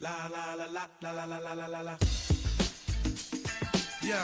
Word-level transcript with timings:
La 0.00 0.28
la 0.28 0.54
la 0.54 0.66
la 0.66 0.88
la 1.00 1.12
la 1.12 1.24
la 1.26 1.38
la 1.40 1.54
la 1.54 1.66
la 1.66 1.82
la. 1.82 1.96
Yo. 4.02 4.20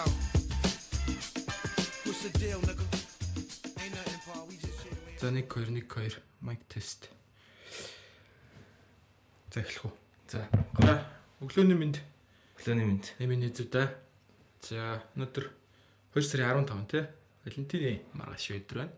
What's 2.05 2.23
the 2.23 2.31
deal, 2.39 2.61
nigga? 2.61 2.85
Ain't 3.81 3.95
nothing, 3.95 4.21
Paul. 4.27 4.47
We 4.49 4.57
just 4.57 4.85
man. 4.85 5.19
За 5.19 5.29
1 5.31 5.43
2 5.49 5.65
1 5.65 5.83
2 5.89 6.21
майк 6.41 6.61
тест. 6.69 7.09
За 9.55 9.61
эхлэх 9.61 9.85
үү. 9.85 9.93
За, 10.29 10.49
За 10.83 10.95
өглөөний 11.41 11.77
минь 11.77 11.97
өглөөний 12.61 12.87
мэнд. 12.87 13.05
эмийн 13.19 13.41
нэзүүдээ. 13.41 13.89
За 14.69 15.01
өнөөдөр 15.17 15.45
2 16.15 16.21
сарын 16.23 16.67
15 16.69 16.87
тий. 16.93 17.05
Валентины 17.45 18.03
маргааш 18.13 18.51
өдөр 18.61 18.77
байна. 18.77 18.93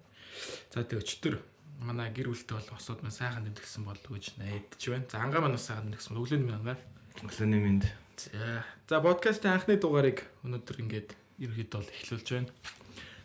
За 0.75 0.83
тэг 0.85 1.01
өчтөр 1.07 1.39
манай 1.81 2.11
гэр 2.15 2.31
бүлтэй 2.31 2.55
бол 2.59 2.77
осууд 2.79 3.01
маань 3.03 3.15
сайхан 3.15 3.45
нэмдгсэн 3.49 3.83
болов 3.85 4.07
гэж 4.07 4.39
найдаж 4.39 4.83
байна. 4.87 5.07
За 5.11 5.19
ангаа 5.23 5.41
маань 5.43 5.59
сайхан 5.59 5.91
нэмдгсэн. 5.91 6.15
Өглөөний 6.15 6.47
минь 6.47 6.63
байна. 6.63 6.83
Өглөөний 7.23 7.61
мэнд. 7.63 7.85
За 8.19 8.65
за 8.89 9.01
подкастын 9.03 9.59
анхны 9.59 9.79
дугаарыг 9.79 10.23
өнөөдөр 10.47 10.77
ингээд 10.83 11.11
ерөөхдөө 11.43 11.79
бол 11.83 11.95
эхлүүлж 11.99 12.29
байна. 12.31 12.51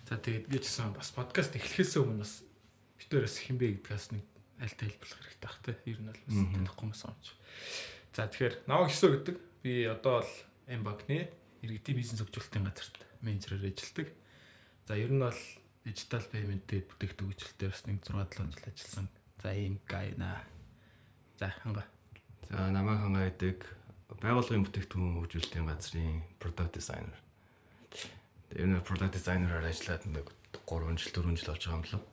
За 0.10 0.18
тэгээд 0.18 0.46
би 0.50 0.58
ч 0.58 0.66
гэсэн 0.66 0.98
бас 0.98 1.14
подкаст 1.14 1.54
эхлэхээс 1.54 2.02
өмнө 2.02 2.26
бас 2.26 2.42
битээрээс 2.98 3.38
хинбэ 3.46 3.86
гэдгээс 3.86 4.06
нэг 4.18 4.26
аль 4.58 4.74
тайлбарлах 4.74 5.22
хэрэгтэй 5.22 5.46
бах 5.46 5.60
те. 5.62 5.72
Ер 5.86 6.00
нь 6.02 6.10
бол 6.10 6.22
бас 6.26 6.40
танихгүй 6.50 6.86
юм 6.90 6.94
санаж. 6.98 7.26
За 8.18 8.26
тэгэхээр 8.26 8.56
наваг 8.66 8.90
хэсөө 8.90 9.10
гэдэг 9.14 9.38
би 9.62 9.74
одоо 9.86 10.26
бол 10.26 10.34
Эмбакны 10.70 11.30
иргэдийн 11.62 11.98
бизнес 11.98 12.22
хөгжүүлэлтийн 12.26 12.66
газарт 12.66 12.98
менежерээр 13.22 13.70
ажилладаг. 13.70 14.08
За 14.90 14.94
ер 14.98 15.12
нь 15.14 15.22
бол 15.22 15.42
дижитал 15.86 16.26
пейменттэй 16.32 16.84
бүтээгдэхүүн 16.84 17.32
хөгжүүлэлтээр 17.32 17.72
бас 17.72 17.84
нэг 17.88 17.98
6 18.04 18.16
7 18.36 18.52
жил 18.52 18.68
ажилласан. 18.68 19.08
За 19.40 19.50
ийм 19.56 19.76
гайна. 19.88 20.44
За 21.40 21.48
ханга. 21.64 21.84
За, 22.50 22.68
намайг 22.72 23.00
хангаа 23.00 23.30
гэдэг 23.32 23.58
байгууллагын 24.20 24.66
бүтээгдэхүүн 24.68 25.16
хөгжүүлэлтийн 25.24 25.70
газрын 25.70 26.20
product 26.42 26.74
designer. 26.76 27.20
Тэр 28.52 28.68
нь 28.68 28.82
product 28.84 29.16
designer-аар 29.16 29.70
ажиллаад 29.70 30.04
нэг 30.10 30.28
3 30.68 30.98
жил 31.00 31.14
4 31.16 31.38
жил 31.38 31.50
болж 31.54 31.64
байгаа 31.64 31.78
юм 31.80 31.86
лөө. 31.88 32.04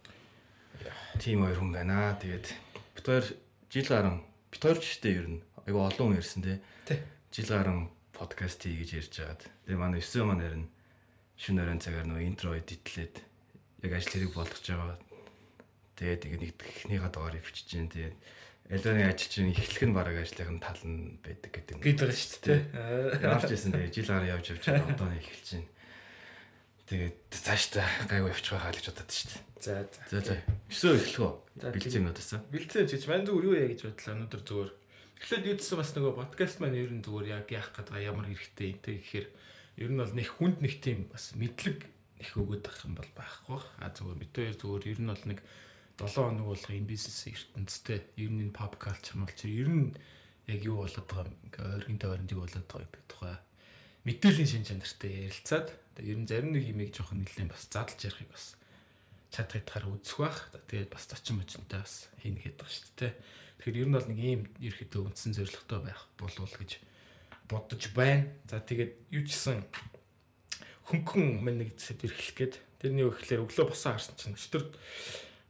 Тим 1.19 1.43
хоёр 1.43 1.59
хүн 1.59 1.73
байна. 1.75 2.15
Тэгээд 2.21 2.47
бид 2.95 3.07
хоёр 3.07 3.27
жил 3.73 3.89
гарan 3.91 4.17
бид 4.53 4.63
хоёр 4.63 4.79
ч 4.79 4.85
гэжтэй 4.87 5.15
ер 5.19 5.27
нь 5.27 5.41
айгу 5.67 5.81
олон 5.83 6.15
хүн 6.15 6.21
ирсэн 6.23 6.43
те. 6.45 6.55
Тий. 6.87 7.01
Жил 7.35 7.51
гарan 7.51 7.91
подкаст 8.15 8.63
хий 8.63 8.79
гэж 8.79 8.91
ярьж 9.03 9.15
байгаад. 9.19 9.43
Тэгээ 9.67 9.81
манай 9.81 10.01
9 10.01 10.23
маань 10.23 10.45
харин 10.45 10.67
шөнө 11.37 11.61
өрөн 11.65 11.81
цагаар 11.83 12.07
нөгөө 12.07 12.29
интро 12.29 12.55
эдитлээд 12.57 13.17
яг 13.83 13.93
ажил 13.93 14.13
хэрэг 14.15 14.33
болгож 14.33 14.65
байгаа. 14.65 14.99
Тэгээд 15.97 16.27
ингэ 16.29 16.39
нэгдхнийхаа 16.41 17.11
дугаарыг 17.13 17.45
бичиж 17.45 17.67
जैन. 17.69 17.89
Тэгээд 17.93 18.17
элдоны 18.73 19.03
ажил 19.07 19.31
чинь 19.31 19.53
эхлэх 19.53 19.85
нь 19.85 19.97
бараг 19.97 20.17
ажлын 20.21 20.61
тал 20.61 20.81
нь 20.85 21.21
байдаг 21.21 21.51
гэдэг. 21.53 21.81
Гээд 21.81 22.01
байгаа 22.01 22.17
шүү 22.17 22.41
дээ. 22.45 22.61
Ямарч 23.21 23.51
байсан 23.53 23.73
тэгээд 23.73 23.95
жил 23.95 24.11
гараа 24.11 24.33
явж 24.37 24.47
явж 24.53 24.65
байгаа 24.67 24.93
одоо 24.93 25.09
эхэлж 25.13 25.49
байна. 25.55 25.71
Тэгээд 26.87 27.17
цааш 27.31 27.63
та 27.75 27.83
гайгүй 28.07 28.31
явчих 28.31 28.55
байхаа 28.55 28.75
гэж 28.75 28.87
бодод 28.91 29.11
шүү 29.11 29.29
дээ. 29.35 29.43
За 29.59 29.75
За 30.07 30.19
за. 30.23 30.35
Өсөө 30.71 30.95
эхлэх 30.95 31.19
үү? 31.19 31.33
За, 31.59 31.67
Бэлцээ 31.75 31.99
юмнуудаас. 31.99 32.31
Бэлтээ 32.47 32.85
гэж 32.87 33.03
мань 33.11 33.27
зүгээр 33.27 33.47
юу 33.51 33.57
яа 33.59 33.71
гэж 33.75 33.81
бодлоо 33.91 34.15
өнөөдөр 34.15 34.43
зүгээр. 34.47 34.71
Эхлээд 35.17 35.49
юудсан 35.51 35.77
бас 35.83 35.91
нөгөө 35.97 36.13
подкаст 36.15 36.57
маань 36.63 36.79
ер 36.79 36.93
нь 36.95 37.03
зүгээр 37.03 37.27
яг 37.43 37.47
яах 37.51 37.75
байгаа 37.75 37.99
ямар 38.07 38.31
хэрэгтэй 38.31 38.69
юм 38.71 38.79
те 38.85 38.91
гэхээр 39.03 39.27
ер 39.83 39.91
нь 39.91 39.99
бол 39.99 40.15
нэг 40.15 40.29
хүнд 40.31 40.59
нэг 40.63 40.75
тийм 40.79 41.09
бас 41.11 41.35
мэдлэг 41.35 41.79
их 42.21 42.31
өгöd 42.37 42.63
байх 42.65 42.81
юм 42.85 42.95
бол 42.97 43.11
байхгүй. 43.17 43.61
А 43.83 43.93
зүгээр 43.93 44.21
битээр 44.23 44.55
зүгээр 44.57 44.85
ер 44.93 45.01
нь 45.01 45.11
бол 45.13 45.25
нэг 45.29 45.41
7 45.97 46.13
хоног 46.13 46.47
болох 46.53 46.71
энэ 46.71 46.91
бизнес 46.91 47.21
ертөнцтэй 47.29 48.01
ер 48.21 48.31
нь 48.33 48.43
энэ 48.49 48.57
pop 48.57 48.77
culture 48.77 49.17
мал 49.17 49.33
чи 49.33 49.49
ер 49.49 49.69
нь 49.69 49.97
яг 50.47 50.61
юу 50.65 50.85
болоод 50.85 51.09
байгаа 51.09 51.33
ингээ 51.45 51.73
ойргийн 51.77 52.01
тойронд 52.01 52.33
юу 52.33 52.45
болоод 52.45 52.67
байгаа 52.69 52.85
гэдэг 52.85 53.05
тухай 53.09 53.37
мэдээллийн 54.07 54.51
шин 54.51 54.65
чанартай 54.69 55.13
ярилцаад 55.27 55.69
ер 55.99 56.19
нь 56.21 56.29
зарим 56.29 56.53
нэг 56.55 56.65
юмыг 56.69 56.91
жоохон 56.95 57.25
нэлээд 57.25 57.51
бас 57.51 57.65
задлж 57.67 58.01
ярихыг 58.07 58.31
бас 58.31 58.55
чадах 59.35 59.59
ятгаар 59.61 59.91
үзэх 59.91 60.19
бах. 60.23 60.39
Тэгээд 60.71 60.93
бас 60.95 61.05
зочин 61.11 61.43
мочинтай 61.43 61.81
бас 61.83 62.09
хийнэ 62.23 62.55
байгаа 62.55 62.71
шүү 62.71 62.95
дээ. 62.97 63.13
Тэгэхээр 63.59 63.81
ер 63.83 63.89
нь 63.91 63.97
бол 63.97 64.09
нэг 64.09 64.21
ийм 64.21 64.43
ерөөхдөө 64.63 65.03
үндсэн 65.11 65.33
зорилготой 65.35 65.81
байх 65.83 66.01
болов 66.21 66.53
гэж 66.55 66.71
бодож 67.51 67.83
байна. 67.93 68.31
За 68.47 68.63
тэгээд 68.63 68.93
юу 69.11 69.23
ч 69.27 69.35
гэсэн 69.35 69.65
хөнгөн 70.87 71.43
мань 71.43 71.59
нэг 71.67 71.75
сэдв 71.77 72.07
эхлэх 72.07 72.35
гээд 72.39 72.55
тэрний 72.79 73.05
гэхлээр 73.07 73.43
өглөө 73.43 73.67
босоо 73.75 73.99
харсан 73.99 74.15
чинь 74.15 74.39
өчтөр 74.39 74.65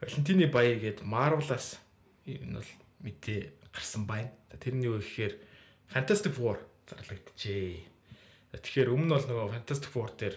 Валентины 0.01 0.49
баяр 0.49 0.81
гээд 0.81 1.05
Marvel-аас 1.05 1.81
нь 2.25 2.57
бол 2.57 2.71
мэдээ 3.05 3.73
гарсан 3.73 4.05
байна. 4.09 4.33
Тэрний 4.61 4.89
юу 4.89 5.01
гэхээр 5.01 5.37
Fantastic 5.93 6.33
Four 6.37 6.61
зарлагдчихэ. 6.89 7.85
За 8.53 8.57
тэгэхээр 8.61 8.93
өмнө 8.93 9.17
бол 9.17 9.29
нөгөө 9.29 9.55
Fantastic 9.57 9.93
Four 9.93 10.11
дээр 10.17 10.37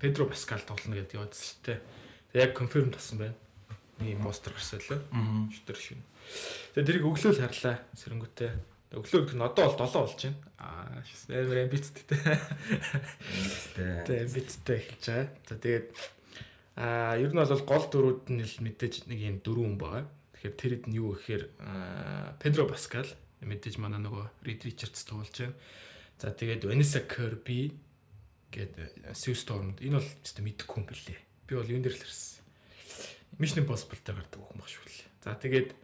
Педро 0.00 0.28
Паскал 0.28 0.62
тоглоно 0.64 1.00
гэдэг 1.00 1.18
явуулсан 1.18 1.44
шүү 1.44 1.60
дээ. 1.64 1.80
Тэгээ 2.32 2.44
яг 2.44 2.52
конфирм 2.56 2.90
тасан 2.92 3.18
байна. 3.18 3.36
Нэг 4.00 4.20
постэр 4.22 4.52
гарсан 4.54 4.80
лөө. 4.80 5.00
Өчтөр 5.50 5.78
шин. 5.78 6.00
Тэгээ 6.74 6.86
тэрийг 6.88 7.04
өглөөл 7.08 7.42
харлаа 7.42 7.76
сэрэнгүүтээ. 7.98 8.52
Өглөө 8.94 9.20
гэдэг 9.26 9.36
нь 9.36 9.46
одоо 9.46 9.64
бол 9.66 9.78
7 9.82 9.98
болж 9.98 10.20
байна. 10.22 10.38
Аа 10.62 11.02
амар 11.34 11.58
амбицтэй. 11.66 12.04
Тэгээ 13.74 14.22
амбицтэй 14.22 14.76
эхэлж 14.78 15.04
байгаа. 15.10 15.28
За 15.50 15.54
тэгээд 15.58 15.86
аа 16.78 17.18
ер 17.18 17.30
нь 17.34 17.40
бол 17.42 17.66
гол 17.66 17.86
дөрүүд 17.90 18.22
нь 18.30 18.42
л 18.46 18.56
мэдээж 18.62 19.10
нэг 19.10 19.18
юм 19.18 19.38
дөрвөн 19.42 19.76
байгаа. 19.76 20.06
Тэгэхээр 20.38 20.54
тэр 20.54 20.72
хэд 20.78 20.86
нь 20.86 20.98
юу 20.98 21.18
гэхээр 21.18 21.44
Педро 22.38 22.70
Паскал 22.70 23.10
мэдээж 23.42 23.82
манай 23.82 24.00
нөгөө 24.00 24.46
Рид 24.46 24.62
Ричардс 24.62 25.04
тоглож 25.04 25.34
байна. 25.34 25.58
За 26.22 26.30
тэгээд 26.30 26.64
Vanessa 26.64 27.02
Kirby 27.02 27.74
гээд 28.54 29.12
Sue 29.18 29.34
Storm 29.34 29.74
энэ 29.82 29.98
бол 29.98 30.08
ч 30.22 30.38
гэсэн 30.38 30.46
мэдэхгүй 30.46 30.78
юм 30.78 30.86
бэлээ. 30.86 31.20
Би 31.50 31.52
бол 31.58 31.66
юун 31.66 31.82
дээр 31.82 31.98
л 31.98 32.06
ирсэн. 32.06 32.40
Mission 33.42 33.66
Impossible 33.66 33.98
дээр 33.98 34.22
гардаг 34.22 34.40
баг 34.54 34.68
шүү 34.70 34.86
лээ. 34.86 35.06
За 35.26 35.34
тэгээд 35.34 35.83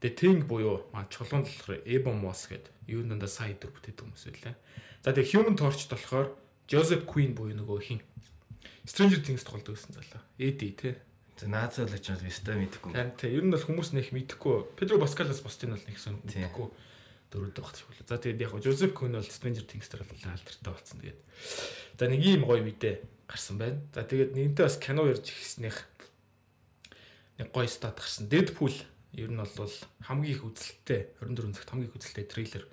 The 0.00 0.10
Thing 0.16 0.48
буюу 0.48 0.88
маа 0.92 1.04
чулуун 1.12 1.44
болохоор 1.44 1.84
Ebon 1.84 2.20
Moss 2.24 2.48
гээд 2.48 2.72
юу 2.88 3.04
нандаа 3.04 3.28
сая 3.28 3.52
дөр 3.52 3.68
бүтээдэг 3.76 4.00
хүмүүс 4.00 4.24
байлаа. 4.32 4.56
За 5.04 5.12
тэгээд 5.12 5.32
Human 5.36 5.56
Torch 5.60 5.84
болохоор 5.92 6.32
Joseph 6.68 7.04
Quinn 7.04 7.36
буюу 7.36 7.52
нөгөө 7.52 7.78
хин 7.84 8.00
Stranger 8.88 9.20
Things 9.20 9.44
тоглодог 9.44 9.76
гэсэн 9.76 9.92
залуу. 9.94 10.24
Eddie 10.40 10.72
тий. 10.72 10.96
За 11.36 11.48
наацаалагч 11.52 12.06
бол 12.16 12.28
өстой 12.32 12.56
мэдэхгүй. 12.56 12.92
Харин 12.96 13.16
тий 13.20 13.30
ер 13.32 13.44
нь 13.44 13.52
бол 13.52 13.60
хүмүүс 13.60 13.92
нэх 13.92 14.12
мэдэхгүй. 14.12 14.76
Pedro 14.80 14.96
Pascal-аас 15.00 15.44
бусдын 15.44 15.76
бол 15.76 15.84
нэг 15.84 15.96
сон 16.00 16.16
Тий. 16.24 16.44
мэдэхгүй 16.48 16.68
дөрөв 17.30 17.52
дэх 17.54 17.70
шиг 17.76 17.88
болоо. 17.92 18.08
За 18.08 18.18
тэгээд 18.18 18.40
яг 18.40 18.52
Joseph 18.60 18.92
Quinn 18.96 19.14
бол 19.14 19.24
Stranger 19.24 19.64
Things 19.64 19.88
дээр 19.88 20.04
бол 20.04 20.20
алдартай 20.20 20.72
болсон. 20.72 20.98
Тэгээд 21.00 21.20
за 22.00 22.04
нэг 22.08 22.20
ийм 22.24 22.42
гоё 22.44 22.64
мэдээ 22.64 22.94
гарсан 23.30 23.56
байна. 23.60 23.78
За 23.94 24.02
тэгээд 24.02 24.34
нэгэнтээ 24.34 24.64
бас 24.66 24.76
кино 24.82 25.06
ярьж 25.06 25.28
ихснийх 25.30 25.78
нэг 27.38 27.48
гоё 27.54 27.68
стат 27.70 28.02
гарсан. 28.02 28.26
Deadpool 28.26 28.74
ер 29.14 29.30
нь 29.30 29.40
бол 29.40 29.74
хамгийн 30.06 30.34
их 30.34 30.44
үзэлттэй 30.44 31.16
24 31.18 31.54
цагт 31.56 31.70
хамгийн 31.70 31.88
их 31.90 31.96
үзэлттэй 31.96 32.26
трейлер 32.26 32.64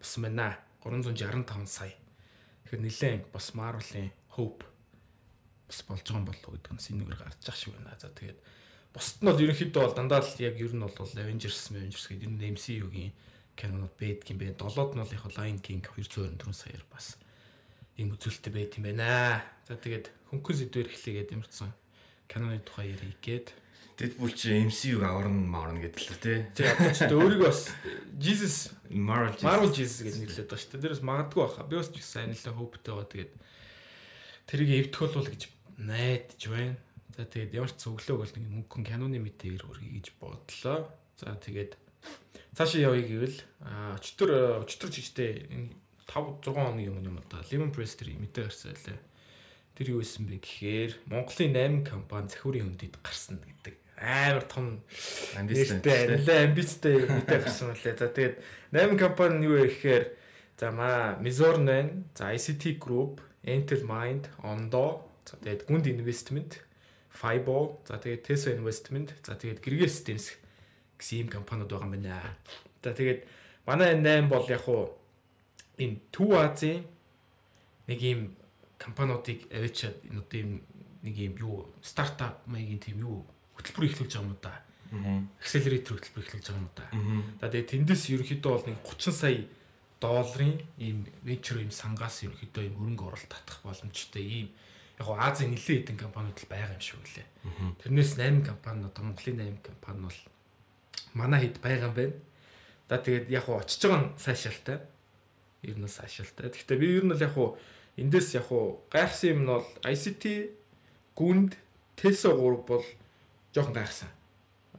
басан 0.00 0.22
байна. 0.24 0.58
365 0.82 1.68
сая. 1.68 1.94
Тэгэхээр 2.66 2.82
нэлээд 2.82 3.24
бас 3.30 3.54
Marvel-ийн 3.54 4.10
Hope 4.34 4.66
бас 5.68 5.80
болж 5.88 6.04
байгаа 6.04 6.20
юм 6.20 6.26
болов 6.26 6.44
уу 6.48 6.54
гэдэг 6.56 6.72
нь 6.74 6.84
синэгээр 6.84 7.20
гарч 7.20 7.44
ах 7.48 7.56
шиг 7.56 7.72
байна. 7.76 7.96
За 7.96 8.08
тэгээд 8.12 8.38
бусд 8.92 9.18
нь 9.22 9.28
бол 9.28 9.40
ерөнхийдөө 9.40 9.82
бол 9.84 9.96
дандаа 9.96 10.20
л 10.20 10.40
яг 10.42 10.56
ер 10.60 10.72
нь 10.74 10.84
бол 10.84 10.96
Avengers, 10.96 11.72
Avengers 11.72 12.06
гэдэг 12.08 12.28
энэ 12.28 12.52
MCU-гийн 12.56 13.12
кинонууд 13.56 13.94
байдаг 13.96 14.26
юм 14.28 14.38
байна. 14.40 14.60
Долоод 14.60 14.92
нь 14.92 15.00
бол 15.00 15.14
яг 15.16 15.24
Lion 15.32 15.58
King 15.64 15.80
224 15.80 16.52
саяар 16.52 16.84
бас 16.92 17.16
ийм 17.96 18.12
үзүүлэлттэй 18.12 18.52
байт 18.52 18.76
юм 18.76 18.84
байна. 18.90 19.44
За 19.64 19.76
тэгээд 19.76 20.06
хөнгөн 20.28 20.56
сэдвэр 20.60 20.88
эхлэгээд 20.92 21.32
ямарчсан 21.36 21.70
киноны 22.28 22.60
тухай 22.64 22.92
ярих 22.92 23.16
гээд 23.20 23.46
Deadpool 23.98 24.32
чи 24.32 24.56
MCU-г 24.64 25.04
аварна 25.04 25.36
маарна 25.46 25.84
гэдэг 25.84 26.00
л 26.00 26.18
тий. 26.18 26.38
тэг 26.56 26.64
яг 26.64 26.96
ч 26.96 27.04
одоо 27.04 27.28
өөрийгөө 27.28 27.48
бас 27.48 27.68
Jesus 28.16 28.72
Marvel 28.88 29.36
Marvel 29.44 29.72
Jesus 29.72 30.00
гэж 30.00 30.16
нэрлэдэг 30.22 30.48
ба 30.48 30.56
шүү 30.56 30.70
дээ. 30.72 30.82
Дээрээс 30.82 31.04
магадгүй 31.04 31.40
баха. 31.44 31.68
Би 31.68 31.76
бас 31.76 31.92
ч 31.92 32.00
их 32.00 32.06
сайн 32.08 32.32
л 32.32 32.56
hopeтэй 32.56 32.92
байгаа. 32.96 33.12
Тэгээд 33.12 33.32
тэрийг 34.48 34.70
эвтгүүл 34.92 35.16
бол 35.20 35.28
гэж 35.28 35.42
найдаж 35.76 36.42
байна. 36.48 36.76
За 37.12 37.28
тэгээд 37.28 37.52
ямар 37.52 37.70
ч 37.70 37.76
цөглөөг 37.84 38.18
бол 38.24 38.32
нэг 38.32 38.44
мөнгөн 38.48 38.84
киноны 38.88 39.18
мэдээгээр 39.20 39.64
хүргэе 39.68 39.92
гэж 40.00 40.06
бодлоо. 40.16 40.88
За 41.20 41.36
тэгээд 41.36 41.76
цаашаа 42.56 42.80
явъя 42.88 43.04
гэвэл 43.04 43.38
өчтөр 44.00 44.30
өчтөр 44.64 44.88
жижигтэй 44.88 45.46
энэ 45.52 45.68
5 46.08 46.40
6 46.40 46.56
хоногийн 46.56 46.92
өмнө 46.96 47.10
юм 47.12 47.18
да. 47.28 47.44
Lemon 47.52 47.72
Press 47.72 47.96
тэр 47.96 48.16
мэдээ 48.16 48.48
гарсан 48.48 48.72
байлаа. 48.72 49.00
Тэр 49.76 49.86
юу 49.96 50.00
исэн 50.00 50.28
бэ 50.28 50.40
гэхээр 50.40 50.92
Монголын 51.08 51.84
8 51.84 51.88
компани 51.88 52.28
захиурын 52.28 52.72
хөндөд 52.72 52.96
гарсан 53.00 53.40
гэдэг 53.40 53.81
амар 54.02 54.42
том 54.50 54.82
Амбицтай. 55.38 56.18
нэлээ 56.18 56.38
амбицтай 56.50 56.96
мэдээ 57.06 57.38
гарсан 57.38 57.70
үлээ. 57.70 57.94
За 57.94 58.10
тэгээд 58.10 58.36
8 58.74 58.98
компани 58.98 59.38
нь 59.38 59.46
юу 59.46 59.62
вэ 59.62 59.70
гэхээр 59.70 60.04
за 60.58 60.68
маа 60.74 61.22
Mizorn 61.22 61.62
байна. 61.70 62.02
За 62.18 62.34
ICT 62.34 62.82
Group, 62.82 63.22
Intel 63.46 63.86
Mind, 63.86 64.26
Ondo, 64.42 65.06
за 65.22 65.38
тэгээд 65.38 65.70
Gund 65.70 65.86
Investment, 65.86 66.58
Fibo, 67.14 67.78
за 67.86 68.02
тэгээд 68.02 68.26
Tesla 68.26 68.50
Investment, 68.58 69.14
за 69.22 69.38
тэгээд 69.38 69.62
Gregor 69.62 69.86
Systems 69.86 70.34
гэсэн 70.98 71.22
ийм 71.22 71.28
компаниуд 71.30 71.70
байгаа 71.70 71.86
юм 71.86 71.94
байна. 71.94 72.34
За 72.82 72.90
тэгээд 72.90 73.22
Манай 73.66 73.94
энэ 73.94 74.26
8 74.26 74.30
бол 74.30 74.46
яг 74.50 74.66
уу 74.66 74.98
энэ 75.78 76.02
Төв 76.10 76.34
Азийн 76.34 76.82
нэг 77.86 78.00
ийм 78.02 78.20
компаниудыг 78.78 79.46
авчиад 79.54 79.94
энэ 80.10 80.26
ийм 80.34 80.50
нэг 81.06 81.14
ийм 81.14 81.34
юу 81.38 81.70
стартап 81.82 82.42
маягийн 82.46 82.82
тийм 82.82 82.98
юу 83.06 83.22
хөтөлбөр 83.62 83.86
эхлүүлж 83.86 84.12
байгаа 84.18 84.26
юм 84.26 84.36
да. 84.42 84.54
Accelerator 85.38 85.94
хөтөлбөр 85.96 86.24
эхлүүлж 86.26 86.46
байгаа 86.50 86.62
юм 86.66 86.70
да. 86.74 86.86
За 87.38 87.46
тэгээ 87.48 87.70
тэндээс 87.70 88.02
ерөнхийдөө 88.10 88.50
бол 88.50 88.66
нэг 88.66 88.78
30 88.82 89.14
сая 89.14 89.38
долларын 90.02 90.58
ийм 90.82 91.06
venture 91.22 91.62
ийм 91.62 91.70
сангаас 91.70 92.26
ерөнхийдөө 92.26 92.62
ийм 92.66 92.74
хөрөнгө 92.74 93.06
оруулалт 93.06 93.30
татах 93.30 93.62
боломжтой 93.62 94.22
ийм 94.26 94.48
яг 94.98 95.06
гоо 95.06 95.16
Азийн 95.16 95.54
нэлээд 95.54 95.94
хэдэн 95.94 95.98
компаниуд 96.02 96.38
л 96.42 96.50
байгаа 96.50 96.74
юм 96.74 96.82
шиг 96.82 96.98
үлээ. 96.98 97.26
Тэрнээс 97.86 98.12
8 98.18 98.42
компани 98.42 98.82
одоо 98.84 99.02
Монголын 99.06 99.62
8 99.62 99.62
компани 99.62 100.00
бол 100.10 100.20
манай 101.14 101.40
хэд 101.46 101.56
байгаа 101.62 101.88
юм 101.88 101.94
байна. 101.94 102.18
За 102.90 102.98
тэгээд 102.98 103.30
яг 103.30 103.46
гоо 103.46 103.62
очиж 103.62 103.80
байгаа 103.86 104.00
нь 104.02 104.12
сайшаалтай. 104.18 104.78
Ер 105.62 105.78
нь 105.78 105.86
сайшаалтай. 105.86 106.50
Гэхдээ 106.50 106.78
би 106.82 106.86
ер 106.98 107.04
нь 107.06 107.12
бол 107.14 107.22
яг 107.22 107.34
гоо 107.38 107.56
эндээс 107.96 108.28
яг 108.34 108.46
гоо 108.50 108.82
гайхсан 108.90 109.30
юм 109.32 109.40
нь 109.46 109.50
бол 109.54 109.66
ICT 109.86 110.24
гүнд 111.14 111.54
Teso 111.96 112.34
3 112.34 112.66
бол 112.66 112.84
жоохон 113.52 113.76
гайхсан. 113.76 114.10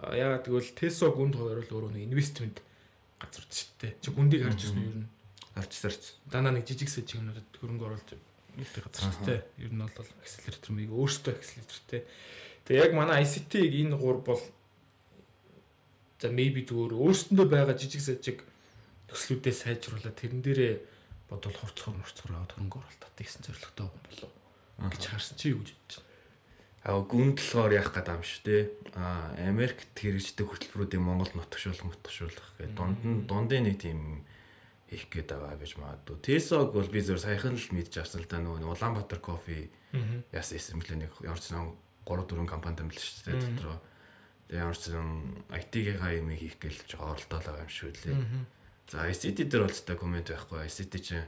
А 0.02 0.18
ягаад 0.18 0.46
гэвэл 0.50 0.74
Teso 0.74 1.14
гүнд 1.14 1.38
хоёр 1.38 1.62
л 1.62 1.74
өөрөө 1.74 1.92
нэг 1.94 2.10
инвестмент 2.10 2.62
газар 3.22 3.46
шүү 3.48 3.78
дээ. 3.80 3.94
Чи 4.02 4.10
гүндийг 4.12 4.44
харж 4.44 4.60
ирсэн 4.66 4.82
юу 4.82 4.90
ер 4.90 5.00
нь? 5.06 5.10
Арч 5.54 5.74
сарч. 5.78 6.04
Данаа 6.26 6.54
нэг 6.58 6.66
жижиг 6.66 6.90
сэжигнүүдэд 6.90 7.62
хөрөнгө 7.62 7.86
оруулж 7.86 8.10
юутай 8.58 8.82
газар 8.82 9.16
дээ. 9.22 9.42
Ер 9.62 9.72
нь 9.72 9.82
бол 9.86 10.10
акселератор 10.26 10.72
мийг 10.74 10.90
өөртөө 10.90 11.34
акселератортэй. 11.38 12.02
Тэгээ 12.66 12.84
яг 12.90 12.92
манай 12.98 13.22
ICT-г 13.22 13.74
энэ 13.86 13.98
гур 14.02 14.26
бол 14.26 14.42
за 16.18 16.32
maybe 16.32 16.64
зүгээр 16.66 16.94
өөрсөндөө 16.98 17.48
байгаа 17.52 17.76
жижиг 17.78 18.02
сажиг 18.02 18.40
төслүүдээ 19.12 19.54
сайжруулаад 19.54 20.16
тэрэн 20.18 20.42
дээрээ 20.42 20.74
бодвол 21.28 21.58
хурцгаар 21.60 22.00
мурцгаар 22.00 22.32
аваад 22.34 22.54
хөрөнгө 22.56 22.80
оруулалт 22.80 23.18
гэсэн 23.20 23.44
зорилготой 23.44 23.92
юм 23.92 24.02
болов 24.08 24.32
гэж 24.90 25.04
харсан 25.12 25.36
чи 25.38 25.52
юу 25.52 25.60
гэж 25.62 25.76
бодож 25.76 25.96
байна? 26.00 26.13
Аа 26.84 27.00
гүнд 27.00 27.40
болохоор 27.40 27.72
яах 27.80 27.96
гэдэг 27.96 28.16
юм 28.20 28.24
шүү 28.28 28.44
дээ. 28.44 28.64
Аа 29.00 29.32
Америкт 29.48 29.96
хэрэгждэг 29.96 30.48
хөтөлбөрүүдийг 30.52 31.00
Монголд 31.00 31.32
нутгшуулах, 31.32 31.88
нутгшуулах 31.88 32.48
гэдэг 32.60 32.76
дунд 32.76 33.00
нь 33.08 33.24
дундын 33.24 33.64
нэг 33.72 33.80
тийм 33.80 34.28
хийх 34.92 35.08
гээд 35.08 35.32
байгаа 35.32 35.58
гэж 35.58 35.80
магадгүй. 35.80 36.18
Тесог 36.20 36.76
бол 36.76 36.90
би 36.92 37.00
зөв 37.00 37.24
саяхан 37.24 37.56
л 37.56 37.72
мэдж 37.72 38.04
авсан 38.04 38.22
л 38.22 38.28
да 38.28 38.44
нөгөө 38.44 38.68
Улаанбаатар 38.68 39.24
кофе 39.24 39.72
яасан 40.36 40.60
эсэмблээ 40.60 40.98
нэг 41.08 41.12
ямар 41.24 41.40
ч 41.40 41.56
сан 41.56 41.72
3 42.04 42.28
4 42.28 42.52
компани 42.52 42.78
тэмдэглэж 42.78 43.00
шүү 43.00 43.26
дээ 43.32 43.42
дотроо. 43.42 43.80
Тэгээ 44.52 44.60
ямар 44.60 44.78
ч 44.78 44.84
IT-ийнхаа 44.92 46.12
юм 46.20 46.30
хийх 46.36 46.60
гээл 46.60 46.84
жоо 46.84 47.16
оролдоод 47.16 47.48
байгаа 47.48 47.64
юм 47.64 47.72
шүү 47.72 47.90
лээ. 47.96 48.20
За 48.92 49.08
ICT 49.08 49.48
дээр 49.48 49.66
бол 49.66 49.80
та 49.88 49.96
комент 49.96 50.28
байхгүй. 50.30 50.68
ICT 50.68 50.94
чинь 51.00 51.28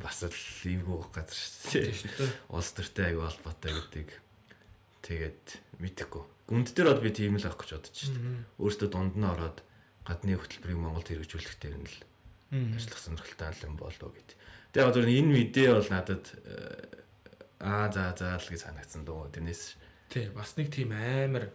бас 0.00 0.24
л 0.24 0.32
эвгүй 0.32 0.98
газар 1.12 1.36
шүү 1.36 1.84
дээ. 1.84 2.32
Улс 2.48 2.72
төртэй 2.72 3.12
аяг 3.12 3.20
холбоотой 3.20 3.76
гэдэг. 3.76 4.23
Тэгээд 5.04 5.46
мэдхгүй. 5.84 6.24
Гүнд 6.48 6.72
дээр 6.72 6.88
бол 6.96 7.04
би 7.04 7.12
тийм 7.12 7.36
л 7.36 7.44
авах 7.44 7.60
гэж 7.60 7.70
бодож 7.76 7.92
шүү 7.92 8.16
дээ. 8.16 8.40
Өөртөө 8.56 8.88
дунд 8.88 9.14
нь 9.20 9.28
ороод 9.28 9.60
гадны 10.08 10.40
хөтөлбөрийг 10.40 10.80
Монголд 10.80 11.08
хэрэгжүүлэх 11.12 11.56
дээр 11.60 11.76
нь 11.76 11.88
л 11.88 11.96
ажиллах 12.72 13.00
сонирхолтой 13.04 13.52
юм 13.68 13.76
болов 13.76 14.10
гэд. 14.16 14.30
Тэгээ 14.72 14.84
яг 14.84 14.94
зөв 14.96 15.04
энэ 15.04 15.34
видео 15.36 15.76
бол 15.76 15.90
надад 15.92 16.24
э, 16.44 17.04
аа 17.60 17.92
за 17.92 18.16
за 18.16 18.36
л 18.36 18.48
гэж 18.48 18.60
санагдсан 18.64 19.04
дөө. 19.04 19.32
Тэрнээс 19.32 19.76
Тий, 20.12 20.28
бас 20.30 20.54
нэг 20.54 20.70
тийм 20.70 20.92
амар 20.92 21.50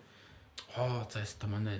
хоо 0.73 1.07
зайста 1.07 1.47
манай 1.47 1.79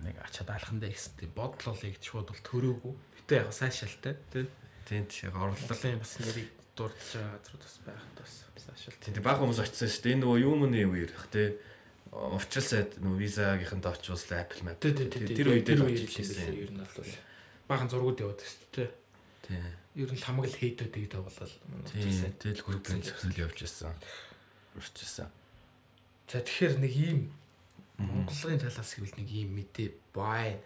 нэг 0.00 0.16
ачаад 0.22 0.54
алхан 0.54 0.80
дээр 0.80 0.94
гэсэн 0.94 1.18
тийм 1.20 1.32
бодол 1.36 1.74
олыг 1.74 1.98
шууд 2.00 2.30
бол 2.30 2.42
төрөөгүй. 2.46 2.94
Гэтэ 3.20 3.34
яг 3.42 3.52
сайшаалтай 3.52 4.14
тий. 4.32 4.46
яг 5.26 5.34
орлого 5.34 5.60
Монголын 5.60 6.00
бас 6.00 6.14
нэрийг 6.22 6.48
дурдж 6.76 7.08
байгаа 7.16 7.40
газрууд 7.40 7.62
бас 7.64 7.76
байхад 7.88 8.14
бас 8.20 8.34
сайшаалтай. 8.60 9.14
тийм 9.16 9.24
баг 9.24 9.40
хүмүүс 9.40 9.60
очсон 9.64 9.88
шүү 9.88 10.02
дээ. 10.04 10.14
Энэ 10.14 10.22
нөгөө 10.22 10.38
юм 10.44 10.60
нь 10.68 10.84
үеэр 10.84 11.12
их 11.16 11.26
те 11.32 11.44
Овчлсад 12.16 12.96
нөгөө 13.02 13.18
визагийнхэнтэй 13.18 13.92
очвол 13.92 14.24
Apple 14.40 14.62
Map. 14.64 14.78
Тий, 14.80 14.92
тий, 14.94 15.08
тий. 15.10 15.36
Тэр 15.36 15.52
үед 15.52 15.68
л 15.68 15.84
үед 15.84 16.06
очиж 16.06 16.24
ирсэн. 16.24 16.54
Ер 16.54 16.72
нь 16.72 16.80
бол 16.80 17.12
баахан 17.68 17.90
зургууд 17.92 18.22
яваад 18.24 18.40
шүү 18.40 18.68
дээ. 18.72 18.90
Тийм. 19.44 19.64
Ер 20.00 20.10
нь 20.14 20.22
хамаг 20.24 20.48
л 20.48 20.56
хейтүүдийг 20.56 21.12
Тийм. 21.92 22.32
Тэгэл 22.40 22.64
группийн 22.64 23.04
зөвсөл 23.04 23.36
явж 23.36 23.58
ирсэн. 23.68 23.92
Урч 24.80 24.96
ирсэн. 25.02 25.28
За 26.30 26.40
тэгэхээр 26.40 26.74
нэг 26.80 26.94
ийм 26.94 27.20
Монголын 28.00 28.60
талаас 28.60 28.92
гэвэл 28.96 29.16
нэг 29.20 29.28
ийм 29.28 29.50
мэдээ 29.56 29.88
байна. 30.16 30.64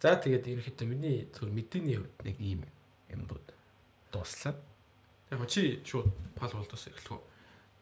За 0.00 0.16
тэгээд 0.16 0.48
ерөнхийдөө 0.48 0.86
миний 0.88 1.28
зөв 1.32 1.48
мэдээний 1.48 2.00
хувьд 2.00 2.20
нэг 2.24 2.36
ийм 2.40 2.60
юмнууд 3.12 3.46
дууслаа. 4.12 4.56
Яг 5.32 5.48
чи 5.48 5.80
шууд 5.88 6.12
пал 6.36 6.52
болдоос 6.52 6.92
эхлэх 6.92 7.16
үү? 7.16 7.20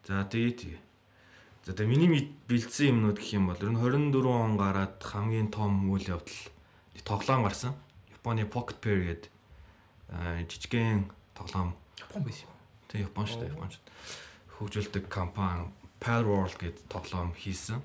За 0.07 0.23
тэгээ 0.23 0.55
тэгээ. 0.55 0.81
За 1.67 1.75
тэгээ 1.75 1.91
миний 1.91 2.31
бэлдсэн 2.47 2.95
юмнууд 2.95 3.19
гэх 3.19 3.35
юм 3.35 3.51
бол 3.51 3.59
ер 3.59 3.75
нь 3.75 4.15
24 4.15 4.23
он 4.23 4.55
гараад 4.55 4.95
хамгийн 5.03 5.51
том 5.51 5.91
үйл 5.91 6.15
явдал 6.15 6.39
тоглоом 7.03 7.43
гарсан. 7.43 7.75
Японы 8.07 8.47
Pocket 8.47 8.79
Pair 8.79 9.27
аа, 10.07 10.39
жижигхэн 10.47 11.11
тоглоом 11.35 11.75
Япон 11.99 12.23
байсан 12.23 12.47
юм. 12.47 12.55
тэг 12.87 12.99
Япон 13.11 13.25
шүү 13.27 13.39
дээ 13.43 13.51
Японч 13.51 13.73
хөгжүүлдэг 14.55 15.03
компани 15.11 15.67
Pal 15.99 16.23
World 16.23 16.55
гэдэг 16.55 16.87
тоглоом 16.87 17.35
хийсэн. 17.35 17.83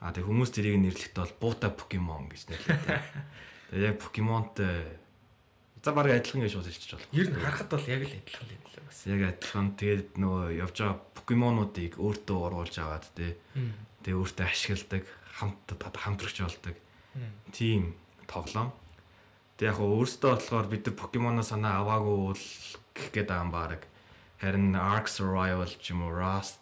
А 0.00 0.12
тэг 0.12 0.28
хүмүүс 0.28 0.52
тэрийг 0.52 0.76
нэрлэхдээ 0.76 1.24
бол 1.24 1.40
буута 1.40 1.72
Pokemon 1.72 2.28
гэж 2.28 2.52
нэрлэдэг. 2.52 3.00
Тэгээ 3.72 3.88
яг 3.90 3.96
Pokemon-тэй 4.00 5.00
за 5.82 5.92
баг 5.92 6.06
адилхан 6.12 6.44
гэж 6.44 6.54
хэлчих 6.60 6.96
болох. 6.96 7.08
Ер 7.16 7.28
нь 7.32 7.40
харахад 7.40 7.70
бол 7.72 7.86
яг 7.88 8.02
л 8.04 8.14
адилхан 8.14 8.48
юм 8.52 8.64
лээ 8.68 8.84
бас. 8.84 8.98
Яг 9.08 9.20
адилхан 9.24 9.68
тэгээд 9.80 10.10
нөгөө 10.20 10.44
явж 10.60 10.76
байгаа 10.80 10.98
Pokemon-уудыг 11.16 11.92
өөртөө 11.96 12.38
оруулж 12.46 12.76
аваад 12.80 13.06
тэ 13.16 13.36
тэгээ 14.04 14.20
өөртөө 14.20 14.46
ашигладаг, 14.46 15.04
хамт 15.40 15.66
хамтрагч 15.80 16.36
болдог. 16.40 16.76
Тийм 17.52 17.96
тоглоом. 18.28 18.72
Тэг 19.56 19.72
яг 19.72 19.78
өөртөө 19.80 20.30
болохоор 20.36 20.66
бид 20.68 20.84
нар 20.84 20.96
Pokemon-о 21.00 21.44
санаа 21.44 21.80
аваагүй 21.80 22.16
бол 22.28 22.44
гэх 22.92 23.08
гээд 23.14 23.28
байгаа 23.32 23.44
юм 23.44 23.52
баг. 23.52 23.82
Харин 24.40 24.72
Ark 24.76 25.08
Survival 25.08 25.68
ч 25.68 25.92
юм 25.92 26.04
уу 26.04 26.16
Rust 26.16 26.60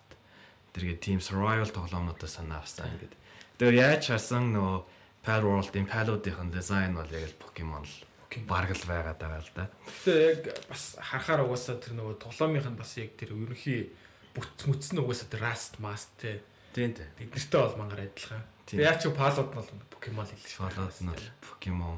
тэргээ 0.78 0.98
team 1.02 1.18
survival 1.18 1.66
тоглоомнуудаа 1.66 2.30
санаа 2.30 2.62
авсан 2.62 2.86
гэдэг. 2.86 3.18
Тэгээ 3.58 3.82
яаж 3.82 4.02
харсан 4.14 4.54
нөгөө 4.54 4.78
Pal 5.26 5.42
World-ийн 5.42 5.86
Pal-уудын 5.90 6.50
дизайн 6.54 6.94
бол 6.94 7.10
яг 7.10 7.26
л 7.26 7.40
Pokemon 7.42 7.82
л 7.82 8.07
бараг 8.48 8.72
л 8.76 8.84
байгаад 8.88 9.18
байгаа 9.18 9.40
л 9.40 9.52
да. 9.56 9.64
Гэтэ 10.04 10.12
яг 10.28 10.42
бас 10.68 10.96
харахаар 11.00 11.44
угаасаа 11.48 11.80
тэр 11.80 11.94
нөгөө 11.96 12.16
тоглоомынх 12.20 12.68
нь 12.68 12.78
бас 12.78 12.92
яг 13.00 13.16
тэр 13.16 13.32
ерөнхий 13.32 13.92
бүтц 14.36 14.68
мүтс 14.68 14.92
нь 14.92 15.00
угаасаа 15.00 15.28
тэр 15.32 15.42
Rust 15.48 15.80
Mast 15.80 16.12
те 16.20 16.44
Тийм 16.76 16.92
дээ. 16.92 17.08
тэднэртэй 17.32 17.60
бол 17.60 17.76
мангар 17.80 18.04
адилхан. 18.04 18.44
Тийм. 18.68 18.78
Тэгээ 18.78 18.88
яа 18.88 18.98
ч 19.00 19.04
палууд 19.08 19.48
нь 19.48 19.56
бол 19.56 19.70
Pokemon 19.88 20.28
хэлж 20.28 20.46
Шалаад 20.52 20.98
нь 21.00 21.10
л 21.10 21.26
Pokemon 21.40 21.96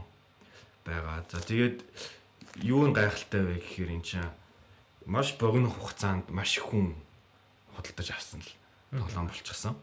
байгаа. 0.87 1.26
За 1.26 1.42
тэгээд 1.42 1.78
юу 2.62 2.87
н 2.87 2.94
гайхалтай 2.94 3.42
вэ 3.44 3.54
гэхээр 3.60 3.90
эн 3.99 4.04
чинь 4.06 4.30
маш 5.04 5.34
богино 5.37 5.68
хугацаанд 5.68 6.30
маш 6.30 6.62
хүн 6.62 6.94
худалдаж 7.75 8.08
авсан 8.14 8.40
л 8.40 8.50
тоглоом 8.94 9.28
болчихсон. 9.28 9.75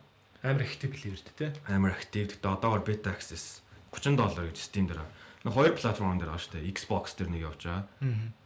амар 0.44 0.64
ихтэй 0.64 0.90
билээ 0.90 1.14
үү 1.14 1.36
те. 1.36 1.52
Амар 1.68 1.98
актив. 1.98 2.32
Гэтэ 2.32 2.48
одоогор 2.48 2.84
beta 2.88 3.12
access 3.12 3.62
30 3.92 4.16
доллар 4.16 4.48
гэж 4.48 4.58
Steam 4.58 4.88
дээр. 4.88 5.04
Нэг 5.48 5.56
хоёр 5.56 5.80
платформ 5.80 6.20
дээр 6.20 6.36
байгаа 6.36 6.44
шүү 6.44 6.60
дээ. 6.60 6.76
Xbox 6.76 7.16
дээр 7.16 7.32
нэг 7.32 7.42
явж 7.48 7.62
байгаа. 7.64 7.88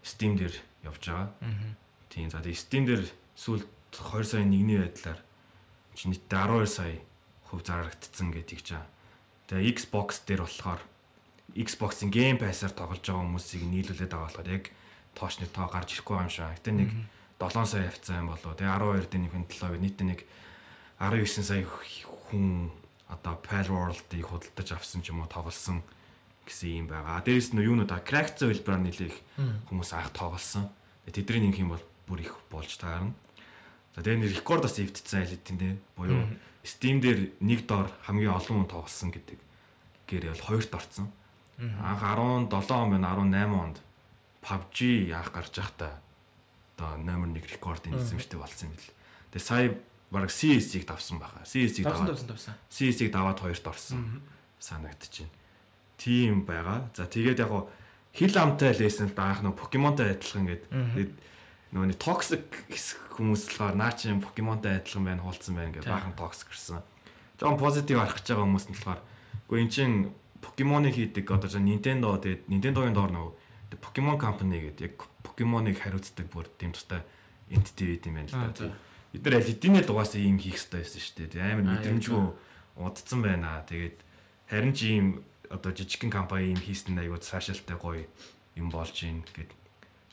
Steam 0.05 0.37
дээр 0.37 0.53
явж 0.85 1.01
байгаа. 1.01 1.33
Тийм. 2.13 2.29
За 2.29 2.45
тэгээд 2.45 2.61
Steam 2.61 2.85
дээр 2.85 3.09
сүүлд 3.33 3.65
2 3.89 4.21
сая 4.21 4.45
1-ний 4.45 4.77
байдлаар 4.77 5.17
чи 5.97 6.13
нийтдээ 6.13 6.45
12 6.45 6.69
сая 6.69 7.01
хувь 7.49 7.65
зарагдцсан 7.65 8.29
гэдэг 8.29 8.59
ч 8.61 8.77
аа. 8.77 8.85
Тэгээ 9.49 9.81
Xbox 9.81 10.21
дээр 10.29 10.45
болохоор 10.45 10.81
Xbox-ийн 11.57 12.13
Game 12.13 12.37
Pass-аар 12.37 12.69
тоглож 12.69 13.01
байгаа 13.01 13.25
хүмүүсийг 13.25 13.65
нийлүүлээд 13.65 14.13
байгаа 14.13 14.29
болохоор 14.29 14.53
яг 14.53 14.69
тоочны 15.17 15.49
тоо 15.49 15.73
гарч 15.73 15.97
ирэхгүй 15.97 16.21
юм 16.21 16.29
шиг. 16.29 16.53
Гэтэ 16.53 16.71
нэг 16.85 16.89
7 17.41 17.65
сая 17.65 17.89
явцсан 17.89 18.21
юм 18.21 18.29
болоо. 18.29 18.53
Тэгээ 18.53 18.77
12 18.77 19.09
дээр 19.09 19.23
нэг 19.25 19.33
7 19.49 19.73
гэ 19.73 19.81
нийтдээ 19.89 20.05
нэг 20.05 20.21
19 21.01 21.49
сая 21.49 21.65
хүн 21.65 22.69
одоо 23.09 23.35
Pal 23.41 23.67
World-ыг 23.73 24.21
худалдаж 24.21 24.69
авсан 24.69 25.01
ч 25.01 25.09
юм 25.09 25.25
уу 25.25 25.27
тоглосон 25.27 25.81
гэсэн 26.45 26.85
юм 26.85 26.87
байгаа. 26.87 27.21
Дээрээс 27.21 27.53
нь 27.53 27.61
юунуудаа 27.61 28.01
cracked 28.01 28.41
хэлбэрээр 28.41 28.83
нэлээх 28.85 29.17
хүмүүс 29.69 29.91
анх 29.93 30.11
тоглосон. 30.15 30.69
Тэдний 31.05 31.49
нэг 31.51 31.57
юм 31.59 31.75
бол 31.75 31.85
бүр 32.07 32.25
их 32.25 32.33
болж 32.49 32.71
таарна. 32.77 33.13
За 33.95 34.01
тэгээ 34.01 34.21
нэг 34.23 34.31
рекорд 34.39 34.63
бас 34.63 34.79
эвдсэн 34.79 35.21
айлт 35.21 35.43
тийм 35.43 35.57
дээ. 35.59 35.75
Буюу 35.97 36.25
Steam 36.63 37.01
дээр 37.01 37.33
нэг 37.41 37.65
дор 37.65 37.89
хамгийн 38.05 38.37
олон 38.37 38.63
хүн 38.63 38.69
тоглосон 38.69 39.09
гэдэг 39.09 39.39
гэр 40.05 40.29
бол 40.29 40.45
хоёрт 40.45 40.71
орцсон. 40.73 41.09
Анх 41.57 42.01
17 42.05 42.53
он 42.53 42.89
байна 42.93 43.17
18 43.17 43.49
онд 43.49 43.77
PUBG 44.45 45.09
анх 45.09 45.33
гарч 45.33 45.57
байхдаа 45.57 46.01
одоо 46.77 46.97
номер 46.97 47.33
1 47.33 47.57
рекордын 47.57 47.97
эзэмшдэг 47.97 48.37
болсон 48.37 48.69
юм 48.69 48.77
бил. 48.77 48.93
Тэгээ 49.33 49.41
сая 49.41 49.67
баг 50.13 50.29
CS-ийг 50.29 50.85
давсан 50.85 51.17
баха. 51.17 51.41
CS-ийг 51.45 51.85
даваад. 51.85 52.13
CS-ийг 52.69 53.11
даваад 53.11 53.39
хоёрт 53.41 53.65
орсон. 53.65 54.21
Санагдчихэв. 54.59 55.29
Тийм 56.01 56.41
байгаа. 56.49 56.89
За 56.97 57.05
тэгээд 57.05 57.45
яг 57.45 57.53
хил 58.17 58.33
амтай 58.41 58.73
лесен 58.73 59.13
баах 59.13 59.45
нөө 59.45 59.53
покемонтой 59.53 60.17
адилхан 60.17 60.49
гэдэг. 60.49 60.69
Тэгээд 60.97 61.13
нөгөө 61.77 61.87
нэг 61.93 61.99
токсик 62.01 62.49
хүмүүс 63.13 63.45
болохоор 63.53 63.75
наа 63.77 63.93
чи 63.93 64.09
покемонтой 64.17 64.81
адилхан 64.81 65.05
байна 65.05 65.21
хуулцсан 65.21 65.53
байна 65.55 65.71
гэдэг 65.77 65.93
баахан 65.93 66.17
токсик 66.17 66.49
гэсэн. 66.49 66.81
Жон 67.37 67.61
позитив 67.61 68.01
харах 68.01 68.17
гэж 68.17 68.33
байгаа 68.33 68.45
хүмүүс 68.49 68.65
нь 68.65 68.75
болохоор 68.75 69.01
үгүй 69.45 69.59
эн 69.61 69.69
чин 69.69 69.91
покемоныг 70.41 70.97
хийдэг 70.97 71.29
одоо 71.29 71.47
жоо 71.47 71.61
Nintendo 71.61 72.17
тэгээд 72.17 72.49
Nintendo-гийн 72.49 72.97
доор 72.97 73.13
нөгөө 73.13 73.31
Pokemon 73.79 74.19
Company 74.19 74.59
гэдэг 74.67 74.81
яг 74.83 75.07
покемоныг 75.23 75.79
хариуцдаг 75.79 76.27
бүр 76.27 76.49
тийм 76.59 76.75
тустай 76.75 77.05
entity 77.47 77.95
байт 77.95 78.05
юм 78.07 78.15
байна 78.19 78.27
л 78.27 78.51
да. 78.51 78.75
Бид 79.11 79.23
нар 79.23 79.35
аль 79.39 79.47
хэдийнэ 79.47 79.83
дугаас 79.87 80.15
ийм 80.15 80.39
хийх 80.39 80.59
хэрэгтэй 80.59 80.81
байсан 80.83 80.99
шүү 80.99 81.27
дээ. 81.31 81.51
Амар 81.55 81.67
мэдрэмжгүй 81.79 82.23
удцсан 82.79 83.19
байна. 83.23 83.63
Тэгээд 83.67 83.97
харин 84.51 84.73
ч 84.75 84.79
ийм 84.91 85.07
одоо 85.51 85.71
жижигхэн 85.75 86.11
компани 86.11 86.55
ийм 86.55 86.61
хийсэн 86.61 86.95
нь 86.95 87.01
аягүй 87.03 87.19
цаашаалтай 87.19 87.77
гоё 87.77 88.07
юм 88.55 88.71
болж 88.71 88.95
гин 88.95 89.23
гэд 89.35 89.51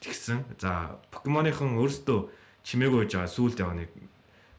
тэгсэн. 0.03 0.45
За 0.59 0.99
покемоныхон 1.11 1.79
өөрсдөө 1.79 2.19
чимээгүй 2.67 3.07
байж 3.07 3.13
байгаа 3.15 3.31
сүулт 3.31 3.59
яваа 3.63 3.79
нэг 3.79 3.91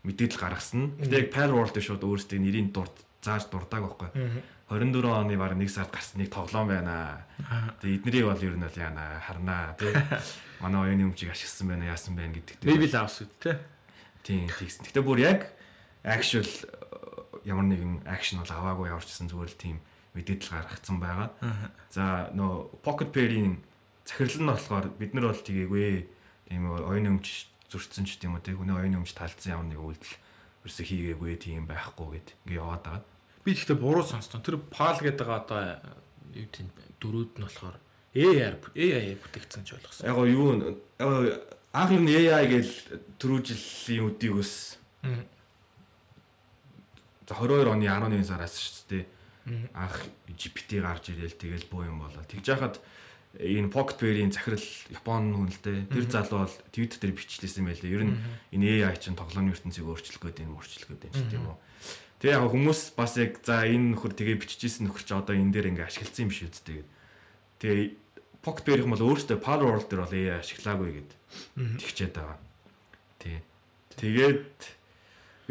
мэдээлэл 0.04 0.40
гаргасан. 0.40 0.96
Гэтэ 1.00 1.20
яг 1.20 1.30
Pal 1.36 1.52
World 1.52 1.76
шууд 1.76 2.04
өөрсдөө 2.04 2.40
нэрийн 2.40 2.72
дурд 2.72 2.96
зааж 3.22 3.52
дурдаг 3.52 3.84
байхгүй. 3.84 4.10
24 4.70 5.26
оны 5.26 5.36
баг 5.36 5.58
нэг 5.58 5.70
сард 5.70 5.92
гарсан 5.92 6.22
нэг 6.22 6.30
тоглоом 6.30 6.70
байна. 6.70 7.26
Тэгээ 7.82 8.06
эднэрийг 8.06 8.26
бол 8.30 8.44
ер 8.46 8.56
нь 8.56 8.64
бол 8.64 8.78
яана 8.78 9.20
харнаа 9.20 9.74
тий. 9.76 9.92
Манай 10.64 10.94
оюуны 10.94 11.10
өмчийг 11.10 11.34
ашигласан 11.34 11.68
байна 11.68 11.90
яасан 11.90 12.16
байна 12.16 12.38
гэдэг. 12.38 12.64
Maybe 12.64 12.88
Loves 12.88 13.26
үү 13.26 13.30
те. 13.42 13.58
Тийм 14.24 14.48
тэгсэн. 14.48 14.86
Гэтэ 14.86 15.02
бүр 15.02 15.20
яг 15.26 15.50
actual 16.06 16.46
э, 16.46 17.50
ямар 17.50 17.66
нэгэн 17.66 18.06
акшн 18.06 18.46
бол 18.46 18.54
аваагүй 18.54 18.94
яварчсан 18.94 19.28
зүгээр 19.28 19.52
л 19.52 19.58
тийм 19.58 19.78
мэдээлэл 20.20 20.52
гаргацсан 20.60 20.98
байгаа. 21.00 21.30
За 21.90 22.28
нөө 22.36 22.84
Pocket 22.84 23.10
Pair-ийн 23.16 23.64
захирал 24.04 24.44
нь 24.44 24.52
болохоор 24.52 24.86
бид 25.00 25.12
нар 25.16 25.32
бол 25.32 25.40
тгээгүй 25.40 26.06
тийм 26.52 26.64
оюуны 26.68 27.16
өмч 27.18 27.48
зурцсан 27.72 28.04
ч 28.06 28.20
тийм 28.20 28.36
үү 28.36 28.44
тий 28.44 28.54
хүний 28.58 28.76
оюуны 28.76 29.00
өмч 29.00 29.16
талцсан 29.16 29.56
ямар 29.56 29.68
нэг 29.72 29.80
үйлдэл 29.80 30.16
ерөөсө 30.66 30.84
хийгээгүй 30.84 31.34
тийм 31.40 31.64
байхгүй 31.70 32.20
гэд 32.20 32.28
ингээ 32.44 32.60
яваад 32.60 32.84
байгаа. 32.84 33.04
Би 33.46 33.56
гэхдээ 33.56 33.78
буруу 33.80 34.04
сонссон. 34.04 34.44
Тэр 34.44 34.60
PAL 34.70 35.00
гэдэг 35.00 35.24
байгаа 35.24 35.40
одоо 35.46 35.62
юу 36.36 36.48
тийм 36.52 36.68
дөрүүд 37.00 37.32
нь 37.40 37.46
болохоор 37.48 37.78
AR 38.10 38.56
AI 38.76 39.16
бүтээгдсэн 39.22 39.64
ч 39.64 39.78
ойлгосон. 39.78 40.04
Яг 40.10 40.16
гоо 40.18 40.28
юу 40.28 40.50
яг 41.00 41.48
анх 41.72 41.92
нь 41.94 42.10
AI 42.10 42.46
гэж 42.50 42.68
түрүү 43.22 43.40
жилийн 43.46 44.10
өдийгөөс 44.10 44.54
Мгм. 45.06 45.24
за 47.30 47.34
22 47.38 47.70
оны 47.72 47.86
11 47.86 48.26
сараас 48.26 48.58
шүү 48.58 48.90
дээ. 48.90 49.06
Анх 49.74 50.10
GPT 50.28 50.82
гарч 50.82 51.12
ирээл 51.12 51.38
тэгэл 51.38 51.70
буу 51.70 51.84
юм 51.88 52.04
болоо. 52.04 52.24
Тэгж 52.26 52.46
яхад 52.50 52.76
энэ 53.38 53.70
Pocket 53.70 53.98
Pair-ийн 54.02 54.34
захирал 54.34 54.68
Японы 54.90 55.38
хүн 55.38 55.50
л 55.54 55.62
дээ. 55.62 55.86
Тэр 55.94 56.06
залуу 56.10 56.50
бол 56.50 56.56
Twitter 56.74 56.98
дээр 56.98 57.14
бичлээсэн 57.14 57.62
юм 57.62 57.70
байлээ. 57.70 57.94
Ер 57.94 58.04
нь 58.10 58.16
энэ 58.58 58.90
AI 58.90 58.98
чинь 58.98 59.14
тоглоомын 59.14 59.54
ертөнцийг 59.54 59.86
өөрчлөх 59.86 60.24
гээд 60.26 60.50
энэ 60.50 60.54
өөрчлөх 60.58 60.90
гээд 60.90 61.06
энэ 61.10 61.14
ч 61.14 61.22
тийм 61.30 61.46
үү. 61.46 61.58
Тэгээ 62.20 62.36
яг 62.36 62.50
хүмүүс 62.50 62.82
бас 62.98 63.14
яг 63.22 63.40
за 63.46 63.64
энэ 63.70 63.94
нөхөр 63.94 64.14
тэгээ 64.18 64.42
биччихсэн 64.42 64.90
нөхөр 64.90 65.04
чи 65.06 65.14
одоо 65.14 65.36
энэ 65.38 65.54
дээр 65.54 65.70
ингээ 65.78 65.88
ашигласан 65.88 66.26
юм 66.26 66.34
шиг 66.34 66.50
үсттэй 66.50 66.82
гээд. 66.82 66.90
Тэгээ 67.62 67.84
Pocket 68.42 68.66
Pair 68.66 68.80
юм 68.82 68.92
бол 68.98 69.08
өөртөө 69.14 69.38
Power 69.40 69.64
World 69.68 69.88
дээр 69.88 70.02
бол 70.04 70.16
AI 70.18 70.42
ашиглаагүй 70.42 70.90
гээд 71.00 71.12
тэгчээд 71.80 72.14
байгаа. 72.18 72.38
Тий. 73.22 73.38
Тэгээд 74.00 74.52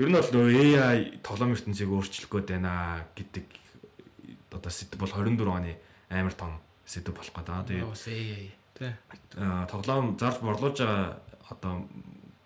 ер 0.02 0.08
нь 0.10 0.18
бол 0.18 0.30
AI 0.34 0.98
тоглоом 1.22 1.54
ертөнцийг 1.54 1.88
өөрчлөх 1.88 2.32
гээд 2.32 2.48
байна 2.58 3.06
гэдэг 3.14 3.46
одоо 4.58 4.70
сэдв 4.70 4.98
бол 4.98 5.08
24 5.08 5.46
оны 5.46 5.78
амар 6.10 6.34
том 6.34 6.58
сэдв 6.84 7.14
болох 7.14 7.32
гэдэг. 7.32 7.66
Тэгээд 7.66 7.88
Бас 7.88 8.04
те. 8.78 8.96
аа, 9.38 9.66
тоглоом 9.66 10.18
зарж 10.18 10.38
борлуулж 10.42 10.78
байгаа 10.78 11.18
одоо 11.50 11.88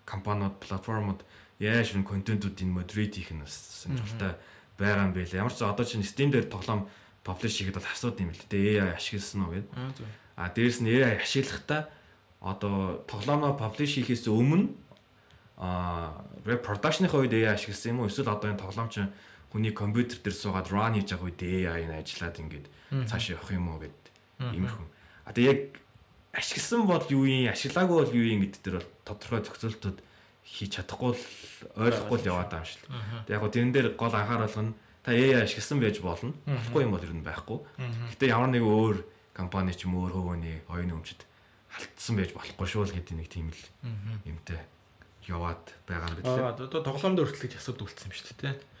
компаниуд, 0.05 0.59
платформуд 0.59 1.25
яаж 1.59 1.93
юм 1.93 2.03
контентуудын 2.03 2.69
модерейт 2.69 3.15
хийх 3.15 3.31
нь 3.31 3.45
сонирхолтой 3.45 4.35
байгаа 4.77 5.05
юм 5.09 5.13
байлаа. 5.13 5.41
Ямар 5.45 5.53
ч 5.53 5.61
одоо 5.61 5.85
чинь 5.85 6.03
Steam 6.03 6.31
дээр 6.31 6.49
тоглоом 6.49 6.89
паблиш 7.23 7.57
хийхэд 7.57 7.77
бол 7.77 7.87
асуудаг 7.87 8.19
юм 8.19 8.31
л 8.33 8.45
дээ. 8.49 8.83
AI 8.83 8.95
ашигласан 8.97 9.45
уу 9.47 9.53
гэдэг. 9.53 9.71
Аа. 9.73 9.91
А 10.35 10.49
дээрэс 10.49 10.79
нь 10.81 10.89
AI 10.89 11.21
ашиглахдаа 11.21 11.89
одоо 12.41 13.05
тоглоомоо 13.07 13.55
паблиш 13.55 13.95
хийхээс 13.95 14.27
өмнө 14.27 14.73
а 15.57 16.25
продакшныхаа 16.43 17.23
үед 17.23 17.33
AI 17.37 17.55
ашигласан 17.55 17.95
юм 17.95 17.99
уу 18.03 18.09
эсвэл 18.11 18.33
одоо 18.33 18.51
энэ 18.51 18.59
тоглоом 18.59 18.89
чинь 18.89 19.13
хүний 19.53 19.69
компьютер 19.69 20.17
дээр 20.17 20.33
суугаад 20.33 20.73
run 20.73 20.97
хийж 20.97 21.13
байгаа 21.13 21.29
үед 21.29 21.41
AI 21.45 21.81
нь 21.85 21.93
ажиллаад 21.93 22.41
ингээд 22.41 22.65
цааш 23.05 23.37
явах 23.37 23.53
юм 23.53 23.69
уу 23.69 23.85
гэд 23.85 23.99
иймэрхүү. 24.41 24.87
А 25.29 25.31
тэгээ 25.31 25.53
яг 25.53 25.61
ашигласан 26.33 26.89
бол 26.89 27.05
юу 27.13 27.29
юм, 27.29 27.53
ашиглаагүй 27.53 27.97
бол 28.01 28.17
юу 28.17 28.25
юм 28.33 28.41
гэдэг 28.49 28.61
дээр 28.65 28.77
бол 28.81 28.89
тодорхой 29.05 29.45
зохицуултууд 29.45 29.99
хийж 30.41 30.71
чадахгүй 30.81 31.13
л 31.13 31.25
ойлгохгүй 31.77 32.17
л 32.17 32.29
яваад 32.33 32.49
байгаа 32.49 32.65
юм 32.65 32.71
шиг 32.73 32.81
л. 32.81 32.97
Тэгээ 33.29 33.35
яг 33.37 33.41
гоо 33.45 33.53
тэрэн 33.53 33.73
дээр 33.77 33.87
гол 33.93 34.15
анхааруулга 34.17 34.63
нь 34.65 34.73
та 35.05 35.09
AI 35.13 35.45
ашигласан 35.45 35.77
байж 35.77 36.01
болно. 36.01 36.33
Болохгүй 36.49 36.81
юм 36.81 36.93
бол 36.97 37.05
ер 37.05 37.13
нь 37.13 37.21
байхгүй. 37.21 37.59
Гэтэ 38.09 38.33
ямар 38.33 38.49
нэг 38.49 38.65
өөр 38.65 38.97
компани 39.37 39.77
ч 39.77 39.85
юм 39.85 40.01
өөр 40.01 40.17
хөвөний 40.17 40.65
оюуны 40.65 40.97
өмчөд 40.97 41.21
халтсан 41.69 42.17
байж 42.17 42.33
болохгүй 42.33 42.67
шүү 42.67 42.89
л 42.89 42.95
гэдэг 42.97 43.15
нэг 43.21 43.29
тийм 43.29 43.53
л 43.53 43.61
юмтай 44.25 44.65
яваад 45.29 45.63
байгаа 45.85 46.09
юм 46.09 46.17
билээ. 46.25 46.41
Аа 46.41 46.57
одоо 46.57 46.81
тоглоом 46.81 47.13
дээр 47.13 47.29
хүртэл 47.29 47.45
гэж 47.47 47.53
асуудаг 47.61 47.85
үлдсэн 47.87 48.09
юм 48.09 48.17
шүү 48.17 48.37
дээ 48.41 48.72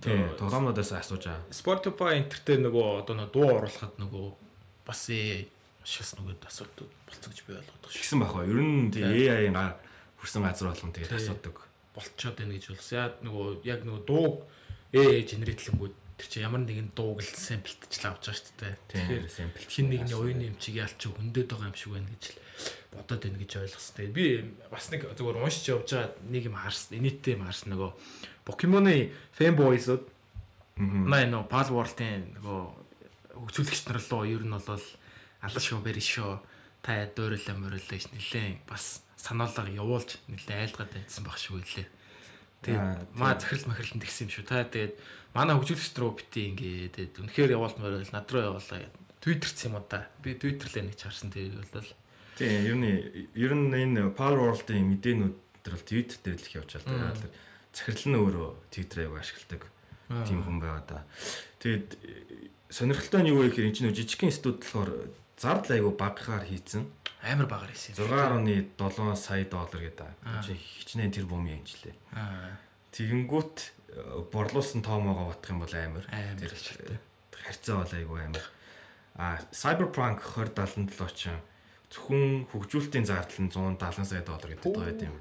те. 0.00 0.10
Тийм, 0.12 0.28
тоглоомнуудаас 0.40 0.92
асууж 0.96 1.24
байгаа. 1.24 1.44
Spotify 1.52 2.12
энтертэй 2.20 2.58
нөгөө 2.60 2.86
одоо 3.02 3.14
нөгөө 3.16 3.32
дуу 3.32 3.48
оруулахад 3.56 3.94
нөгөө 4.00 4.26
бас 4.86 5.02
шигс 5.86 6.18
нөгөө 6.18 6.42
асуудаг 6.42 6.90
болцсон 7.06 7.30
гэж 7.30 7.40
би 7.46 7.54
ойлгоод 7.54 7.78
байгаа 7.78 7.94
шүү. 7.94 8.02
Тэгсэн 8.02 8.20
байх 8.20 8.34
ба. 8.34 8.42
Ер 8.42 8.58
нь 8.58 8.90
тийм 8.90 9.06
AI-ийн 9.06 9.54
гар 9.54 9.78
хүрсэн 10.18 10.42
газар 10.42 10.68
болгон 10.74 10.92
тэгээд 10.92 11.14
асуудаг. 11.14 11.56
болцоод 11.94 12.36
байна 12.36 12.52
гэж 12.58 12.64
болсон. 12.74 12.98
Яг 12.98 13.12
нөгөө 13.22 13.46
яг 13.62 13.80
нөгөө 13.86 14.02
дуу 14.02 14.28
AI 14.90 15.22
генератлэнгүүд 15.22 15.94
тэр 16.16 16.26
чинь 16.26 16.44
ямар 16.48 16.62
нэгэн 16.66 16.90
дууг 16.96 17.22
л 17.22 17.28
сэмплтж 17.28 17.92
л 18.02 18.08
авч 18.10 18.24
байгаа 18.26 18.34
шүү 18.34 18.56
дээ. 18.58 18.74
Тэгэхээр 18.90 19.24
sample. 19.30 19.68
хин 19.70 19.86
нэгний 19.92 20.16
оюуны 20.16 20.44
эмчийг 20.50 20.76
ялч 20.80 21.00
хөндөд 21.06 21.46
байгаа 21.54 21.70
юм 21.70 21.76
шиг 21.76 21.92
байна 21.94 22.10
гэж 22.10 22.24
л 22.32 22.38
бодоод 22.96 23.22
байна 23.22 23.38
гэж 23.38 23.52
ойлгосон. 23.62 23.94
Тэгээд 24.00 24.16
би 24.16 24.24
бас 24.72 24.86
нэг 24.90 25.02
зөвөр 25.12 25.38
уншиж 25.44 25.64
явж 25.70 25.88
байгаа 25.92 26.16
нэг 26.26 26.42
юм 26.48 26.56
харсан. 26.56 26.96
Инээдтэй 26.98 27.36
юм 27.36 27.44
харсан 27.44 27.68
нөгөө 27.76 27.90
Покемоны 28.46 29.10
fanboys-ууд 29.34 30.04
маа 30.78 31.26
нөгөө 31.26 31.50
Pal 31.50 31.68
World-ийн 31.74 32.38
нөгөө 32.38 32.60
хөгжүүлэгч 33.36 33.82
нар 33.90 34.00
руу 34.00 34.24
ер 34.24 34.44
нь 34.46 34.54
бол 34.54 34.86
алла 35.42 35.60
шоу 35.60 35.82
бэр 35.82 35.98
шоу 36.00 36.38
та 36.80 37.04
дуурлаа 37.10 37.56
мөрөлөө 37.58 37.98
гэж 37.98 38.14
нилээн 38.14 38.62
бас 38.70 39.02
санаалга 39.18 39.66
явуулж 39.66 40.22
нилээн 40.30 40.62
айлгаад 40.62 40.94
байсан 40.94 41.24
баг 41.26 41.36
шүү 41.36 41.58
лээ. 41.60 41.84
Аа, 41.84 41.96
Тэгээд 42.66 43.14
маа 43.14 43.38
захирал 43.38 43.68
махирлан 43.70 44.00
тэгсэн 44.00 44.26
юм 44.26 44.32
шүү. 44.32 44.44
Та 44.48 44.64
тэгээд 44.64 44.94
манай 45.36 45.54
хөгжүүлэгч 45.54 45.94
рүү 46.00 46.12
бити 46.18 46.40
ингээ 46.50 46.90
тэгээд 46.94 47.14
үнэхээр 47.22 47.54
явуулмаар 47.54 47.94
байл 48.00 48.14
над 48.16 48.26
руу 48.32 48.42
явуулаа 48.56 48.80
гэдэг. 48.80 49.02
Твиттерц 49.22 49.58
юм 49.68 49.74
уу 49.76 49.84
да. 49.86 50.08
Би 50.24 50.34
твиттерлээ 50.34 50.84
нэг 50.88 50.96
чарсан 50.96 51.30
тэрийг 51.30 51.62
бол 51.62 51.90
Тийм, 52.36 52.66
ер 52.66 52.76
нь 52.76 52.88
ер 53.38 53.52
нь 53.54 53.70
энэ 53.70 54.12
Power 54.16 54.40
World-ийн 54.40 54.88
мэдээнүүд 54.88 55.36
төр 55.62 55.72
бол 55.76 55.86
Twitter 55.86 56.18
дээр 56.26 56.40
л 56.40 56.48
их 56.48 56.56
явж 56.56 56.70
байгаа. 56.80 57.14
Захирал 57.76 58.08
нь 58.08 58.16
өөрөө 58.16 58.48
аяг 58.72 59.12
ашигладаг 59.20 59.62
тийм 60.08 60.40
хүн 60.40 60.58
байгаа 60.64 60.84
да. 60.88 60.98
Тэгээд 61.60 61.88
э, 62.00 62.48
сонирхолтой 62.72 63.20
нь 63.20 63.30
юу 63.36 63.44
вэ 63.44 63.52
гэхээр 63.52 63.68
энэ 63.68 63.76
чинь 63.76 63.92
жижигхэн 63.92 64.32
студ 64.32 64.64
болохоор 64.64 65.12
зардал 65.36 65.76
аягүй 65.76 65.92
багахаар 65.92 66.44
хийцэн. 66.48 66.88
амар 67.20 67.46
багаар 67.50 67.72
хийсэн. 67.76 68.00
6.7 68.00 69.16
сая 69.20 69.44
доллар 69.44 69.82
гэдэг. 69.92 70.08
Чи 70.46 70.56
хичнээн 70.56 71.12
тэр 71.12 71.26
бумын 71.28 71.60
янжлээ. 71.60 71.94
Аа. 72.16 72.56
Тэгэнгүүт 72.96 73.56
э, 73.92 74.24
борлуулсан 74.32 74.80
тоомоогоо 74.80 75.36
батах 75.36 75.52
юм 75.52 75.60
бол 75.60 75.74
амар. 75.74 76.06
Тэр 76.40 76.54
э, 76.56 76.96
харьцаа 77.34 77.84
бол 77.84 77.92
айгүй 77.92 78.20
амар. 78.24 78.46
А 79.20 79.40
Cyberpunk 79.52 80.24
2077 80.24 81.12
ч 81.12 81.34
зөвхөн 81.92 82.46
хөгжүүлэлтийн 82.52 83.04
зардал 83.04 83.42
нь 83.42 83.52
170 83.52 84.04
сая 84.06 84.22
доллар 84.24 84.54
гэдэг 84.54 84.64
байгаа 84.64 85.08
юм. 85.12 85.18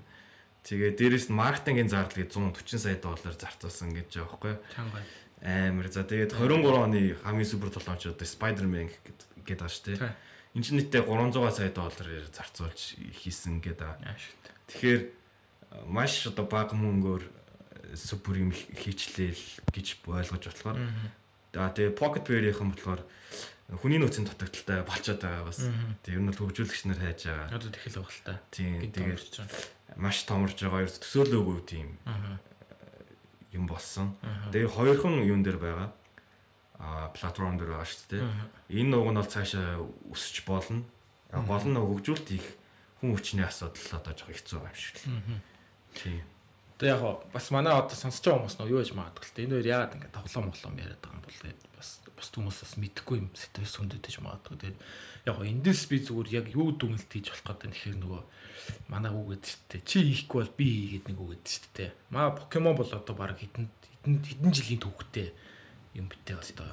Тэгээ 0.66 0.98
дээрэс 0.98 1.30
нь 1.30 1.38
маркетингийн 1.38 1.94
зардал 1.94 2.26
гэж 2.26 2.34
140 2.42 2.82
сая 2.82 2.98
доллар 2.98 3.38
зарцуулсан 3.38 3.94
гэж 3.94 4.18
байгаа 4.18 4.34
байхгүй 4.34 4.52
юу? 4.58 4.62
Амар. 5.46 5.88
За 5.94 6.02
тэгээд 6.02 6.34
23 6.34 6.74
оны 6.74 7.14
хамгийн 7.22 7.46
супер 7.46 7.70
тоглоомч 7.70 8.10
одоо 8.10 8.26
Spider-Man 8.26 8.90
гэдэг 9.46 9.62
дээ. 9.86 10.02
Тийм. 10.02 10.10
Энд 10.58 10.66
чинь 10.66 10.78
нийтдээ 10.82 11.06
300 11.06 11.54
сая 11.54 11.70
доллараар 11.70 12.26
зарцуулж 12.34 12.98
хийсэн 12.98 13.62
гэдэг. 13.62 14.10
Тэгэхээр 14.74 15.02
э, 15.06 15.10
маш 15.86 16.26
одоо 16.26 16.50
бага 16.50 16.74
мөнгөөр 16.74 17.24
э, 17.30 17.94
супер 17.94 18.42
юм 18.42 18.50
хийчлээл 18.50 19.70
гэж 19.70 20.02
ойлгож 20.02 20.50
болохоор. 20.50 20.82
За 21.54 21.70
тэгээ 21.70 21.94
Pocket 21.94 22.26
Pair-ийнхэн 22.26 22.74
болохоор 22.74 23.06
хүний 23.70 24.02
нөөцийн 24.02 24.26
дутагдaltaй 24.26 24.82
болчиход 24.82 25.22
байгаа 25.22 25.46
бас. 25.46 25.62
Тэгээ 26.02 26.18
ер 26.18 26.24
нь 26.26 26.30
бол 26.34 26.42
хөгжүүлэгч 26.42 26.82
нар 26.90 27.02
хайж 27.02 27.22
байгаа. 27.30 27.54
Одоо 27.54 27.70
тэхэл 27.70 27.98
байгаа 28.02 28.14
л 28.18 28.26
та. 28.26 28.34
Тийм 28.50 28.74
Гинт 28.82 28.94
тэгээ 28.98 29.14
томорч 29.14 29.36
байгаа. 29.38 29.62
Маш 29.96 30.24
томорж 30.28 30.58
байгаа 30.60 30.84
ерөөс 30.86 31.00
төсөөлөөгүй 31.04 31.60
тийм 31.66 31.88
Аа. 32.06 32.38
юм 33.56 33.68
болсон. 33.68 34.16
Тэгээ 34.52 34.70
хоёрхан 34.76 35.24
юун 35.24 35.44
дээр 35.44 35.58
байгаа. 35.58 35.90
а 36.80 37.08
платформ 37.16 37.56
дээр 37.58 37.72
байгаа 37.72 37.88
шүү 37.88 38.04
дээ. 38.12 38.24
Энэ 38.84 38.90
нууг 38.92 39.08
нь 39.12 39.20
бол 39.20 39.32
цаашаа 39.32 39.80
өсөж 40.12 40.44
болно. 40.44 40.84
Гол 41.32 41.64
нь 41.64 41.80
хөгжүүлэлт 41.80 42.30
их 42.36 42.46
хүн 43.00 43.16
хүчний 43.16 43.48
асуудал 43.48 43.96
одоо 43.96 44.12
жоох 44.12 44.36
хэцүү 44.36 44.60
юм 44.60 44.76
шиг 44.76 44.96
л. 45.08 45.40
Тийм. 45.96 46.20
Тэгээ 46.76 46.92
яг 47.00 47.24
бас 47.32 47.48
манай 47.56 47.72
одоо 47.72 47.96
сонсож 47.96 48.20
байгаа 48.28 48.44
хүмүүс 48.44 48.58
нөө 48.60 48.72
юу 48.76 48.80
гэж 48.84 48.92
магадгүй 48.92 49.24
л 49.24 49.34
дээ. 49.40 49.46
Энэ 49.48 49.56
хоёр 49.56 49.68
яагаад 49.72 49.96
ингэ 49.96 50.12
тоглоом 50.12 50.46
моглоом 50.52 50.76
яриад 50.76 51.00
байгаа 51.00 51.16
юм 51.16 51.24
бол 51.24 51.80
бас 51.80 51.90
бус 52.16 52.32
хүмүүс 52.32 52.58
бас 52.64 52.74
мэдхгүй 52.80 53.18
юм 53.20 53.30
сэтгэл 53.36 53.76
сүндэдэж 53.76 54.16
магадгүй. 54.24 54.56
Тэгээд 54.58 54.80
яг 55.28 55.38
эндээс 55.44 55.82
би 55.92 55.98
зүгээр 56.00 56.30
яг 56.32 56.46
юу 56.56 56.72
дүнэлт 56.74 57.12
хийж 57.12 57.30
болох 57.32 57.46
гэдэг 57.46 57.70
нь 57.70 57.76
ихэр 57.76 57.98
нөгөө 58.00 58.22
манай 58.90 59.12
үг 59.12 59.36
гэдэг 59.36 59.54
дээ. 59.70 59.82
Чи 59.84 59.98
хийхгүй 60.04 60.40
бол 60.42 60.54
би 60.56 60.66
хийгээд 60.66 61.06
нэг 61.12 61.18
үг 61.20 61.30
гэдэг 61.36 61.52
шүү 61.52 61.72
дээ. 61.76 61.92
Маа 62.10 62.32
Покемон 62.32 62.76
бол 62.80 62.92
одоо 62.92 63.16
баг 63.16 63.38
хэдэн 63.38 63.68
хэдэн 63.68 64.16
хэдэн 64.24 64.52
жилийн 64.54 64.82
түүхтэй 64.82 65.28
юм 65.96 66.08
битээ 66.12 66.36
одоо 66.36 66.68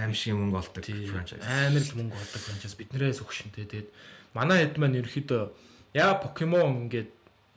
Аим 0.00 0.14
шиг 0.14 0.34
мөнгө 0.34 0.58
олдог 0.60 0.84
франчайз. 0.84 1.44
амар 1.44 1.84
л 1.84 1.96
мөнгө 1.96 2.16
олдог 2.16 2.40
франчайз 2.40 2.74
биднээс 2.76 3.20
өгшөнтэй. 3.20 3.66
Тэгээд 3.68 3.88
манай 4.32 4.64
хэд 4.64 4.76
маань 4.80 4.98
ерөөхдөө 5.00 5.42
яа 5.94 6.16
Покемон 6.16 6.88
ингээд 6.88 7.10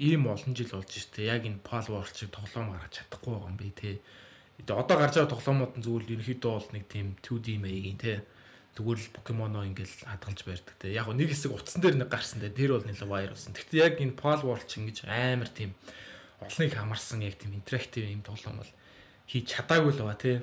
ийм 0.04 0.28
олон 0.28 0.54
жил 0.58 0.72
болж 0.74 0.92
штэ 0.92 1.30
яг 1.30 1.48
энэ 1.48 1.64
Pal 1.64 1.86
World 1.88 2.12
шиг 2.12 2.36
тоглоом 2.36 2.76
гаргаж 2.76 3.00
чадахгүй 3.00 3.32
байгаа 3.32 3.50
юм 3.50 3.58
би 3.58 3.70
тий. 3.72 4.02
Тэгээ 4.62 4.80
одоо 4.80 4.98
гарч 4.98 5.14
байгаа 5.18 5.34
тоглоомууд 5.34 5.74
нь 5.80 5.86
л 5.86 6.12
ерөөхдөө 6.14 6.52
бол 6.54 6.70
нэг 6.78 6.86
тийм 6.86 7.08
2D 7.26 7.48
маягийн 7.58 7.98
тий. 7.98 8.18
Зүгээр 8.78 9.00
л 9.02 9.16
Покемоноо 9.18 9.66
ингээл 9.66 10.06
хадгалж 10.06 10.40
барьдаг 10.46 10.76
тий. 10.78 10.94
Яг 10.94 11.10
нэг 11.10 11.30
хэсэг 11.34 11.52
утсан 11.54 11.82
дээр 11.82 11.98
нэг 11.98 12.10
гарсан 12.10 12.42
тий. 12.42 12.54
Тэр 12.54 12.78
бол 12.78 12.86
нэлээд 12.86 13.10
баяр 13.10 13.34
болсон. 13.34 13.54
Гэхдээ 13.54 13.82
яг 13.82 13.96
энэ 13.98 14.18
Pal 14.18 14.42
World 14.46 14.66
чинь 14.70 14.90
ингэж 14.90 15.10
амар 15.10 15.50
тийм 15.50 15.74
олныг 16.42 16.74
хамарсан 16.74 17.22
яг 17.22 17.38
тийм 17.38 17.54
интерактив 17.54 18.06
юм 18.06 18.22
тоглоом 18.26 18.62
бол 18.62 18.72
хийж 19.30 19.46
чадаагүй 19.52 19.92
л 19.94 20.02
байгаа 20.06 20.22
тий. 20.22 20.38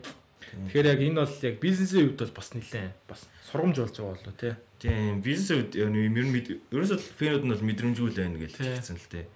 Тэгэхээр 0.50 0.90
яг 0.90 1.00
энэ 1.00 1.21
бол 1.23 1.37
яг 1.47 1.57
бизнесийн 1.62 2.07
хувьд 2.11 2.21
бол 2.26 2.35
бас 2.38 2.49
нэлээд 2.55 2.95
бас 3.07 3.21
сургамж 3.50 3.76
болж 3.79 3.95
байгаа 3.95 4.14
болоо 4.19 4.35
тий. 4.35 4.55
Тийм 4.81 5.21
бизнес 5.21 5.50
үед 5.52 5.73
ер 5.76 5.90
нь 5.93 6.00
ер 6.00 6.26
нь 6.26 6.35
ерөөсөө 6.73 6.99
фэнүүд 7.19 7.45
нь 7.45 7.52
бол 7.52 7.67
мэдрэмжгүй 7.69 8.09
л 8.11 8.19
байна 8.19 8.38
гэж 8.40 8.52
хэлсэн 8.59 8.97
л 8.99 9.11
дээ. 9.12 9.26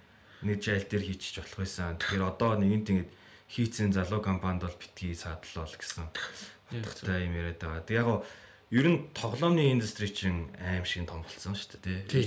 Нэг 0.43 0.57
жайл 0.59 0.85
дээр 0.89 1.03
хийчих 1.05 1.39
болох 1.39 1.59
байсан. 1.61 1.95
Тэгэхээр 2.01 2.23
одоо 2.25 2.51
нэгэн 2.59 2.83
тэгээд 2.83 3.09
хийцэн 3.49 3.93
залуу 3.93 4.21
компанид 4.21 4.63
бол 4.63 4.77
битгий 4.79 5.15
садлал 5.15 5.69
гэсэн. 5.69 6.09
Яг 6.71 6.85
Та 7.01 7.19
юм 7.21 7.33
яриад 7.37 7.59
байгаа. 7.61 7.81
Тэг 7.85 7.97
яг 8.01 8.09
ер 8.73 8.87
нь 8.89 9.05
тоглоомны 9.13 9.71
индастри 9.71 10.09
чинь 10.09 10.49
аим 10.59 10.83
шиг 10.83 11.05
том 11.05 11.21
болсон 11.21 11.53
шүү 11.53 11.77
дээ 11.85 12.09
тий. 12.09 12.25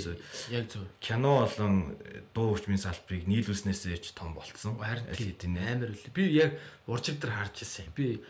Яг 0.54 0.70
зөв. 0.70 0.86
кино 1.02 1.42
болон 1.44 1.98
дуу 2.32 2.54
хүчмийн 2.54 2.78
салбарыг 2.78 3.26
нийлүүлснээсээ 3.26 3.98
ч 3.98 4.14
том 4.14 4.32
болцсон. 4.38 4.78
Харин 4.78 5.04
Аль 5.10 5.18
тий. 5.18 5.34
хэдийн 5.34 5.52
нэ. 5.58 5.62
амар 5.74 5.90
үлээ. 5.92 6.14
Би 6.14 6.22
яг 6.38 6.54
уржиг 6.86 7.18
дээр 7.18 7.34
харж 7.34 7.66
ирсэн. 7.66 7.90
Би 7.98 8.22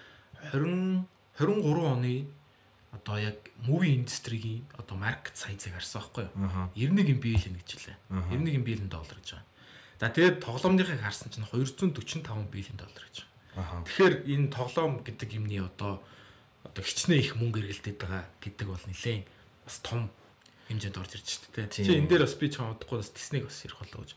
20 0.56 1.04
23 1.38 1.84
оны 1.84 2.26
одоо 2.90 3.16
яг 3.20 3.36
муви 3.68 3.94
индастригийн 4.00 4.64
одоо 4.80 4.96
маркет 4.96 5.36
сайзыг 5.36 5.76
харсан 5.76 6.00
байхгүй 6.02 6.24
юу? 6.24 6.48
Аха. 6.48 6.72
91 6.74 7.20
биллион 7.20 7.54
гэж 7.60 7.68
хэлээ. 7.76 7.96
Аха. 8.10 8.32
91 8.32 8.64
биллион 8.64 8.88
доллар 8.88 9.20
гэж 9.20 9.36
байгаа. 9.36 9.46
За 9.98 10.08
тэгээд 10.14 10.38
тоглоомныхыг 10.38 11.02
харсан 11.02 11.34
чинь 11.34 11.42
245 11.42 12.22
биллион 12.54 12.78
доллар 12.78 13.04
гэж. 13.10 13.26
Аха. 13.58 13.82
Тэгэхээр 13.82 14.14
энэ 14.30 14.46
тоглоом 14.54 15.02
гэдэг 15.02 15.28
юмний 15.34 15.58
одоо 15.58 15.98
одоо 16.62 16.82
хичнээн 16.86 17.18
их 17.18 17.34
мөнгө 17.34 17.66
эргэлдээд 17.66 17.98
байгаа 17.98 18.24
гэдэг 18.38 18.66
бол 18.70 18.84
нэлээд 18.86 19.26
бас 19.66 19.76
том 19.82 20.06
хэмжээнд 20.70 21.00
орж 21.02 21.12
ирж 21.18 21.28
байна 21.50 21.66
Тийм. 21.66 21.82
тэ. 21.82 21.82
Чи 21.82 21.98
энэ 21.98 22.10
дээр 22.14 22.22
бас 22.22 22.36
би 22.38 22.46
ч 22.46 22.54
хамаадахгүй 22.62 22.98
бас 23.02 23.10
Disney-г 23.10 23.44
бас 23.50 23.58
ярих 23.66 23.78
болоо 23.82 24.00
гэж 24.06 24.12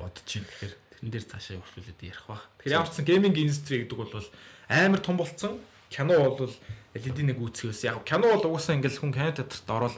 бодож 0.00 0.24
байна. 0.24 0.24
Тэгэхээр 0.24 0.72
тэрэн 0.72 1.10
дээр 1.12 1.26
цаашаа 1.28 1.54
явуулаад 1.60 2.00
ярих 2.00 2.24
бах. 2.24 2.44
Тэгэхээр 2.56 2.76
ямар 2.80 2.88
ч 2.88 2.94
сан 2.96 3.04
гейминг 3.04 3.36
индастри 3.36 3.76
гэдэг 3.84 3.98
бол 4.00 4.28
амар 4.72 5.00
том 5.04 5.16
болцсон. 5.20 5.60
Кино 5.90 6.14
бол 6.16 6.54
LED 6.94 7.18
нэг 7.26 7.38
үүсгээс 7.42 7.90
яг 7.90 8.06
кино 8.06 8.30
бол 8.30 8.54
угаасаа 8.54 8.78
ингээл 8.78 9.02
хүн 9.02 9.12
кино 9.12 9.34
театрт 9.34 9.66
ороод 9.68 9.96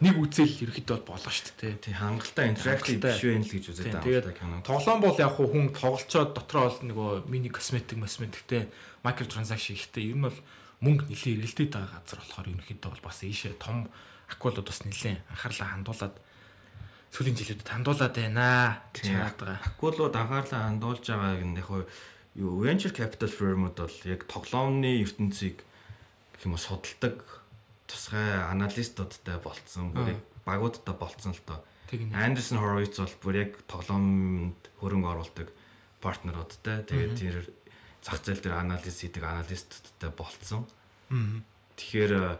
нэг 0.00 0.16
үзэл 0.16 0.64
ерөөхдөө 0.64 0.96
бол 1.04 1.16
болно 1.16 1.28
шүү 1.28 1.60
дээ. 1.60 1.74
Тий 1.84 1.94
хангалттай 1.94 2.46
интерактив 2.48 2.96
биш 3.04 3.20
байх 3.20 3.20
л 3.20 3.52
гэж 3.52 3.64
Тийм, 3.68 3.84
байгаа 3.84 4.04
тэгээд 4.04 4.28
юм 4.32 4.36
кино. 4.40 4.56
Тоглоом 4.64 5.00
бол 5.04 5.18
яг 5.20 5.32
хүн 5.36 5.66
тоглолцоод 5.76 6.30
дотроо 6.32 6.64
бол 6.72 6.80
нөгөө 6.88 7.10
мини 7.28 7.52
косметик 7.52 8.00
косметиктэй 8.00 8.72
микро 9.04 9.26
транзакшн 9.28 9.76
ихтэй 9.76 10.12
ер 10.12 10.16
нь 10.16 10.24
бол 10.24 10.38
мөнгө 10.80 11.04
нэлээд 11.12 11.36
эргэлдээд 11.44 11.72
байгаа 11.76 12.00
газар 12.00 12.20
болохоор 12.24 12.48
ерөнхийдөө 12.48 12.90
бол 12.96 13.04
бас 13.04 13.18
ийшээ 13.20 13.60
том 13.60 13.92
акулууд 14.32 14.64
бас 14.64 14.80
нэлээд 14.88 15.20
анхаарлаа 15.28 15.68
хандуулад 15.76 16.14
сүүлийн 17.12 17.36
жилүүдэд 17.36 17.68
хандуулад 17.68 18.14
байна 18.16 18.80
Тийм. 18.96 19.20
хараад 19.20 19.36
байгаа. 19.36 19.60
Акулууд 19.68 20.14
анхаарлаа 20.16 20.60
хандуулж 20.64 21.04
байгааг 21.04 21.44
нь 21.44 21.58
яг 21.60 21.68
юу 22.40 22.62
venture 22.62 22.94
capital 22.94 23.28
firm-уд 23.28 23.76
бол 23.76 23.98
яг 24.08 24.24
тоглоомны 24.30 25.02
ертөнцийг 25.04 25.60
гэх 25.60 26.46
юм 26.46 26.54
уу 26.54 26.62
судалдаг 26.62 27.39
тусгай 27.90 28.38
аналистуудтай 28.46 29.42
болцсон. 29.42 29.90
Бүр 29.90 30.14
яг 30.14 30.20
багуудтай 30.46 30.94
болцсон 30.94 31.34
л 31.34 31.42
нэ. 31.42 32.14
Андерсон 32.14 32.62
Horowitz 32.62 33.02
бол 33.02 33.16
бүр 33.22 33.34
яг 33.42 33.58
тоглоомд 33.66 34.70
хөрөнгө 34.78 35.10
оруулдаг 35.10 35.48
партнеруудтай. 35.98 36.86
Тэгээд 36.86 37.14
тэр 37.18 37.36
зах 38.00 38.22
зээл 38.22 38.40
дээр 38.46 38.62
анализ 38.62 38.94
хийдэг 39.02 39.26
аналистуудтай 39.26 40.10
болцсон. 40.14 40.70
Тэгэхээр 41.74 42.12
э, 42.14 42.38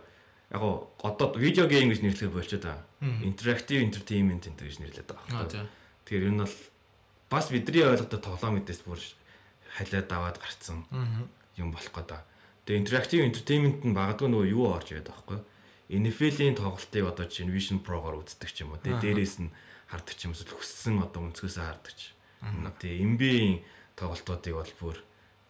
яг 0.55 0.63
одоо 1.03 1.35
видео 1.35 1.67
гейм 1.67 1.91
гэж 1.91 2.01
нэрлэхэд 2.07 2.35
болчиход 2.35 2.65
байгаа. 2.71 2.87
Interactive 3.27 3.83
entertainment 3.83 4.47
гэж 4.47 4.79
нэрлэдэг 4.79 5.19
байгаа. 5.19 5.67
Тэгэхээр 6.07 6.31
энэ 6.31 6.47
бол 6.47 6.57
бас 7.31 7.51
бидний 7.51 7.83
ойлгодог 7.83 8.21
тоглоом 8.23 8.63
мэдээс 8.63 8.83
бүр 8.87 9.03
халиад 9.77 10.11
аваад 10.11 10.39
гарцсан 10.39 10.87
юм 11.59 11.71
болох 11.75 11.91
гэдэг. 11.91 12.30
Тэгээ 12.71 12.83
interactive 12.87 13.23
entertainment 13.27 13.83
нь 13.83 13.91
багадгүй 13.99 14.31
нөгөө 14.31 14.47
юу 14.55 14.71
орж 14.71 14.95
ирээд 14.95 15.11
байгаа 15.11 15.27
байхгүй. 15.27 15.39
NFL-ийн 15.91 16.55
тоглолтыг 16.55 17.03
одоо 17.03 17.27
чинь 17.27 17.51
Vision 17.51 17.83
Pro-гоор 17.83 18.23
үздэг 18.23 18.47
ч 18.55 18.63
юм 18.63 18.79
уу. 18.79 18.79
Тэгээ 18.79 19.03
дээрээс 19.11 19.43
нь 19.43 19.51
хардаг 19.91 20.15
ч 20.15 20.31
юм 20.31 20.31
уу 20.31 20.39
эсвэл 20.39 20.55
хүссэн 20.55 21.03
одоо 21.03 21.21
өнцгөөсөө 21.27 21.65
хардаг 21.67 21.95
ч. 21.99 22.15
Тэгээ 22.79 23.03
NBA-ийн 23.11 23.57
тоглолтуудыг 23.99 24.55
бол 24.55 24.73
бүр 24.79 24.97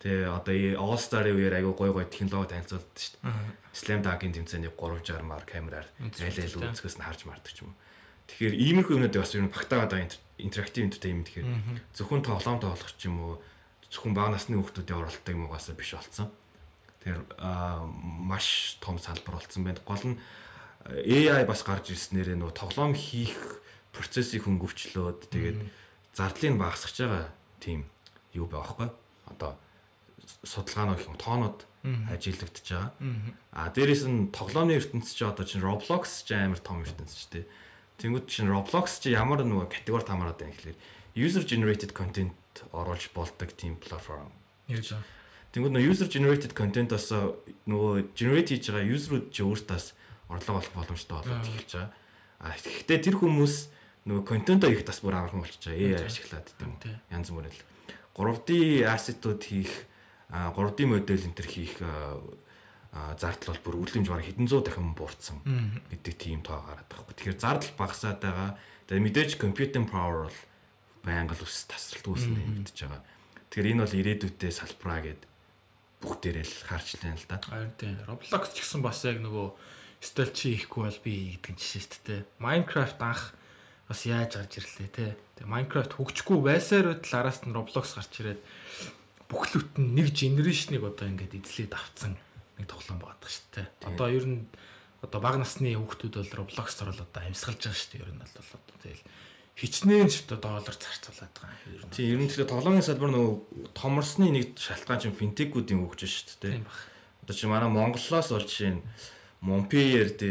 тэгээ 0.00 0.32
одоо 0.32 0.54
All 0.80 0.96
Star-ийн 0.96 1.36
үеэр 1.36 1.60
аягүй 1.60 1.76
гой 1.76 1.90
гой 1.92 2.06
технологи 2.08 2.56
танилцуулдаг 2.56 2.96
шүү 2.96 3.20
дээ. 3.20 3.36
Slam 3.76 4.00
Dunk-ийн 4.00 4.32
тэмцээний 4.40 4.72
360 4.72 5.20
мар 5.28 5.44
камераар 5.44 5.86
айл 5.92 6.08
тийм. 6.56 6.72
өнцгөөс 6.72 6.96
нь 6.96 7.04
харж 7.04 7.20
мардаг 7.28 7.52
ч 7.52 7.60
юм 7.60 7.76
уу. 7.76 7.78
Тэгэхээр 8.32 8.54
иймэрхүү 8.64 8.94
юмнуудыг 8.96 9.20
бас 9.20 9.36
ер 9.36 9.44
нь 9.44 9.52
багтаагаад 9.52 9.92
байгаа 9.92 10.06
интер- 10.08 10.24
interactive 10.40 10.84
entertainment 10.88 11.28
гэхээр 11.28 11.48
зөвхөн 12.00 12.24
тоглоом 12.24 12.58
тоглох 12.64 12.92
ч 12.96 13.12
юм 13.12 13.16
уу 13.20 13.34
зөвхөн 13.92 14.16
бага 14.16 14.32
насны 14.40 14.56
хүүхдүүдийн 14.56 14.98
оролтыг 15.04 15.36
муугасаа 15.36 15.76
биш 15.76 15.92
болсон. 16.00 16.32
Аа, 17.38 17.84
маш 17.86 18.76
том 18.80 18.98
салбар 18.98 19.40
болсон 19.40 19.64
байна. 19.64 19.80
Гол 19.86 20.04
нь 20.04 20.18
AI 20.84 21.44
бас 21.48 21.62
гарч 21.64 21.90
ирснээр 21.92 22.36
нөгөө 22.36 22.52
тоглоом 22.56 22.92
хийх 22.92 23.60
процессыг 23.92 24.44
хөнгөвчлөөд 24.44 25.28
тэгээд 25.32 25.58
зардлыг 26.16 26.56
багасгаж 26.60 26.96
байгаа 27.00 27.26
тийм 27.60 27.84
юу 28.36 28.46
байхгүй. 28.48 28.88
Одоо 29.32 29.56
судалгаанууд 30.44 31.04
юм 31.06 31.16
тоонууд 31.16 31.58
Мгм. 31.80 32.12
ажиглагдаж 32.12 32.66
байгаа. 32.68 32.92
А 33.56 33.72
дээрэс 33.72 34.04
нь 34.04 34.28
тоглоомны 34.36 34.76
ертөнц 34.76 35.16
чи 35.16 35.24
одоо 35.24 35.48
чинь 35.48 35.64
Roblox 35.64 36.28
чи 36.28 36.36
амар 36.36 36.60
том 36.60 36.84
ертөнц 36.84 37.16
ч 37.16 37.24
тий. 37.32 37.44
Тэнгүүд 37.96 38.28
чинь 38.28 38.52
Roblox 38.52 39.00
чи 39.00 39.16
ямар 39.16 39.40
нөгөө 39.40 39.72
категорид 39.72 40.04
хамаарат 40.04 40.44
байна 40.44 40.52
гэхэлэр 40.52 40.76
user 41.16 41.44
generated 41.48 41.96
content 41.96 42.36
оруулж 42.76 43.08
болдог 43.16 43.48
тийм 43.56 43.80
платформ. 43.80 44.28
Яг 44.68 44.84
за. 44.84 45.00
Тэнгүүд 45.50 45.74
нөгөө 45.74 45.90
user 45.90 46.06
generated 46.06 46.52
content-оос 46.54 47.10
нөгөө 47.66 48.14
generate 48.14 48.54
хийж 48.54 48.70
байгаа 48.70 48.86
user-ууд 48.86 49.26
чи 49.34 49.42
өөртөөс 49.42 49.86
орлого 50.30 50.62
олох 50.62 50.74
боломжтой 50.78 51.16
болоод 51.18 51.42
эхэлж 51.42 51.72
байгаа. 51.74 51.90
А 52.38 52.54
гэхдээ 52.54 52.98
тэр 53.10 53.16
хүмүүс 53.18 53.54
нөгөө 54.06 54.22
контентоо 54.30 54.70
их 54.70 54.86
тас 54.86 55.02
бүр 55.02 55.18
амархан 55.18 55.42
болчихж 55.42 55.74
байгаа. 55.74 55.98
AI 55.98 56.06
ашиглаад 56.06 56.46
тийм 56.54 56.72
Тий. 56.78 56.94
янз 57.10 57.28
бүрэл 57.34 57.58
3D 58.14 58.50
asset-ууд 58.86 59.42
хийх 59.42 59.72
а, 60.30 60.54
3D 60.54 60.86
модель 60.86 61.26
энэ 61.26 61.34
төр 61.34 61.48
хийх 61.50 61.74
зардал 62.90 63.54
бол 63.54 63.62
бүр 63.66 63.76
үлэмж 63.86 64.06
бараг 64.10 64.26
хэдэн 64.26 64.50
зуун 64.50 64.66
дахин 64.66 64.94
буурсан 64.98 65.38
гэдэг 65.94 66.14
тийм 66.18 66.42
тоо 66.42 66.58
гараад 66.58 66.90
байгаа. 66.90 67.14
Тэгэхээр 67.14 67.38
зардал 67.38 67.74
багасаад 67.78 68.18
байгаа. 68.18 68.50
Тэгээ 68.90 69.04
мэдээж 69.06 69.30
computing 69.38 69.86
power 69.86 70.26
бол 70.26 70.38
байнга 71.06 71.38
л 71.38 71.46
ус 71.46 71.70
тасралт 71.70 72.06
үүснэ 72.10 72.66
мэдчихэж 72.66 72.90
байгаа. 72.90 73.02
Тэгэхээр 73.46 73.70
энэ 73.78 73.82
бол 73.86 73.94
ирээдүйдээ 73.94 74.50
салбараа 74.50 75.00
гэд 76.00 76.08
бүгдээрээ 76.08 76.46
л 76.48 76.64
харж 76.64 76.88
лээ 77.04 77.12
л 77.12 77.26
да. 77.28 77.36
Харин 77.44 77.72
тий. 77.76 77.92
Roblox 78.08 78.56
ч 78.56 78.64
гэсэн 78.64 78.80
бас 78.80 79.04
яг 79.04 79.20
нөгөө 79.20 79.52
стил 80.00 80.32
чи 80.32 80.56
хийхгүй 80.56 80.82
бол 80.88 81.00
би 81.04 81.36
гэдэг 81.36 81.56
жишээ 81.60 81.82
шүү 81.84 82.02
дээ. 82.08 82.20
Minecraft 82.40 82.98
анх 83.04 83.36
бас 83.84 84.00
яаж 84.08 84.40
гарч 84.40 84.52
ирлээ 84.64 84.88
те. 84.88 85.06
Тэгээ 85.36 85.52
Minecraft 85.52 85.92
хөгжихгүй 86.00 86.38
байсаар 86.40 86.96
байтал 86.96 87.20
араас 87.20 87.44
нь 87.44 87.52
Roblox 87.52 87.86
гарч 88.00 88.12
ирээд 88.16 88.40
бүхлөт 89.28 89.76
нь 89.76 89.92
нэг 89.92 90.08
генерашныг 90.16 90.82
одоо 90.88 91.04
ингээд 91.04 91.36
эзлээд 91.36 91.76
авцсан 91.76 92.16
нэг 92.56 92.64
тоглоом 92.64 93.04
байдаг 93.04 93.28
шүү 93.28 93.46
дээ. 93.60 93.68
Одоо 93.92 94.08
ер 94.08 94.24
нь 94.24 94.48
одоо 95.04 95.20
бага 95.20 95.36
насны 95.36 95.76
хүүхдүүд 95.76 96.16
бол 96.16 96.48
Roblox-оор 96.48 96.96
л 96.96 97.04
одоо 97.04 97.20
амьсгалж 97.28 97.60
байгаа 97.60 97.76
шүү 97.76 97.90
дээ. 97.92 98.04
Ер 98.08 98.12
нь 98.16 98.22
бол 98.24 98.34
одоо 98.40 98.76
тэгэл 98.80 99.04
хичнээн 99.60 100.08
ч 100.08 100.24
доллар 100.24 100.64
зарцуулаад 100.64 101.34
байгаа 101.36 101.68
юм. 101.68 101.92
Тийм 101.92 102.16
ер 102.16 102.20
нь 102.24 102.28
тэгэхээр 102.32 102.48
тоглоомын 102.48 102.80
салбар 102.80 103.12
нөгөө 103.12 103.76
томорсны 103.76 104.32
нэг 104.32 104.56
шалтгаан 104.56 105.04
чинь 105.04 105.20
финтекүүдийн 105.20 105.84
хөгжиж 105.84 106.12
шүү 106.32 106.40
дээ. 106.40 106.56
Тийм 106.56 106.64
баг. 106.64 106.78
Одоо 107.28 107.34
чи 107.36 107.44
манай 107.44 107.68
Монголоос 107.68 108.28
бол 108.32 108.48
жишээ 108.48 108.72
нь 108.72 108.82
Montpellier 109.44 110.08
дэ 110.16 110.30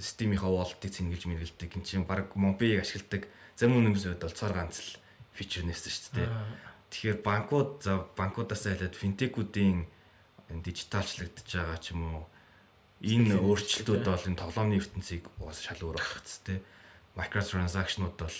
Steam-ийнхаа 0.00 0.48
wall-ыг 0.48 0.80
цэнгэлж 0.80 1.28
мэргэлдэг. 1.28 1.76
Энд 1.76 1.84
чинь 1.84 2.08
баг 2.08 2.32
Montpellier-ийг 2.32 2.84
ашигладаг 2.88 3.28
зарим 3.56 3.76
хүмүүсүүд 3.84 4.20
бол 4.20 4.32
цаар 4.32 4.56
ганц 4.56 4.80
л 4.80 4.96
фичер 5.36 5.68
нээсэн 5.68 5.92
шүү 5.92 6.12
дээ. 6.16 6.28
Тэгэхээр 6.88 7.18
банкуд 7.20 7.84
за 7.84 8.08
банкудаас 8.16 8.64
айлаад 8.64 8.96
финтекүүдийн 8.96 9.84
дижиталчлагдж 10.64 11.48
байгаа 11.52 11.78
ч 11.78 11.92
юм 11.92 12.02
уу 12.08 12.24
энэ 13.04 13.36
өөрчлөлтүүд 13.38 14.04
бол 14.08 14.28
энэ 14.28 14.40
тоглоомны 14.40 14.76
ертөнцийг 14.80 15.24
уус 15.38 15.60
шал 15.64 15.80
өөр 15.80 15.96
болох 15.96 16.12
хэвчтэй. 16.20 16.58
Microtransaction-ууд 17.16 18.16
бол 18.18 18.36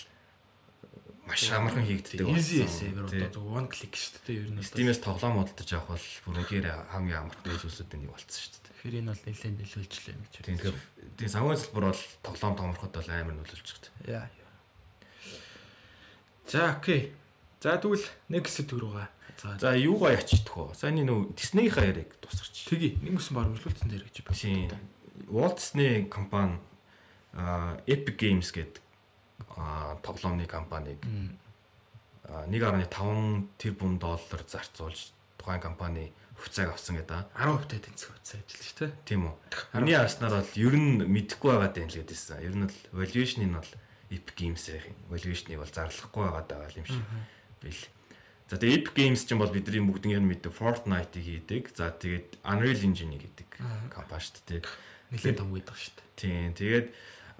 маш 1.27 1.41
амархан 1.53 1.85
хийгддэг 1.85 2.25
Easy 2.33 2.61
болсон. 2.65 2.79
saver 2.81 3.05
Тий. 3.09 3.23
одоо 3.25 3.43
one 3.45 3.67
click 3.69 3.93
шүү 3.95 4.19
дээ 4.25 4.37
ер 4.41 4.49
нь. 4.51 4.63
Steam-ээс 4.65 5.01
тоглоом 5.05 5.41
удаж 5.45 5.69
авах 5.73 5.95
бол 5.95 6.07
бүр 6.25 6.35
үнэхээр 6.41 6.65
хамгийн 6.91 7.19
амархан 7.29 7.57
зүйлсүүд 7.61 7.91
нь 7.97 8.09
болцсон 8.09 8.41
шүү 8.41 8.51
дээ. 8.57 8.73
Тэгэхээр 8.81 8.97
энэ 9.01 9.09
бол 9.13 9.23
нэлээд 9.29 9.55
нөлөөлжлээ 9.61 10.15
гэж 10.17 10.33
Тийм 10.41 10.57
тэгэхээр 10.57 10.77
тийм 11.21 11.29
санхүү 11.29 11.53
хэлбэр 11.53 11.85
бол 11.93 12.01
тоглоом 12.25 12.55
томроход 12.57 12.93
бол 12.97 13.09
амар 13.13 13.35
нөлөөлж 13.37 13.67
байгаа. 13.69 14.25
Яа. 14.25 14.27
За 16.49 16.75
окей. 16.75 17.13
За 17.61 17.77
тэгвэл 17.77 18.05
next 18.33 18.57
дөрвөө. 18.65 19.05
За 19.37 19.57
За 19.61 19.69
юугаа 19.77 20.17
ячдах 20.17 20.57
вэ? 20.57 20.73
Сайн 20.73 20.97
нөө 21.05 21.37
Disney-ийнхаа 21.37 21.85
яриг 21.85 22.17
тусгарч. 22.17 22.65
тгий 22.65 22.97
нэгсэн 23.05 23.37
баг 23.37 23.53
өргөлүүлсэн 23.53 23.89
дээр 23.89 24.05
гэж 24.09 24.25
байна. 24.25 24.41
Тийм. 24.41 24.69
Walt 25.29 25.61
Disney 25.61 26.09
компани 26.09 26.57
Epic 27.87 28.17
Games 28.17 28.49
гэдэг 28.51 28.80
тоглоомны 30.03 30.45
компаниг 30.45 30.99
а 32.25 32.45
1.5 32.47 33.47
тэрбум 33.57 33.97
доллар 33.99 34.41
зарцуулж 34.47 35.11
тухайн 35.37 35.61
компани 35.61 36.13
хувьцааг 36.37 36.73
авсан 36.73 36.97
гэдэг. 36.97 37.29
10% 37.37 37.85
тэнцэх 37.85 38.09
хувьцаа 38.09 38.39
ажиллаж 38.41 38.65
шүү 38.65 38.77
дээ. 38.81 38.91
Тийм 39.05 39.21
үү. 39.29 39.35
Миний 39.81 39.97
харснаар 39.97 40.41
бол 40.41 40.53
ер 40.57 40.75
нь 40.77 41.05
мэдэхгүй 41.05 41.49
байгаа 41.53 41.69
даа 41.69 41.85
л 41.85 41.97
гэдээсэн. 42.01 42.41
Ер 42.41 42.55
нь 42.57 42.65
бол 42.65 42.79
valuation 42.93 43.41
нь 43.45 43.53
бол 43.53 43.71
Epic 44.11 44.35
Games-ийн 44.35 44.95
valuation-ыг 45.07 45.59
бол 45.61 45.71
зарлахгүй 45.71 46.25
байгаа 46.27 46.71
юм 46.75 46.85
шиг 46.85 47.05
бил. 47.61 47.81
За 48.49 48.57
тэгээ 48.57 48.77
Epic 48.83 48.93
Games 48.97 49.21
чинь 49.23 49.39
бол 49.39 49.53
бидний 49.53 49.79
бүгднийг 49.79 50.19
мэддэг 50.19 50.51
Fortnite-ыг 50.51 51.23
хийдэг. 51.23 51.71
За 51.77 51.93
тэгээд 51.93 52.43
Unreal 52.43 52.81
Engine-ийг 52.83 53.23
хийдэг 53.23 53.49
компани 53.93 54.25
шүү 54.25 54.43
дээ. 54.49 54.61
Нэлээд 55.15 55.37
том 55.39 55.53
байдаг 55.55 55.77
шүү 55.77 55.93
дээ. 55.95 56.09
Тийм. 56.19 56.51
Тэгээд 56.57 56.87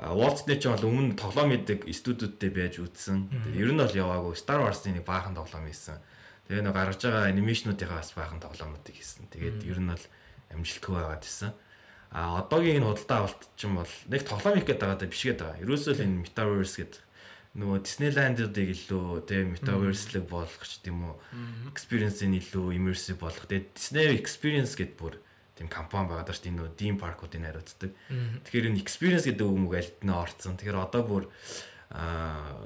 а, 0.01 0.17
Walt 0.17 0.41
Disney 0.41 0.57
ч 0.57 0.65
бол 0.65 0.89
өмнө 0.89 1.13
тоглоом 1.13 1.53
хийдэг 1.53 1.85
студиудтэй 1.85 2.49
байж 2.49 2.81
үзсэн. 2.81 3.29
Ер 3.53 3.69
нь 3.69 3.77
бол 3.77 3.93
яваагүй 3.93 4.33
Star 4.33 4.65
Wars-ийн 4.65 4.97
нэг 4.97 5.05
баахан 5.05 5.37
тоглоом 5.37 5.69
хийсэн. 5.69 6.01
Тэгээ 6.49 6.65
нэг 6.65 6.73
гаргаж 6.73 7.01
байгаа 7.05 7.29
анимашнуудынхаа 7.29 8.01
бас 8.01 8.11
баахан 8.17 8.41
тоглоомнуудыг 8.41 8.95
хийсэн. 8.97 9.29
Тэгээд 9.29 9.61
ер 9.69 9.79
нь 9.79 9.93
бол 9.93 10.05
амжилтгүй 10.57 10.95
байгаад 10.97 11.23
исэн. 11.23 11.53
А 12.11 12.41
одоогийн 12.43 12.81
энэ 12.81 12.89
худалдаа 12.89 13.17
авалт 13.23 13.41
чинь 13.55 13.77
бол 13.77 13.93
нэг 14.09 14.21
тоглоом 14.25 14.55
хийх 14.57 14.67
гээд 14.67 14.81
байгаа 14.81 14.99
даа 14.99 15.07
биш 15.13 15.23
гээд 15.23 15.39
байгаа. 15.39 15.61
Ерөөсөө 15.63 15.93
л 15.95 16.03
энэ 16.03 16.21
Metaverse 16.25 16.75
гэдэг 16.81 17.01
нөгөө 17.51 17.77
Disneyland-уудыг 17.83 18.67
илүү 18.71 19.07
тэгээ 19.27 19.51
Metaverse-лэг 19.55 20.25
болгох 20.27 20.63
ч 20.67 20.79
тийм 20.83 21.07
үү. 21.07 21.15
Experience-ийг 21.71 22.35
илүү 22.41 22.67
immersive 22.79 23.19
болгох. 23.19 23.47
Тэгээ 23.47 23.75
Disney 23.75 24.15
Experience 24.15 24.75
гэдэг 24.75 24.95
бүр 24.99 25.15
тийм 25.61 25.69
компани 25.69 26.09
байгаа 26.09 26.25
даа 26.25 26.33
шүү 26.33 26.45
дээ. 26.49 26.53
Энэ 26.57 26.73
Theme 26.81 26.97
Park-уудыг 26.97 27.41
хариуцдаг. 27.45 27.91
Тэгэхээр 28.49 28.67
энэ 28.73 28.81
experience 28.81 29.25
гэдэг 29.29 29.45
үг 29.45 29.73
альд 29.77 29.97
нь 30.01 30.09
орцсон. 30.09 30.57
Тэгэхээр 30.57 30.81
одоо 30.81 31.01
бүр 31.05 31.23
аа 31.93 32.57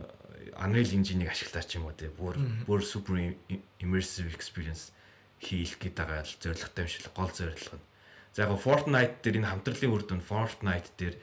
Unreal 0.56 0.88
Engine-ийг 0.96 1.28
ашиглаад 1.36 1.68
ч 1.68 1.76
юм 1.76 1.92
уу 1.92 1.96
те 1.98 2.08
бүр 2.08 2.40
бүр 2.64 2.80
super 2.86 3.20
im- 3.20 3.36
immersive 3.84 4.32
experience 4.32 4.96
хийх 5.44 5.76
гээд 5.82 6.00
байгаа 6.00 6.24
л 6.24 6.38
зорилготой 6.40 6.86
юм 6.88 6.92
шиг 6.92 7.12
гол 7.12 7.32
зорилго 7.34 7.76
нь. 7.76 7.86
За 8.32 8.48
яг 8.48 8.56
Fortnite 8.62 9.20
дээр 9.20 9.44
энэ 9.44 9.50
хамтрлын 9.52 9.92
үр 9.92 10.04
дүн 10.08 10.22
Fortnite 10.24 10.90
дээр 10.96 11.16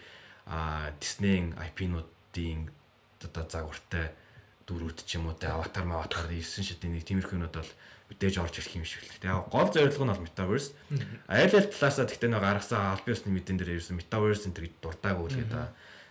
аа 0.51 0.93
Disney-ийн 1.01 1.57
IP-нуудын 1.57 2.69
одоо 3.25 3.45
загвартай 3.49 4.11
дөрүүд 4.67 5.07
ч 5.07 5.17
юм 5.17 5.31
уу 5.31 5.37
те 5.39 5.49
аватар 5.49 5.87
аватар 5.87 6.27
9 6.29 6.43
шидийн 6.43 6.99
нэг 6.99 7.07
тиймэрхүү 7.07 7.39
юмуд 7.39 7.55
бол 7.57 7.73
мэдээж 8.13 8.35
орж 8.45 8.61
ирэх 8.61 8.77
юм 8.77 8.85
шиг 8.85 9.03
л. 9.09 9.17
Тэгээ 9.25 9.49
гол 9.49 9.69
зорилго 9.73 10.05
нь 10.05 10.13
бол 10.13 10.25
Metaverse. 10.29 10.71
Айл 11.33 11.53
айл 11.57 11.69
талаасаа 11.73 12.05
тэгтээ 12.05 12.29
нэг 12.29 12.45
гаргасан 12.45 12.93
аль 12.93 13.05
биесны 13.09 13.33
мэдэн 13.33 13.57
дээр 13.57 13.81
ерөөсөн 13.81 13.97
Metaverse 13.97 14.45
энэ 14.53 14.57
гэж 14.69 14.73
дуртаагүй 14.85 15.27
л 15.33 15.39
гэдэг. 15.41 15.65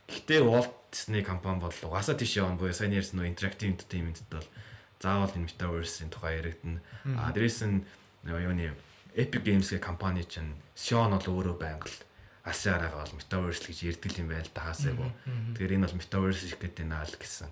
Гэхдээ 0.10 0.42
Walt 0.42 0.74
Disney 0.90 1.22
компани 1.22 1.62
бол 1.62 1.72
угаасаа 1.72 2.18
тийш 2.18 2.36
явна 2.42 2.58
буюу 2.58 2.74
сайн 2.74 2.98
ярьсан 2.98 3.22
нөө 3.22 3.30
interactive 3.32 3.70
entertainment-д 3.70 4.28
бол 4.34 4.50
заавал 5.00 5.32
энэ 5.38 5.48
Metaverse-ийн 5.48 6.10
тухай 6.10 6.42
яригдана. 6.42 6.82
А 7.16 7.32
дээрээс 7.32 7.64
нь 7.70 7.86
юуны 8.26 8.76
Epic 9.16 9.44
Games 9.46 9.70
гэх 9.72 9.86
компани 9.86 10.26
чинь 10.26 10.58
Sion 10.76 11.14
бол 11.14 11.28
өөрөө 11.32 11.56
байнга 11.62 11.88
л 11.88 12.00
асаараагаа 12.44 13.06
бол 13.06 13.18
Metaverse 13.22 13.62
л 13.62 13.70
гэж 13.70 13.80
ярьдаг 13.88 14.12
юм 14.18 14.28
байна 14.28 14.44
л 14.44 14.52
да 14.52 14.62
хаасаагүй. 14.68 15.10
Тэгэхээр 15.56 15.76
энэ 15.78 15.86
бол 15.86 16.00
Metaverse 16.02 16.44
шиг 16.50 16.60
гэдэг 16.60 16.86
наа 16.90 17.06
л 17.06 17.16
гэсэн 17.16 17.50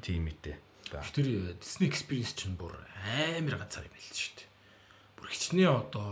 тийм 0.00 0.26
мэдээ. 0.26 0.56
Ба. 0.90 1.00
Тэр 1.14 1.54
Disney 1.56 1.88
Experience 1.88 2.34
чинь 2.34 2.58
бүр 2.58 2.74
амар 3.06 3.56
ганцаар 3.62 3.86
юм 3.86 3.94
байл 3.94 4.10
шүү 4.12 4.34
дээ. 4.36 4.48
Бүр 5.16 5.26
хичнээн 5.30 5.70
одоо 5.70 6.06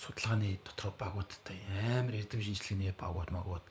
судалгааны 0.00 0.58
дотор 0.64 0.92
багуудтай 0.98 1.60
амар 1.96 2.16
эрдэм 2.16 2.40
шинжилгээний 2.40 2.92
багууд 2.96 3.30
магууд 3.32 3.64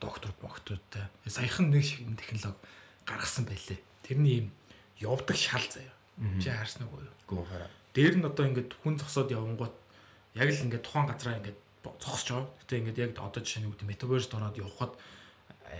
докторд 0.00 0.38
мохтуудтай 0.42 1.06
саяхан 1.26 1.70
нэг 1.70 1.84
шиг 1.84 2.06
технологи 2.18 2.58
гаргасан 3.06 3.44
байлээ. 3.46 3.78
Тэрний 4.02 4.46
юм 4.46 4.48
явдаг 4.98 5.36
шал 5.36 5.62
заяа. 5.66 5.94
Чи 6.42 6.50
харсан 6.50 6.86
уу? 6.86 7.02
Гүү 7.26 7.46
хараа. 7.46 7.70
Дээр 7.94 8.18
нь 8.18 8.26
одоо 8.26 8.46
ингээд 8.46 8.74
хүн 8.82 8.98
зогсоод 8.98 9.30
явангууд 9.30 9.74
яг 10.34 10.48
л 10.50 10.64
ингээд 10.66 10.86
тухайн 10.86 11.06
газараа 11.06 11.38
ингээд 11.38 11.58
зогсож 11.98 12.28
байгаа. 12.30 12.50
Гэтэ 12.62 12.78
ингээд 12.78 12.98
яг 12.98 13.10
одоо 13.18 13.42
жишээ 13.42 13.62
нь 13.62 13.70
үүд 13.70 13.82
метаверс 13.86 14.30
ороод 14.34 14.58
явхад 14.58 14.92
э, 14.94 15.17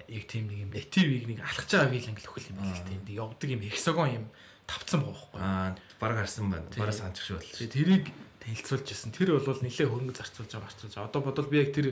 яг 0.09 0.25
тийм 0.29 0.49
нэг 0.49 0.59
юм 0.65 0.71
нативыг 0.73 1.25
нэг 1.29 1.39
алхаж 1.41 1.69
байгаа 1.73 1.93
филинг 1.93 2.19
л 2.21 2.29
өхөл 2.29 2.51
юм 2.53 2.57
байна 2.61 2.77
л 2.77 2.89
тийм. 2.89 3.03
Тэг 3.05 3.17
явдаг 3.17 3.49
юм 3.49 3.63
хексагон 3.65 4.11
юм 4.13 4.25
тавцсан 4.69 5.01
байхгүй. 5.05 5.41
Аа 5.41 5.77
баг 6.01 6.17
харсан 6.17 6.51
байна. 6.53 6.69
Бараа 6.77 6.95
санчих 6.95 7.25
шүү 7.25 7.41
бол. 7.41 7.53
Тэрийг 7.73 8.05
танилцуулж 8.45 8.87
ирсэн. 8.89 9.13
Тэр 9.13 9.37
бол 9.41 9.61
нэлээ 9.61 9.89
хөрөнгө 9.89 10.15
зарцуулж 10.15 10.51
байгаа 10.53 10.67
марцуулж 10.69 10.95
байгаа. 10.95 11.09
Одоо 11.11 11.21
бодвол 11.25 11.51
би 11.51 11.59
яг 11.59 11.71
тэр 11.75 11.87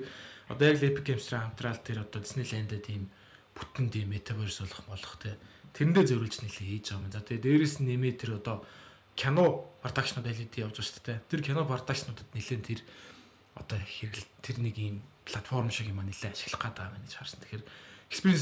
одоо 0.48 0.66
яг 0.68 0.78
Epic 0.80 1.04
Games-тэй 1.04 1.40
хамтраал 1.40 1.80
тэр 1.82 1.98
одоо 2.04 2.20
Disneyland-д 2.22 2.80
тийм 2.85 3.11
бүтэн 3.56 3.87
тийм 3.90 4.12
metaverse 4.12 4.62
болох 4.62 4.85
болох 4.87 5.14
те. 5.18 5.37
Тэрэндээ 5.74 6.04
зөвлөж 6.06 6.35
нэлээ 6.44 6.68
хийж 6.70 6.87
байгаа 6.92 7.04
юм. 7.04 7.12
За 7.12 7.20
тэгээ 7.20 7.44
дээрэс 7.44 7.76
нь 7.82 7.88
нэмээ 7.90 8.14
тэр 8.16 8.30
одоо 8.38 8.64
кино 9.16 9.72
продакшнууд 9.82 10.28
LED 10.28 10.54
явж 10.61 10.76
байгаа 10.76 10.87
шүү 10.87 11.04
дээ. 11.04 11.18
Тэр 11.28 11.40
кино 11.42 11.64
продакшнуудад 11.64 12.28
нэлээд 12.37 12.62
тэр 12.62 12.80
одоо 13.56 13.78
хэрэгэл 13.80 14.28
тэр 14.44 14.56
нэг 14.61 14.76
ийм 14.76 14.96
платформ 15.24 15.72
шиг 15.72 15.88
юм 15.90 16.00
а 16.00 16.06
нэлээд 16.06 16.37
ашиглах 16.37 16.62
гэдэг 16.62 16.85
юм 16.85 17.02
гэж 17.04 17.14
харсан. 17.16 17.40
Тэгэхээр 17.42 17.64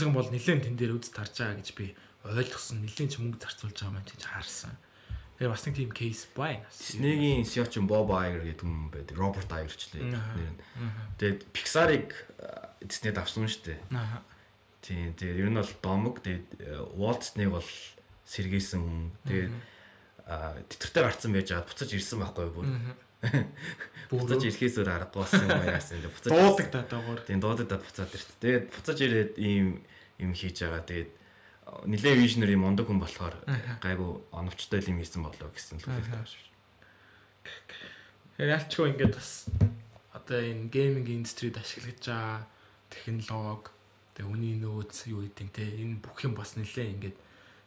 нь 0.09 0.15
бол 0.15 0.29
нэлээд 0.29 0.65
тэн 0.69 0.77
дээр 0.77 0.97
үз 0.99 1.11
тарж 1.11 1.41
байгаа 1.41 1.59
гэж 1.61 1.69
би 1.77 1.87
ойлгосон. 2.25 2.85
Нэлээд 2.85 3.11
ч 3.11 3.15
мөнгө 3.21 3.41
зарцуулж 3.41 3.77
байгаа 3.81 4.01
юм 4.01 4.05
гэж 4.05 4.23
харсан. 4.25 4.75
Тэгээ 5.35 5.51
бас 5.51 5.65
нэг 5.67 5.75
тийм 5.75 5.91
кейс 5.91 6.21
байна. 6.37 6.63
Disney-гийн 6.71 7.43
CEO 7.43 7.67
чинь 7.67 7.91
Bob 7.91 8.09
Iger 8.13 8.45
гэдэг 8.45 8.63
хүн 8.63 8.89
байдаг. 8.93 9.17
Robert 9.19 9.51
Iger 9.51 9.75
ч 9.75 9.91
лээ 9.93 10.15
Аха. 10.15 10.39
нэр 10.39 10.53
нь. 10.55 10.61
Тэгээд 11.19 11.41
Pixar-ыг 11.51 12.09
Disney-д 12.87 13.19
авсан 13.19 13.51
шүү 13.51 13.75
дээ. 13.75 13.81
Тийм. 14.85 15.11
Тэгээд 15.19 15.41
ер 15.43 15.51
нь 15.51 15.59
бол 15.59 15.75
домог. 15.83 16.23
Тэгээд 16.23 16.47
Walt 16.95 17.21
Disney 17.25 17.49
бол 17.51 17.67
сэргээсэн 18.25 18.79
хүн. 18.79 19.11
Тэгээд 19.27 19.55
а 20.25 20.57
тэтэртэй 20.71 21.03
гарцсан 21.05 21.33
байж 21.37 21.49
байгаа 21.53 21.69
буцаж 21.69 21.91
ирсэн 21.93 22.21
байхгүй 22.23 22.49
юу. 22.49 22.65
Буцаж 24.15 24.43
ирэхээс 24.45 24.77
өөр 24.79 24.91
аргагүй 24.95 25.21
болсон 25.25 25.49
юм 25.49 25.65
яасан. 25.65 25.99
Тэгээд 25.99 26.15
буцаж 26.15 26.31
Дуудаг 26.31 26.69
да 26.71 26.81
даагаар. 26.85 27.21
Тийм 27.25 27.41
дуудагдаад 27.41 27.83
буцаад 27.83 28.13
ирт. 28.15 28.31
Тэгээд 28.39 28.65
буцаж 28.71 28.99
ирээд 29.01 29.33
ийм 29.41 29.67
юм 30.21 30.33
хийж 30.37 30.57
байгаа. 30.61 30.85
Тэгээд 30.85 31.11
нилээ 31.89 32.15
вижнер 32.21 32.51
юм 32.53 32.69
ондог 32.69 32.87
хүн 32.87 33.01
болохоор 33.01 33.35
гайгүй 33.81 34.11
оновчтой 34.31 34.85
юм 34.87 35.01
хийсэн 35.01 35.25
болоо 35.25 35.49
гэсэн 35.51 35.81
л 35.81 35.89
хэлдэг 35.89 36.13
тааш. 36.13 36.33
Тэгэхээр 38.37 38.55
ялчгүй 38.55 38.87
ингээд 38.93 39.15
бас 39.17 39.49
одоо 40.13 40.39
энэ 40.39 40.69
гейминг 40.71 41.09
индустрид 41.09 41.57
ашиглаж 41.59 41.99
байгаа 42.05 42.47
технологи 42.93 43.73
тэгээ 44.15 44.31
үний 44.31 44.55
нөөц 44.61 45.11
юу 45.11 45.27
гэдэг 45.27 45.49
те 45.51 45.65
энэ 45.65 45.99
бүх 45.99 46.23
юм 46.23 46.39
бас 46.39 46.55
нэлээ 46.55 46.93
ингээд 46.95 47.17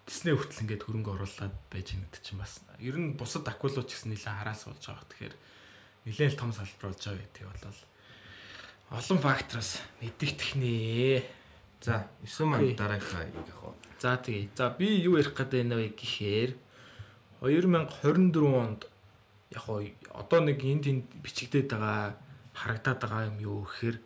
Disney 0.07 0.31
хүртэл 0.31 0.63
ингээд 0.63 0.85
хөрөнгө 0.87 1.11
оруулаад 1.19 1.55
байж 1.67 1.91
байгаа 1.91 2.07
гэдэг 2.07 2.23
чинь 2.23 2.39
бас 2.39 2.63
ер 2.79 2.95
нь 2.95 3.19
бусад 3.19 3.43
акулууд 3.43 3.91
ч 3.91 3.99
гэсэн 3.99 4.15
нэлээ 4.15 4.39
хараас 4.39 4.63
болж 4.63 4.79
байгаа. 4.79 5.03
Тэгэхээр 5.11 5.35
нэлээ 6.07 6.29
л 6.31 6.39
том 6.39 6.51
салбар 6.55 6.95
болж 6.95 7.01
байгаа 7.03 7.19
гэдэг 7.27 7.43
бол 7.43 7.79
олон 8.95 9.19
фактороос 9.19 9.71
мэддэгдэх 9.99 10.51
нэ. 10.55 11.27
За 11.83 12.07
9 12.23 12.47
маань 12.47 12.71
дараагийнхаа 12.79 13.27
яг 13.27 13.35
яг. 13.51 13.75
За 13.99 14.15
тэгээ. 14.15 14.55
За 14.55 14.71
би 14.71 14.87
юу 15.03 15.19
ярих 15.19 15.35
гэдэг 15.35 15.75
вэ 15.75 15.91
гэхээр 15.99 16.51
2024 17.43 18.47
онд 18.47 18.87
яг 19.51 19.67
одоо 20.15 20.39
нэг 20.39 20.63
энд 20.63 20.87
тэнд 20.87 21.03
бичигдээд 21.19 21.75
байгаа 21.75 22.15
харагдаад 22.55 22.99
байгаа 23.03 23.27
юм 23.27 23.37
юу 23.43 23.59
гэхээр 23.67 23.99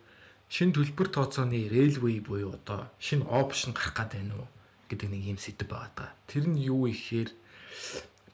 шин 0.50 0.74
төлбөр 0.74 1.08
тооцооны 1.14 1.70
railway 1.70 2.18
буюу 2.18 2.58
одоо 2.58 2.90
шин 2.98 3.22
опшн 3.22 3.70
гарах 3.70 3.94
гээд 3.96 4.12
байна 4.18 4.34
уу 4.42 4.50
гэдэг 4.92 5.08
нэг 5.08 5.22
юм 5.32 5.38
сэдв 5.40 5.66
байгаа 5.66 5.92
даа. 5.96 6.10
Тэр 6.28 6.52
нь 6.52 6.60
юу 6.60 6.84
вэ 6.84 6.92
гэхээр 6.92 7.30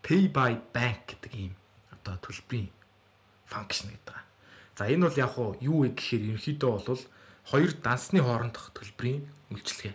pay 0.02 0.26
by 0.26 0.58
bank 0.74 1.14
гэдэг 1.14 1.32
ийм 1.38 1.54
одоо 1.94 2.18
төлбөрийн 2.18 2.68
функшн 3.46 3.94
гэдэг. 3.94 4.18
За 4.78 4.90
энэ 4.90 5.06
бол 5.06 5.18
яг 5.18 5.30
хуу 5.38 5.54
юу 5.62 5.86
вэ 5.86 5.94
гэхээр 5.94 6.34
ерөнхийдөө 6.34 6.70
бол 6.82 7.02
хоёр 7.48 7.70
дансны 7.78 8.20
хоорондох 8.20 8.74
төлбөрийн 8.74 9.22
үйлчилгээ. 9.54 9.94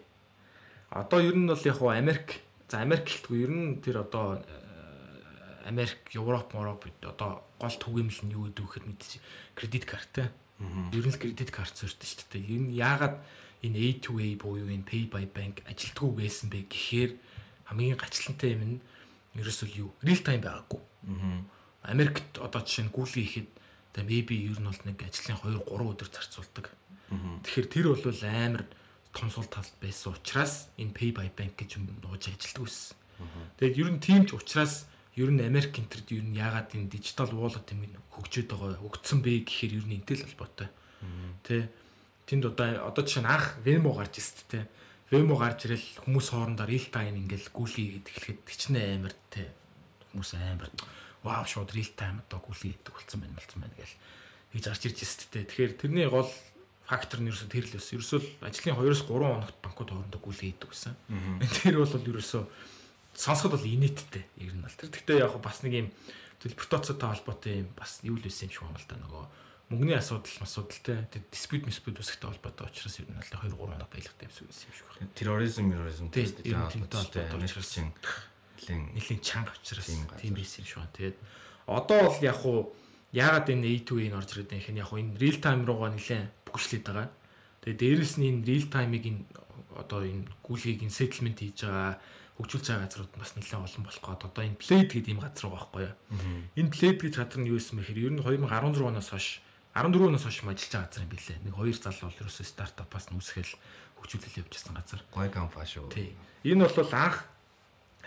Одоо 0.96 1.20
ер 1.22 1.36
нь 1.38 1.48
бол 1.48 1.64
яг 1.64 1.78
хуу 1.78 1.92
Америк 1.92 2.42
за 2.70 2.82
Америк 2.82 3.06
гэлтгүй 3.06 3.38
ер 3.46 3.52
нь 3.54 3.82
тэр 3.82 4.02
одоо 4.02 4.42
э, 4.42 5.68
Америк, 5.70 6.02
Европ, 6.14 6.50
Европ 6.54 6.90
одоо 7.06 7.46
гол 7.62 7.76
түгээмэл 7.78 8.22
нь 8.26 8.34
юу 8.34 8.50
гэдэг 8.50 8.64
вэ 8.64 8.70
гэхээр 8.70 8.88
мэдээж 8.90 9.14
кредит 9.54 9.86
карт. 9.86 10.34
Ер 10.92 11.06
нь 11.06 11.18
кредит 11.18 11.52
карт 11.54 11.78
зорьтой 11.78 12.08
шүү 12.10 12.28
дээ. 12.34 12.50
Ер 12.50 12.62
нь 12.66 12.74
яагаад 12.74 13.22
энэ 13.64 13.80
A2A 14.04 14.38
буюу 14.38 14.68
энэ 14.68 14.84
Pay 14.84 15.08
by 15.08 15.26
Bank 15.32 15.64
ажилтгүй 15.66 16.12
байсан 16.20 16.52
бэ 16.52 16.68
гэхээр 16.68 17.12
хамгийн 17.72 17.98
гачлантай 17.98 18.60
юм 18.60 18.64
нь 18.68 18.78
ерөөсөө 19.40 19.70
юу 19.80 19.90
real 20.04 20.22
time 20.22 20.44
байгаагүй. 20.44 20.82
Америкт 21.88 22.38
одоо 22.44 22.62
жишээ 22.62 22.86
нь 22.88 22.94
гүйлгээ 22.94 23.24
хийхэд 23.24 23.50
тэгээ 23.96 24.08
maybe 24.12 24.36
ер 24.52 24.60
нь 24.60 24.68
бол 24.68 24.82
нэг 24.84 25.00
ажлын 25.00 25.40
2 25.40 25.64
3 25.64 25.92
өдөр 25.96 26.10
зарцуулдаг. 26.12 26.66
Тэгэхээр 27.48 27.68
тэр 27.72 27.86
бол 27.96 28.22
амар 28.28 28.64
том 29.16 29.30
сул 29.32 29.48
тал 29.48 29.68
байсан 29.80 30.14
учраас 30.14 30.68
энэ 30.76 30.92
Pay 30.92 31.10
by 31.16 31.30
Bank 31.32 31.56
гэж 31.56 31.80
юм 31.80 31.88
нууж 32.04 32.28
ажилтдаг 32.28 32.68
байсан. 32.68 32.98
Тэгээд 33.58 33.80
ер 33.80 33.90
нь 33.96 34.04
тийм 34.04 34.22
ч 34.28 34.36
учраас 34.36 34.86
ер 35.16 35.30
нь 35.30 35.40
Америк 35.40 35.78
энтерд 35.78 36.10
ер 36.12 36.26
нь 36.26 36.36
яагаад 36.36 36.74
энэ 36.74 36.90
дижитал 36.90 37.30
wallet 37.32 37.70
юм 37.72 37.86
хөгжөөд 38.12 38.50
байгаа 38.50 38.82
хөгжсөн 38.82 39.20
бэ 39.22 39.46
гэхээр 39.46 39.74
ер 39.80 39.86
нь 39.86 39.98
энтэй 40.02 40.18
л 40.18 40.26
холбоотой. 40.26 40.70
Тэ 41.46 41.70
тэнд 42.28 42.44
одоо 42.52 42.88
одоо 42.88 43.04
жишээ 43.04 43.24
нь 43.24 43.32
анх 43.32 43.58
Venmo 43.66 43.92
гарч 43.96 44.20
ирсэн 44.20 44.48
тэ. 44.48 44.68
Venmo 45.12 45.36
гарч 45.36 45.68
ирэл 45.68 45.88
хүмүүс 46.08 46.28
хоорондоо 46.32 46.66
real 46.66 46.88
time 46.90 47.20
ингээл 47.20 47.52
гүйлгээ 47.52 47.88
гэдэг 48.00 48.14
хэлэхэд 48.14 48.40
тэгчнээ 48.48 48.86
амар 48.98 49.16
тэ 49.30 49.52
хүмүүс 50.12 50.32
амар 50.40 50.70
вау 51.22 51.44
шууд 51.46 51.72
real 51.76 51.92
time 51.96 52.24
одоо 52.26 52.40
гүйлгээ 52.44 52.74
гэдэг 52.80 52.94
болсон 52.96 53.20
байна 53.22 53.38
болсон 53.38 53.60
байна 53.62 53.76
гэл 53.78 53.96
хийж 54.56 54.66
гарч 54.70 54.84
ирж 54.88 55.00
ирсэн 55.04 55.30
тэ. 55.30 55.48
Тэгэхээр 55.50 55.74
тэрний 55.78 56.08
гол 56.08 56.32
фактор 56.88 57.20
нь 57.20 57.30
ерөөсөө 57.32 57.50
тэр 57.50 57.66
л 57.68 57.76
байсан. 57.76 57.96
Ерөөсөө 57.98 58.20
ажлын 58.44 58.76
2-3 58.78 59.08
хоногт 59.08 59.58
банкуд 59.64 59.90
хоорондоо 59.92 60.20
гүйлгээ 60.22 60.50
хийдэг 60.54 60.70
гэсэн. 60.72 60.94
Тэр 61.64 61.76
бол 61.80 61.90
ерөөсөө 61.90 62.44
сонсоход 63.14 63.58
бол 63.58 63.66
инээдтэй 63.66 64.24
ер 64.42 64.54
нь 64.54 64.64
бол 64.64 64.78
тэр. 64.78 64.90
Гэхдээ 64.90 65.24
яг 65.24 65.34
бас 65.40 65.62
нэг 65.64 65.74
юм 65.74 65.90
төлбөр 66.44 66.68
тооцоотой 66.68 67.08
холбоотой 67.14 67.54
юм 67.64 67.70
бас 67.78 68.04
юу 68.04 68.20
л 68.20 68.26
байсан 68.26 68.50
юм 68.50 68.54
шиг 68.54 68.64
байна 68.68 68.82
л 68.82 68.90
да 68.90 68.96
нөгөө 69.00 69.24
мөнгөний 69.74 69.98
асуудал 69.98 70.46
асуудалтай 70.46 71.10
тэр 71.10 71.24
диспьют 71.34 71.66
диспьют 71.66 71.98
үсгтэй 72.00 72.30
холбоотой 72.30 72.70
учраас 72.70 73.00
ер 73.02 73.10
нь 73.10 73.18
бол 73.18 73.26
2 73.26 73.50
3 73.50 73.58
хоног 73.58 73.90
байлгатай 73.90 74.30
юм 74.30 74.34
шиг 74.34 74.48
байсан 74.48 74.70
юм 74.70 74.76
шиг 74.78 74.88
байна. 74.94 75.10
Терроризм, 75.18 75.66
терроризм 75.74 76.06
Тийм, 76.14 76.28
нь 76.30 76.54
холбоотой 76.54 77.24
Америкчин 77.34 77.88
нэлийн 78.62 78.82
нэлийн 78.94 79.22
чанга 79.26 79.52
учраас 79.58 79.90
Тийм 80.22 80.34
байсан 80.38 80.62
юм 80.62 80.68
шиг 80.70 80.78
байна. 80.78 80.94
Тэгээд 80.94 81.18
одоо 81.66 82.00
бол 82.06 82.20
яг 82.22 82.38
хуу 82.38 82.60
яагаад 83.12 83.50
энэ 83.50 83.68
A2A 83.82 84.06
н 84.10 84.18
орж 84.22 84.30
ирээд 84.38 84.52
байх 84.54 84.70
юм 84.70 84.78
яг 84.78 84.88
хуу 84.88 85.00
энэ 85.02 85.18
real 85.18 85.38
time 85.42 85.62
руугаа 85.66 85.92
нэлээд 85.92 86.30
бүгшлээд 86.48 86.84
байгаа. 86.86 87.10
Тэгээд 87.66 87.82
дээрэс 87.82 88.14
нь 88.22 88.28
энэ 88.30 88.46
real 88.46 88.66
time-ыг 88.70 89.04
энэ 89.10 89.22
одоо 89.74 90.06
энэ 90.06 90.30
гүйлгийг 90.46 90.86
энэ 90.86 90.94
settlement 90.94 91.38
хийж 91.42 91.66
байгаа 91.66 91.98
хөгжүүлж 92.38 92.66
байгаа 92.66 92.86
газрууд 92.90 93.14
бас 93.14 93.32
нэлээд 93.38 93.62
олон 93.62 93.84
болох 93.86 94.02
гээд 94.02 94.26
одоо 94.26 94.44
энэ 94.44 94.58
Blade 94.58 94.90
гэдэг 94.90 95.12
ийм 95.14 95.22
газар 95.22 95.46
байгаа 95.50 95.58
байхгүй 95.62 95.82
юу. 95.86 95.96
Энэ 96.58 96.74
Blade 96.74 97.00
гэж 97.06 97.14
газар 97.18 97.40
нь 97.42 97.50
юу 97.50 97.58
байсан 97.62 97.76
бэ 97.78 97.82
гэхээр 97.86 98.06
ер 98.10 98.14
нь 98.14 98.22
2016 98.26 98.90
оноос 98.90 99.10
хойш 99.14 99.28
14 99.74 100.06
оноос 100.06 100.24
хойш 100.24 100.40
ажиллаж 100.46 100.70
байгаа 100.70 100.86
газар 100.86 101.04
юм 101.04 101.10
билээ. 101.10 101.38
Нэг 101.44 101.54
хоёр 101.58 101.78
залуу 101.78 102.08
бол 102.10 102.22
ерөөсөө 102.22 102.46
стартапаас 102.46 103.06
нь 103.10 103.18
үсгээл 103.18 103.54
хөгжүүлэл 103.98 104.40
явуулсан 104.46 104.74
газар. 104.78 105.02
гой 105.10 105.30
компани 105.34 105.66
шүү. 105.66 105.90
Тий. 105.90 106.14
Энэ 106.46 106.70
бол 106.70 106.94
анх 106.94 107.26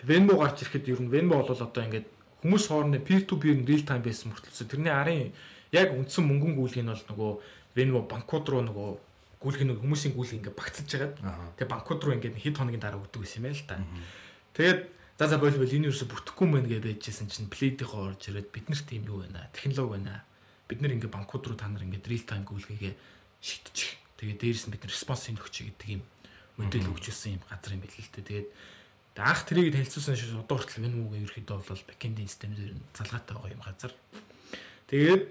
Venmo 0.07 0.39
гарч 0.39 0.63
ирэхэд 0.63 0.89
ер 0.93 1.01
нь 1.03 1.11
Venmo 1.11 1.43
бол 1.43 1.51
одоо 1.51 1.83
ингээд 1.83 2.07
хүмүүс 2.45 2.65
хоорондын 2.71 3.03
peer 3.03 3.27
to 3.27 3.41
peer 3.41 3.59
real 3.59 3.83
time 3.83 4.05
байсан 4.05 4.31
мөртлөөс 4.31 4.69
тэрний 4.69 4.93
арын 4.93 5.33
яг 5.73 5.91
үндсэн 5.91 6.23
мөнгөн 6.23 6.55
гүйлг 6.55 6.79
нь 6.79 6.93
бол 6.93 7.05
нөгөө 7.11 7.31
Venmo 7.75 8.01
банкуд 8.07 8.47
руу 8.47 8.63
нөгөө 8.63 8.89
гүйлг 9.43 9.61
нь 9.67 9.75
хүмүүсийн 9.75 10.15
гүйлг 10.15 10.37
ингээд 10.39 10.55
багцаж 10.55 10.87
жагаад 10.87 11.17
Аа. 11.25 11.51
тэгээ 11.59 11.73
банкуд 11.73 11.99
руу 12.05 12.15
ингээд 12.15 12.37
хэд 12.39 12.57
хоногийн 12.61 12.85
дараа 12.85 13.01
өгдөг 13.01 13.25
гэсэн 13.25 13.43
юм 13.43 13.51
байл 13.51 13.65
та. 13.67 13.81
Тэгээд 14.55 14.81
за 15.19 15.25
за 15.33 15.37
болбол 15.41 15.65
энэ 15.65 15.89
юусе 15.89 16.05
бүтэхгүй 16.05 16.47
мэн 16.47 16.69
гэж 16.69 16.85
байжсэн 16.85 17.27
чинь 17.33 17.49
плейдийнхоо 17.49 18.13
орж 18.13 18.29
ирээд 18.29 18.53
бид 18.53 18.69
нарт 18.69 18.85
тийм 18.85 19.09
юу 19.09 19.25
байна 19.25 19.49
технологи 19.57 19.97
байна 19.97 20.23
бид 20.69 20.79
нар 20.83 20.95
ингээд 20.95 21.15
банкуд 21.15 21.47
руу 21.47 21.57
та 21.57 21.71
нар 21.71 21.87
ингээд 21.87 22.07
real 22.11 22.25
time 22.27 22.45
гүйлгээ 22.47 22.95
шийдчих 23.41 23.97
тэгээд 24.19 24.41
дээрээс 24.43 24.67
нь 24.67 24.73
бид 24.75 24.83
нар 24.83 24.93
респонс 24.93 25.31
өгч 25.31 25.57
гэдэг 25.71 25.89
юм. 25.97 26.03
Модель 26.57 26.89
өгчүүлсэн 26.89 27.37
юм 27.37 27.43
газар 27.47 27.77
юм 27.77 27.83
байл 27.85 27.95
л 27.97 28.13
дээ. 28.13 28.27
Тэгээд 28.27 28.49
анх 29.17 29.41
трийг 29.49 29.73
хэлцүүлсэн 29.73 30.17
шүү 30.17 30.45
одоо 30.45 30.57
хүртэл 30.61 30.89
энэ 30.89 30.97
муугийн 30.97 31.25
ерөөхдөө 31.25 31.57
бол 31.69 31.85
бэкэндийн 31.89 32.29
систем 32.29 32.53
дээр 32.53 32.77
нь 32.77 32.85
залгаатай 32.93 33.33
байгаа 33.37 33.55
юм 33.57 33.65
газар. 33.65 33.93
Тэгээд 34.87 35.25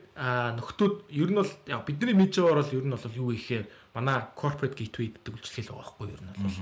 нөхдүүд 0.57 0.95
ер 1.13 1.29
нь 1.29 1.39
бол 1.39 1.51
бидний 1.85 2.17
мэдж 2.17 2.33
байгаагаар 2.41 2.61
бол 2.65 2.77
ер 2.77 2.85
нь 2.85 2.93
бол 2.97 3.19
юу 3.21 3.29
гэхээр 3.33 3.65
манай 3.93 4.17
corporate 4.33 4.75
gateway 4.77 5.13
гэдэг 5.13 5.33
үйлчлэл 5.37 5.69
байгаа 5.69 5.81
байхгүй 5.85 6.07
ер 6.11 6.21
нь 6.21 6.33
бол. 6.33 6.59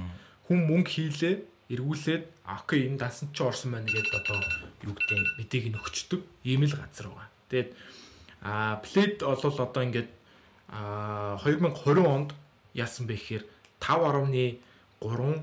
Хүн 0.47 0.59
мөнгө 0.67 0.91
хийлээ 0.91 1.36
эргүүлээд 1.73 2.23
окей 2.43 2.79
энэ 2.91 2.99
дасан 2.99 3.31
чи 3.31 3.41
орсон 3.41 3.71
байна 3.71 3.88
гэдээ 3.88 4.19
одоо 4.19 4.38
юу 4.83 4.93
гэдэг 4.93 5.19
мэдээг 5.39 5.65
нь 5.71 5.79
өгчдөг 5.79 6.21
ийм 6.43 6.67
л 6.67 6.75
газар 6.75 7.07
байгаа. 7.07 7.27
Тэгээд 7.47 7.69
а 8.43 8.77
Pled 8.84 9.23
бол 9.23 9.39
одоо 9.39 9.84
ингээд 9.84 10.12
а 10.67 11.39
2020 11.39 12.03
онд 12.03 12.29
яасан 12.75 13.08
бэ 13.08 13.15
гэхээр 13.15 13.43
5.3 13.79 14.60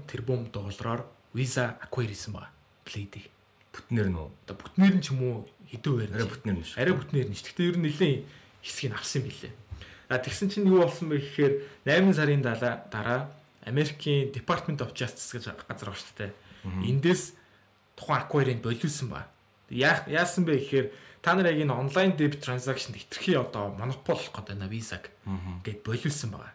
тэрбум 0.07 0.53
доллараар 0.53 1.05
Visa 1.35 1.79
acquire 1.81 2.13
хийсэн 2.13 2.35
байгаа. 2.35 2.53
Pled-ийг. 2.85 3.31
бүтнээр 3.73 4.09
нь 4.11 4.19
үү? 4.19 4.29
Одоо 4.45 4.57
бүтнээр 4.59 4.95
нь 4.99 5.03
ч 5.05 5.15
юм 5.15 5.21
уу 5.23 5.37
хэдэн 5.71 5.95
байр 5.95 6.11
Арай 6.11 6.27
бүтнээр 6.27 6.59
нь 6.59 6.67
шүү. 6.67 6.77
арай 6.83 6.95
бүтнээр 6.99 7.29
нь 7.31 7.37
ш. 7.39 7.43
Гэхдээ 7.47 7.69
ер 7.71 7.79
нь 7.79 7.85
нэлийн 7.87 8.17
хэсгийг 8.67 8.93
авсан 8.99 9.23
юм 9.23 9.27
билээ. 9.31 9.55
А 10.11 10.19
тэгсэн 10.19 10.49
чинь 10.51 10.67
юу 10.67 10.83
болсон 10.83 11.07
бэ 11.09 11.23
гэхээр 11.23 11.55
8 11.87 12.19
сарын 12.19 12.43
дараа 12.43 12.75
дараа 12.91 13.21
Америкийн 13.63 14.35
Department 14.35 14.83
of 14.83 14.91
Justice 14.91 15.31
гэж 15.39 15.55
газар 15.55 15.95
байгаа 15.95 16.03
шүү 16.03 16.17
дээ. 16.19 16.33
Эндээс 16.91 17.39
тухайн 17.95 18.27
acquire-ыг 18.27 18.59
болиулсан 18.59 19.07
ба. 19.07 19.31
Яа 19.71 20.03
яасан 20.11 20.43
бэ 20.43 20.59
гэхээр 20.59 20.87
та 21.21 21.35
нар 21.37 21.53
яг 21.53 21.61
энэ 21.61 21.73
онлайн 21.73 22.17
debit 22.17 22.41
transaction 22.41 22.97
хэтэрхий 22.97 23.37
одоо 23.37 23.77
монопол 23.77 24.17
болох 24.17 24.33
гэдэг 24.33 24.57
байна 24.57 24.73
Visa-г 24.73 25.09
гэд 25.65 25.85
болиулсан 25.85 26.31
байгаа. 26.33 26.55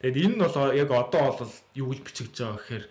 Тэгэд 0.00 0.16
энэ 0.16 0.34
нь 0.36 0.42
бол 0.42 0.56
яг 0.72 0.90
одоо 0.90 1.26
бол 1.36 1.52
юу 1.76 1.88
гэж 1.92 2.00
бичигдэж 2.00 2.36
байгаа 2.40 2.58
гэхээр 2.58 2.84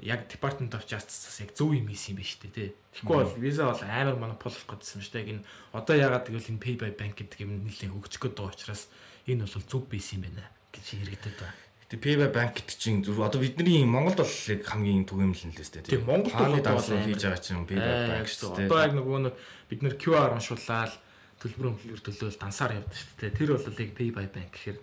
яг 0.00 0.28
Department 0.28 0.72
of 0.76 0.84
Justice-аас 0.88 1.40
яг 1.40 1.50
зөв 1.56 1.72
юм 1.72 1.88
хийсэн 1.88 2.16
юм 2.16 2.20
байна 2.20 2.30
шүү 2.32 2.40
дээ 2.42 2.52
тий. 2.56 2.70
Тэгэхгүй 2.96 3.16
бол 3.16 3.36
Visa 3.40 3.64
бол 3.68 3.82
амар 3.84 4.16
монопол 4.16 4.52
болох 4.52 4.68
гэдсэн 4.68 5.00
шүү 5.00 5.12
дээ. 5.12 5.22
Яг 5.24 5.30
энэ 5.32 5.46
одоо 5.72 5.94
ягаад 5.96 6.26
гэвэл 6.28 6.50
энэ 6.52 6.64
Pay 6.64 6.74
by 6.76 6.92
Bank 6.92 7.14
гэдэг 7.16 7.38
юм 7.44 7.52
нэлийн 7.64 7.92
хөгжих 7.92 8.20
гээд 8.20 8.36
байгаа 8.36 8.52
учраас 8.52 8.82
энэ 9.24 9.44
бол 9.44 9.64
зөв 9.64 9.82
байсан 9.88 10.20
юм 10.20 10.24
байна 10.28 10.44
гэж 10.72 10.84
хэрэгдэдэг 10.84 11.40
байна. 11.40 11.65
Гэтэ 11.86 12.02
Payba 12.02 12.26
Bank 12.34 12.58
гэдэг 12.58 12.76
чинь 12.82 13.06
одоо 13.06 13.38
бидний 13.38 13.86
Монголд 13.86 14.18
бол 14.18 14.34
яг 14.50 14.60
хамгийн 14.66 15.06
түгээмэл 15.06 15.44
нь 15.46 15.54
л 15.54 15.62
өстэй 15.62 15.86
Тийм, 15.86 16.02
Монголд 16.02 16.34
бол 16.34 16.58
одоо 16.58 16.82
хийж 16.82 17.22
байгаа 17.22 17.38
чинь 17.38 17.62
Payba 17.62 18.10
Bank 18.10 18.26
шүү 18.26 18.58
дээ. 18.58 18.66
Одоо 18.66 18.80
яг 18.82 18.92
нөгөө 18.98 19.18
нэг 19.30 19.34
бид 19.70 19.80
нэр 19.86 19.94
QR 19.94 20.34
уншуулаад 20.34 20.92
төлбөр 21.38 21.78
хөлбөр 21.78 22.02
төлөөл 22.02 22.42
дансаар 22.42 22.74
явдаг 22.82 22.96
шүү 22.98 23.14
дээ. 23.22 23.38
Тэр 23.38 23.50
бол 23.54 23.70
яг 23.70 23.90
Pay 23.94 24.10
by 24.10 24.26
Bank 24.26 24.50
гэхээр 24.50 24.78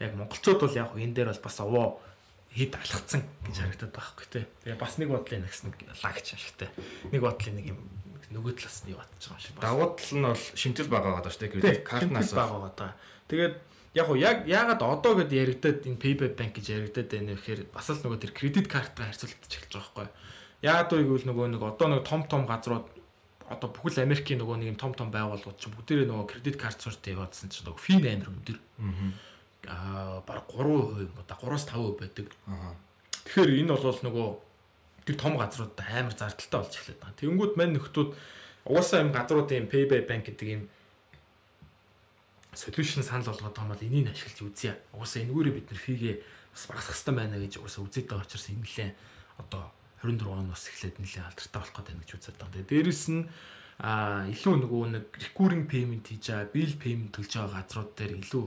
яг 0.00 0.12
монголчууд 0.16 0.60
бол 0.64 0.78
яг 0.80 0.96
энэ 0.96 1.12
дээр 1.12 1.28
бол 1.36 1.44
бас 1.44 1.60
овоо 1.60 2.00
хэд 2.56 2.72
алхацсан 2.72 3.22
гэж 3.44 3.56
харагдаад 3.60 3.92
байгаа 3.92 4.12
хгүй 4.16 4.28
тий. 4.32 4.44
Тэгээ 4.64 4.80
бас 4.80 4.94
нэг 4.96 5.08
бодлын 5.12 5.44
нэгс 5.44 5.60
нэг 5.68 5.76
лагч 6.00 6.26
ашигтай. 6.32 6.68
Нэг 7.12 7.20
бодлын 7.20 7.56
нэг 7.60 7.66
юм 7.76 7.80
нөгөө 8.32 8.52
талаас 8.56 8.80
нь 8.88 8.96
юу 8.96 9.00
батж 9.04 9.28
байгаа 9.28 9.36
юм 9.36 9.44
шиг. 9.44 9.60
Давуу 9.60 9.88
тал 9.92 10.16
нь 10.16 10.24
бол 10.24 10.44
шимтэл 10.56 10.88
байгаа 10.88 11.12
байгаа 11.20 11.32
шүү 11.36 11.60
дээ. 11.60 11.84
Картнаас 11.84 12.32
байгаа 12.32 12.60
байгаа. 12.64 12.92
Тэгээд 13.28 13.54
яг 13.96 14.06
уу 14.12 14.20
яг 14.20 14.44
ягаад 14.44 14.82
одоо 14.84 15.16
гэд 15.16 15.32
яригадад 15.32 15.88
энэ 15.88 15.96
Payback 15.96 16.34
Bank 16.36 16.52
гэж 16.60 16.66
яригадад 16.68 17.08
байна 17.08 17.32
вэ 17.32 17.40
гэхээр 17.40 17.60
бас 17.72 17.88
л 17.88 18.04
нөгөө 18.04 18.20
тэр 18.20 18.32
кредит 18.36 18.68
карттай 18.68 19.08
харьцуулагдаж 19.08 19.52
эхэлж 19.56 19.72
байгаа 19.72 19.88
байхгүй. 19.88 20.08
Ягаад 20.60 20.90
вэ 20.92 21.04
гэвэл 21.08 21.28
нөгөө 21.32 21.46
нэг 21.56 21.62
одоо 21.64 21.86
нэг 21.88 22.02
том 22.04 22.22
том 22.28 22.44
газрууд 22.44 22.86
одоо 23.48 23.68
бүхэл 23.72 24.04
Америкийн 24.04 24.44
нөгөө 24.44 24.56
нэг 24.60 24.68
юм 24.76 24.78
том 24.78 24.92
том 24.92 25.08
байгууллагууд 25.08 25.56
чинь 25.56 25.72
бүгдээрээ 25.72 26.08
нөгөө 26.12 26.26
кредит 26.28 26.56
карт 26.60 26.76
суртаа 26.76 27.16
яваадсан 27.16 27.48
чинь 27.48 27.64
нөгөө 27.64 27.80
фин 27.80 28.04
амир 28.04 28.28
өндөр. 28.28 28.58
Аа 29.64 30.20
баг 30.28 30.44
3% 30.52 31.08
юм 31.08 31.16
уу 31.16 31.24
да 31.24 31.40
3-5% 31.40 31.96
байдаг. 31.96 32.26
Тэгэхээр 33.32 33.64
энэ 33.64 33.72
бол 33.80 34.00
нөгөө 34.04 34.28
тэр 35.08 35.16
том 35.16 35.40
газрууд 35.40 35.72
амар 35.80 36.12
зардалтай 36.12 36.60
болж 36.60 36.74
эхлэв. 36.76 37.00
Тэнгүүд 37.16 37.52
мань 37.56 37.72
нөхдүүд 37.78 38.10
угаасаа 38.66 39.06
юм 39.06 39.14
газруудын 39.14 39.70
Payback 39.70 40.04
Bank 40.10 40.26
гэдэг 40.28 40.48
юм 40.50 40.62
solution 42.56 43.04
санал 43.04 43.28
болгоод 43.30 43.54
байгаа 43.54 43.76
бол 43.76 43.86
энийг 43.86 44.10
ашиглаж 44.10 44.40
үзье. 44.42 44.72
Угаасаа 44.96 45.22
энэгээрээ 45.22 45.54
бид 45.54 45.68
нэр 45.70 45.80
фигээ 45.80 46.14
бас 46.52 46.64
багасгах 46.66 46.96
хэрэгтэй 46.96 47.14
байна 47.14 47.36
гэж 47.36 47.52
угаасаа 47.60 47.84
үзээд 47.84 48.06
байгаа 48.08 48.24
учраас 48.24 48.48
энэ 48.48 48.64
нэлээ 48.64 48.90
одоо 49.44 49.64
24 50.00 50.40
оноос 50.40 50.64
эхлээд 50.72 50.96
нэлээ 51.00 51.24
алдартай 51.28 51.60
болох 51.60 51.76
гэдэг 51.76 51.96
гэж 52.00 52.10
үзээд 52.16 52.36
байгаа. 52.40 52.54
Тэгээ 52.56 52.70
дээрэс 52.72 53.04
нь 53.12 53.22
а 53.76 54.24
илүү 54.32 54.54
нөгөө 54.64 54.84
нэг 54.88 55.04
recurring 55.20 55.68
payment 55.68 56.08
хийж 56.08 56.32
байгаа, 56.32 56.48
bill 56.48 56.74
payment 56.80 57.12
төлж 57.12 57.32
байгаа 57.36 57.60
газрууд 57.60 57.92
дээр 57.92 58.12
илүү 58.24 58.44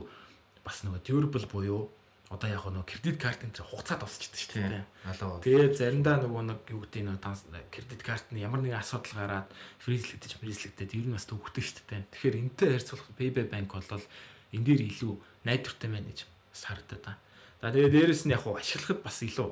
бас 0.66 0.76
нөгөө 0.82 1.00
durable 1.06 1.46
буюу 1.46 1.82
одоо 2.30 2.46
яг 2.46 2.62
нөгөө 2.62 2.86
кредит 2.86 3.18
карт 3.18 3.42
энэ 3.42 3.58
хугацаа 3.58 3.98
тусчихдээ 3.98 4.38
шүү 4.38 4.54
дээ. 4.70 4.86
Алуу. 5.10 5.42
Тэгээ 5.42 5.74
заримдаа 5.74 6.22
нөгөө 6.22 6.42
нэг 6.46 6.60
юу 6.70 6.86
гэдэг 6.86 7.02
нь 7.02 7.18
данс 7.18 7.42
кредит 7.74 8.02
карт 8.06 8.30
нь 8.30 8.38
ямар 8.38 8.62
нэгэн 8.62 8.78
асуудал 8.78 9.18
гараад 9.18 9.48
фризлэгдэж 9.82 10.38
фризлэгдээд 10.38 10.94
ер 10.94 11.06
нь 11.10 11.16
бас 11.18 11.26
төвхтэй 11.26 11.58
шүү 11.66 11.90
дээ. 11.90 12.06
Тэгэхээр 12.14 12.36
энтэй 12.38 12.68
харьцуулах 12.78 13.10
Payback 13.18 13.50
Bank 13.50 13.70
бол 13.74 14.06
энэ 14.54 14.62
дээр 14.62 14.80
илүү 14.86 15.12
найдвартай 15.42 15.90
байна 15.90 16.06
гэж 16.06 16.20
харагдаад 16.54 17.02
байна. 17.02 17.18
За 17.58 17.74
тэгээ 17.74 17.90
дээрэс 17.98 18.22
нь 18.24 18.30
яг 18.30 18.42
хуу 18.46 18.54
ашиглахад 18.54 19.02
бас 19.02 19.18
илүү 19.26 19.46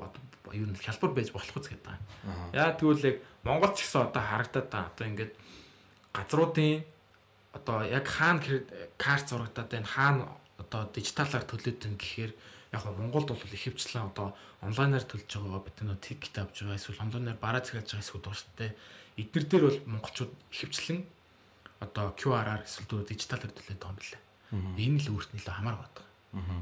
юу 0.55 0.67
н 0.71 0.79
хялбар 0.79 1.12
байж 1.19 1.35
болох 1.35 1.59
үз 1.59 1.67
гэдэг. 1.67 1.99
Яа 2.55 2.79
тэгвэл 2.79 3.11
яг 3.11 3.17
Монгол 3.43 3.75
ч 3.75 3.91
гэсэн 3.91 4.07
одоо 4.07 4.23
харагдаад 4.23 4.71
байна. 4.71 4.88
Одоо 4.95 5.07
ингээд 5.11 5.33
газруудын 6.14 6.87
одоо 7.59 7.79
яг 7.85 8.07
хаана 8.07 8.41
карт 8.97 9.27
зурагдаад 9.29 9.69
байна 9.69 9.87
хаана 9.87 10.25
одоо 10.62 10.87
дижиталаар 10.95 11.43
төлөөд 11.43 11.79
байна 11.83 11.99
гэхээр 11.99 12.33
яг 12.72 12.85
нь 12.85 12.98
Монголд 13.00 13.28
бол 13.33 13.57
ихэвчлэн 13.57 14.12
одоо 14.12 14.37
онлайнаар 14.61 15.04
төлж 15.09 15.28
байгаа 15.28 15.62
бид 15.64 15.78
нөө 15.81 15.98
тикет 16.04 16.37
авч 16.37 16.62
байгаа 16.62 16.76
эсвэл 16.76 17.04
онлайнаар 17.04 17.38
бараа 17.40 17.64
захиалж 17.64 17.88
байгаа 17.96 18.04
эсвэл 18.04 18.24
дууртай 18.24 18.70
эдгээр 19.16 19.46
дээр 19.48 19.64
бол 19.64 19.81
монголчууд 19.98 20.33
ихэвчлэн 20.52 21.00
одоо 21.81 22.12
QR-аар 22.18 22.62
эсвэл 22.68 22.88
дөрөв 22.90 23.09
байгаа 23.81 23.92
юм 23.94 23.98
билээ. 23.98 24.22
Энэ 24.76 25.00
л 25.00 25.12
өөрт 25.16 25.31
нь 25.33 25.40
илүү 25.40 25.54
хамаар 25.54 25.78
байдаг. 25.81 26.04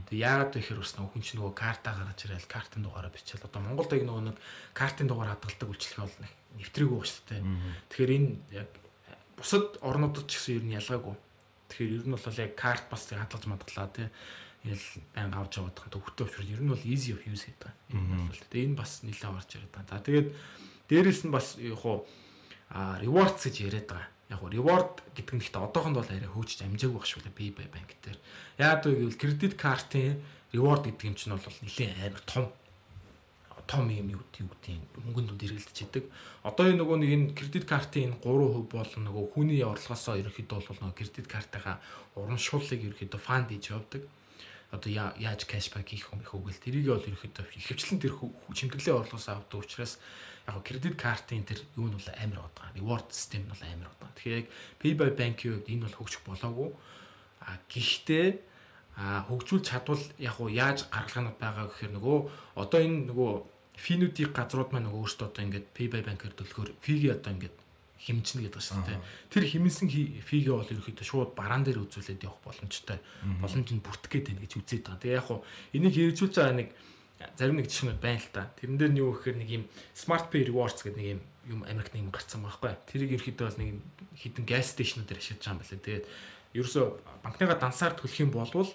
Тэг 0.06 0.18
яагаад 0.22 0.54
вэ 0.54 0.60
гэхээр 0.62 0.78
бас 0.78 0.94
нөгөө 0.94 1.10
хүн 1.10 1.24
чинь 1.26 1.38
нөгөө 1.42 1.54
карта 1.58 1.90
гаргаж 1.90 2.20
ирэл 2.22 2.46
картын 2.46 2.82
дугаараа 2.86 3.10
бичээл 3.10 3.46
одоо 3.50 3.60
Монголд 3.66 3.90
яг 3.98 4.04
нөгөө 4.06 4.24
нэг 4.30 4.36
картын 4.78 5.08
дугаар 5.10 5.30
хадгалдаг 5.34 5.68
үйлчлэг 5.74 6.00
бол 6.06 6.18
нэвтрээгүй 6.54 6.98
ба 7.02 7.06
дээ. 7.26 7.42
Тэгэхээр 7.90 8.14
энэ 8.14 8.30
яг 8.54 8.70
бусад 9.34 9.66
орнуудад 9.82 10.26
ч 10.30 10.38
гэсэн 10.38 10.54
ер 10.54 10.64
нь 10.70 10.76
ялгаагүй. 10.78 11.14
Тэгэхээр 11.66 11.94
ер 11.98 12.04
нь 12.06 12.14
бол 12.14 12.42
яг 12.46 12.52
карт 12.54 12.84
бас 12.86 13.02
хадгалж 13.10 13.44
мадгалаа 13.50 13.88
тий 13.90 14.06
Ингээл 14.66 15.06
байнга 15.14 15.38
авч 15.46 15.62
яваад 15.62 15.78
байгаа 15.78 15.94
төвхтэй 15.94 16.26
учраас 16.26 16.50
ер 16.50 16.58
нь 16.58 16.72
бол 16.74 16.82
easy 16.82 17.14
of 17.14 17.22
use 17.22 17.46
гэдэг. 17.46 17.70
Энэ 17.94 18.26
бол 18.26 18.42
тэгээ 18.50 18.66
энэ 18.66 18.78
бас 18.82 18.92
нэлээд 19.06 19.30
орж 19.30 19.50
ирээд 19.54 19.74
байгаа. 19.78 19.94
За 19.94 20.02
тэгээд 20.02 20.28
дээрэс 20.90 21.20
нь 21.22 21.30
бас 21.30 21.46
яг 21.62 21.78
хуу 21.78 22.02
а 22.74 22.98
rewards 22.98 23.46
гэж 23.46 23.56
яриад 23.62 23.86
байгаа. 23.86 24.10
Яг 24.26 24.38
хуу 24.42 24.50
reward 24.50 24.94
гэдэг 25.14 25.34
нь 25.38 25.42
ихтэй 25.46 25.62
одоохонд 25.62 26.02
бол 26.02 26.10
арай 26.10 26.26
хөгжиж 26.26 26.66
амжаагүй 26.66 26.98
шүү 26.98 27.22
дээ 27.30 27.38
би 27.38 27.54
банк 27.54 27.94
дээр. 28.02 28.18
Яагаад 28.58 28.82
вэ 28.90 28.94
гэвэл 29.06 29.22
кредит 29.22 29.54
картын 29.54 30.18
reward 30.50 30.82
гэдэг 30.82 31.06
юм 31.06 31.14
чинь 31.14 31.30
бол 31.30 31.46
нэлээд 31.62 32.02
амар 32.02 32.24
том 32.26 32.50
том 33.70 33.90
юм 33.90 34.18
юу 34.18 34.22
гэдэг 34.30 34.82
мөнгөнд 35.02 35.30
үнд 35.34 35.42
эргэлдэж 35.46 35.78
идэг. 35.86 36.04
Одоо 36.46 36.70
энэ 36.70 36.82
нөгөө 36.82 36.96
нэг 37.02 37.10
энэ 37.14 37.34
кредит 37.34 37.66
картын 37.66 38.14
энэ 38.14 38.18
3% 38.22 38.66
бол 38.70 38.92
нөгөө 39.06 39.24
хүний 39.34 39.62
орлогоосоо 39.62 40.18
ерөнхийдөө 40.22 40.58
бол 40.70 40.80
нөгөө 40.86 40.98
кредит 40.98 41.26
картынхаа 41.26 41.82
урамшууллыг 42.14 42.80
ерөнхийдөө 42.86 43.20
фанд 43.22 43.50
хийж 43.50 43.74
явдаг 43.74 44.06
одоо 44.76 44.90
яаж 44.92 45.48
кэшбэк 45.48 45.88
хийх 45.88 46.12
юм 46.12 46.20
их 46.20 46.32
үгэл 46.36 46.60
тэрийг 46.60 46.86
бол 46.92 47.08
ерөөхдөө 47.08 47.56
ихэвчлэн 47.56 48.00
тэр 48.00 48.14
чимдэглээ 48.52 48.94
орлогоос 48.94 49.28
авдаг 49.32 49.60
учраас 49.64 49.98
яг 50.46 50.62
кредит 50.62 50.94
картын 51.00 51.42
тэр 51.42 51.60
юу 51.74 51.90
нь 51.90 51.96
бол 51.96 52.10
амар 52.14 52.46
байгаа. 52.54 52.76
Reward 52.76 53.08
system 53.10 53.48
нь 53.48 53.50
бол 53.50 53.62
амар 53.64 53.90
байгаа. 53.98 54.14
Тэгэхээр 54.14 54.40
яг 54.44 54.48
Pay 54.78 54.92
by 54.94 55.10
Bank-ийн 55.16 55.52
хувьд 55.58 55.70
энэ 55.72 55.84
бол 55.88 55.98
хөгжих 55.98 56.22
болоогүй. 56.22 56.70
А 57.42 57.58
гэхдээ 57.66 58.28
а 58.96 59.26
хөгжүүл 59.28 59.66
чадвал 59.66 60.04
яг 60.22 60.36
яаж 60.38 60.78
гаргалгаанууд 60.88 61.38
байгаа 61.40 61.66
гэхээр 61.68 61.92
нөгөө 61.98 62.18
одоо 62.62 62.80
энэ 62.80 63.10
нөгөө 63.10 63.32
финүүдийн 63.76 64.32
газрууд 64.32 64.70
маань 64.72 64.86
нөгөө 64.88 65.02
өөртөө 65.04 65.26
одоо 65.28 65.42
ингээд 65.44 65.66
Pay 65.76 65.86
by 65.92 66.02
Bank-аар 66.06 66.34
төлөхөөр 66.38 66.70
фиги 66.80 67.12
одоо 67.12 67.30
ингээд 67.34 67.56
хэмжинэ 67.96 68.46
гэдэг 68.46 68.60
шүү 68.60 68.84
дээ. 68.84 69.00
Тэр 69.32 69.44
хэмнсэн 69.48 69.88
фигээ 69.88 70.52
бол 70.52 70.68
ерөөхдөө 70.68 71.06
шууд 71.06 71.32
бараан 71.32 71.64
дээр 71.64 71.80
үзүүлээд 71.88 72.28
явах 72.28 72.44
боломжтой. 72.44 73.00
Боломж 73.40 73.68
нь 73.72 73.80
бүртгэх 73.80 74.22
байна 74.28 74.42
гэж 74.44 74.52
үзээд 74.60 74.84
байгаа. 74.84 75.00
Тэгээ 75.00 75.16
яг 75.16 75.26
хуу 75.26 75.40
энийг 75.72 75.94
хэрэгжүүлж 75.96 76.34
байгаа 76.36 76.56
нэг 76.60 76.68
зарим 77.40 77.56
нэг 77.56 77.66
жишээ 77.72 77.96
байна 77.96 78.20
л 78.20 78.30
та. 78.36 78.52
Тэрэн 78.60 78.76
дээр 78.76 78.92
нь 78.92 79.00
юу 79.00 79.16
гэхээр 79.16 79.36
нэг 79.40 79.48
юм 79.48 79.64
Smart 79.96 80.28
Pay 80.28 80.44
Rewards 80.44 80.84
гэдэг 80.84 81.00
нэг 81.00 81.08
юм 81.16 81.20
юм 81.46 81.60
Америк 81.64 81.94
нэг 81.96 82.04
юм 82.04 82.12
гарцсан 82.12 82.44
байхгүй. 82.44 82.76
Тэрийг 82.90 83.16
ерөөхдөө 83.16 83.46
бол 83.48 83.60
нэг 83.64 83.70
хідэн 84.18 84.44
газ 84.44 84.76
стейшнуудаар 84.76 85.20
ашиглаж 85.22 85.40
байгаа 85.40 85.56
юм 85.56 85.60
байна. 85.64 85.84
Тэгээд 85.86 86.06
ерөөсөө 86.58 86.84
банкныгаа 87.24 87.58
дансаар 87.58 87.94
төлөх 87.96 88.18
юм 88.20 88.30
болвол 88.34 88.70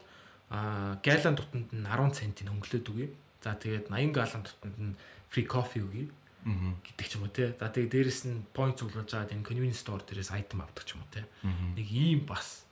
а 0.49 0.97
галлон 1.03 1.35
тутанд 1.37 1.69
нь 1.71 1.85
10 1.85 2.17
центийн 2.17 2.49
хөнгөлөөд 2.49 2.87
үгүй. 2.89 3.07
За 3.43 3.55
тэгээд 3.55 3.91
80 3.91 4.15
галлон 4.15 4.43
тутанд 4.43 4.77
нь 4.79 4.95
free 5.29 5.47
coffee 5.47 5.83
үгүй 5.83 6.09
гэдэг 6.45 7.05
ч 7.05 7.11
юм 7.17 7.29
уу 7.29 7.33
те. 7.33 7.53
За 7.59 7.69
тэгээ 7.69 7.93
дээрэс 7.93 8.21
нь 8.25 8.41
point 8.49 8.73
цуглуулж 8.73 9.13
байгаа 9.13 9.29
энэ 9.29 9.45
convenience 9.45 9.85
store 9.85 10.01
дээрээс 10.01 10.33
item 10.33 10.65
авдаг 10.65 10.83
ч 10.85 10.97
юм 10.97 11.05
уу 11.05 11.13
те. 11.13 11.25
Нэг 11.45 11.87
ийм 11.89 12.25
бас 12.25 12.65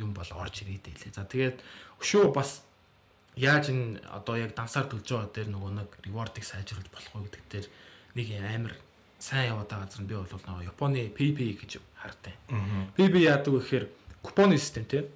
юм 0.00 0.16
бол 0.16 0.30
орж 0.32 0.64
ирээд 0.64 0.88
байлээ. 0.88 1.12
За 1.12 1.28
тэгээд 1.28 1.60
өшөө 2.00 2.32
бас 2.32 2.64
яаж 3.36 3.68
энэ 3.68 4.00
одоо 4.08 4.40
яг 4.40 4.56
дансаар 4.56 4.88
төлж 4.88 5.04
байгаа 5.04 5.28
дээр 5.28 5.48
нөгөө 5.52 5.72
нэг 5.76 5.88
reward-ыг 6.08 6.44
сайжруулж 6.44 6.88
болох 6.88 7.12
вэ 7.12 7.28
гэдэг 7.28 7.44
дээр 7.52 7.66
нэг 8.16 8.26
амар 8.48 8.74
сайн 9.20 9.52
яваад 9.52 9.68
байгаа 9.68 9.84
газар 9.88 10.02
нь 10.04 10.08
би 10.08 10.16
бол 10.16 10.32
нөгөө 10.32 10.68
Японы 10.72 11.00
PayPay 11.12 11.50
гэж 11.60 11.72
хардаг. 12.00 12.34
PayPay 12.96 13.22
яадаг 13.28 13.52
вэ 13.52 13.60
гэхээр 13.60 13.86
купоны 14.24 14.56
систем 14.56 14.88
те. 14.88 15.08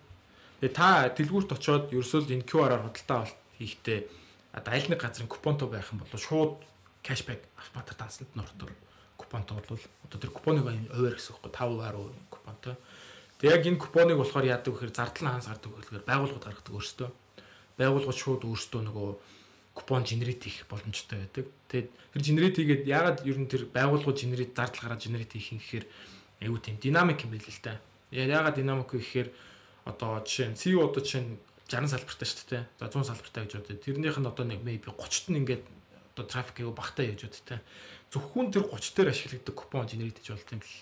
Тэгээ 0.61 0.77
та 0.77 1.09
дэлгүүрт 1.13 1.53
очиод 1.53 1.93
ерөөсөө 1.93 2.29
энэ 2.33 2.49
QR-аар 2.49 2.85
худалдаа 2.89 3.29
хийхдээ 3.61 3.99
одоо 4.57 4.73
аль 4.73 4.89
нэг 4.89 5.01
газрын 5.01 5.29
купонтой 5.29 5.69
байх 5.69 5.93
юм 5.93 6.01
бол 6.01 6.17
шууд 6.17 6.65
кэшбэк 7.07 7.41
автоматар 7.55 7.95
дансанд 7.95 8.31
нь 8.35 8.43
ордог. 8.43 8.71
Купонтой 9.17 9.63
бол 9.63 9.79
одоо 10.05 10.19
тэр 10.19 10.35
купоныг 10.35 10.67
хуваар 10.67 11.15
гэсэн 11.15 11.39
үг 11.39 11.47
5 11.47 11.55
10% 11.55 12.35
купонтой. 12.35 12.75
Тэг 13.39 13.51
яг 13.55 13.63
энэ 13.63 13.79
купоныг 13.79 14.19
болохоор 14.19 14.51
яадаг 14.51 14.75
гэхээр 14.75 14.93
зардал 14.93 15.23
нь 15.23 15.31
хаанс 15.31 15.47
гардаг 15.47 15.71
гэхээр 15.71 16.09
байгууллагууд 16.11 16.47
гаргадаг 16.51 16.75
өөрсдөө. 16.75 17.11
Байгууллагууд 17.79 18.19
шууд 18.19 18.43
өөрсдөө 18.43 18.81
нөгөө 18.91 19.11
купон 19.77 20.03
генерит 20.03 20.43
хийх 20.43 20.67
боломжтой 20.67 21.23
байдаг. 21.23 21.47
Тэгээд 21.69 21.89
тэр 22.13 22.23
генерит 22.23 22.57
хийгээд 22.57 22.83
яагаад 22.89 23.19
ер 23.29 23.39
нь 23.39 23.47
тэр 23.47 23.69
байгууллагууд 23.71 24.19
генерит 24.19 24.57
зардал 24.57 24.83
гараад 24.91 25.05
генерит 25.05 25.33
хийх 25.37 25.53
юм 25.53 25.61
гэхээр 25.61 25.87
аюу 26.43 26.59
тийм 26.59 26.77
динамик 26.81 27.23
юм 27.23 27.31
байл 27.37 27.45
л 27.45 27.63
та. 27.63 27.81
Яагаад 28.11 28.57
динамик 28.57 28.89
вэ 28.89 28.99
гэхээр 28.99 29.29
одоо 29.85 30.25
жишээ 30.25 30.49
нь 30.51 30.57
CEO 30.57 30.89
одоо 30.89 31.05
жишээ 31.05 31.23
нь 31.23 31.37
60 31.69 31.93
салбартай 31.93 32.27
шүү 32.27 32.49
дээ. 32.51 32.65
За 32.81 32.89
100 32.89 33.05
салбартай 33.05 33.43
гэж 33.45 33.53
бодъё. 33.61 33.77
Тэрнийх 33.85 34.17
нь 34.17 34.27
одоо 34.27 34.45
нэг 34.49 34.61
maybe 34.65 34.89
30-т 34.89 35.29
нь 35.29 35.39
ингээд 35.45 35.63
одоо 36.17 36.25
трафик 36.25 36.65
аягүй 36.65 36.73
багтаа 36.73 37.05
яж 37.05 37.29
удаа. 37.29 37.61
Зөвхөн 38.09 38.49
тэр 38.49 38.65
30 38.65 38.97
дээр 38.97 39.13
ашигладаг 39.13 39.53
купон 39.53 39.85
генерит 39.85 40.17
хийж 40.17 40.33
болт 40.33 40.49
юм 40.49 40.61
л. 40.65 40.73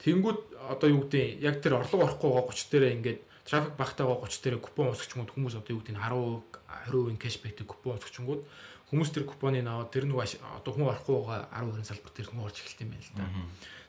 Тэнгүүд 0.00 0.40
одоо 0.72 0.88
юу 0.88 1.04
гэдэг 1.04 1.44
яг 1.44 1.60
тэр 1.60 1.76
орлого 1.76 2.08
орохгүй 2.08 2.32
байгаа 2.32 2.56
30 2.56 2.72
дээрээ 2.72 2.96
ингээд 2.96 3.20
трафик 3.44 3.74
багтаа 3.76 4.06
байгаа 4.08 4.28
30 4.32 4.44
дээрээ 4.44 4.64
купон 4.64 4.92
усгчмууд 4.96 5.30
хүмүүс 5.36 5.54
одоо 5.60 5.72
юу 5.76 5.80
гэдэг 5.84 6.00
10 6.00 6.56
20% 6.88 7.20
кэшбэктэй 7.20 7.66
купон 7.68 8.00
усгчмууд 8.00 8.42
хүмүүс 8.88 9.10
тэр 9.12 9.24
купоныг 9.28 9.66
аваад 9.66 9.90
тэр 9.92 10.04
нэг 10.08 10.16
одоо 10.40 10.72
хүн 10.72 10.88
орохгүй 10.88 11.16
байгаа 11.20 11.48
10 11.52 11.84
20 11.84 11.90
салбар 11.90 12.12
тэр 12.16 12.26
хүн 12.32 12.44
орж 12.44 12.56
эхэлт 12.62 12.80
юм 12.80 12.90
байна 12.94 13.04
л 13.04 13.12
да. 13.16 13.26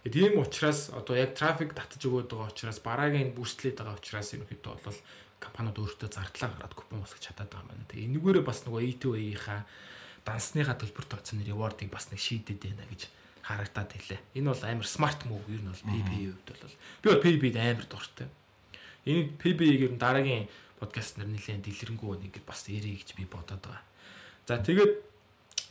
Тэгээд 0.04 0.16
тийм 0.16 0.34
учраас 0.42 0.80
одоо 0.90 1.16
яг 1.16 1.32
трафик 1.38 1.72
татж 1.78 2.02
өгöd 2.08 2.32
байгаа 2.32 2.50
учраас 2.50 2.80
бараагийн 2.82 3.36
бүрслээд 3.38 3.78
байгаа 3.78 4.00
учраас 4.00 4.34
ерөнхийдөө 4.34 4.74
бол 4.84 5.00
компаниуд 5.38 5.78
өөртөө 5.78 6.10
зардлаа 6.10 6.50
гараад 6.50 6.74
купон 6.74 7.06
усгч 7.06 7.30
чадаад 7.30 7.50
байгаа 7.52 7.66
юм 7.66 7.70
байна. 7.78 7.90
Тэгээд 7.94 8.08
энэгээрээ 8.10 8.46
бас 8.46 8.60
нөгөө 8.66 8.82
E2A-ийнхаа 8.90 9.62
дансныхаа 10.28 10.76
төлбөр 10.76 11.08
тооцооны 11.08 11.48
reward-ыг 11.48 11.88
бас 11.88 12.12
нэг 12.12 12.20
шийдэд 12.20 12.60
байна 12.60 12.84
гэж 12.92 13.08
харагдаад 13.48 13.92
хэлээ. 13.96 14.20
Энэ 14.36 14.52
бол 14.52 14.64
амар 14.68 14.88
смарт 14.88 15.24
мove 15.24 15.48
ер 15.48 15.64
нь 15.64 15.72
бол 15.72 15.88
PB-ийн 15.88 16.36
хувьд 16.36 16.48
бол 16.52 16.76
би 17.00 17.08
бол 17.08 17.24
PB-д 17.24 17.58
амар 17.64 17.88
дуртай. 17.88 18.28
Энэ 19.08 19.40
PB-ийг 19.40 19.82
ер 19.88 19.94
нь 19.96 20.02
дараагийн 20.04 20.52
подкаст 20.84 21.16
нар 21.16 21.32
нэлээд 21.32 21.64
дэлгэрэнгүй 21.64 22.28
нэг 22.28 22.44
бас 22.44 22.68
ярий 22.68 23.00
гэж 23.00 23.16
би 23.16 23.24
бодоод 23.24 23.64
байгаа. 23.64 23.88
За 24.44 24.60
тэгээд 24.60 24.94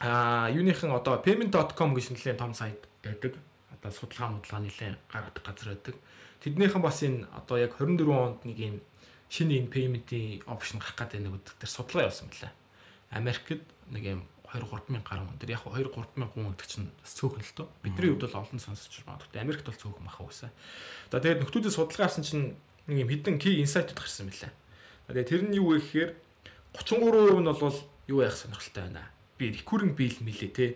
а 0.01 0.49
юуныхан 0.49 0.92
одоо 0.97 1.21
payment.com 1.21 1.92
гэж 1.92 2.16
нэлээд 2.16 2.40
том 2.40 2.57
сайт 2.57 2.81
байдаг. 3.05 3.37
Одоо 3.77 3.92
судалгаа 3.92 4.40
модлага 4.40 4.64
нэлээд 4.64 4.97
гаргадаг 5.12 5.45
газар 5.45 5.69
байдаг. 5.77 5.97
Тэднийхэн 6.40 6.81
бас 6.81 7.05
энэ 7.05 7.29
одоо 7.37 7.57
яг 7.61 7.77
24 7.77 8.09
онд 8.09 8.40
нэг 8.49 8.57
юм 8.57 8.77
шинэ 9.29 9.61
энэ 9.61 9.73
payment-ийн 9.73 10.42
опшн 10.49 10.81
гарах 10.81 10.97
гэдэг 10.97 11.21
нэг 11.21 11.35
өдөр 11.45 11.69
судалгаа 11.69 12.09
явуулсан 12.09 12.29
байна. 12.33 12.53
Америкт 13.12 13.62
нэг 13.92 14.05
юм 14.05 14.21
2 14.46 14.62
3000 14.62 15.02
гаруй 15.02 15.26
хүн. 15.26 15.38
Тэр 15.42 15.54
яг 15.54 15.64
2 15.66 15.90
3000 15.90 16.30
хүн 16.30 16.54
гэдэг 16.54 16.68
чинь 16.70 16.88
цөөхөн 17.02 17.42
л 17.42 17.56
тоо. 17.59 17.68
Бидний 17.82 18.11
хувьд 18.14 18.26
бол 18.30 18.40
олон 18.46 18.61
сонсож 18.62 19.02
байна. 19.02 19.18
Гэхдээ 19.18 19.42
Америкт 19.42 19.66
бол 19.66 19.78
цөөхөн 19.78 20.06
махаа 20.06 20.26
үсэ. 20.30 20.48
За 21.11 21.18
тэгээд 21.18 21.42
нөхдүүдээ 21.42 21.72
судалгаа 21.74 22.06
авсан 22.06 22.24
чинь 22.24 22.54
нэг 22.87 22.96
юм 23.02 23.11
хідэн 23.11 23.37
key 23.42 23.59
insight-ууд 23.59 23.98
гарсан 23.98 24.30
мэлээ. 24.30 24.53
Тэгээд 25.11 25.30
тэр 25.30 25.42
нь 25.51 25.57
юу 25.59 25.74
вэ 25.74 25.82
гэхээр 25.82 26.11
33% 26.78 27.42
нь 27.42 27.51
бол 27.51 27.78
юу 28.07 28.18
яах 28.22 28.38
сонирхолтой 28.38 28.82
байна. 28.86 29.11
Би 29.38 29.51
recurring 29.51 29.94
bill 29.99 30.16
мэлээ 30.22 30.51
те. 30.55 30.66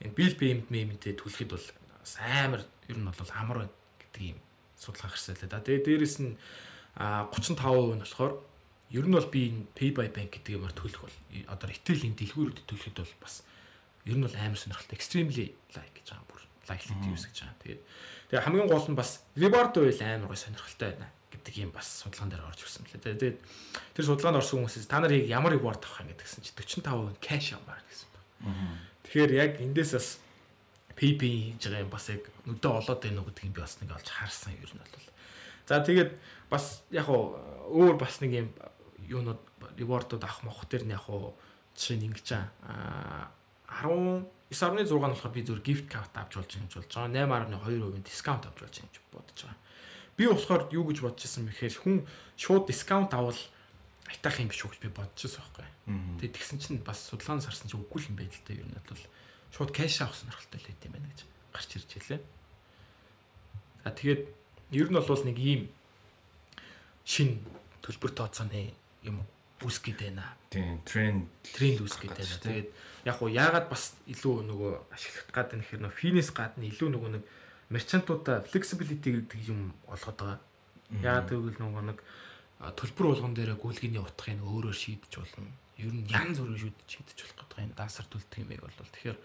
Энэ 0.00 0.16
bill 0.16 0.34
payment 0.36 0.68
payment-тэй 0.72 1.16
төлөхөд 1.16 1.52
бол 1.52 1.66
амар 2.20 2.64
ер 2.88 2.96
нь 2.96 3.04
бол 3.04 3.32
амар 3.36 3.56
байна 3.68 3.74
гэдэг 4.00 4.22
юм 4.32 4.38
судалгаа 4.76 5.12
гарсан 5.12 5.36
лээ. 5.36 5.52
Тэгээд 5.52 5.84
дээрэс 5.84 6.16
нь 6.24 6.36
35% 6.96 7.96
нь 7.96 8.04
болохоор 8.04 8.32
ер 8.90 9.04
нь 9.06 9.14
бол 9.16 9.28
би 9.30 9.40
энэ 9.50 9.66
pay 9.74 9.90
by 9.90 10.08
bank 10.12 10.30
гэдэг 10.38 10.56
юмар 10.58 10.74
төлөх 10.76 11.02
бол 11.02 11.16
одоо 11.50 11.66
retail-ийн 11.66 12.14
дэлгүүрүүдэд 12.14 12.66
төлөхөд 12.70 12.96
бол 13.02 13.14
бас 13.18 13.42
ер 14.06 14.14
нь 14.14 14.22
бол 14.22 14.36
амар 14.38 14.58
сонирхолтой 14.58 14.94
extremely 14.94 15.50
like 15.74 15.94
гэж 15.98 16.14
байгаа 16.14 16.26
бүр 16.30 16.42
likely 16.70 16.94
use 17.10 17.26
гэж 17.26 17.36
байгаа. 17.42 17.58
Тэгээд 17.66 17.82
тэгээ 18.30 18.44
хамгийн 18.46 18.70
гол 18.70 18.86
нь 18.86 18.98
бас 18.98 19.10
reward 19.34 19.74
үйл 19.74 20.00
амар 20.06 20.30
гой 20.30 20.38
сонирхолтой 20.38 20.94
байна 20.94 21.10
гэдэг 21.34 21.54
юм 21.66 21.70
бас 21.74 21.88
судалгаан 22.06 22.30
дээр 22.30 22.46
орж 22.46 22.60
ирсэн 22.62 22.86
мөлий. 22.86 23.02
Тэгээд 23.02 23.38
тэр 23.98 24.04
судалгаанд 24.06 24.38
орсон 24.38 24.62
хүмүүсээс 24.62 24.86
та 24.86 25.02
нарыг 25.02 25.26
ямар 25.26 25.58
reward 25.58 25.82
авах 25.82 26.06
юм 26.06 26.14
гэдгсэн 26.14 26.46
чи 26.46 26.54
45% 26.54 27.18
cash 27.18 27.58
авмаар 27.58 27.82
гэсэн 27.90 28.08
байна. 28.14 28.22
Тэгэхээр 29.02 29.32
яг 29.34 29.52
эндээс 29.58 29.92
бас 29.98 30.08
PP 30.94 31.22
хийж 31.58 31.62
байгаа 31.66 31.84
юм 31.84 31.90
бас 31.90 32.06
яг 32.08 32.22
нүдэ 32.46 32.68
олоод 32.70 33.00
байна 33.02 33.18
уу 33.20 33.28
гэдэг 33.28 33.44
юм 33.50 33.54
би 33.54 33.60
бас 33.60 33.74
нэг 33.82 33.90
олж 33.90 34.08
харсан 34.08 34.54
ер 34.54 34.70
нь 34.70 34.78
бол. 34.78 35.06
За 35.66 35.82
тэгээд 35.82 36.10
бас 36.50 36.86
яг 36.94 37.06
уу 37.10 37.36
өөр 37.74 37.98
бас 37.98 38.22
нэг 38.22 38.32
юм 38.32 38.48
юунууд 39.08 39.40
ревордууд 39.78 40.22
авах 40.22 40.42
мох 40.42 40.64
төр 40.66 40.84
нь 40.84 40.94
яг 40.94 41.06
уу 41.08 41.34
жишээ 41.76 41.96
нь 41.96 42.06
ингэж 42.10 42.28
аа 42.32 43.30
19.6 43.66 44.22
нь 44.82 44.90
болохоор 44.90 45.34
би 45.34 45.42
зөв 45.42 45.60
gift 45.62 45.86
card 45.90 46.12
авч 46.14 46.38
болж 46.38 46.50
юм 46.56 46.66
болж 46.70 46.90
байгаа. 46.94 47.50
8.2% 47.50 48.06
дискаунт 48.06 48.46
авч 48.46 48.58
болж 48.62 48.74
юм 48.78 48.88
гэж 48.88 48.96
бодож 49.12 49.38
байгаа. 49.42 49.58
Би 50.16 50.24
болохоор 50.30 50.62
юу 50.72 50.84
гэж 50.86 50.98
бодож 51.02 51.22
байсан 51.22 51.44
бэхээр 51.50 51.74
хүн 51.82 51.96
шууд 52.38 52.64
дискаунт 52.70 53.12
авал 53.12 53.40
айтах 54.06 54.38
юм 54.38 54.48
биш 54.48 54.62
үү 54.62 54.70
гэж 54.70 54.80
би 54.86 54.90
бодчихсон 54.94 55.42
байхгүй. 55.42 55.68
Тэгээд 56.22 56.36
тэгсэн 56.38 56.58
чинь 56.62 56.78
бас 56.80 57.10
судалгаанаас 57.10 57.50
харсан 57.50 57.68
чинь 57.68 57.82
үгүй 57.82 58.00
л 58.06 58.08
юм 58.10 58.16
байл 58.16 58.38
та 58.46 58.54
ер 58.54 58.66
нь 58.66 58.78
бол 58.78 59.04
шууд 59.50 59.70
кэш 59.74 60.00
авах 60.06 60.14
сонирхолтой 60.14 60.58
л 60.62 60.68
байт 60.70 60.86
юм 60.86 60.94
байна 60.94 61.10
гэж 61.10 61.20
гарч 61.52 61.70
ирж 61.74 61.90
хэлээ. 61.90 62.20
За 63.82 63.90
тэгээд 63.90 64.22
ер 64.78 64.88
нь 64.90 64.98
бол 64.98 65.22
нэг 65.26 65.38
ийм 65.42 65.62
шин 67.02 67.42
төлбөр 67.82 68.14
тооцооны 68.14 68.74
юм 69.06 69.22
үүсгэж 69.64 69.96
байна. 69.96 70.24
Тийм, 70.52 70.80
тренд 70.84 71.26
Тренд 71.54 71.80
үүсгэж 71.80 72.12
байна. 72.12 72.42
Тэгээд 72.44 72.68
яг 73.08 73.16
уу 73.22 73.30
яагаад 73.32 73.66
бас 73.72 73.96
илүү 74.04 74.44
нөгөө 74.50 74.72
ашиглах 74.92 75.30
гад 75.32 75.48
байна 75.54 75.62
гэхээр 75.64 75.82
нөгөө 75.86 75.96
финес 75.96 76.28
гадна 76.34 76.64
илүү 76.68 76.88
нөгөө 76.92 77.10
нэг 77.16 77.24
мерчантуудаа 77.72 78.44
flexibility 78.44 79.08
гэдэг 79.16 79.40
юм 79.48 79.72
олгоод 79.88 80.18
байгаа. 80.20 80.38
Яагаад 81.00 81.30
гэвэл 81.32 81.60
нөгөө 81.62 81.84
нэг 81.88 81.98
төлбөр 82.76 83.06
болгон 83.10 83.34
дээр 83.34 83.56
гүйлгээний 83.56 84.02
утгыг 84.02 84.44
өөрөөр 84.44 84.76
шийдэж 84.76 85.12
болно. 85.18 85.50
Ер 85.80 85.92
нь 85.92 86.08
янз 86.08 86.36
бүрийн 86.40 86.60
шийдэж 86.60 86.88
шийдэж 86.88 87.18
болох 87.24 87.36
гэдэг 87.48 87.64
энэ 87.64 87.78
даасар 87.80 88.06
төлдөг 88.12 88.38
юм 88.44 88.52
яг 88.52 88.62
бол 88.64 88.76
тэгэхээр 88.76 89.18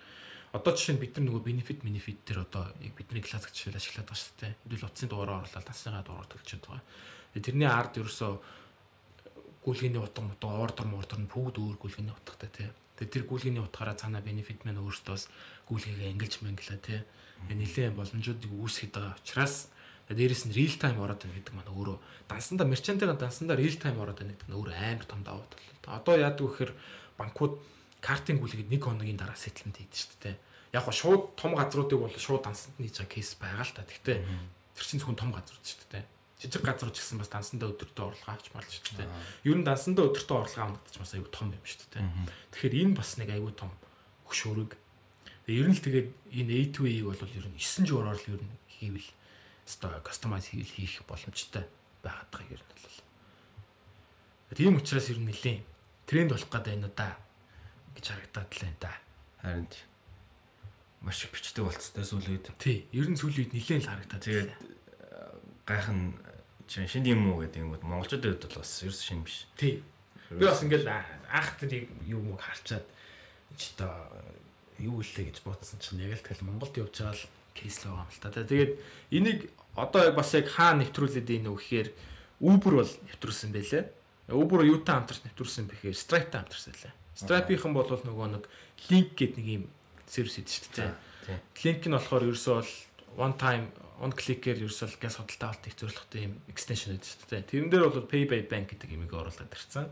одоо 0.52 0.72
жишээ 0.76 0.96
нь 0.96 1.02
бид 1.04 1.16
нар 1.16 1.26
нөгөө 1.32 1.44
benefit 1.48 1.80
benefit 1.80 2.20
дээр 2.28 2.44
одоо 2.44 2.64
яг 2.84 2.94
бидний 2.96 3.24
классик 3.24 3.56
жишээл 3.56 3.80
ашиглаад 3.80 4.08
байгаа 4.12 4.20
шүү 4.20 4.36
дээ. 4.42 4.54
Хэдүүл 4.68 4.84
утасны 4.84 5.08
дугаараа 5.08 5.40
оруулаад 5.48 5.68
тасныгаа 5.72 6.04
дугаар 6.04 6.28
төлчихэд 6.28 6.66
байгаа. 6.68 6.84
Тэрний 7.40 7.70
ард 7.72 7.94
ерөөсөө 7.96 8.32
гүйлгээний 9.62 10.02
утга 10.02 10.22
мутга 10.26 10.50
ордер 10.58 10.88
мордер 10.90 11.20
нь 11.22 11.30
бүгд 11.30 11.62
өөр 11.62 11.78
гүйлгээний 11.78 12.16
утгатай 12.16 12.50
тий. 12.50 12.70
Тэгээ 12.98 13.14
тэр 13.14 13.24
гүйлгээний 13.30 13.62
утгаараа 13.62 13.98
цаана 13.98 14.22
benefit 14.26 14.66
маань 14.66 14.82
өөртөөс 14.82 15.24
гүйлгээгээ 15.70 16.12
ангилж 16.18 16.36
мангилаа 16.42 16.80
тий. 16.82 17.00
Нэлээд 17.50 17.98
боломжуудыг 17.98 18.50
үүсгэж 18.50 18.90
байгаа 18.94 19.18
учраас 19.22 19.70
дээрээс 20.10 20.44
нь 20.50 20.56
real 20.58 20.76
time 20.76 21.00
ороод 21.00 21.24
байна 21.24 21.38
гэдэг 21.40 21.54
маань 21.56 21.72
өөрөө 21.72 21.98
дансанда 22.28 22.66
мерчантын 22.68 23.16
дансанда 23.16 23.56
real 23.56 23.78
time 23.80 23.98
ороод 24.02 24.20
байна 24.20 24.34
гэдэг 24.36 24.50
нь 24.50 24.58
өөрөө 24.58 24.76
амар 24.76 25.06
том 25.08 25.22
давуу 25.24 25.46
тал. 25.48 25.98
Одоо 26.02 26.16
яадаг 26.20 26.42
вэ 26.42 26.52
гэхээр 26.52 26.72
банкуд 27.18 27.54
картын 28.04 28.38
гүйлгээд 28.42 28.70
нэг 28.70 28.82
хоногийн 28.84 29.18
дараа 29.18 29.38
сэтэлэнт 29.38 29.78
хийдэг 29.78 29.98
шүү 29.98 30.20
дээ. 30.26 30.36
Яг 30.74 30.84
го 30.86 30.92
шууд 30.92 31.38
том 31.38 31.56
газруудыг 31.56 32.00
бол 32.02 32.12
шууд 32.12 32.44
дансанд 32.44 32.76
нийж 32.82 32.98
байгаа 32.98 33.14
кейс 33.14 33.38
байгаа 33.40 33.66
л 33.66 33.76
та. 33.78 33.88
Гэхдээ 33.88 34.18
тэр 34.76 34.86
чинь 34.86 35.00
зөвхөн 35.00 35.20
том 35.20 35.32
газрууд 35.32 35.64
шүү 35.64 35.90
дээ. 35.96 36.06
Жижиг 36.42 36.66
газрууд 36.66 36.98
ч 36.98 37.06
гэсэн 37.06 37.22
бас 37.22 37.30
дансандаа 37.30 37.70
өдөртөө 37.70 38.06
орлого 38.10 38.34
авч 38.34 38.50
марлж 38.50 38.82
шүү 38.82 38.98
дээ. 38.98 39.10
Ер 39.46 39.58
нь 39.62 39.68
дансандаа 39.68 40.10
өдөртөө 40.10 40.38
орлого 40.42 40.74
гэж 40.90 40.96
бас 40.98 41.14
аюу 41.14 41.30
том 41.30 41.54
юм 41.54 41.62
шүү 41.62 41.86
дээ. 41.94 42.06
Тэгэхээр 42.50 42.78
энэ 42.82 42.98
бас 42.98 43.10
нэг 43.22 43.30
аюу 43.30 43.54
том 43.54 43.70
хөшөөрөг. 44.26 44.74
Ер 45.54 45.70
нь 45.70 45.78
л 45.78 45.86
тэгээд 45.86 46.10
энэ 46.34 46.54
A2A-ийг 46.74 47.06
бол 47.06 47.22
ер 47.22 47.46
нь 47.46 47.62
9 47.62 47.86
жураар 47.86 48.18
л 48.18 48.32
ер 48.34 48.42
нь 48.42 48.58
хийвэл 48.74 49.10
өстой 49.70 50.02
кастомайз 50.02 50.50
хийвэл 50.50 50.74
хийх 50.82 51.06
боломжтой 51.06 51.70
байгаад 52.02 52.30
байгаа 52.34 52.58
ер 52.58 52.64
нь 52.66 52.74
бол. 52.74 52.98
Тийм 54.58 54.82
учраас 54.82 55.14
ер 55.14 55.22
нь 55.22 55.30
нэлийн 55.30 55.62
тренд 56.10 56.34
болох 56.34 56.50
гэдэг 56.50 56.74
энэ 56.74 56.90
да 56.98 57.22
гэж 57.94 58.06
харагдаад 58.18 58.50
л 58.50 58.62
байна 58.66 58.80
да. 58.82 58.94
харин 59.46 59.68
ч 59.70 59.86
маш 61.02 61.24
их 61.26 61.32
бичдэг 61.32 61.66
болцтой 61.66 62.06
сүүлийн 62.06 62.38
үед. 62.38 62.48
Тий, 62.62 62.86
ер 62.94 63.10
нь 63.10 63.18
сүүлийн 63.18 63.50
үед 63.50 63.54
нэлээд 63.54 63.84
л 63.86 63.90
харагдаад. 63.90 64.22
Тэгээд 64.26 64.52
гайхан 65.66 66.14
чинь 66.72 66.88
шинэ 66.88 67.12
юм 67.12 67.36
уу 67.36 67.44
гэдэг 67.44 67.60
юм 67.60 67.76
бол 67.76 67.84
монголчуудад 67.84 68.40
хувьд 68.40 68.48
бол 68.48 68.64
бас 68.64 68.72
ерөөс 68.80 69.02
шинэ 69.04 69.24
биш. 69.28 69.44
тий. 69.60 69.84
Би 70.32 70.48
бас 70.48 70.64
ингээд 70.64 70.88
анх 70.88 71.50
тэрийг 71.60 71.92
юу 72.08 72.24
мөг 72.24 72.40
харчаад 72.40 72.88
ч 73.60 73.76
одоо 73.76 74.08
юу 74.80 75.04
гэлээ 75.04 75.36
гэж 75.36 75.44
бодсон 75.44 75.84
чинь 75.84 76.00
яг 76.08 76.16
л 76.16 76.24
тэгэл 76.24 76.48
Монголд 76.48 76.80
явж 76.80 76.96
байгаа 76.96 77.20
л 77.20 77.28
кейс 77.52 77.84
л 77.84 77.92
байгаа 77.92 78.08
юм 78.08 78.12
л 78.16 78.24
та. 78.24 78.32
Тэгээд 78.32 78.74
энийг 79.12 79.40
одоо 79.76 80.16
бас 80.16 80.32
яг 80.32 80.48
хаа 80.48 80.80
нэвтрүүлээд 80.80 81.28
ийн 81.28 81.52
үү 81.52 81.60
гэхээр 81.60 81.90
Uber 82.40 82.74
бол 82.80 82.94
нэвтрүүлсэн 83.12 83.52
байлээ. 83.52 83.84
Uber 84.32 84.64
юутай 84.64 84.96
хамтарч 84.96 85.28
нэвтрүүлсэн 85.28 85.68
бэхээр 85.68 86.00
Stripe-тай 86.00 86.40
хамтарсан 86.40 86.74
лээ. 86.80 86.96
Stripe-ийнхэн 87.20 87.76
бол 87.76 87.92
нөгөө 87.92 88.28
нэг 88.32 88.44
link 88.88 89.20
гэдэг 89.20 89.38
нэг 89.44 89.48
юм 89.60 89.66
сервис 90.08 90.40
идэв 90.40 90.56
шүү 90.56 90.72
дээ. 90.80 90.92
Link 91.68 91.84
нь 91.84 91.96
болохоор 92.00 92.24
ерөөсөө 92.32 92.56
бол 92.64 92.72
one 93.20 93.36
time 93.36 93.68
one 94.02 94.18
click-ээр 94.18 94.66
ерөөсөө 94.66 94.98
газ 94.98 95.22
судалтай 95.22 95.48
авалтыг 95.48 95.74
зориулахтай 95.78 96.22
юм 96.26 96.34
extension 96.50 96.98
гэдэг 96.98 97.06
шүү 97.06 97.30
дээ. 97.30 97.50
Тэрэн 97.54 97.70
дээр 97.70 97.86
бол 97.86 98.10
pay 98.10 98.26
by 98.26 98.42
bank 98.50 98.74
гэдэг 98.74 98.98
юмыг 98.98 99.14
оруулаад 99.14 99.54
ирсэн. 99.54 99.86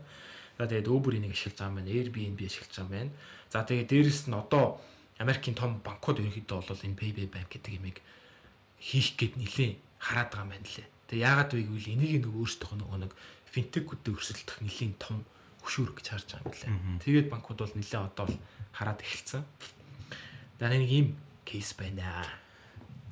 За 0.58 0.66
тэгээд 0.66 0.90
Uber-ийг 0.90 1.30
ашиглаж 1.30 1.56
байгаа 1.56 1.70
юм 1.70 1.78
байна. 1.78 1.94
Airbnb 1.94 2.40
ашиглаж 2.42 2.74
байгаа 2.74 2.84
юм 2.84 2.94
байна. 2.98 3.12
За 3.54 3.62
тэгээд 3.62 3.88
дээрэс 3.88 4.22
нь 4.26 4.34
одоо 4.34 4.82
Америкийн 5.22 5.54
том 5.54 5.78
банкуд 5.78 6.18
ерөнхийдөө 6.18 6.58
бол 6.66 6.84
энэ 6.84 6.98
pay 6.98 7.10
by 7.14 7.26
bank 7.30 7.48
гэдэг 7.54 7.72
юмыг 7.78 8.02
хийх 8.82 9.14
гээд 9.14 9.34
нилээн 9.38 9.74
хараад 10.02 10.28
байгаа 10.34 10.44
юм 10.44 10.52
байна 10.58 10.66
лээ. 10.66 10.88
Тэгээ 11.06 11.26
яагаад 11.28 11.50
вэ 11.54 11.62
гэвэл 11.70 11.92
энийг 11.94 12.12
нөгөө 12.26 12.40
өөрсдөө 12.40 12.74
нөгөө 12.82 12.98
нэг 13.04 13.12
финтекүүдтэй 13.52 14.12
өрсөлдөх 14.16 14.58
нилээн 14.64 14.94
том 14.98 15.16
хөшүүр 15.62 15.90
гэж 15.94 16.06
харж 16.08 16.28
байгаа 16.40 16.50
юм 16.50 16.98
лээ. 16.98 17.04
Тэгээд 17.04 17.28
банкуд 17.28 17.58
бол 17.60 17.74
нилээн 17.76 18.06
одоо 18.08 18.26
л 18.26 18.36
хараад 18.72 19.00
эхэлсэн. 19.04 19.42
Дараа 20.58 20.78
нэг 20.80 20.90
ийм 20.90 21.08
кейс 21.44 21.76
байна. 21.76 22.24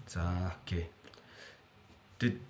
За 0.09 0.57
окей. 0.65 0.89
Тэд 2.19 2.41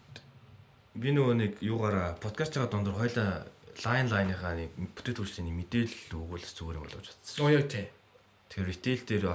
би 0.95 1.11
нөгөө 1.11 1.35
нэг 1.35 1.53
юугаараа 1.63 2.15
подкаст 2.23 2.55
байгаа 2.55 2.71
дондор 2.71 2.95
хоёлаа 2.95 3.47
лайн 3.85 4.07
лайныхаа 4.11 4.55
нэг 4.55 4.71
бүтэц 4.95 5.19
үйлчлийн 5.19 5.59
мэдээлэл 5.59 6.15
өгүүлэх 6.15 6.55
зүгээр 6.55 6.79
юм 6.79 6.85
болооч 6.87 7.07
бодсон. 7.11 7.43
Оо 7.43 7.51
яа 7.51 7.67
тий. 7.67 7.87
Тэр 8.49 8.71
ритейл 8.71 9.03
дээр 9.03 9.27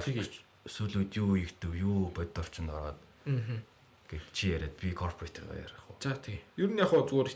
сүүлүүд 0.64 1.12
юу 1.20 1.36
ийгдэв, 1.36 1.72
юу 1.76 2.08
бодит 2.08 2.40
орчинд 2.40 2.72
ороод 2.72 2.98
Аа. 3.28 3.60
гэж 4.08 4.22
чи 4.32 4.52
яриад 4.52 4.76
би 4.80 4.92
корпоративаа 4.92 5.56
ярих 5.56 5.84
уу. 5.88 5.96
За 6.00 6.16
тий. 6.16 6.40
Ер 6.56 6.72
нь 6.72 6.80
яг 6.80 6.88
хоо 6.92 7.04
зүгээр 7.04 7.32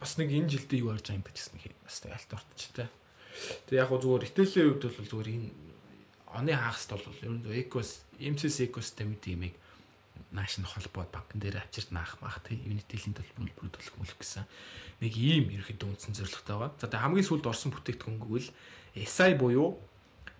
бас 0.00 0.12
нэг 0.16 0.28
энэ 0.32 0.48
жилдээ 0.48 0.80
юу 0.80 0.92
харж 0.92 1.08
байгаа 1.08 1.20
юм 1.20 1.24
гэсэн 1.28 1.52
нэг 1.56 1.76
бас 1.84 1.96
нэг 2.04 2.12
алт 2.16 2.32
ортчтой. 2.36 2.88
Тэгээ 3.68 3.80
яг 3.80 3.88
хоо 3.88 4.00
зүгээр 4.00 4.24
ритейлийн 4.28 4.68
хувьд 4.76 4.84
бол 4.96 5.12
зүгээр 5.12 5.28
энэ 5.36 5.48
оны 6.36 6.52
хагасд 6.52 6.90
бол 6.92 7.20
ер 7.24 7.32
нь 7.32 7.44
экос 7.64 8.07
MCS 8.18 8.68
экосистем 8.68 9.14
гэдэг 9.14 9.32
юмыг 9.34 9.54
наашны 10.30 10.66
холбоод 10.66 11.08
банкн 11.14 11.40
дээр 11.40 11.62
авчирт 11.62 11.90
наах 11.90 12.18
маах 12.20 12.42
тий 12.44 12.60
Unitel-ийн 12.60 13.16
төлбөрөөр 13.16 13.72
төлөх 13.72 13.96
мөлөх 13.96 14.18
гэсэн 14.20 14.44
нэг 15.00 15.12
ийм 15.16 15.48
ерөөхдөө 15.54 15.88
үндсэн 15.88 16.14
зорилготой 16.18 16.56
байгаа. 16.58 16.76
За 16.76 16.90
тэгээ 16.90 17.04
хамгийн 17.06 17.28
сүүлд 17.30 17.46
орсон 17.48 17.70
бүтээгдэхүүн 17.72 18.18
гэвэл 18.20 18.50
SI 18.98 19.32
буюу 19.38 19.78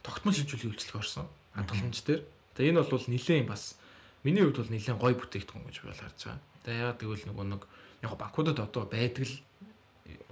тогтмол 0.03 0.35
шилжүүлэх 0.35 0.77
үйлчлэг 0.77 0.99
орсон. 0.99 1.27
Хадгаламж 1.57 1.99
дээр. 2.05 2.23
Тэгээ 2.59 2.73
энэ 2.75 2.85
бол 2.85 3.07
нэлээд 3.07 3.49
бас 3.49 3.79
миний 4.27 4.43
хувьд 4.43 4.61
бол 4.61 4.73
нэлээд 4.75 4.99
гой 4.99 5.15
бүтээгдэхүүн 5.15 5.65
гэж 5.71 5.77
би 5.81 5.89
бол 5.89 6.03
харж 6.03 6.19
байгаа. 6.27 6.41
Тэгээ 6.67 6.81
яагаад 6.83 7.01
гэвэл 7.01 7.27
нөгөө 7.33 7.47
нэг 7.49 7.63
яг 8.03 8.13
банкудад 8.19 8.59
одоо 8.61 8.85
байдаг 8.85 9.25
л 9.25 9.35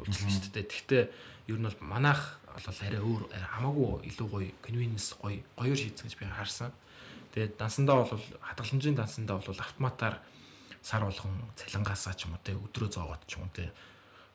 үйлчлэгчтэй. 0.05 0.65
Гэхдээ 0.67 1.03
ер 1.49 1.59
нь 1.61 1.67
бол 1.67 1.81
манайх 1.81 2.43
бол 2.51 2.81
арай 2.83 3.01
өөр 3.01 3.23
хамаагүй 3.31 4.11
илүү 4.11 4.29
гоё 4.29 4.51
convenience 4.61 5.15
гоё 5.17 5.41
гоёор 5.55 5.79
шийдсэн 5.79 6.11
гэж 6.11 6.15
би 6.19 6.27
харсан. 6.27 6.73
Тэгээд 7.37 7.61
дансандаа 7.61 8.01
бол 8.01 8.17
хадгаламжийн 8.41 8.97
дансандаа 8.97 9.37
бол 9.37 9.61
автоматар 9.61 10.25
сар 10.81 11.05
болгон 11.05 11.37
цалингаасаа 11.61 12.17
ч 12.17 12.25
юм 12.25 12.33
уу 12.33 12.41
те 12.41 12.57
өдрөө 12.57 12.89
зоогоод 12.97 13.29
ч 13.29 13.37
юм 13.37 13.45
уу 13.45 13.53
те 13.53 13.69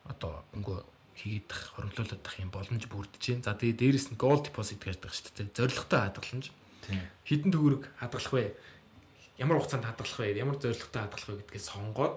одоо 0.06 0.46
өнгө 0.54 0.86
хийгдэх 1.18 1.82
хөрөнгөлүүлэх 1.82 2.38
юм 2.46 2.54
боломж 2.54 2.86
бүрдэж 2.86 3.42
байна. 3.42 3.46
За 3.50 3.58
тэгээд 3.58 3.82
дээрэс 3.82 4.08
нь 4.14 4.22
gold 4.22 4.54
deposit 4.54 4.78
гэдэг 4.86 5.10
шүү 5.10 5.34
дээ. 5.34 5.50
Зорилготой 5.50 6.02
хадгаламж. 6.14 6.46
Хідэн 7.26 7.50
төгрөг 7.50 7.84
хадгалах 7.98 8.34
вэ? 8.38 8.46
Ямар 9.42 9.58
хугацаанд 9.58 9.86
хадгалах 9.90 10.18
вэ? 10.22 10.38
Ямар 10.38 10.58
зорилготой 10.62 11.02
хадгалах 11.02 11.30
вэ 11.30 11.38
гэдгийг 11.42 11.66
сонгоод 11.66 12.16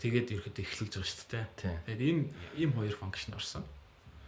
тэгээд 0.00 0.32
ерөөдөө 0.32 0.64
эхлүүлж 0.64 0.92
байгаа 0.96 1.12
шүү 1.12 1.28
дээ. 1.28 1.44
Тэгээд 1.60 2.00
ийм 2.00 2.18
ийм 2.56 2.70
хоёр 2.72 2.96
функшн 2.96 3.36
орсон. 3.36 3.68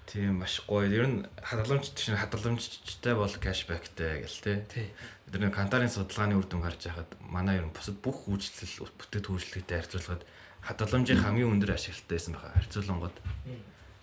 Тийм 0.08 0.40
маш 0.40 0.64
гоё. 0.64 0.88
Ер 0.88 1.04
нь 1.04 1.18
хадгаламж 1.36 1.92
чинь 1.92 2.16
хадгаламжтай 2.16 3.12
бол 3.12 3.28
кэшбэктэй 3.28 4.24
гэл 4.24 4.40
те. 4.40 4.88
Бид 5.28 5.36
нэг 5.36 5.52
кантарын 5.52 5.92
судалгааны 5.92 6.40
үр 6.40 6.48
дүн 6.48 6.64
харж 6.64 6.88
байхад 6.88 7.12
манай 7.20 7.60
ер 7.60 7.68
нь 7.68 7.76
бусад 7.76 8.00
бүх 8.00 8.24
үйлчлэл 8.24 8.88
бүтэц 8.96 9.28
үйлчлэгтэй 9.28 9.84
харьцуулахад 9.84 10.24
хадгаламжийн 10.64 11.20
хамгийн 11.20 11.52
өндөр 11.52 11.76
ашиглалтай 11.76 12.16
байсан 12.16 12.32
байгаа 12.40 12.56
харьцуулангууд. 12.56 13.16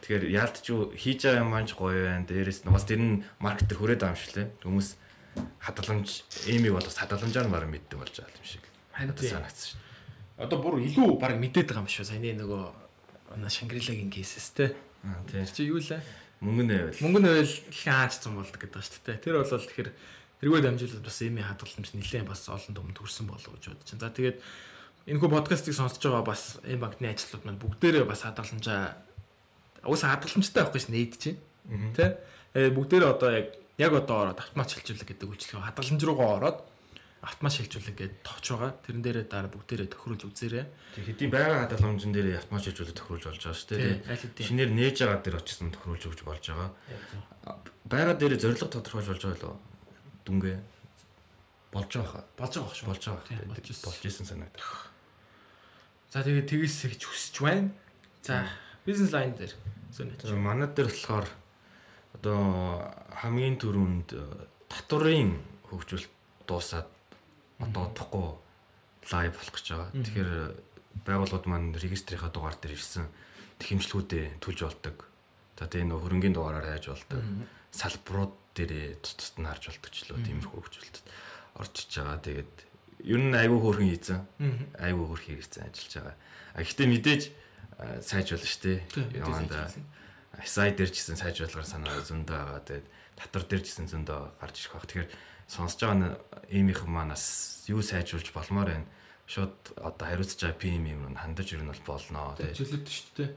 Тэгэхээр 0.06 0.24
яалтч 0.30 0.66
юу 0.70 0.94
хийж 0.94 1.26
байгаа 1.26 1.42
юм 1.42 1.50
маань 1.50 1.66
ч 1.66 1.74
гоё 1.74 1.98
байна. 1.98 2.30
Дээрээс 2.30 2.62
нь 2.62 2.70
бас 2.70 2.86
тэр 2.86 3.02
нь 3.02 3.26
маркетер 3.42 3.78
хүрээд 3.82 4.06
байгаа 4.06 4.14
юм 4.14 4.22
шиг 4.22 4.34
лээ. 4.38 4.48
Хүмүүс 4.62 4.90
хадгаламж 5.58 6.10
эми 6.54 6.70
бол 6.70 6.86
бас 6.86 7.02
хадгаламжаар 7.02 7.50
мараа 7.50 7.66
мэддэг 7.66 7.98
болж 7.98 8.14
байгаа 8.14 8.38
юм 8.38 8.46
шиг. 8.46 8.62
Тий. 9.18 9.34
санагдсан 9.34 9.74
шүү. 9.74 9.82
Одоо 10.38 10.58
бүр 10.62 10.86
илүү 10.86 11.18
баг 11.18 11.42
мэдээд 11.42 11.74
байгаа 11.74 11.82
юм 11.82 11.90
шүү. 11.90 12.06
Саяны 12.06 12.38
нөгөө 12.38 12.86
Шангрилагийн 13.50 14.14
кейсэс 14.14 14.54
те. 14.54 14.78
Тэр 15.30 15.50
чи 15.50 15.70
юу 15.70 15.80
лээ? 15.80 16.02
Мөнгө 16.42 16.64
нэвэл. 16.66 17.02
Мөнгө 17.02 17.20
нь 17.22 17.30
байл 17.30 17.56
хаанчсан 17.72 18.34
болдог 18.36 18.60
гэдэг 18.60 18.76
ба 18.76 18.84
шүү 18.84 19.02
дээ. 19.06 19.24
Тэр 19.24 19.36
бол 19.40 19.50
тэгэхээр 19.50 19.90
тэргүй 20.42 20.62
дамжуулаад 20.62 21.06
бас 21.06 21.20
эми 21.24 21.42
хадгаламж 21.42 21.90
нэлээд 21.96 22.28
бас 22.28 22.42
олон 22.52 22.74
төмөнд 22.76 23.00
хүрсэн 23.00 23.26
болов 23.26 23.52
гэж 23.56 23.64
бодож 23.72 23.90
байна. 23.96 24.04
За 24.04 24.12
тэгээд 24.12 24.38
энэхүү 25.06 25.30
подкастыг 25.32 25.74
сонсож 25.78 26.02
байгаа 26.04 26.26
бас 26.26 26.60
энэ 26.66 26.82
банкны 26.82 27.08
ажлууд 27.14 27.44
маань 27.46 27.62
бүгдээрээ 27.62 28.06
бас 28.06 28.26
хадгаламжаа 28.26 29.00
уусаа 29.88 30.18
хадгаламжтай 30.18 30.62
байхгүй 30.66 30.82
ш 30.82 30.88
нээд 30.92 31.14
чинь. 31.22 31.40
Тэ? 31.96 32.20
Э 32.58 32.70
бүгдээрээ 32.74 33.10
одоо 33.10 33.30
яг 33.32 33.48
яг 33.78 33.94
одоо 33.94 34.28
ороод 34.28 34.40
автомат 34.42 34.70
шилжүүлэг 34.74 35.14
гэдэг 35.14 35.30
үйлчлэг 35.30 35.62
хадгаламж 35.62 36.02
руугаа 36.04 36.30
ороод 36.42 36.58
автомат 37.22 37.54
шилжүүлэг 37.56 37.96
гэдэг 37.96 38.22
товч 38.26 38.46
байгаа. 38.52 38.72
Тэрэн 38.86 39.04
дээрээ 39.06 39.26
дараа 39.30 39.52
бүгдээрээ 39.54 39.90
тохируулж 39.94 40.24
үзээрэй. 40.30 40.66
Тэг 40.96 41.04
хэдийн 41.06 41.32
байгаль 41.32 41.62
хадгаламжн 41.66 42.12
дээр 42.14 42.38
автомат 42.38 42.64
шилжүүлэлт 42.68 43.00
тохируулж 43.00 43.26
болж 43.30 43.42
байгаа 43.42 43.60
шүү 43.60 43.70
дээ. 43.72 44.46
Шинээр 44.46 44.72
нээж 44.76 44.98
байгаа 45.02 45.22
дээр 45.26 45.40
очсон 45.42 45.70
тохируулж 45.74 46.04
өгч 46.06 46.22
болж 46.22 46.44
байгаа. 46.46 46.70
Байгаль 47.86 48.20
дээр 48.20 48.36
зорилго 48.38 48.70
тодорхойлж 48.70 49.10
болж 49.10 49.24
байгаа 49.26 49.42
лөө 49.42 49.56
дүнгээ 50.26 50.58
болж 51.74 51.92
байгаа 51.92 52.12
хаа. 52.12 52.24
Болж 52.38 52.54
байгаа 52.56 52.76
шүү. 52.76 52.88
Болж 52.90 53.04
байгаа 53.06 53.24
болж 53.86 54.02
исэн 54.06 54.26
санагдах. 54.26 54.94
За 56.10 56.24
тэгээд 56.24 56.48
тэгээс 56.48 56.78
гэж 56.96 57.02
хүсэж 57.04 57.36
байна. 57.44 57.70
За 58.24 58.48
бизнес 58.88 59.12
лайн 59.12 59.36
дээр 59.36 59.54
зөөнөж. 59.92 60.24
За 60.24 60.38
манай 60.40 60.70
дээр 60.72 60.88
болохоор 60.88 61.28
одоо 62.16 62.40
хамгийн 63.12 63.60
түрүүнд 63.60 64.10
э, 64.16 64.24
татварын 64.72 65.36
хөгжүүлэлт 65.68 66.14
дуусаад 66.48 66.88
одоо 67.60 67.84
удахгүй 67.90 68.28
лайв 69.12 69.32
болох 69.36 69.54
гэж 69.54 69.66
байгаа. 69.70 69.90
Тэгэхээр 69.94 70.32
байгууллагууд 71.06 71.46
маань 71.48 71.76
регистрийнхаа 71.76 72.32
дугаар 72.32 72.58
дээр 72.58 72.76
ирсэн 72.76 73.06
тэхэмжлэгүүдээ 73.60 74.26
түлж 74.42 74.60
болдог. 74.66 74.98
За 75.56 75.68
тэгээ 75.68 75.88
нөх 75.88 76.04
хөрөнгөний 76.04 76.36
дугаараар 76.36 76.68
хайж 76.76 76.86
болдог. 76.92 77.22
Салбарууд 77.72 78.34
дээрээ 78.56 79.00
тусд 79.04 79.36
нь 79.40 79.48
харж 79.48 79.64
болдог 79.72 79.92
ч 79.92 79.98
лөө 80.08 80.20
тиймэрхүү 80.24 80.60
хөгжүүлэлт 80.60 80.98
орчиж 81.60 81.92
байгаа. 81.96 82.20
Тэгээд 82.24 82.54
ер 83.06 83.22
нь 83.22 83.36
айгүй 83.36 83.60
хөөрхөн 83.60 83.90
хийцэн. 83.92 84.20
Айгүй 84.80 85.06
хөөрхөн 85.06 85.36
хийцэн 85.40 85.64
ажиллаж 85.70 85.94
байгаа. 85.96 86.16
А 86.56 86.60
гэхдээ 86.64 86.88
мэдээж 86.88 87.24
э, 87.30 88.00
сайжруулна 88.04 88.48
шүү 88.48 88.64
дээ. 88.64 88.80
Яванда 89.20 89.60
SI 90.44 90.72
дээр 90.76 90.92
ч 90.92 90.96
гэсэн 91.00 91.20
сайжруулгаар 91.20 91.68
санаа 91.68 92.00
зөндөө 92.04 92.36
байгаа. 92.36 92.64
Тэгээд 92.68 92.88
татвар 93.16 93.44
дээр 93.48 93.64
ч 93.64 93.68
гэсэн 93.72 93.88
зөндөө 93.92 94.20
гарч 94.40 94.56
ирэх 94.60 94.74
баг. 94.76 94.88
Тэгэхээр 94.88 95.10
сонсож 95.48 95.80
байгаа 95.82 95.98
нь 96.00 96.08
иймийнхэн 96.50 96.90
манаас 96.90 97.66
юу 97.70 97.82
сайжруулж 97.82 98.30
болмоор 98.34 98.70
байна. 98.70 98.88
Шууд 99.26 99.56
одоо 99.82 100.06
хариуцж 100.06 100.38
байгаа 100.38 100.62
PM 100.62 100.86
юм 100.86 101.02
нь 101.10 101.18
хандаж 101.18 101.50
ирнэ 101.54 101.74
бол 101.74 101.84
болно. 101.86 102.36
Тэгээд 102.38 102.58
Жилүүд 102.58 102.86
шүү 102.86 103.14
дээ. 103.18 103.30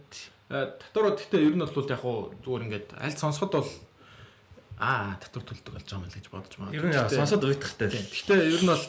Татварууд 0.49 1.19
гэхдээ 1.21 1.45
ер 1.45 1.55
нь 1.57 1.65
бол 1.65 1.93
яг 1.93 2.01
хуу 2.01 2.33
зүгээр 2.45 2.65
ингээд 2.69 2.89
аль 2.97 3.17
сонсоход 3.17 3.53
бол 3.53 3.73
аа 4.79 5.19
татвар 5.19 5.45
төлдөг 5.45 5.75
болж 5.75 5.85
байгаа 5.85 5.99
юм 5.99 6.09
л 6.09 6.17
гэж 6.17 6.27
бодож 6.31 6.55
байгаа. 6.57 6.77
ер 6.77 6.85
нь 6.87 6.97
сонсоод 7.19 7.45
уйтахтай. 7.45 7.89
Гэхдээ 7.91 8.41
ер 8.47 8.63
нь 8.63 8.71
бол 8.73 8.85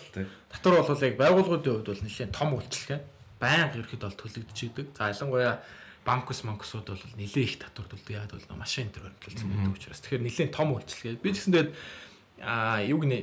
татвар 0.53 0.75
бол 0.85 1.03
яг 1.03 1.15
байгууллагуудын 1.17 1.73
хувьд 1.81 1.89
бол 1.89 2.03
нэлээд 2.05 2.31
том 2.31 2.49
үйлчлэг. 2.55 3.01
Баян 3.41 3.71
ерхэд 3.73 4.03
бол 4.05 4.19
төлөгдөж 4.19 4.59
идэг. 4.69 4.87
За 4.93 5.09
ялангуяа 5.09 5.63
банкус 6.05 6.43
манкусууд 6.45 6.87
бол 6.93 7.03
нэлээд 7.17 7.43
их 7.43 7.57
татвар 7.57 7.87
төлдөг. 7.89 8.11
Яг 8.13 8.31
бол 8.31 8.59
машин 8.59 8.87
энэ 8.87 9.01
хөрөнгөлсөн 9.01 9.49
байдаг 9.49 9.73
учраас. 9.75 10.01
Тэгэхээр 10.05 10.25
нэлээд 10.29 10.51
том 10.53 10.69
үйлчлэг. 10.77 11.19
Би 11.19 11.31
гэсэн 11.33 11.51
тэгээд 11.57 11.71
аа 12.41 12.81
юуг 12.83 13.05
нэ 13.05 13.17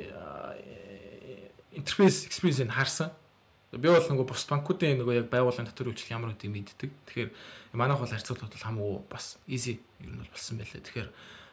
интерфейс 1.77 2.27
экспириенсийг 2.27 2.73
харсан. 2.73 3.13
Би 3.73 3.89
бол 3.89 4.01
нөгөө 4.01 4.27
бус 4.27 4.47
банкуудын 4.49 5.03
нөгөө 5.03 5.27
яг 5.27 5.27
байгууллагын 5.29 5.69
татвар 5.69 5.93
үйлчлэг 5.93 6.17
ямар 6.17 6.33
үгтэй 6.33 6.49
мэддэг. 6.49 6.91
Тэгэхээр 7.11 7.31
манайх 7.77 8.01
бол 8.01 8.09
харьцуулбал 8.09 8.49
бол 8.49 8.65
хамаагүй 8.65 9.01
бас 9.11 9.37
easy 9.45 9.83
ер 10.01 10.11
нь 10.13 10.21
бол 10.23 10.33
болсон 10.33 10.57
байлээ. 10.57 10.81
Тэгэхээр 10.81 11.11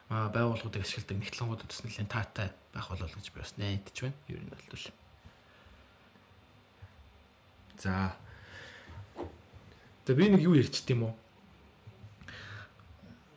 байгууллагуудыг 0.07 0.83
ашигладаг 0.85 1.17
нэгтлэнгуудад 1.19 1.67
бас 1.67 1.81
нэлээд 1.83 2.13
таатай 2.13 2.49
байх 2.71 2.87
болол 2.87 3.11
гэж 3.11 3.27
би 3.33 3.39
бас 3.43 3.53
найдаж 3.59 3.97
байна. 3.99 4.15
Ер 4.31 4.39
нь 4.39 4.51
бол 4.53 4.93
За 7.83 8.15
Тэгээ 10.05 10.19
би 10.19 10.29
нэг 10.35 10.41
юу 10.43 10.55
ярьчихдээ 10.59 10.95
юм 10.99 11.07
уу? 11.07 11.15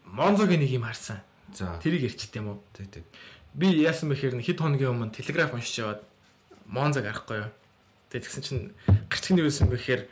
Монзогийн 0.03 0.59
нэг 0.63 0.71
юм 0.75 0.83
харсан. 0.83 1.23
за 1.55 1.79
Тэрийг 1.79 2.11
ярьчихдээ 2.11 2.43
юм 2.43 2.59
уу? 2.59 2.63
тэг 2.75 2.91
тэг. 2.91 3.05
Би 3.57 3.73
яасан 3.81 4.13
бэхээр 4.13 4.37
хэд 4.37 4.61
хоногийн 4.61 4.93
өмнө 4.93 5.17
телеграф 5.17 5.57
уншиж 5.57 5.81
яваад 5.81 6.05
Монзог 6.69 7.09
арахгүй 7.09 7.49
юу. 7.49 7.51
Тэгээ 8.13 8.25
тэгсэн 8.29 8.45
чинь 8.45 8.63
гарчгийн 9.09 9.41
юу 9.41 9.49
байсан 9.49 9.73
бэхээр 9.73 10.03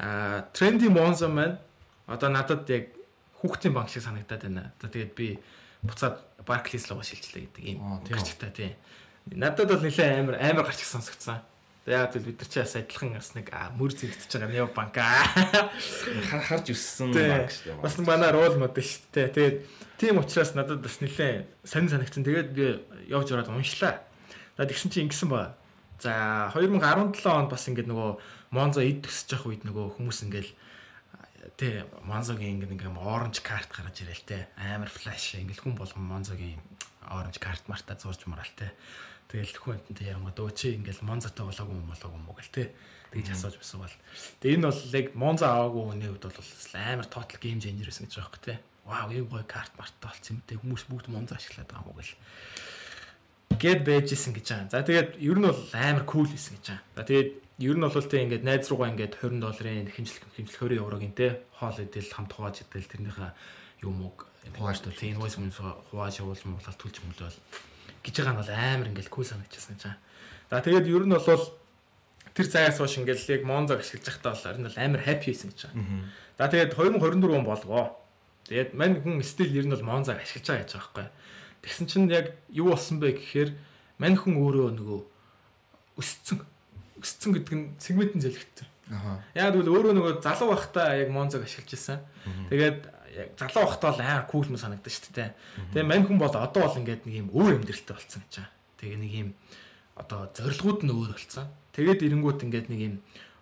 аа 0.00 0.48
тренди 0.56 0.88
Монзо 0.88 1.28
маань 1.28 1.60
одоо 2.08 2.32
надад 2.32 2.64
яг 2.72 2.96
хүүхдийн 3.44 3.76
банк 3.76 3.92
шиг 3.92 4.02
санагдаад 4.02 4.42
байна. 4.48 4.72
Одоо 4.80 4.88
тэгээд 4.88 5.12
би 5.12 5.36
буцаад 5.84 6.24
Barclays 6.48 6.88
руу 6.88 7.04
шилжлээ 7.04 7.52
гэдэг 7.52 7.64
юм 7.68 8.00
гарчтай 8.08 8.48
тийм. 8.48 8.72
Надад 9.28 9.68
бол 9.68 9.84
нэлээ 9.84 10.24
амар 10.24 10.40
амар 10.40 10.64
гарч 10.64 10.80
сонсогдсон. 10.88 11.44
Яг 11.90 12.14
л 12.14 12.22
бид 12.22 12.38
нар 12.38 12.48
чи 12.48 12.62
бас 12.62 12.74
адилхан 12.78 13.12
бас 13.18 13.34
нэг 13.34 13.50
мөр 13.74 13.90
зэрэгтэж 13.90 14.30
байгаа 14.30 14.50
нео 14.54 14.66
банк 14.70 14.94
харж 14.94 16.66
өссөн 16.70 17.10
баг 17.10 17.50
шүү 17.50 17.74
дээ. 17.74 17.82
Бас 17.82 17.98
манай 17.98 18.30
рол 18.30 18.54
модел 18.54 18.86
шүү 18.86 19.10
дээ. 19.10 19.34
Тэгээд 19.34 19.56
тийм 19.98 20.22
учраас 20.22 20.54
надад 20.54 20.80
бас 20.80 21.02
нэлээд 21.02 21.50
сонир 21.66 21.90
санагдсан. 21.90 22.22
Тэгээд 22.22 22.50
би 22.54 22.66
явж 23.10 23.34
ороод 23.34 23.50
уншлаа. 23.50 24.06
За 24.54 24.64
тэгсэн 24.70 24.94
чинь 24.94 25.10
ингэсэн 25.10 25.28
ба. 25.28 25.58
За 25.98 26.48
2017 26.54 27.26
онд 27.26 27.50
бас 27.50 27.66
ингээд 27.66 27.90
нөгөө 27.90 28.10
Монзо 28.54 28.80
эд 28.86 29.02
төсөж 29.02 29.34
явах 29.34 29.50
үед 29.50 29.62
нөгөө 29.66 29.98
хүмүүс 29.98 30.26
ингээд 30.30 30.48
тий 31.60 31.84
Монзогийн 32.04 32.56
ингээд 32.56 32.74
ингээм 32.76 32.98
оранж 33.00 33.40
карт 33.44 33.68
гаргаж 33.68 34.00
ирэл 34.04 34.24
те 34.24 34.48
амар 34.56 34.88
флаш 34.88 35.36
ингээд 35.36 35.60
хүн 35.60 35.76
болгон 35.76 36.08
Монзогийн 36.08 36.60
оранж 37.04 37.36
карт 37.36 37.64
марта 37.68 37.96
зурж 38.00 38.24
марал 38.24 38.48
те 38.56 38.72
тэгэл 39.30 39.54
хүн 39.62 39.78
энтэй 39.86 40.10
ярангууд 40.10 40.38
өө 40.42 40.52
чи 40.58 40.74
ингээд 40.74 41.06
Монзотой 41.06 41.46
болоогүй 41.46 41.78
юм 41.78 41.86
болоогүй 41.86 42.18
юм 42.18 42.26
уу 42.26 42.34
гэл 42.34 42.50
те. 42.50 42.74
Тэгж 43.14 43.28
асууж 43.30 43.56
бисуу 43.62 43.86
бол. 43.86 43.96
Тэгээ 44.42 44.56
энэ 44.58 44.66
бол 44.66 44.82
яг 44.98 45.06
Монзо 45.14 45.44
аваагүй 45.46 45.82
хүний 45.86 46.10
хувьд 46.10 46.26
бол 46.26 46.50
амар 46.74 47.06
total 47.06 47.38
game 47.38 47.62
changer 47.62 47.86
гэсэн 47.86 48.10
гэж 48.10 48.14
байгаа 48.18 48.34
юм 48.34 48.42
те. 48.42 48.54
Вау 48.82 49.08
ийм 49.14 49.26
гоё 49.30 49.46
карт 49.46 49.72
марта 49.78 49.98
болсон 50.02 50.34
юм 50.34 50.42
те 50.46 50.58
хүмүүс 50.58 50.84
бүгд 50.90 51.06
Монзо 51.14 51.38
ашиглаад 51.38 51.70
байгаа 51.70 51.86
юм 51.86 51.90
уу 51.94 51.98
гэл. 52.02 52.18
Гэд 53.54 53.80
байжсэн 53.86 54.34
гэж 54.34 54.46
байгаа. 54.50 54.70
За 54.74 54.82
тэгээд 54.82 55.10
ер 55.22 55.38
нь 55.38 55.46
бол 55.46 55.62
амар 55.78 56.04
кул 56.10 56.26
хийсэн 56.26 56.58
гэж 56.58 56.66
байгаа. 56.74 56.86
За 56.98 57.02
тэгээд 57.06 57.30
ер 57.70 57.76
нь 57.78 57.84
бол 57.86 57.94
тэ 57.94 58.22
ингээд 58.26 58.46
найз 58.46 58.66
руугаа 58.66 58.90
ингээд 58.90 59.14
20 59.14 59.42
долларын 59.42 59.90
хэмжлэг 59.94 60.22
хэмжлэг 60.34 60.58
20 60.58 60.82
еврогийн 60.82 61.14
те. 61.14 61.42
Хоол 61.54 61.78
идэл 61.78 62.10
хамт 62.10 62.34
хувааж 62.34 62.66
идэл 62.66 62.90
тэрнийхээ 62.90 63.30
юм 63.86 64.06
уу 64.06 64.14
хувааж 64.58 64.78
тул 64.80 64.96
тийм 64.96 65.18
инвойс 65.18 65.36
мөн 65.38 65.52
хувааж 65.54 66.14
явуулсан 66.18 66.56
болол 66.56 66.78
төлж 66.78 66.96
мөлөөл 67.04 67.38
гэж 68.04 68.14
байгаа 68.20 68.34
нь 68.34 68.40
бол 68.40 68.52
амар 68.52 68.88
ингээд 68.90 69.10
кул 69.12 69.24
санагдчихсан 69.24 69.74
гэж 69.76 69.82
байгаа. 69.84 69.98
За 70.50 70.60
тэгээд 70.60 70.86
ер 70.90 71.04
нь 71.06 71.14
бол 71.14 71.44
тэр 72.34 72.46
заяас 72.46 72.78
хойш 72.78 72.98
ингээд 72.98 73.20
яг 73.28 73.42
Монзо 73.44 73.76
ашиглаж 73.76 74.06
байхдаа 74.06 74.32
бол 74.34 74.46
энэ 74.56 74.66
бол 74.68 74.78
амар 74.80 75.02
хаппи 75.04 75.30
хийсэн 75.30 75.50
гэж 75.52 75.60
байгаа. 75.68 75.84
За 76.38 76.48
тэгээд 76.48 76.74
2024 76.74 77.36
он 77.36 77.44
болвоо. 77.44 77.84
Тэгээд 78.48 78.74
мань 78.74 78.96
хүн 78.98 79.22
стил 79.22 79.52
ер 79.52 79.66
нь 79.68 79.74
бол 79.74 79.84
Монзаг 79.84 80.18
ашиглаж 80.18 80.46
байгаа 80.48 80.64
гэж 80.64 80.72
байгаа 80.74 80.88
байхгүй. 80.90 81.06
Тэгсэн 81.60 81.86
чинь 81.86 82.08
яг 82.08 82.26
юу 82.48 82.72
болсон 82.72 82.96
бэ 82.98 83.14
гэхээр 83.14 83.50
мань 84.00 84.16
хүн 84.16 84.34
өөрөө 84.40 84.68
нөгөө 84.80 85.00
өсцөн 86.00 86.40
өсцөн 86.98 87.30
гэдэг 87.36 87.54
нь 87.54 87.66
сегментэн 87.78 88.24
зэлгэтсэн. 88.24 88.68
Аха. 88.90 89.22
Яг 89.36 89.54
тэгвэл 89.54 89.70
өөрөө 89.70 89.92
нөгөө 89.94 90.12
залуу 90.24 90.56
байхдаа 90.56 90.96
яг 90.96 91.12
Монзаг 91.12 91.44
ашиглаж 91.44 91.76
исэн. 91.76 92.00
Тэгээд 92.48 92.78
яг 93.10 93.34
залуу 93.38 93.66
байхдаа 93.66 93.90
бол 93.90 94.00
амар 94.00 94.26
кул 94.30 94.46
юм 94.46 94.56
санагдаж 94.56 94.92
шүү 94.94 95.14
дээ. 95.14 95.30
Тэгээд 95.74 95.90
мань 95.90 96.06
хүн 96.06 96.18
бол 96.18 96.30
одоо 96.30 96.62
бол 96.66 96.78
ингээд 96.80 97.02
нэг 97.06 97.14
юм 97.26 97.28
өөр 97.34 97.58
амьдралтай 97.58 97.94
болсон 97.98 98.22
гэж 98.22 98.34
байгаа. 98.38 98.52
Тэгээ 98.78 98.98
нэг 99.02 99.12
юм 99.12 99.28
одоо 99.98 100.20
зорилгууд 100.34 100.80
нь 100.86 100.94
өөр 100.94 101.10
болсон. 101.14 101.46
Тэгээд 101.74 102.04
эренгүүт 102.06 102.44
ингээд 102.46 102.68
нэг 102.70 102.80
юм 102.80 102.94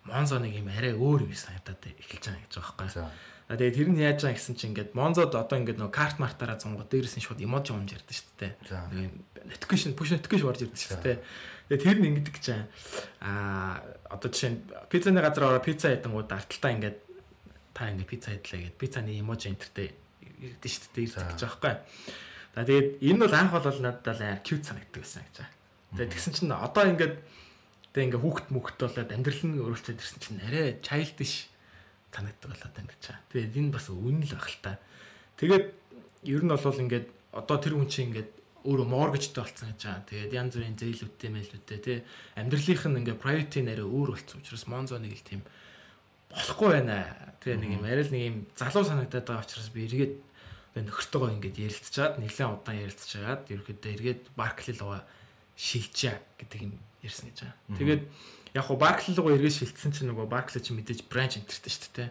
Монзо 0.09 0.41
нэг 0.41 0.57
юм 0.57 0.67
арай 0.73 0.93
өөр 0.97 1.29
юм 1.29 1.33
санагдаад 1.37 1.85
эхэлж 1.85 2.23
байгаа 2.25 2.43
гэж 2.49 2.53
байгаа 2.57 2.75
байхгүй. 2.81 3.09
Тэгээд 3.49 3.77
тэр 3.81 3.89
нь 3.89 3.97
яаж 3.97 4.19
байгаа 4.21 4.37
гэсэн 4.37 4.55
чинь 4.57 4.69
ингээд 4.77 4.93
Монзод 4.93 5.33
одоо 5.33 5.57
ингээд 5.57 5.81
нөгөө 5.81 5.93
карт 5.93 6.17
мартаараа 6.21 6.61
зунгууд 6.61 6.85
дээрээс 6.85 7.17
нь 7.17 7.25
шууд 7.25 7.41
эможи 7.41 7.73
умж 7.73 7.97
ярьдаг 7.97 8.13
шүү 8.13 8.29
дээ. 8.37 8.53
Нэг 8.93 9.09
notification 9.49 9.97
push 9.97 10.13
notification 10.13 10.49
орж 10.53 10.61
ирдэг 10.69 10.77
шүү 10.77 11.01
дээ. 11.01 11.17
Тэгээд 11.65 11.81
тэр 11.81 11.97
нь 11.97 12.07
ингээд 12.13 12.29
гэж. 12.29 12.45
Аа 13.25 13.81
одоо 14.05 14.29
жишээ 14.29 14.53
нь 14.53 14.59
пиццаны 14.93 15.21
газар 15.25 15.49
ороо 15.49 15.65
пицца 15.65 15.89
хийдэнгууд 15.89 16.29
арталтаа 16.29 16.71
ингээд 16.77 16.97
та 17.73 17.89
ингээд 17.89 18.09
пицца 18.09 18.31
хийдлээ 18.33 18.61
гэд 18.69 18.77
пиццаны 18.79 19.11
эможи 19.19 19.49
энтертэй 19.49 19.93
ирдэг 20.39 20.71
шүү 20.71 20.91
дээ 20.95 21.05
ирдэг 21.05 21.27
гэж 21.29 21.41
байгаа 21.43 21.59
байхгүй. 21.59 21.75
За 22.55 22.61
тэгээд 22.65 22.89
энэ 23.03 23.21
бол 23.23 23.35
анх 23.35 23.51
бол 23.53 23.79
надад 23.83 24.07
л 24.19 24.43
cute 24.43 24.65
санагддаг 24.65 25.01
байсан 25.03 25.23
гэж 25.27 25.35
байгаа. 25.37 25.53
Тэгээд 25.93 26.13
тэгсэн 26.13 26.33
чинь 26.33 26.53
одоо 26.53 26.83
ингээд 26.89 27.15
тэг 27.93 28.03
ингээ 28.09 28.23
хүүхд 28.23 28.47
мөхт 28.53 28.77
болоод 28.79 29.09
амьдрал 29.09 29.43
нь 29.45 29.61
өөрчлөд 29.61 29.99
ирсэн 29.99 30.19
чинь 30.21 30.41
арай 30.45 30.77
childish 30.81 31.49
санагддаг 32.13 32.49
болоод 32.53 32.73
байна 32.73 32.89
гэж 32.93 33.03
байгаа. 33.05 33.25
Тэгээд 33.33 33.57
энэ 33.59 33.73
бас 33.73 33.85
үнэн 33.89 34.23
л 34.25 34.33
байх 34.37 34.49
л 34.49 34.59
та. 34.61 34.71
Тэгээд 35.37 35.65
ер 36.29 36.41
нь 36.43 36.51
бол 36.53 36.83
ингээд 36.83 37.07
одоо 37.33 37.57
тэр 37.57 37.73
хүн 37.77 37.89
чинь 37.89 38.07
ингээд 38.13 38.29
өөрөө 38.65 38.87
mortgageтэй 38.91 39.41
болсон 39.41 39.67
гэж 39.71 39.81
байгаа. 39.87 40.07
Тэгээд 40.09 40.35
янз 40.35 40.53
бүрийн 40.57 40.77
зээлүүдтэй 40.77 41.29
мэлүүдтэй 41.31 41.79
тий 41.79 41.97
амьдралынх 42.35 42.83
нь 42.85 42.99
ингээд 43.05 43.23
priority 43.23 43.59
нэрээ 43.63 43.87
өөр 43.87 44.09
болсон 44.13 44.43
учраас 44.43 44.65
Monzo 44.67 44.99
нэг 44.99 45.15
л 45.15 45.23
тийм 45.23 45.41
болохгүй 46.29 46.69
байна. 46.77 46.97
Тэгээ 47.39 47.57
нэг 47.59 47.71
юм 47.79 47.83
арай 47.85 48.05
л 48.05 48.13
нэг 48.13 48.23
юм 48.29 48.37
залуу 48.53 48.85
санагдаад 48.85 49.25
байгаа 49.25 49.45
учраас 49.45 49.69
би 49.73 49.87
эргээд 49.87 50.13
нөхөртөөгөө 50.77 51.33
ингээд 51.39 51.57
ярилцчаад 51.65 52.13
нэлээд 52.21 52.53
удаан 52.53 52.77
ярилцчаад 52.85 53.41
ерөөхдөө 53.49 53.91
эргээд 53.95 54.21
Barclay 54.37 54.75
луга 54.77 55.01
шилжээ 55.57 56.15
гэдэг 56.37 56.59
юм 56.61 56.73
ярьсан 57.01 57.33
гэж 57.33 57.37
байгаа. 57.41 57.57
Тэгээд 57.79 58.03
яг 58.53 58.63
хуу 58.69 58.77
Barclay 58.77 59.13
руу 59.17 59.33
эргэж 59.33 59.55
шилжсэн 59.65 59.91
чинь 59.91 60.09
нөгөө 60.13 60.29
Barclay 60.29 60.61
чинь 60.61 60.77
мэдээж 60.77 61.09
branch 61.09 61.41
энтертэй 61.41 61.73
шүү 61.73 61.91
дээ. 61.97 62.09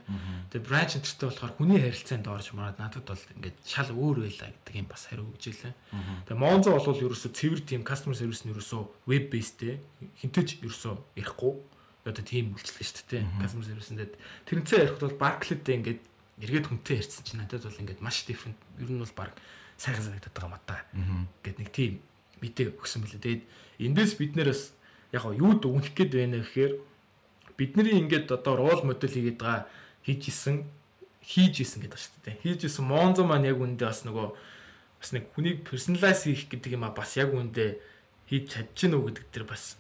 Тэгээд 0.50 0.66
branch 0.66 0.92
энтертэй 0.98 1.26
болохоор 1.30 1.54
хүний 1.54 1.78
харилцаанд 1.78 2.26
орж 2.26 2.46
мараад 2.52 2.78
надад 2.82 3.06
бол 3.06 3.24
ингээд 3.38 3.56
шал 3.62 3.90
өөр 3.94 4.26
байлаа 4.26 4.50
гэдэг 4.50 4.74
юм 4.74 4.88
бас 4.90 5.06
хариу 5.06 5.30
өгч 5.30 5.44
илээ. 5.54 5.74
Тэгээд 6.26 6.42
Monzo 6.42 6.74
бол 6.74 7.04
ерөөсөө 7.06 7.30
цэвэр 7.30 7.60
team 7.62 7.82
customer 7.86 8.18
service 8.18 8.42
нь 8.42 8.52
ерөөсөө 8.52 8.82
web 9.06 9.24
based 9.30 9.62
хинтэж 10.18 10.62
ерөөсөө 10.66 10.94
ярихгүй 11.14 11.54
одоо 12.10 12.24
team 12.24 12.56
үйлчлэг 12.56 12.84
шүү 12.84 13.06
дээ. 13.08 13.24
Customer 13.40 13.64
service-д 13.66 14.16
тэрнцээ 14.48 14.78
ярихад 14.84 15.04
бол 15.04 15.20
Barclay-тэй 15.20 15.74
ингээд 15.78 16.00
эргээд 16.42 16.66
хүнтэй 16.70 16.96
ярьсан 17.02 17.22
чинь 17.26 17.40
надад 17.42 17.66
бол 17.66 17.80
ингээд 17.82 18.00
маш 18.00 18.24
different 18.24 18.58
ер 18.78 18.90
нь 18.90 19.02
бол 19.02 19.14
баг 19.16 19.32
сайхан 19.76 20.04
санагдаад 20.04 20.34
байгаа 20.34 20.50
юм 20.50 20.64
та. 20.66 20.76
Гэт 21.42 21.58
нэг 21.58 21.70
team 21.74 21.92
мэдээ 22.40 22.78
өгсөн 22.78 23.02
билээ. 23.02 23.22
Тэгээд 23.22 23.42
эндээс 23.82 24.12
бид 24.18 24.32
нэрс 24.38 24.74
яг 25.12 25.22
гоо 25.26 25.34
юу 25.34 25.52
дүгнэх 25.58 25.94
гээд 25.94 26.12
байна 26.14 26.42
гэхээр 26.42 26.72
бидний 27.58 27.98
ингээд 27.98 28.30
одоо 28.30 28.54
рол 28.54 28.82
модель 28.86 29.10
хийгээд 29.10 29.38
байгаа 29.38 29.66
хийжсэн 30.06 30.66
хийж 31.22 31.54
исэн 31.66 31.82
гэдэг 31.82 31.98
шүү 31.98 32.22
дээ. 32.24 32.36
Хийж 32.42 32.60
исэн 32.70 32.86
Монзо 32.86 33.26
маань 33.26 33.50
яг 33.50 33.58
үндэ 33.58 33.84
бас 33.84 34.06
нөгөө 34.06 34.28
бас 35.02 35.10
нэг 35.12 35.28
хүнийг 35.34 35.66
персоналайз 35.66 36.24
хийх 36.24 36.46
гэдэг 36.48 36.78
юм 36.78 36.86
а 36.86 36.94
бас 36.94 37.18
яг 37.18 37.34
үндэ 37.34 37.82
хийж 38.30 38.54
чадчихна 38.54 38.96
уу 38.98 39.10
гэдэг 39.10 39.26
тэр 39.34 39.44
бас 39.44 39.76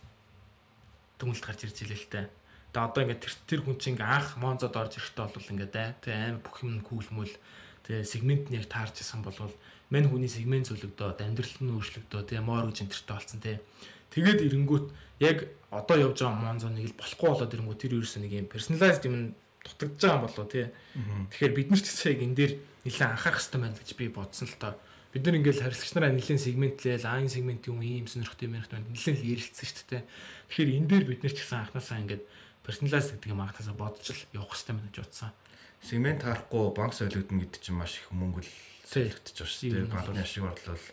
дүгнэлт 1.18 1.44
гарч 1.44 1.60
ирж 1.66 1.78
илээ 1.82 1.98
л 1.98 2.08
дээ. 2.08 2.26
Тэгээ 2.72 2.86
одоо 2.88 3.02
ингээд 3.02 3.22
тэр 3.22 3.34
тэр 3.46 3.60
хүн 3.66 3.76
чинь 3.76 3.94
ингээ 3.98 4.08
анх 4.08 4.30
Монзод 4.38 4.74
орж 4.78 4.92
ирэхдээ 4.96 5.26
бол 5.28 5.52
ингээд 5.52 5.74
тэ 6.02 6.10
аим 6.14 6.38
бүх 6.40 6.56
юм 6.62 6.80
күүлмөл 6.86 7.34
тэгээ 7.84 8.04
сегмент 8.06 8.44
нь 8.48 8.58
яг 8.58 8.66
таарч 8.70 9.02
исэн 9.02 9.20
болвол 9.26 9.54
мань 9.90 10.08
хүний 10.08 10.28
сегмент 10.28 10.68
зөвлөгдөөд 10.68 11.24
амьдрал 11.24 11.56
нь 11.64 11.72
өөрчлөгдөө 11.72 12.22
тэгээ 12.28 12.44
моргж 12.44 12.84
энтертэй 12.84 13.14
болсон 13.16 13.40
тэ. 13.40 13.64
Тэгээд 14.12 14.44
ирэнгүүт 14.44 14.86
яг 15.24 15.48
одоо 15.72 15.96
явж 15.96 16.20
байгаа 16.20 16.44
Монзо 16.44 16.68
нэг 16.68 16.92
л 16.92 16.98
болохгүй 17.00 17.28
болоод 17.28 17.54
ирэнгүүт 17.56 17.80
тэр 17.80 17.96
ерөөсөө 17.96 18.20
нэг 18.24 18.32
юм 18.36 18.48
персоналайзд 18.52 19.04
юм 19.08 19.16
дутагдж 19.64 20.00
байгаа 20.00 20.16
юм 20.16 20.24
болоо 20.28 20.46
тий. 20.48 20.66
Тэгэхээр 21.32 21.56
бид 21.56 21.68
нар 21.72 21.80
ч 21.80 21.86
гэсэн 21.88 22.12
яг 22.12 22.20
энэ 22.24 22.36
дээр 22.36 22.52
нэлээд 22.84 23.12
анхаарах 23.16 23.40
хэрэгтэй 23.40 23.60
байна 23.60 23.76
гэж 23.80 23.90
би 23.96 24.06
бодсон 24.08 24.48
л 24.48 24.60
тоо. 24.60 24.72
Бид 25.18 25.26
нар 25.26 25.38
ингээл 25.42 25.66
харилцагч 25.66 25.92
нараа 25.98 26.14
нэлээд 26.14 26.38
сегментлээл 26.38 27.10
айн 27.10 27.26
сегмент 27.26 27.66
юм 27.66 27.82
ийм 27.82 28.06
сонирхтой 28.06 28.46
юм 28.46 28.54
ярихт 28.54 28.70
байна. 28.70 28.86
Нэлээд 28.86 29.18
л 29.18 29.30
ярилцсан 29.34 29.66
шүү 29.66 29.86
дээ. 29.90 30.02
Тэгэхээр 30.46 30.70
энэ 30.78 30.86
дээр 30.94 31.04
бид 31.10 31.20
нар 31.26 31.34
ч 31.34 31.38
гэсэн 31.42 31.58
анханасаа 31.58 31.98
ингээд 32.06 32.22
персоналайз 32.62 33.10
гэдэг 33.18 33.30
юм 33.34 33.42
анханасаа 33.42 33.74
бодож 33.74 34.06
л 34.14 34.22
явах 34.30 34.54
хэрэгтэй 34.54 34.74
байна 34.78 34.86
гэж 34.94 34.98
бодсон. 35.02 35.34
Сегмент 35.82 36.22
харахгүй 36.22 36.64
банк 36.70 36.94
солигдно 36.94 37.42
гэдэг 37.42 37.58
чинь 37.66 37.74
маш 37.74 37.98
их 37.98 38.06
мөнгө 38.14 38.46
л 38.46 38.52
солигдож 38.86 39.34
байгаа 39.34 39.50
шүү 39.50 39.70
дээ. 39.74 39.90
Банкны 39.90 40.22
ашиг 40.22 40.44
орлол 40.46 40.86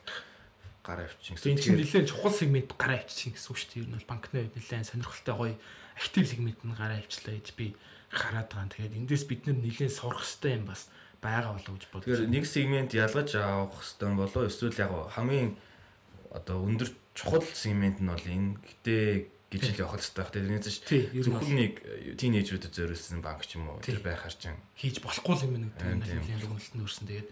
гараа 0.82 1.05
авчин 1.05 1.38
гэсэн. 1.38 1.49
Энэ 1.53 1.61
чинь 1.61 1.78
нэлээд 1.78 2.09
чухал 2.09 2.34
сегмент 2.34 2.69
гараа 2.73 2.97
авчин 3.05 3.30
гэсэн 3.30 3.49
үг 3.53 3.57
шүү 3.61 3.69
дээ. 3.78 3.82
Ер 3.86 3.89
нь 3.93 3.97
бол 4.01 4.09
банкны 4.09 4.39
нэлээд 4.49 4.89
сонирхолтой 4.89 5.36
гоё 5.38 5.55
актив 6.01 6.26
сегмент 6.26 6.59
нь 6.65 6.73
гараа 6.73 6.97
авчлаа 6.97 7.38
гэж 7.38 7.47
би 7.53 7.78
хараад 8.09 8.49
байгаа. 8.49 8.73
Тэгэхээр 8.73 8.97
эндээс 9.05 9.26
бид 9.30 9.41
нар 9.45 9.57
нэлээд 9.61 9.93
сурах 9.93 10.26
хэрэгтэй 10.26 10.57
юм 10.57 10.65
бас 10.65 10.89
байгаа 11.26 11.57
болов 11.57 11.73
гэж 11.73 11.86
бодож. 11.89 12.05
Тэгэхээр 12.05 12.30
нэг 12.30 12.45
сегмент 12.45 12.91
ялгаж 12.93 13.30
авах 13.36 13.82
хэрэгтэй 13.82 14.13
болоо 14.13 14.43
эсвэл 14.45 14.78
яг 14.78 14.91
хамгийн 15.17 15.57
одоо 16.30 16.57
өндөр 16.61 16.89
чухал 17.17 17.41
сегмент 17.41 17.97
нь 17.99 18.07
бол 18.07 18.21
энэ 18.21 18.61
гэтээ 18.61 19.09
гэж 19.49 19.63
л 19.76 19.82
явах 19.82 19.97
хэрэгтэй 19.97 20.45
энэ 20.45 20.61
чинь 20.61 21.26
зөвхөн 21.26 21.55
нэг 21.55 21.73
тинейжрүүдэд 22.19 22.73
зориулсан 22.76 23.21
банк 23.23 23.47
ч 23.47 23.55
юм 23.55 23.71
уу 23.71 23.80
тэр 23.80 24.03
байхаар 24.03 24.36
чинь 24.36 24.59
хийж 24.76 24.99
болохгүй 24.99 25.47
юм 25.47 25.69
нэг 25.69 25.73
тийм 25.80 26.01
дүгнэлт 26.01 26.76
нөрсөн. 26.76 27.07
Тэгээд 27.07 27.30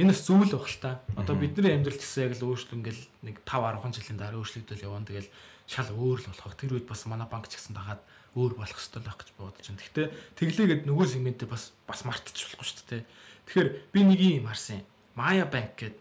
энэ 0.00 0.10
бас 0.10 0.20
зүйл 0.26 0.50
баг 0.50 0.66
л 0.66 0.82
та. 0.82 1.00
Одоо 1.14 1.36
бидний 1.38 1.74
амьдрал 1.74 1.98
гэсэн 2.00 2.26
яг 2.26 2.34
л 2.38 2.46
өөрчлөлт 2.50 2.74
ингээл 2.74 3.02
нэг 3.22 3.36
5 3.46 3.86
10 3.86 3.96
жилийн 4.02 4.18
дараа 4.18 4.40
өөрчлөгдөл 4.42 4.86
явна. 4.86 5.06
Тэгэл 5.06 5.30
шал 5.70 5.90
өөр 5.94 6.18
л 6.24 6.30
болох. 6.30 6.58
Тэр 6.58 6.74
үед 6.74 6.86
бас 6.90 7.06
манай 7.06 7.28
банк 7.30 7.46
ч 7.46 7.54
гэсэн 7.54 7.78
дагаад 7.78 8.02
өөр 8.34 8.54
болох 8.58 8.78
хэрэгтэй 8.78 9.02
байх 9.02 9.18
гэж 9.18 9.28
бодож 9.38 9.66
байна. 9.66 9.82
Гэхдээ 9.82 10.06
тэглээгээд 10.38 10.82
нөгөө 10.86 11.06
сегментээ 11.10 11.48
бас 11.50 11.74
бас 11.86 12.00
мартчихвахгүй 12.06 12.66
шүү 12.66 12.86
дээ. 12.90 13.02
Тэгэхээр 13.50 13.68
би 13.90 14.00
нэг 14.06 14.20
юм 14.22 14.46
харсан. 14.46 14.86
Maya 15.18 15.42
Bank 15.42 15.74
гэдэг 15.74 15.98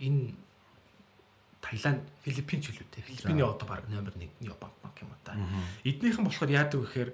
энэ 0.00 0.32
Таиланд, 1.60 2.08
Филиппин 2.24 2.64
ч 2.64 2.72
үлээ. 2.72 3.04
Филиппиний 3.04 3.44
одоо 3.44 3.68
баг 3.68 3.84
номер 3.92 4.16
1 4.16 4.32
банк 4.56 4.72
банк 4.80 4.96
юм 4.96 5.12
уу 5.12 5.20
та. 5.20 5.36
Эднийхэн 5.84 6.24
болохоор 6.24 6.48
яадаг 6.48 6.80
вэ 6.80 6.88
гэхээр 6.88 7.10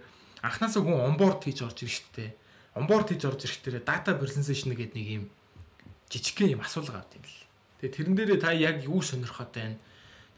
анханасаа 0.46 0.86
хүн 0.86 1.02
онборд 1.02 1.42
хийж 1.42 1.66
орж 1.66 1.82
ирж 1.82 2.06
штэ. 2.06 2.38
Онборд 2.78 3.10
хийж 3.10 3.26
орж 3.26 3.42
ирэхдээ 3.42 3.82
data 3.82 4.14
personalization 4.14 4.70
гэдэг 4.78 4.94
нэг 4.94 5.08
юм 5.10 5.24
жижигхэн 6.14 6.54
юм 6.54 6.62
асуулга 6.62 7.02
авт 7.02 7.18
юм 7.18 7.26
л. 7.26 7.42
Тэгээ 7.82 7.94
тэрэн 7.98 8.14
дээрээ 8.14 8.38
та 8.38 8.54
яг 8.54 8.86
юу 8.86 9.02
сонирхоод 9.02 9.50
байна. 9.50 9.82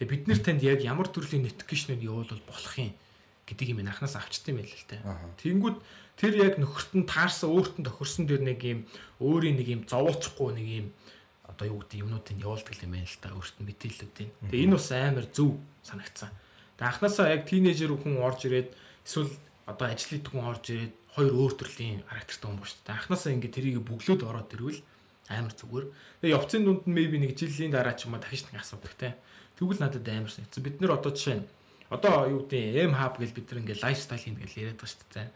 Тэгээ 0.01 0.09
бид 0.09 0.25
нэр 0.25 0.41
танд 0.41 0.65
яг 0.65 0.81
ямар 0.81 1.13
төрлийн 1.13 1.45
notification-ыг 1.45 2.01
явуулбал 2.01 2.41
болох 2.49 2.75
юм 2.81 2.97
гэдэг 3.49 3.73
юм 3.73 3.81
анханаас 3.81 4.21
авчт 4.21 4.45
юм 4.53 4.61
байл 4.61 4.69
л 4.69 4.89
те. 4.89 5.01
Тэнгүүд 5.41 5.77
тэр 6.21 6.35
яг 6.37 6.55
нөхөрт 6.61 6.93
нь 6.93 7.09
таарсан 7.09 7.49
өөртөө 7.49 7.83
тохирсон 7.89 8.29
дэр 8.29 8.45
нэг 8.45 8.61
юм 8.61 8.81
өөрийн 9.25 9.57
нэг 9.57 9.69
юм 9.73 9.83
зовоочгүй 9.89 10.51
нэг 10.53 10.69
юм 10.69 10.87
одоо 11.49 11.67
юу 11.73 11.79
гэдэг 11.81 12.03
юмнуудыг 12.05 12.37
явуулдаг 12.37 12.77
юм 12.77 12.93
байна 12.93 13.09
л 13.09 13.23
та 13.23 13.33
өөртөө 13.33 13.65
мэдээллүүдийн. 13.65 14.31
Тэгээ 14.53 14.65
энэ 14.69 14.77
бас 14.77 14.89
амар 14.93 15.27
зөв 15.33 15.51
санагцсан. 15.83 16.31
Тэгээ 16.77 16.91
анханасаа 16.93 17.27
яг 17.33 17.43
тинейжер 17.49 17.93
хүн 17.97 18.21
орж 18.21 18.41
ирээд 18.47 18.71
эсвэл 19.03 19.33
одоо 19.67 19.87
ажил 19.89 20.11
хийдэг 20.13 20.33
хүн 20.35 20.47
орж 20.47 20.65
ирээд 20.71 20.95
хоёр 21.17 21.33
өөр 21.35 21.53
төрлийн 21.59 21.99
характертай 22.07 22.49
хүн 22.53 22.63
шүү 22.63 22.83
дээ. 22.85 22.95
Анханасаа 22.95 23.33
ингээд 23.35 23.57
тэрийг 23.57 23.83
бөглөөд 23.83 24.23
ороод 24.23 24.55
ирвэл 24.55 24.81
амар 25.33 25.55
зүгээр. 25.57 25.87
Тэгээ 26.23 26.37
явцын 26.37 26.63
дунд 26.63 26.83
нь 26.87 26.95
maybe 26.95 27.17
нэг 27.19 27.33
жилийн 27.35 27.73
дараа 27.75 27.95
ч 27.99 28.07
юм 28.07 28.15
уу 28.15 28.23
дахиж 28.23 28.47
нэг 28.49 28.63
асуудаг 28.63 28.95
те. 28.95 29.19
Тэгвэл 29.59 29.83
надад 29.83 30.07
амар 30.07 30.31
санагдсан. 30.31 30.63
Бид 30.63 30.79
нэр 30.79 30.95
одоо 30.95 31.11
жишээ 31.11 31.43
нь 31.43 31.47
одоо 31.89 32.29
юу 32.29 32.45
гэдэг 32.45 32.89
M 32.89 32.95
hub 32.97 33.17
гэж 33.19 33.31
бид 33.33 33.47
нар 33.53 33.61
ингээл 33.65 33.85
лайфстайл 33.85 34.21
хийнэ 34.21 34.41
гэж 34.45 34.53
яриад 34.57 34.79
байгаа 34.81 34.93
шүү 34.93 35.09
дээ. 35.13 35.29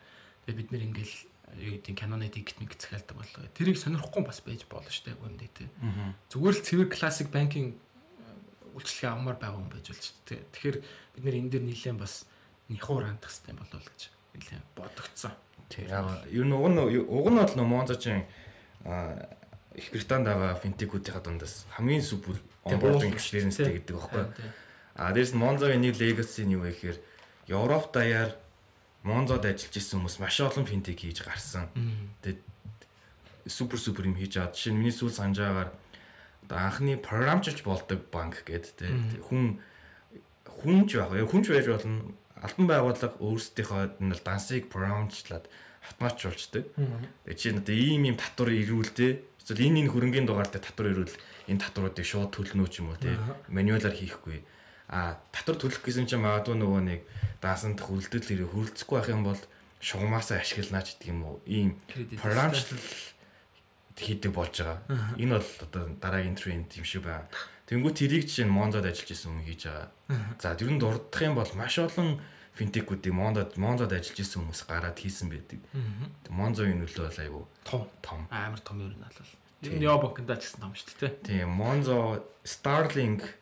Тэгээ 0.46 0.58
бид 0.60 0.70
нар 0.72 0.82
ингээл 0.88 1.14
юу 1.60 1.72
гэдэг 1.76 1.94
Canon 1.96 2.24
ticket 2.28 2.56
мэг 2.60 2.72
захиалдаг 2.76 3.16
болоо. 3.16 3.48
Тэрийг 3.56 3.76
сонирхгүй 3.76 4.22
бас 4.24 4.40
байж 4.40 4.64
болно 4.68 4.88
шүү 4.88 5.04
дээ 5.12 5.20
үндэ 5.20 5.48
тий. 5.52 5.68
Зүгээр 6.32 6.56
л 6.56 6.64
цэвэр 6.64 6.88
классик 6.92 7.28
банкинг 7.28 7.76
үйлчлэгээ 8.76 9.12
авмаар 9.12 9.36
байгаа 9.36 9.60
юм 9.60 9.68
байж 9.68 9.86
болж 9.92 10.00
шүү 10.00 10.16
дээ. 10.28 10.40
Тэгэхээр 10.52 10.76
бид 11.16 11.22
нэр 11.24 11.38
энэ 11.40 11.50
дээр 11.52 11.64
нэлээд 11.68 12.00
бас 12.00 12.24
нихуур 12.72 13.04
хандах 13.04 13.28
хэрэгтэй 13.28 13.56
болов 13.56 13.76
уу 13.76 13.88
гэж 13.92 14.00
нэлээд 14.32 14.64
бодогдсон. 14.76 15.32
Тий. 15.68 15.84
Юу 16.32 16.44
нэг 16.48 16.58
уг 16.60 16.68
нь 16.72 16.80
уг 17.04 17.28
нь 17.28 17.40
бол 17.40 17.68
Монзочин 17.68 18.24
их 19.76 19.88
Британд 19.92 20.28
байгаа 20.28 20.56
финтекүүдийн 20.60 21.20
дундаас 21.20 21.64
хамгийн 21.76 22.04
супер 22.04 22.36
онбординг 22.64 23.16
экспириенстэй 23.16 23.80
гэдэг 23.80 23.96
байхгүй. 23.96 24.24
А 24.96 25.12
дээрс 25.12 25.32
Монзогийн 25.32 25.80
нэг 25.80 25.96
legacy 25.96 26.44
нь 26.44 26.54
юу 26.56 26.68
вэ 26.68 26.76
гэхээр 26.76 26.98
Европ 27.48 27.92
даяар 27.92 28.36
Монзод 29.02 29.42
ажиллаж 29.48 29.74
исэн 29.74 29.98
хүмүүс 30.04 30.16
маш 30.20 30.36
олон 30.44 30.68
финтек 30.68 31.00
хийж 31.00 31.24
гарсан. 31.24 31.66
Тэгээд 32.22 32.40
супер 33.48 33.78
супер 33.80 34.06
юм 34.06 34.14
хийж 34.14 34.36
аваад 34.36 34.54
жишээ 34.54 34.72
нь 34.72 34.78
миний 34.78 34.94
сүүл 34.94 35.10
санаж 35.10 35.40
байгаагаар 35.40 35.70
одоо 36.46 36.58
анхны 36.60 36.94
програмчилж 37.00 37.64
болдог 37.64 38.00
банк 38.12 38.44
гэдэг 38.46 38.72
тий 38.76 38.92
хүн 39.26 39.58
хүнж 40.46 40.94
байгаа. 40.94 41.26
Хүнж 41.26 41.46
байж 41.50 41.66
болно. 41.66 42.14
Албан 42.38 42.66
байгууллага 42.68 43.16
өөрсдийнхөө 43.18 44.02
нь 44.02 44.14
дансыг 44.22 44.70
програмчлаад 44.70 45.48
автоматжуулждаг. 45.82 46.68
Тэгээд 47.26 47.38
чинь 47.38 47.58
одоо 47.58 47.74
ийм 47.74 48.06
ийм 48.06 48.16
татвар 48.18 48.54
ирүүлдэ. 48.54 49.22
Эсвэл 49.42 49.66
энэ 49.66 49.86
энэ 49.86 49.92
хөрөнгөний 49.94 50.28
дугаар 50.30 50.50
дээр 50.50 50.62
татвар 50.62 50.94
ирвэл 50.94 51.18
энэ 51.50 51.62
татваруудыг 51.62 52.06
шууд 52.06 52.30
төлнө 52.30 52.70
ч 52.70 52.82
юм 52.82 52.94
уу 52.94 52.98
тий 53.02 53.18
мануалаар 53.50 53.94
хийхгүй 53.94 54.46
а 54.92 55.16
татвар 55.32 55.56
төлөх 55.56 55.80
гэсэн 55.80 56.04
чинь 56.04 56.20
магадгүй 56.20 56.56
нөгөө 56.60 56.82
нэг 56.84 57.00
даасан 57.40 57.74
дах 57.80 57.88
хөлдөл 57.88 58.28
хэрэг 58.28 58.52
хөрөлцөхгүй 58.52 58.96
байх 59.00 59.08
юм 59.08 59.24
бол 59.24 59.40
шугамаасаа 59.80 60.44
ашигланаач 60.44 61.00
гэдэг 61.00 61.08
юм 61.08 61.20
уу 61.24 61.36
ийм 61.48 61.80
програмчлал 62.20 62.84
хийдэг 63.96 64.32
болж 64.36 64.54
байгаа. 64.60 64.78
Энэ 65.16 65.40
бол 65.40 65.50
одоо 65.64 65.82
дараагийн 65.96 66.36
тренд 66.36 66.70
юм 66.76 66.84
шиг 66.84 67.08
байна. 67.08 67.26
Тэнгүү 67.66 67.92
тэрийг 67.96 68.28
жишээ 68.28 68.46
нь 68.46 68.52
Монзод 68.52 68.84
ажиллаж 68.84 69.10
исэн 69.10 69.32
хүн 69.32 69.46
хийж 69.48 69.62
байгаа. 69.66 69.88
За 70.38 70.54
тэр 70.54 70.70
нь 70.70 70.80
дурдах 70.80 71.22
юм 71.24 71.34
бол 71.40 71.50
маш 71.56 71.80
олон 71.80 72.20
финтекүүдийг 72.52 73.16
Монзод 73.16 73.56
Монзод 73.56 73.96
ажиллаж 73.96 74.18
исэн 74.20 74.44
хүмүүс 74.44 74.62
гараад 74.68 74.98
хийсэн 75.00 75.28
байдаг. 75.32 75.60
Монзогийн 76.28 76.84
нөлөө 76.84 77.08
бол 77.08 77.22
айгүй 77.24 77.44
том 77.64 77.82
том 78.04 78.20
амар 78.28 78.60
том 78.60 78.76
юм 78.76 78.92
байна 79.00 79.08
л. 79.08 79.32
Энэ 79.62 79.78
Нео 79.82 79.96
банкнда 79.98 80.36
ч 80.36 80.52
гэсэн 80.52 80.60
том 80.60 80.74
шүү 80.76 81.00
дээ. 81.00 81.12
Тийм 81.24 81.48
Монзо 81.56 82.26
Starlink 82.44 83.41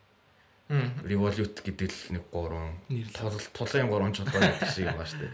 Revolut 0.71 1.59
гэдэг 1.67 1.91
л 1.91 2.03
нэг 2.15 2.25
гурван 2.31 2.79
тул 3.11 3.35
тулын 3.51 3.91
гурван 3.91 4.15
чулуу 4.15 4.39
гэдэг 4.39 4.71
шиг 4.71 4.87
юм 4.87 4.99
ба 4.99 5.07
штэ. 5.07 5.27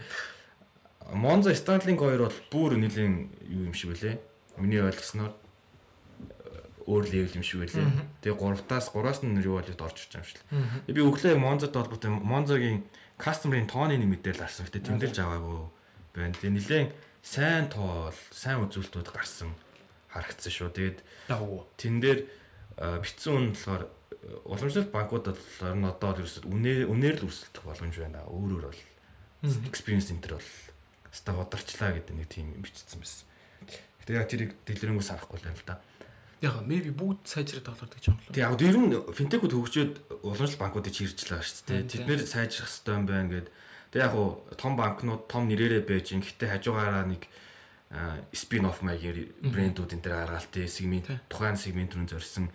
Monza 1.13 1.53
Starlink 1.53 2.01
2 2.01 2.17
бол 2.17 2.39
бүр 2.49 2.71
нэлийн 2.81 3.29
юу 3.45 3.69
юм 3.69 3.75
шиг 3.77 3.93
үлээ. 3.93 4.17
Миний 4.57 4.81
ойлгосноор 4.81 5.37
өөр 6.89 7.03
level 7.05 7.37
юм 7.37 7.45
шиг 7.45 7.69
үлээ. 7.69 7.85
Тэгээ 8.25 8.33
3-аас 8.65 8.89
3-аас 8.89 9.21
нь 9.21 9.37
Revolut 9.37 9.77
орж 9.77 10.09
ирж 10.09 10.11
байгаа 10.17 10.25
юм 10.25 10.27
шиг 10.27 10.39
л. 10.41 10.95
Би 10.95 11.01
өглөө 11.05 11.37
Monza-тай 11.37 11.85
холбоотой 11.85 12.11
Monza-гийн 12.17 12.81
customer-ийн 13.21 13.69
тооны 13.69 13.99
нэг 14.01 14.09
мэдээлэл 14.09 14.47
авсан. 14.47 14.65
Гэтэ 14.65 14.89
тэмдэглэж 14.89 15.17
аваагүй 15.21 15.59
байна. 16.17 16.33
Тэгээ 16.33 16.55
нэлийн 16.57 16.87
сайн 17.21 17.69
тоол, 17.69 18.15
сайн 18.33 18.65
үзүүлэлтүүд 18.65 19.09
гарсан 19.13 19.51
харагдсан 20.09 20.51
шүү. 20.51 20.69
Тэгээд. 20.73 20.99
Тэн 21.77 21.99
дээр 22.01 22.19
битсэн 22.77 23.33
үн 23.33 23.45
болохоор 23.53 23.83
э, 23.85 23.89
уламжлалт 24.45 24.91
банкудад 24.93 25.37
болохоор 25.37 25.75
нь 25.77 25.89
одоо 25.89 26.09
л 26.13 26.21
ерөөсөд 26.21 26.45
үнээр 26.45 26.85
үнээр 26.87 27.15
л 27.21 27.27
өрсөлдөх 27.27 27.63
боломж 27.65 27.95
байна. 27.97 28.21
Өөрөөр 28.29 28.65
бол 28.69 28.81
experience 29.65 30.13
center 30.13 30.37
бол 30.37 30.49
ста 31.09 31.33
ударчлаа 31.33 31.97
гэдэг 31.97 32.13
нэг 32.13 32.27
тийм 32.29 32.53
юм 32.53 32.61
бичсэн 32.61 33.01
байсан. 33.01 33.25
Гэтэ 34.05 34.13
яг 34.13 34.27
тэрийг 34.29 34.51
дэлгэрэнгүй 34.69 35.05
санахгүй 35.05 35.41
л 35.41 35.45
байна 35.49 35.57
л 35.57 35.65
да. 35.65 35.81
Яг 36.37 36.61
maybe 36.69 36.93
бүгд 36.93 37.25
сайжраад 37.25 37.65
тоглоод 37.65 37.93
гэж 37.97 38.13
юм 38.13 38.17
Тэг 38.29 38.45
яг 38.45 38.61
ер 38.61 38.77
нь 38.77 38.93
финтекүүд 38.93 39.53
хөгжөөд 39.57 39.93
уламжлалт 40.21 40.61
банкуудыг 40.61 40.93
чиржлээ 40.93 41.41
шүү 41.41 41.65
дээ. 41.65 41.81
Мм, 41.81 41.89
Тэд 41.89 41.97
тийм. 41.97 42.05
нэр 42.05 42.21
сайжрах 42.29 42.69
хэрэгтэй 42.69 42.93
юм 42.93 43.05
байна 43.09 43.29
гэд. 43.33 43.47
Тэг 43.89 43.99
яг 44.05 44.13
уу 44.13 44.45
том 44.53 44.77
банкнууд 44.77 45.25
том 45.25 45.49
нэрээрээ 45.49 45.81
байж 45.81 46.13
ин 46.13 46.21
гэтээ 46.21 46.61
хажуугаараа 46.61 47.09
нэг 47.09 47.25
спин 48.35 48.67
оф 48.67 48.83
маягийн 48.83 49.31
брэндүүд 49.41 49.95
энэ 49.95 50.03
төр 50.03 50.13
гаргаал 50.13 50.47
тий 50.51 50.67
сегмент 50.67 51.07
Тийм. 51.07 51.19
тухайн 51.31 51.55
сегмент 51.55 51.95
рүү 51.95 52.05
зорьсон 52.11 52.51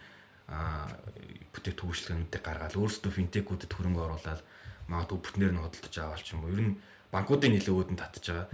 төвшлэгнүүдийг 1.82 2.42
гаргаал 2.42 2.76
өөрсдөө 2.78 3.12
финтекүүдэд 3.12 3.72
хөрөнгө 3.72 4.02
оруулаад 4.06 4.40
магадгүй 4.88 5.18
бүтнээр 5.18 5.52
нь 5.56 5.62
хөдөлж 5.62 5.94
аваад 5.98 6.22
ч 6.22 6.34
юм 6.36 6.44
уу. 6.46 6.52
Ер 6.54 6.62
нь 6.62 6.74
банкуудын 7.12 7.52
нөлөө 7.58 7.74
үүдэн 7.92 7.98
татж 7.98 8.24
байгаа. 8.32 8.46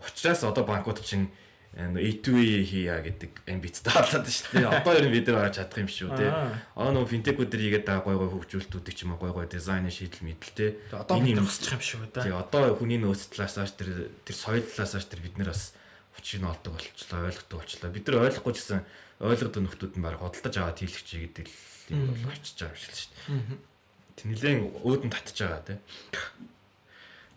Учираас 0.00 0.42
одоо 0.44 0.64
банкуд 0.64 1.02
чинь 1.02 1.32
A2A 1.74 2.62
хийя 2.62 3.02
гэдэг 3.02 3.50
амбицтай 3.50 3.90
болоод 3.90 4.30
шүү 4.30 4.62
дээ. 4.62 4.70
Одоо 4.78 4.94
ер 4.94 5.06
нь 5.10 5.14
бид 5.18 5.26
нар 5.26 5.50
гарч 5.50 5.58
чадах 5.58 5.82
юм 5.82 5.90
шүү 5.90 6.14
дээ. 6.14 6.30
Аа 6.78 6.94
нөгөө 6.94 7.10
финтекүүд 7.10 7.50
дэр 7.50 7.62
хийгээд 7.66 7.86
байгаа 7.90 8.06
гой 8.06 8.16
гой 8.22 8.30
хөгжүүлэлтүүдийг 8.30 8.94
ч 8.94 9.02
юм 9.02 9.18
уу 9.18 9.22
гой 9.26 9.32
гой 9.34 9.46
дизайн 9.50 9.90
шийдэл 9.90 10.22
мэтэл 10.22 10.54
те. 10.54 10.66
Одоо 10.94 11.18
бид 11.18 11.34
юм- 11.34 11.42
тусчих 11.42 11.74
юм 11.74 11.82
шүү 11.82 12.14
да. 12.14 12.22
Тэгээ 12.22 12.38
одоо 12.46 12.78
хүний 12.78 13.02
нөөц 13.02 13.34
талаас 13.34 13.58
ааш 13.58 13.74
тэр 13.74 14.14
тэр 14.22 14.36
соёл 14.38 14.62
талаас 14.62 14.94
ааш 14.94 15.06
тэр 15.10 15.18
бид 15.26 15.34
нар 15.34 15.50
бас 15.50 15.74
хүчийг 16.14 16.46
нь 16.46 16.46
олдог 16.46 16.72
болчихлоо, 16.78 17.26
ойлгодог 17.26 17.58
болчихлоо. 17.58 17.90
Бид 17.90 18.06
нар 18.06 18.22
ойлгохгүй 18.30 18.54
гэсэн 18.54 18.80
ойлгодог 19.20 19.62
нөхдүүд 19.62 19.94
нь 19.98 20.04
баг 20.04 20.18
хөдөлж 20.18 20.56
аваад 20.58 20.78
хийлгэж 20.80 21.08
гэдэг 21.14 21.46
л 21.46 21.94
юм 21.94 22.10
бол 22.10 22.32
очиж 22.34 22.58
байгаа 22.58 22.74
юм 22.74 22.80
шиг 22.80 22.90
л 22.90 22.98
шүү 22.98 23.12
дээ. 23.14 23.58
Тэг 24.14 24.26
нилээн 24.30 24.60
өөдөн 24.82 25.10
татж 25.12 25.38
байгаа 25.38 25.62
те. 25.62 25.74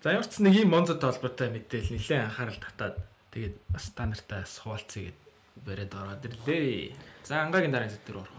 За 0.02 0.14
ямар 0.14 0.28
ч 0.30 0.40
нэг 0.42 0.54
юм 0.58 0.70
монзот 0.74 1.02
холбоотой 1.02 1.50
мэдээлэл 1.54 1.98
нэлээд 1.98 2.26
анхаарал 2.30 2.62
татаад 2.62 2.96
тэгээд 3.34 3.56
бас 3.70 3.86
та 3.94 4.06
нартай 4.06 4.40
бас 4.46 4.56
хуваалцъя 4.62 5.10
гэд 5.10 5.20
бариад 5.66 5.94
ороод 5.94 6.26
ирлээ. 6.26 6.94
За 7.26 7.42
ангагийн 7.46 7.74
дараагийн 7.74 7.98
зүйл 7.98 8.08
дээр 8.08 8.22
орох. 8.24 8.38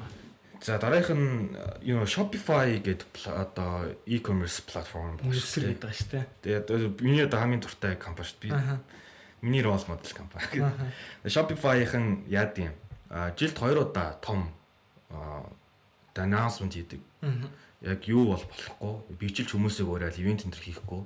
За 0.63 0.79
дараагийнх 0.79 1.15
нь 1.15 1.55
юу 1.87 2.03
Shopify 2.03 2.79
гэдэг 2.83 3.11
одоо 3.31 3.95
e-commerce 4.07 4.63
платформ 4.67 5.19
байна 5.19 5.31
гэдэг 5.31 5.79
байгаа 5.79 5.95
шүү 5.95 6.11
дээ. 6.11 6.27
Тэгээд 6.67 7.03
миний 7.03 7.27
одоо 7.27 7.39
хамгийн 7.43 7.63
туртай 7.63 7.95
компани 7.95 8.27
шүү 8.27 8.39
дээ. 8.51 8.83
Миний 9.43 9.63
role 9.63 9.87
model 9.87 10.15
компани. 10.15 10.47
Shopify-ийн 11.27 12.27
яад 12.27 12.59
юм. 12.59 12.75
Жилд 13.11 13.57
2 13.57 13.79
удаа 13.81 14.19
том 14.21 14.53
announcement 16.19 16.73
хийдэг. 16.75 17.01
Яг 17.81 18.03
юу 18.11 18.35
бол 18.35 18.43
болохгүй. 18.43 18.95
Бичлж 19.23 19.55
хүмүүсийг 19.55 19.87
уурайал 19.87 20.19
ивент 20.19 20.43
энэ 20.45 20.55
төр 20.55 20.65
хийхгүй. 20.67 21.01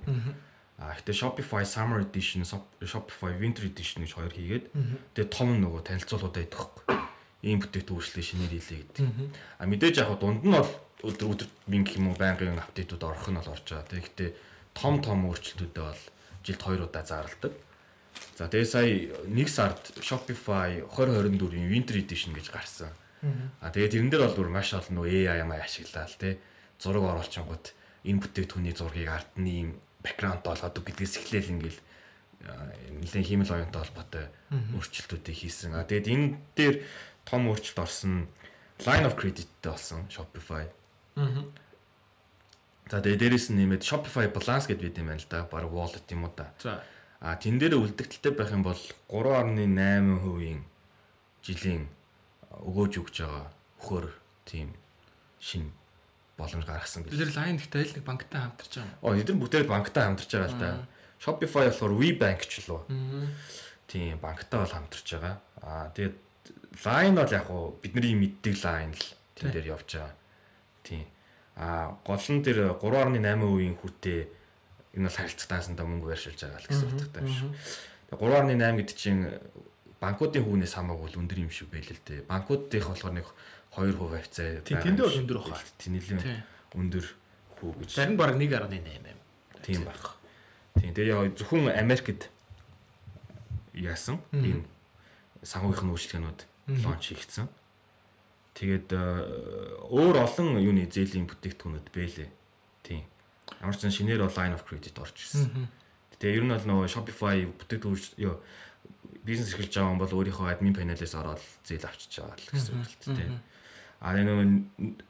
А 0.80 0.96
гэхдээ 0.96 1.14
Shopify 1.14 1.62
Summer 1.68 2.00
Edition, 2.00 2.42
Shop- 2.48 2.72
Shopify 2.80 3.36
Winter 3.38 3.62
Edition 3.68 4.02
гэж 4.02 4.16
хоёр 4.16 4.32
хийгээд 4.32 4.64
тэгээ 5.14 5.28
том 5.30 5.60
нөгөө 5.60 5.84
танилцуулуудаа 5.84 6.42
идэхгүй. 6.42 6.96
Ийм 7.44 7.60
бүтээгдэхүүнчлээ 7.60 8.24
шинээр 8.24 8.52
хийлээ 8.56 8.78
гэдэг. 8.88 9.06
А 9.60 9.66
мэдээж 9.68 9.94
яг 10.00 10.16
дунд 10.18 10.42
нь 10.42 10.50
бол 10.50 10.70
өдөр 11.04 11.28
өдөр 11.36 11.48
минь 11.68 11.84
гэх 11.84 12.00
юм 12.00 12.08
уу 12.10 12.16
байнгын 12.16 12.56
апдейтууд 12.56 13.04
орох 13.04 13.28
нь 13.28 13.36
бол 13.36 13.52
орж 13.52 13.66
байгаа. 13.68 13.92
Тэгэхдээ 13.92 14.30
том 14.74 14.94
том 15.04 15.28
өөрчлөлтүүдээ 15.28 15.84
бол 15.86 16.02
жилд 16.42 16.62
2 16.64 16.88
удаа 16.88 17.04
зарладаг. 17.04 17.52
За 18.36 18.48
тэгээ 18.48 18.68
сая 18.68 18.88
нэг 19.28 19.48
сард 19.48 19.94
Shopify 20.00 20.82
2024-ийн 20.92 21.68
Winter 21.68 21.96
Edition 21.98 22.32
гэж 22.34 22.50
гарсан. 22.50 22.92
А 23.62 23.70
тэгээ 23.70 24.02
тэрэн 24.02 24.10
дээр 24.10 24.26
бол 24.26 24.38
бүр 24.46 24.50
маш 24.50 24.74
олон 24.74 25.04
нөө 25.04 25.30
AI 25.30 25.46
маяг 25.46 25.70
ашиглаад 25.70 26.10
те 26.18 26.42
зураг 26.82 27.06
оруулчингууд 27.06 27.70
энэ 28.02 28.18
бүтээгдэхүүний 28.18 28.74
зургийг 28.74 29.10
ард 29.14 29.30
нь 29.38 29.46
ийм 29.46 29.68
бэкграунд 30.02 30.42
болгоод 30.42 30.74
гэдгээс 30.74 31.22
эхлээл 31.22 31.54
ингээл 31.54 31.80
нэлээд 32.98 33.28
химэл 33.30 33.54
оюунтай 33.54 33.80
холбоотой 33.86 34.26
өөрчлөлтүүдийг 34.74 35.38
хийсэн. 35.38 35.78
А 35.78 35.86
тэгээд 35.86 36.10
энэ 36.10 36.26
дээр 36.58 36.76
том 37.22 37.46
өөрчлөлт 37.46 37.78
орсон 37.78 38.26
line 38.82 39.06
of 39.06 39.14
creditтэй 39.14 39.70
болсон 39.70 40.10
Shopify. 40.10 40.66
Мгм. 41.14 41.46
За 42.90 42.98
тэгээ 42.98 43.30
дээрэс 43.30 43.54
нь 43.54 43.62
нэмээд 43.62 43.86
Shopify 43.86 44.26
Balance 44.26 44.66
гэдэг 44.66 44.82
байт 44.82 44.98
юм 44.98 45.08
байна 45.14 45.22
л 45.22 45.30
да. 45.30 45.46
Бараг 45.46 45.70
wallet 45.70 46.06
юм 46.10 46.26
уу 46.26 46.34
да. 46.34 46.50
За 46.58 46.82
А 47.22 47.38
тэн 47.38 47.62
дээр 47.62 47.78
үлдэгдэлтэй 47.78 48.34
байх 48.34 48.50
юм 48.50 48.66
бол 48.66 48.82
3.8% 49.06 50.66
жилийн 51.46 51.86
өгөөж 52.50 52.92
өгж 52.98 53.16
байгаа 53.22 53.46
хөр 53.78 54.10
тийм 54.42 54.74
шин 55.38 55.70
боломж 56.34 56.66
гаргасан 56.66 57.06
гэл. 57.06 57.14
нэр 57.22 57.30
лайн 57.30 57.62
гэхдээ 57.62 57.78
аль 57.78 57.94
нэг 57.94 58.06
банктай 58.06 58.40
хамтарч 58.42 58.72
байгаа 58.74 58.98
Оо 59.06 59.14
эдгээр 59.14 59.38
бүтээр 59.38 59.70
банктай 59.70 60.02
хамтарч 60.02 60.30
байгаа 60.34 60.50
л 60.50 60.58
да. 60.58 60.70
Shopify 61.22 61.70
болохоор 61.70 61.94
WeBank 61.94 62.42
ч 62.50 62.66
лөө. 62.66 62.90
юм. 62.90 63.30
Тийм 63.86 64.18
банктай 64.18 64.58
бол 64.58 64.74
хамтарч 64.74 65.06
байгаа. 65.14 65.36
Аа 65.62 65.94
тэгээд 65.94 66.16
Line 66.82 67.14
бол 67.14 67.30
яг 67.30 67.46
уу 67.54 67.78
бидний 67.78 68.18
мэддэг 68.18 68.54
Line 68.66 68.98
л 68.98 69.04
тэн 69.38 69.54
дээр 69.54 69.78
явж 69.78 69.94
байгаа. 69.94 70.14
Тийм. 70.82 71.06
Аа 71.54 71.94
гол 72.02 72.18
нь 72.18 72.42
тэр 72.42 72.74
3.8% 72.82 73.78
хүртээ 73.78 74.20
энэ 74.96 75.06
бол 75.08 75.18
харилцагтаасандаа 75.18 75.86
мөнгө 75.86 76.08
байршуулж 76.12 76.40
байгаа 76.40 76.60
л 76.60 76.68
гэсэн 76.68 76.88
утгатай 76.92 77.22
юм. 77.24 77.52
Тэгээ 78.12 78.20
3.8 78.20 78.76
гэдэг 78.80 78.96
чинь 78.96 79.22
банкуудын 80.02 80.44
хүүнээс 80.44 80.74
хамаагүй 80.76 81.08
л 81.12 81.20
өндөр 81.22 81.38
юм 81.46 81.52
шиг 81.52 81.68
байл 81.72 81.88
л 81.88 82.02
дээ. 82.04 82.26
Банкуудынх 82.28 82.86
болохоор 82.92 83.14
нэг 83.16 83.26
2% 83.72 83.96
хавцаа. 83.96 84.60
Тийм, 84.62 84.76
байгаа 84.76 84.84
тэндээ 84.84 85.06
бол 85.08 85.20
өндөр 85.22 85.38
баха. 85.40 85.64
Тийм 85.80 85.92
нэлээд 85.96 86.22
өндөр 86.76 87.04
хүү 87.56 87.70
гэж. 87.80 87.88
Зарим 87.96 88.16
баг 88.20 88.36
1.8 88.36 88.76
юм. 88.76 89.18
Тийм 89.64 89.80
байх. 89.88 90.18
Тийм. 90.76 90.92
Тэгээ 90.92 91.12
яа 91.14 91.28
зөвхөн 91.32 91.72
Америкт 91.72 92.28
яасан 93.72 94.20
ийм 94.36 94.66
санхүүгийн 95.40 95.92
үйлчлэгнүүд 95.92 96.40
Мгм. 96.62 96.82
лонч 96.86 97.10
хийгдсэн. 97.10 97.48
Тэгээд 98.54 98.88
э, 98.94 99.02
өөр 99.90 100.16
олон 100.22 100.60
юуны 100.62 100.86
зээлийн 100.86 101.26
бүтээгдэхүүнүүд 101.26 101.88
бэлээ. 101.90 102.30
Ямар 103.60 103.76
ч 103.76 103.90
шинээр 103.90 104.24
бол 104.24 104.38
line 104.38 104.54
of 104.56 104.64
credit 104.64 104.96
орж 104.96 105.16
ирсэн. 105.18 105.68
Тэгээ 106.16 106.38
ер 106.38 106.44
нь 106.46 106.54
бол 106.54 106.66
нөгөө 106.70 106.86
Shopify 106.88 107.44
бүтээгдэхүүн 107.44 108.00
ёо 108.24 108.38
бизнес 109.26 109.52
эрхэлж 109.52 109.74
байгаа 109.74 109.90
хүн 109.90 110.02
бол 110.02 110.16
өөрийнхөө 110.16 110.46
админ 110.54 110.74
панелээс 110.74 111.14
ороод 111.18 111.42
зээл 111.66 111.86
авчиж 111.86 112.22
байгаа 112.22 112.38
л 112.38 112.50
гэсэн 112.50 112.74
үг 112.78 112.86
л. 112.86 113.10
Мгм. 113.12 113.38
А 114.02 114.14
нөгөө 114.14 114.46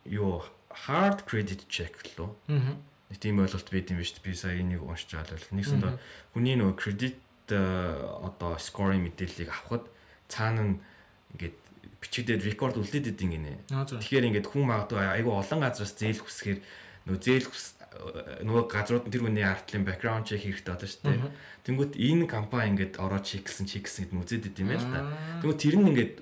юу 0.09 0.45
hard 0.73 1.25
credit 1.29 1.69
check 1.69 1.97
лөө 2.17 2.33
нэг 2.49 3.19
тийм 3.21 3.41
ойлголт 3.45 3.69
байд 3.69 3.93
юм 3.93 4.01
биш 4.01 4.17
үү? 4.17 4.25
Би 4.25 4.33
сая 4.33 4.57
энийг 4.57 4.85
уншиж 4.85 5.13
байгаа 5.13 5.37
л 5.37 5.53
нэгсэндээ 5.53 5.93
хүний 6.33 6.57
нөгөө 6.57 6.77
кредит 6.81 7.21
одоо 7.49 8.57
скоринг 8.57 9.05
мэдээллийг 9.13 9.53
авахд 9.53 9.89
цаана 10.33 10.65
нь 10.65 10.81
ингээд 11.37 11.57
бичигдээд 12.01 12.43
рекорд 12.49 12.81
үлдээд 12.81 13.13
идэв 13.13 13.29
гинэ. 13.29 13.69
Тэгэхээр 13.69 14.29
ингээд 14.33 14.49
хүн 14.49 14.65
магадгүй 14.69 15.01
айгүй 15.21 15.35
олон 15.37 15.61
газраас 15.61 15.93
зээл 15.93 16.25
хүсгээр 16.25 16.61
нөгөө 17.07 17.21
зээл 17.21 17.47
нөгөө 18.43 18.65
газрууд 18.73 19.07
нь 19.09 19.13
тэр 19.13 19.23
хүний 19.29 19.45
артлын 19.45 19.85
бэкграунд 19.85 20.27
чек 20.27 20.43
хэрэгтэй 20.43 20.73
болно 20.73 20.89
шүү 20.89 21.03
дээ. 21.05 21.33
Тэнгүүт 21.69 21.93
энэ 21.97 22.25
компани 22.27 22.69
ингээд 22.73 22.95
ороод 22.99 23.25
чексэн 23.25 23.69
чексэн 23.69 24.09
гэдэг 24.09 24.17
нь 24.17 24.23
үзээд 24.25 24.49
идэв 24.49 24.63
юм 24.65 24.71
байл 24.73 24.89
та. 24.89 25.01
Тэнгүүт 25.45 25.61
тэр 25.61 25.77
нь 25.77 25.89
ингээд 25.93 26.13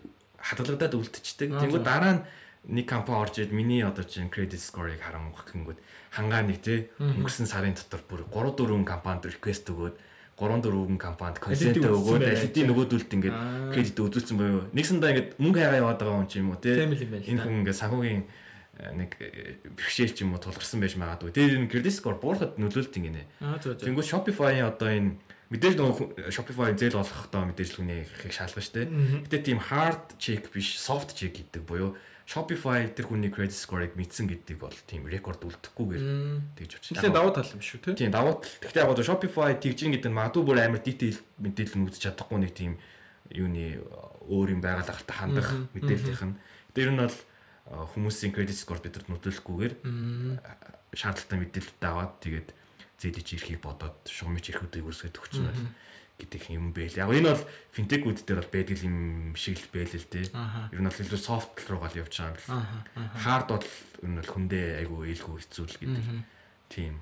хадгалагдаад 0.41 0.95
үлдчихдэг. 0.99 1.49
Тэнгүүт 1.55 1.87
дараа 1.87 2.13
нь 2.19 2.23
нэг 2.69 2.87
компани 2.91 3.19
орж 3.23 3.35
ирээд 3.41 3.55
миний 3.57 3.81
одоо 3.87 4.05
чинь 4.05 4.29
credit 4.29 4.61
score-ыг 4.61 5.01
харангуй 5.01 5.41
гингүүд 5.49 5.79
хангаа 6.13 6.43
нэг 6.45 6.61
те 6.61 6.93
өнгөрсөн 7.01 7.49
сарын 7.49 7.73
дотор 7.73 8.05
бүр 8.05 8.27
3 8.29 8.53
4 8.53 8.85
компанид 8.85 9.25
request 9.33 9.65
өгөөд 9.73 9.97
3 10.37 10.61
4 10.65 10.97
компанид 10.97 11.39
consent 11.41 11.77
өгөөд 11.81 12.25
алидийн 12.25 12.69
нөгөөдөлд 12.73 13.11
ингээд 13.17 13.39
кредит 13.73 13.97
үзүүлсэн 14.01 14.37
боيو. 14.41 14.61
Нэгсэндээ 14.73 15.11
ингээд 15.13 15.31
мөнгө 15.37 15.61
хайгаа 15.61 15.81
яваад 15.85 16.01
байгаа 16.01 16.17
хүн 16.21 16.29
ч 16.29 16.41
юм 16.41 16.53
уу 16.53 16.61
те. 16.61 16.73
Л 16.81 16.85
юм 16.89 16.97
л 16.97 17.05
Энэ 17.29 17.41
хүн 17.45 17.57
ингээд 17.61 17.81
санхүүгийн 17.81 18.23
нэг 18.97 19.17
э, 19.21 19.61
бэрхшээл 19.77 20.15
ч 20.17 20.25
юм 20.25 20.33
уу 20.35 20.41
тулгарсан 20.41 20.81
байж 20.81 20.97
магадгүй. 20.97 21.31
Тэр 21.37 21.61
энэ 21.61 21.69
credit 21.69 21.95
score 21.95 22.17
буурахад 22.17 22.57
нөлөөлт 22.57 22.97
ингэнэ. 22.97 23.23
Тэнгүүд 23.85 24.09
Shopify-ийн 24.09 24.67
одоо 24.73 24.89
энэ 24.89 25.11
мэдээж 25.53 25.75
нөгөө 25.77 25.95
хүн- 26.01 26.13
Shopify 26.33 26.73
зээл 26.73 27.01
олохдоо 27.03 27.45
мэдээж 27.51 27.71
хүний 27.77 28.07
ихийг 28.09 28.33
шалгана 28.33 28.65
шүү 28.65 28.75
дээ. 28.81 28.89
Гэтэ 29.29 29.39
тийм 29.45 29.59
hard 29.61 30.17
check 30.17 30.49
биш 30.55 30.81
soft 30.81 31.13
check 31.19 31.37
гэдэг 31.37 31.63
буюу 31.69 31.93
Shopify 32.31 32.87
тэр 32.95 33.11
хүний 33.11 33.27
credit 33.35 33.59
score-ыг 33.59 33.99
мэдсэн 33.99 34.31
гэдэг 34.31 34.57
бол 34.63 34.71
тийм 34.87 35.11
рекорд 35.11 35.43
үлдэхгүйгээр 35.43 36.05
тэгж 36.55 36.73
авчих. 36.79 36.95
Нилээ 36.95 37.11
давуу 37.11 37.35
тал 37.35 37.51
юм 37.51 37.59
шүү 37.59 37.79
те. 37.91 37.99
Тийм 37.99 38.15
давуу 38.15 38.39
тал. 38.39 38.55
Гэхдээ 38.63 38.83
яг 38.87 38.91
одоо 38.95 39.03
Shopify 39.03 39.51
тэгж 39.59 39.79
ин 39.83 39.93
гэдэг 39.99 40.09
нь 40.09 40.15
магадгүй 40.15 40.43
бүр 40.47 40.63
амар 40.63 40.79
detail 40.79 41.19
мэдээлэл 41.43 41.75
нь 41.83 41.87
үзэж 41.91 42.01
чадахгүй 42.07 42.39
нэг 42.39 42.55
тийм 42.55 42.79
юуны 43.35 43.83
өөр 44.31 44.55
юм 44.55 44.63
байгаль 44.63 44.87
ахалтай 44.87 45.17
хандах 45.19 45.51
мэдээллийнх 45.75 46.23
нь. 46.23 46.39
Тэр 46.71 46.95
нь 46.95 47.03
бол 47.03 47.11
э, 47.11 47.30
хүмүүсийн 47.71 48.35
credit 48.35 48.59
score 48.59 48.83
бидэнд 48.83 49.07
нөлөөлөхгүйгээр 49.09 49.75
Мм. 49.87 50.39
шаардлагатай 50.95 51.39
мэдээлэлтэй 51.39 51.89
аваад 51.91 52.13
тэгээд 52.19 52.49
зээлж 52.99 53.29
ирэхийг 53.39 53.61
бодоод 53.63 53.97
шугамж 54.11 54.45
ирэхүүдийг 54.51 54.85
үүсгэж 54.91 55.15
өгч 55.17 55.33
юм 55.39 55.47
байна. 55.49 55.71
гэдэг 56.21 56.43
юм 56.53 56.69
бэ 56.77 56.93
л. 56.93 57.01
Яг 57.01 57.09
энэ 57.17 57.33
бол 57.33 57.45
финтекүүд 57.73 58.19
дээр 58.29 58.45
бол 58.45 58.53
байдаг 58.53 58.77
юм 58.85 59.33
шиг 59.41 59.57
л 59.57 59.73
байл 59.73 59.89
л 59.89 60.05
дээ. 60.13 60.29
Ер 60.69 60.81
нь 60.83 60.89
бол 60.91 61.01
илүү 61.01 61.17
софт 61.17 61.65
руугаа 61.65 61.89
л 61.89 62.01
явж 62.05 62.13
байгаа 62.13 62.37
юм 62.37 62.37
бэл. 62.37 63.25
Хард 63.25 63.49
бол 63.49 63.65
ер 64.05 64.09
нь 64.13 64.19
бол 64.21 64.29
хүндээ 64.37 64.67
айгүй 64.85 65.01
ээлгүй 65.17 65.37
хэцүүл 65.41 65.77
гэдэг 65.81 66.05
Мгм. 66.05 66.21
тийм 66.69 66.95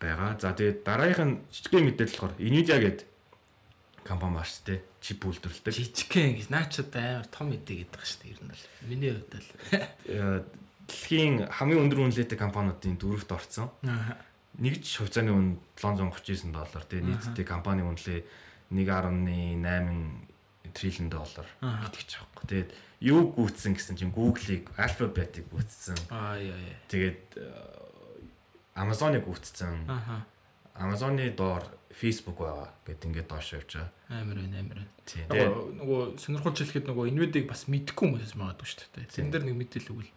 байгаа. 0.00 0.40
За 0.40 0.56
тэгээд 0.56 0.78
дараагийнх 0.88 1.20
нь 1.20 1.36
жижигхэн 1.52 1.84
мэдээлэл 1.84 2.16
болохоор 2.16 2.34
Nvidia 2.40 2.76
гэдэг 2.80 3.00
компани 4.04 4.36
маш 4.36 4.60
тээ 4.62 4.84
чип 5.00 5.24
үйлдвэрлэдэг. 5.24 5.72
Жижигхэн 5.74 6.36
гэж 6.38 6.48
наачад 6.52 6.92
амар 6.94 7.26
том 7.32 7.48
идэ 7.52 7.88
гэдэг 7.88 8.04
шүү 8.04 8.20
дээ. 8.20 8.32
Ер 8.32 8.40
нь 8.44 8.52
бол 8.52 8.64
миний 8.84 9.10
хувьд 9.16 9.32
бол. 9.32 9.48
Э, 10.08 10.44
Дэлхийн 10.84 11.48
хамгийн 11.48 11.80
өндөр 11.88 12.04
үнэлгээтэй 12.04 12.36
компаниудын 12.36 13.00
дөрөвт 13.00 13.32
орсон. 13.32 13.72
Нэгж 14.60 14.84
хувьцааны 15.00 15.32
үн 15.32 15.56
739 15.80 16.52
доллар 16.52 16.84
тэгээ 16.84 17.08
нийтдээ 17.08 17.46
компани 17.48 17.80
үнэлээ 17.80 18.20
1.8 18.68 19.64
триллион 20.76 21.08
доллар 21.08 21.48
байгаа 21.60 21.88
байхгүй. 21.88 22.44
Тэгээд 22.44 22.70
юу 23.00 23.32
гүйцсэн 23.32 23.72
гэсэн 23.74 23.96
чинь 23.96 24.12
Google-ийг 24.12 24.68
Alphabet-ийг 24.76 25.48
гүйцсэн. 25.48 25.96
Аа 26.12 26.36
яа 26.36 26.52
яа. 26.52 26.76
Тэгээд 26.92 27.40
э, 27.40 27.48
Amazon-ыг 28.76 29.24
гүйцсэн. 29.24 29.88
Аха. 29.88 30.28
Amazon-ы 30.74 31.30
доор 31.32 31.64
Facebook 31.94 32.38
байгаа 32.42 32.74
гэд 32.82 33.06
ингээд 33.06 33.28
доош 33.30 33.54
явж 33.54 33.70
байгаа. 33.78 33.90
Амар 34.10 34.38
байна 34.42 34.58
амар 34.60 34.78
байна. 34.82 34.90
Тийм. 35.06 35.26
Тэгээ 35.30 35.46
Тэгээд 35.46 35.78
нөгөө 35.78 36.00
сонирхолж 36.18 36.56
хэлэхэд 36.58 36.86
нөгөө 36.90 37.04
Nvidia-г 37.14 37.46
бас 37.46 37.62
мэдгүй 37.70 38.04
хүмүүс 38.10 38.34
магадгүй 38.34 38.66
шүү 38.66 38.90
дээ. 38.98 39.14
Тэн 39.14 39.30
дээр 39.30 39.44
нэг 39.46 39.56
мэдээлэл 39.62 39.92
өгвөл. 39.94 40.12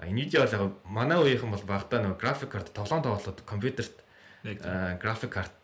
Nvidia 0.00 0.42
бол 0.42 0.56
яг 0.58 0.64
манай 0.88 1.18
үеийнхэн 1.22 1.54
бол 1.54 1.66
багтаа 1.70 1.98
нөгөө 2.02 2.18
график 2.18 2.50
карт 2.50 2.68
тоглоом 2.74 3.04
тоглоод 3.04 3.38
компьютерт 3.46 3.96
график 4.42 5.30
карт 5.30 5.56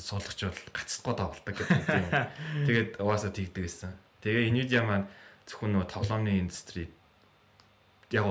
суулгач 0.00 0.40
бол 0.48 0.62
гацдгаа 0.74 1.14
давалдаг 1.14 1.54
гэдэг 1.54 1.86
юм. 1.86 2.10
Тэгээд 2.66 2.90
угаасаа 2.98 3.30
тэгдэг 3.30 3.62
гэсэн. 3.62 3.92
Тэгээ 4.24 4.50
Nvidia 4.50 4.82
маань 4.82 5.06
зөвхөн 5.46 5.76
нөгөө 5.76 5.88
тоглоомны 5.92 6.40
индустрид 6.40 6.90
яг 8.12 8.24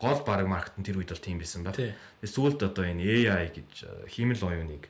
гол 0.00 0.20
баг 0.24 0.46
маркет 0.48 0.76
нь 0.80 0.84
тэр 0.84 1.00
үед 1.00 1.12
бол 1.12 1.20
тийм 1.20 1.40
байсан 1.40 1.64
ба. 1.64 1.72
тий. 1.72 1.92
Тэгээ 2.20 2.32
сүүлд 2.32 2.60
одоо 2.68 2.84
энэ 2.84 3.04
AI 3.28 3.48
гэж 3.52 3.70
э, 3.84 3.88
хиймэл 4.12 4.44
оюуныг 4.44 4.88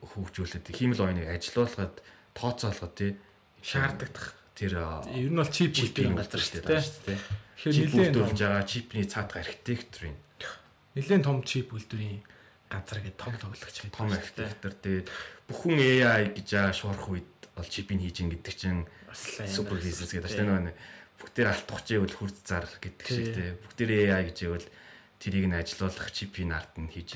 хөгжүүлээд 0.00 0.66
хиймэл 0.72 1.04
оюуныг 1.04 1.28
ажилуулахад 1.28 1.94
тооцоолоход 2.32 2.94
тий 2.96 3.10
Шаардагдах. 3.62 4.34
тэр 4.56 4.72
Ер 5.12 5.30
нь 5.30 5.36
бол 5.38 5.48
чип 5.52 5.72
үлдэх 5.76 6.12
газар 6.16 6.40
шүү 6.40 6.60
дээ. 6.64 6.80
тий. 7.06 7.18
Тэгэхээр 7.62 7.92
нэлээд 7.92 8.14
том- 8.16 8.36
байгаа 8.36 8.64
чипний 8.66 9.06
цаатах 9.06 9.38
архитектурын 9.44 10.16
нэлээд 10.96 11.22
том 11.24 11.38
чип 11.46 11.72
үйлдвэрийн 11.72 12.20
газар 12.68 12.98
гэдэг 13.00 13.16
том 13.20 13.32
тоглогч 13.38 13.76
гэдэг. 13.80 13.96
том 13.96 14.10
архитектор 14.12 14.72
тэгээд 14.76 15.06
бүхэн 15.48 15.78
AI 15.78 16.22
гэж 16.36 16.46
байгаа 16.52 16.74
шуурх 16.74 17.06
үед 17.12 17.30
бол 17.56 17.68
чипийг 17.68 18.00
хийж 18.02 18.16
ин 18.24 18.28
гэдэг 18.34 18.54
чинь 18.56 18.82
супер 19.14 19.78
бизнес 19.78 20.10
гэдэг 20.10 20.30
чинь 20.32 20.48
нөгөө 20.48 20.74
бүгдээр 21.22 21.48
алтгах 21.54 21.82
чивэл 21.86 22.16
хурц 22.18 22.36
зар 22.42 22.66
гэдэг 22.82 23.06
шиг 23.06 23.26
Тий. 23.30 23.34
тий. 23.36 23.50
Бүгдээр 23.62 23.90
AI 24.10 24.22
гэж 24.32 24.38
ивэл 24.48 24.66
тэрийг 25.22 25.46
нь 25.48 25.54
ажилуулах 25.54 26.08
чипийн 26.10 26.50
арт 26.50 26.74
нь 26.82 26.90
хийж. 26.90 27.10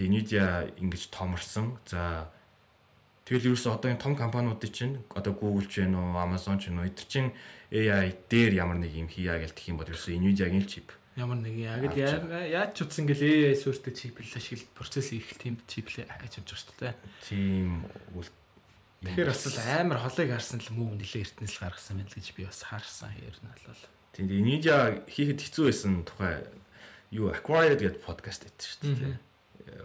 Тэгээ 0.00 0.08
Nvidia 0.16 0.46
ингэж 0.80 1.12
томорсон. 1.12 1.76
За 1.84 2.32
тэгэл 3.28 3.52
ерөөсөө 3.52 3.72
одоо 3.76 3.92
энэ 3.92 4.00
том 4.00 4.16
компаниудын 4.16 4.72
чинь 4.72 4.96
одоо 5.12 5.36
Google 5.36 5.68
ч 5.68 5.84
вэ 5.84 5.92
нөө 5.92 6.16
Amazon 6.16 6.56
ч 6.56 6.72
вэ 6.72 6.80
нөө 6.80 6.88
эдгээр 6.88 7.08
чинь 7.12 7.30
AI 7.68 8.16
дээр 8.32 8.52
ямар 8.64 8.80
нэг 8.80 8.96
юм 8.96 9.12
хийя 9.12 9.36
гэлтэх 9.36 9.68
юм 9.68 9.76
бол 9.76 9.92
ерөөсөө 9.92 10.16
Nvidia-гийн 10.16 10.64
л 10.64 10.72
чип. 10.72 10.88
Ямар 11.20 11.36
нэг 11.36 11.52
яг 11.60 11.84
яа- 11.92 12.48
яаж 12.48 12.70
ч 12.72 12.88
утсан 12.88 13.04
ингээл 13.04 13.52
AI 13.52 13.60
суурьтай 13.60 13.92
чип 13.92 14.16
л 14.24 14.32
ашигла 14.32 14.64
процесс 14.72 15.12
их 15.12 15.36
тийм 15.36 15.60
чип 15.68 15.92
л 15.92 16.00
байгаа 16.08 16.32
шүү 16.32 16.72
дээ. 16.80 16.94
Тийм 17.28 17.84
үл 18.16 18.24
Тэгэхээр 19.04 19.28
бас 19.32 19.44
л 19.52 19.60
амар 19.84 19.98
холыг 20.00 20.28
харсан 20.32 20.60
л 20.64 20.72
муу 20.76 20.96
нэлээ 20.96 21.24
эртнээс 21.28 21.60
л 21.60 21.62
гаргасан 21.68 22.00
байна 22.00 22.08
л 22.08 22.16
гэж 22.16 22.26
би 22.36 22.48
бас 22.48 22.64
харсан 22.64 23.12
нь 23.12 23.36
бол. 23.68 23.84
Тийм 24.16 24.26
Nvidia 24.32 25.04
хийхэд 25.06 25.40
хэцүү 25.44 25.64
байсан 25.68 25.92
тухай 26.08 26.44
юу 27.12 27.32
Acquired 27.32 27.80
гэдэг 27.80 28.00
подкаст 28.04 28.44
байдаг 28.48 28.64
шүү 28.64 28.96
дээ. 28.96 29.29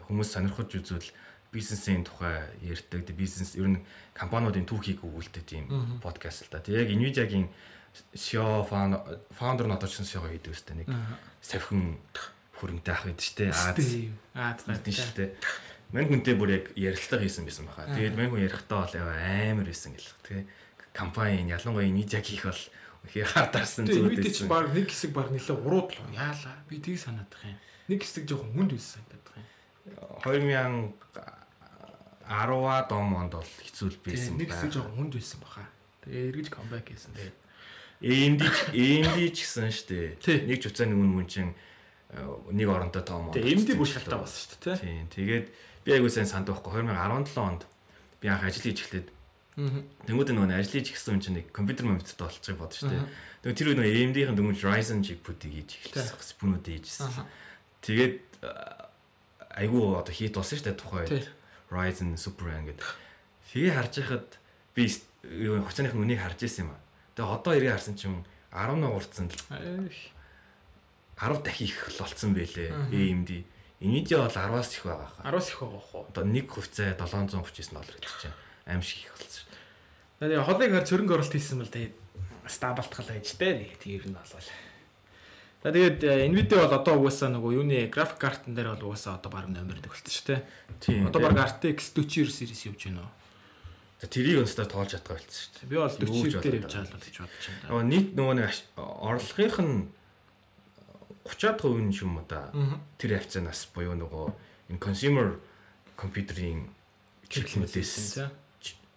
Хүмүүс 0.08 0.30
сонирхож 0.36 0.70
үзвэл 0.76 1.10
бизнесийн 1.56 2.04
тухай 2.04 2.52
ярьдаг. 2.62 3.08
Бизнес 3.16 3.56
ер 3.56 3.70
нь 3.72 3.80
компаниудын 4.14 4.68
түүхийг 4.68 5.04
өгүүлдэг 5.04 5.44
тийм 5.48 5.66
подкаст 6.04 6.48
л 6.48 6.52
да. 6.52 6.60
Тэгээ 6.60 6.84
яг 6.84 6.92
Nvidia-гийн 6.92 7.48
CEO 8.12 8.68
founder 8.68 9.66
нь 9.68 9.76
одоо 9.76 9.88
ч 9.88 10.04
CEO 10.04 10.28
хийдэг 10.28 10.52
өстэй 10.52 10.84
нэг 10.84 10.88
савхин 11.40 11.96
хөрөнгөтэй 12.60 12.94
ах 12.94 13.04
байдаг 13.08 13.24
шүү 13.24 13.38
дээ. 13.40 13.52
Аз 13.52 13.64
Аз 14.36 14.64
гэдэг 14.68 14.94
шүү 14.96 15.16
дээ. 15.16 15.30
Мань 15.96 16.10
хүнтэй 16.12 16.36
бүр 16.36 16.50
яг 16.60 16.66
ярилцлага 16.76 17.24
хийсэн 17.24 17.48
байсан 17.48 17.66
баха. 17.72 17.88
Тэгээд 17.96 18.20
мань 18.20 18.32
хүн 18.32 18.44
ярихдаа 18.44 18.84
бол 18.84 18.96
амар 19.00 19.68
байсан 19.68 19.96
гэл. 19.96 20.12
Тэгээ 20.28 20.44
компани 20.92 21.48
ялангуяа 21.48 21.88
Nvidia 21.88 22.20
хийх 22.20 22.44
бол 22.52 22.64
ихе 23.08 23.24
хардарсан 23.24 23.86
зүйл 23.88 24.10
бид 24.12 24.24
чи 24.28 24.44
байсан. 24.44 24.50
баг 24.50 24.74
нэг 24.74 24.88
хэсэг 24.90 25.12
баг 25.14 25.30
нэлээ 25.32 25.56
урууд 25.56 25.90
л 25.94 26.00
яалаа. 26.16 26.56
Би 26.68 26.80
тийг 26.82 27.00
санаад 27.00 27.30
байгаа 27.30 27.54
юм. 27.54 27.60
Нэг 27.92 28.00
хэсэг 28.02 28.24
жоохон 28.26 28.52
хүнд 28.56 28.72
байсан 28.74 29.04
гэдэг. 29.08 29.25
2010-аад 32.26 32.90
онд 32.92 33.32
бол 33.38 33.46
хэцүү 33.62 33.88
л 33.94 33.98
байсан 34.02 34.34
нэг 34.38 34.50
хэсэг 34.50 34.62
байна. 34.66 34.74
жоохон 34.74 34.96
хүнд 34.98 35.14
байсан 35.14 35.40
баха. 35.46 35.64
Тэгээ 36.04 36.24
эргэж 36.34 36.48
камбэк 36.50 36.88
хийсэн. 36.90 37.12
Тэгээ 37.16 37.34
AMD 38.06 38.42
ч- 38.44 38.70
AMD 38.76 39.18
ч 39.32 39.38
гэсэн 39.46 39.70
шүү 39.72 39.88
дээ. 40.20 40.50
Нэг 40.50 40.58
ч 40.62 40.64
уцаа 40.70 40.86
нэг 40.90 40.98
мөн 40.98 41.28
чин 41.30 41.54
нэг 42.52 42.68
оронтой 42.70 43.04
том. 43.06 43.30
Тэгээ 43.30 43.56
MD 43.62 43.70
бүр 43.78 43.88
шалтгаан 43.90 44.22
болсон 44.26 44.42
шүү 44.42 44.58
дээ, 44.58 44.76
тий. 44.76 44.90
Тийм. 44.90 45.06
Тэгээд 45.14 45.46
би 45.86 45.90
айгуу 45.94 46.10
сайн 46.10 46.26
санд 46.30 46.50
байхгүй 46.50 46.82
2017 46.82 47.38
онд 47.38 47.62
би 48.22 48.26
анх 48.28 48.44
ажил 48.46 48.66
хийж 48.66 48.80
эхлээд. 48.90 49.08
Тэнгүүд 49.56 50.30
нөгөө 50.36 50.50
ажил 50.60 50.74
хийж 50.82 50.92
гисэн 50.98 51.14
юм 51.16 51.22
чинь 51.24 51.38
нэг 51.40 51.48
компьютер 51.56 51.86
моменттэй 51.88 52.18
болчих 52.20 52.58
бодож 52.58 52.82
штэ. 52.84 53.06
Тэгээ 53.46 53.56
тэр 53.56 53.68
үед 53.72 53.80
нөгөө 53.80 53.94
AMD-ийн 54.02 54.36
дөнгөж 54.36 54.60
Ryzen 54.66 55.00
chip-үүдийг 55.06 55.54
хийж 55.64 55.72
эхэлсэн. 55.96 56.20
Спүнүүд 56.20 56.66
хийжсэн. 56.68 57.24
Тэгээд 57.86 58.16
айгүй 59.56 59.96
одоо 59.96 60.14
хийт 60.14 60.36
болсон 60.36 60.60
штэ 60.60 60.76
тухай 60.76 61.08
Тий. 61.08 61.24
Ryzen 61.72 62.20
Super 62.20 62.52
ингээд. 62.52 62.84
Тэгээ 63.50 63.74
харж 63.74 63.94
байхад 64.04 64.28
би 64.76 64.84
хуцааныхын 65.64 66.04
үнийг 66.04 66.20
харж 66.22 66.44
ирсэн 66.46 66.68
юм 66.68 66.76
аа. 66.76 66.82
Тэгээ 67.16 67.34
одоо 67.40 67.54
ирээ 67.56 67.74
харсан 67.74 67.96
чинь 67.96 68.22
11 68.52 68.84
урдсан 68.92 69.26
л 69.32 69.40
Эх. 69.88 70.12
10 71.18 71.44
дахин 71.44 71.68
их 71.72 71.80
л 71.90 72.00
болцсон 72.04 72.32
байлээ. 72.36 72.70
AMD. 72.92 73.32
Nvidia 73.80 74.20
бол 74.24 74.36
10-аас 74.36 74.72
их 74.76 74.84
байгаа 74.84 75.10
хаа. 75.10 75.24
10-аас 75.32 75.48
их 75.50 75.60
байгаа 75.64 75.84
хөө. 75.84 76.04
Одоо 76.12 76.24
нэг 76.28 76.48
хувьцаа 76.52 76.92
739 77.00 77.72
доллар 77.72 77.96
гэж 78.00 78.14
чинь 78.22 78.36
аим 78.68 78.82
шиг 78.84 79.08
их 79.08 79.16
болсон. 79.16 79.48
Тэгээ 80.20 80.44
холыг 80.44 80.72
хар 80.76 80.86
зөрөнгө 80.86 81.14
оруулалт 81.16 81.36
хийсэн 81.36 81.60
бол 81.64 81.72
тэгээд 81.72 81.96
стабалтгал 82.52 83.08
байж 83.08 83.28
тээ. 83.36 83.76
Тэр 83.80 84.04
нь 84.08 84.16
болвол. 84.16 84.48
За 85.66 85.74
тэгээд 85.74 86.06
э, 86.06 86.30
Nvidia 86.30 86.62
бол 86.62 86.78
одоо 86.78 86.94
угаасаа 87.02 87.34
нөгөө 87.34 87.58
юуны 87.58 87.90
график 87.90 88.22
картн 88.22 88.54
дээр 88.54 88.78
бол 88.78 88.94
угаасаа 88.94 89.18
одоо 89.18 89.34
баг 89.34 89.50
номер 89.50 89.82
болчихсон 89.82 90.14
шүү 90.14 90.26
дээ. 90.30 90.42
Тийм. 90.78 91.10
Одоо 91.10 91.26
баг 91.26 91.42
RTX 91.42 91.90
40 91.98 92.30
series 92.30 92.62
явж 92.70 92.86
байна 92.86 93.10
уу? 93.10 93.12
За 93.98 94.06
тэрийг 94.06 94.46
өнсдөө 94.46 94.70
тоолж 94.70 94.94
чадгаа 94.94 95.18
болсон 95.18 95.34
шүү 95.34 95.54
дээ. 95.58 95.70
Би 95.74 95.76
бол 95.82 95.90
Юу 95.90 96.22
гэж 96.22 96.34
40 96.38 96.46
дээр 96.46 96.58
явж 96.62 96.70
байгаа 96.70 96.94
л 96.94 97.02
гэж 97.02 97.18
бодож 97.18 97.46
байна. 97.50 97.66
Аа 97.74 97.82
нийт 97.82 98.10
нөгөө 98.14 98.36
нэг 98.38 98.52
орлогынх 98.78 99.58
нь 99.66 99.76
30% 101.34 101.82
нь 101.82 101.98
юм 101.98 102.14
уу 102.22 102.26
да. 102.30 102.42
Тэр 103.02 103.12
хавцаанаас 103.18 103.66
буюу 103.74 103.98
нөгөө 103.98 104.26
энэ 104.70 104.78
consumer 104.86 105.42
компьютерийн 105.98 106.70
чиглэлүүдээс 107.34 108.22
за. 108.22 108.30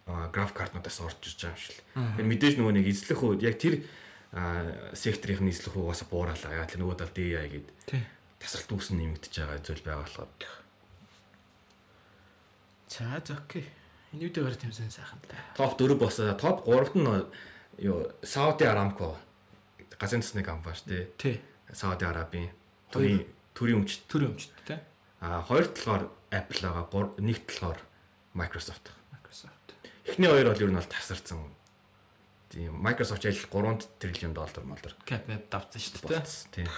аа 0.05 0.29
график 0.29 0.61
картнуудаас 0.61 1.01
орж 1.01 1.17
иж 1.25 1.41
байгаа 1.41 1.57
юм 1.57 1.65
шиг. 1.65 1.81
Аа. 1.97 2.13
Тэр 2.21 2.29
мэдээж 2.29 2.55
нөгөө 2.61 2.77
нэг 2.77 2.87
эзлэх 2.93 3.25
үү 3.25 3.41
яг 3.41 3.57
тэр 3.57 3.89
секторын 4.95 5.49
үү 5.49 5.83
угаасаа 5.89 6.09
бууралаа. 6.11 6.53
Яг 6.61 6.69
тэр 6.71 6.81
нөгөө 6.85 6.97
тал 7.01 7.13
DI 7.15 7.33
гээд 7.49 7.69
Тий. 7.89 8.03
тасралт 8.39 8.71
үүсэн 8.77 8.97
нэмэгдэж 9.01 9.35
байгаа 9.41 9.59
зүйл 9.65 9.83
байгаа 9.85 10.05
болохоор. 10.05 10.29
За 12.89 13.21
за 13.25 13.35
окей. 13.37 13.65
Nvidia-гаар 14.13 14.57
тэмсэн 14.57 14.89
сайхан 14.91 15.21
та. 15.29 15.37
Топ 15.57 15.77
4 15.81 15.95
босоо 16.01 16.33
топ 16.35 16.65
3-т 16.65 16.97
нь 16.97 17.25
юу 17.85 18.09
Saudi 18.25 18.65
Aramco 18.65 19.17
газрын 20.01 20.23
цэсний 20.25 20.45
компани 20.45 20.77
шүү 20.77 20.89
дээ. 20.89 21.05
Тий. 21.21 21.37
Сауди 21.73 22.05
Арабийн 22.09 22.49
төрийн 22.93 23.29
төрийн 23.53 23.85
өмчт. 23.85 24.09
Төр 24.09 24.33
өмчт 24.33 24.49
те. 24.65 24.81
А 25.21 25.43
хоёр 25.45 25.69
талаар 25.69 26.09
Apple 26.33 26.61
байгаа, 26.65 26.85
гур- 26.89 27.15
нэг 27.21 27.45
талаар 27.45 27.81
Microsoft. 28.33 28.89
Microsoft. 29.13 29.77
Эхний 30.09 30.29
хоёр 30.29 30.49
бол 30.53 30.63
ер 30.65 30.71
нь 30.73 30.79
бол 30.81 30.89
тасарсан. 30.89 31.53
Тийм 32.49 32.81
Microsoft 32.81 33.25
ажил 33.27 33.49
3 33.51 33.87
триллион 33.99 34.35
доллар 34.35 34.65
молор 34.65 34.95
Cap 35.05 35.29
web 35.29 35.45
давсан 35.51 35.81
шүү 35.81 36.09
дээ. 36.09 36.25
Тийм. 36.53 36.69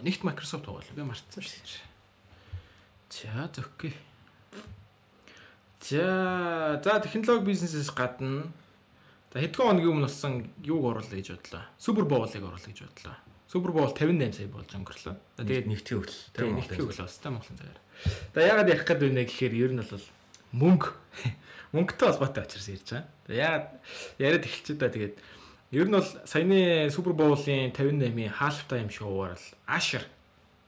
Нэгт 0.00 0.24
Microsoft 0.24 0.64
байгаа 0.64 0.80
л 0.80 0.96
би 0.96 1.04
мартсан 1.04 1.44
шүү. 1.44 1.92
За 3.12 3.44
окей. 3.44 3.92
За 5.80 6.80
за 6.82 7.00
технологи 7.00 7.52
бизнесээс 7.52 7.92
гадна 7.92 8.48
за 9.32 9.40
хэдхэн 9.44 9.66
хоногийн 9.68 9.92
өмнө 9.92 10.08
болсон 10.08 10.48
юуг 10.64 10.96
оруулах 10.96 11.12
гэж 11.12 11.36
бодлоо. 11.36 11.68
Супер 11.76 12.04
боулыг 12.08 12.40
оруулах 12.40 12.64
гэж 12.64 12.88
бодлоо. 12.88 13.16
Супер 13.52 13.70
боул 13.76 13.92
58 13.92 14.32
сая 14.32 14.48
болж 14.48 14.72
өнгөрлөө. 14.72 15.14
Тэгээд 15.36 15.44
Тэгээд 15.44 15.66
нэгтгэн 15.68 15.98
хөтөл. 16.00 16.24
Тэгээ 16.32 16.56
нэг 16.56 16.66
тийг 16.72 16.88
л 16.88 17.04
бас 17.04 17.18
та 17.20 17.28
Монголын 17.28 17.58
цагаар. 17.60 17.80
За 18.32 18.40
яагаад 18.40 18.72
ярих 18.72 18.86
гээд 18.88 19.00
байна 19.04 19.22
гэхээр 19.28 19.54
ер 19.60 19.72
нь 19.76 19.84
бол 19.84 20.06
мөнгө 20.52 20.88
мөнгөтэй 21.74 22.06
холбоотой 22.08 22.44
учраас 22.44 22.68
ярьж 22.68 22.88
байгаа. 22.92 23.04
Яагаад 23.32 23.66
яриад 24.20 24.44
эхэлчихэ 24.46 24.80
да 24.80 24.88
тэгээд 24.92 25.16
ер 25.72 25.86
нь 25.88 25.96
бол 25.96 26.08
саяны 26.28 26.90
Супер 26.92 27.16
Боулын 27.16 27.72
58-ийн 27.72 28.32
half 28.36 28.68
time 28.68 28.92
show-аар 28.92 29.36
л 29.36 29.46
Ашер 29.66 30.04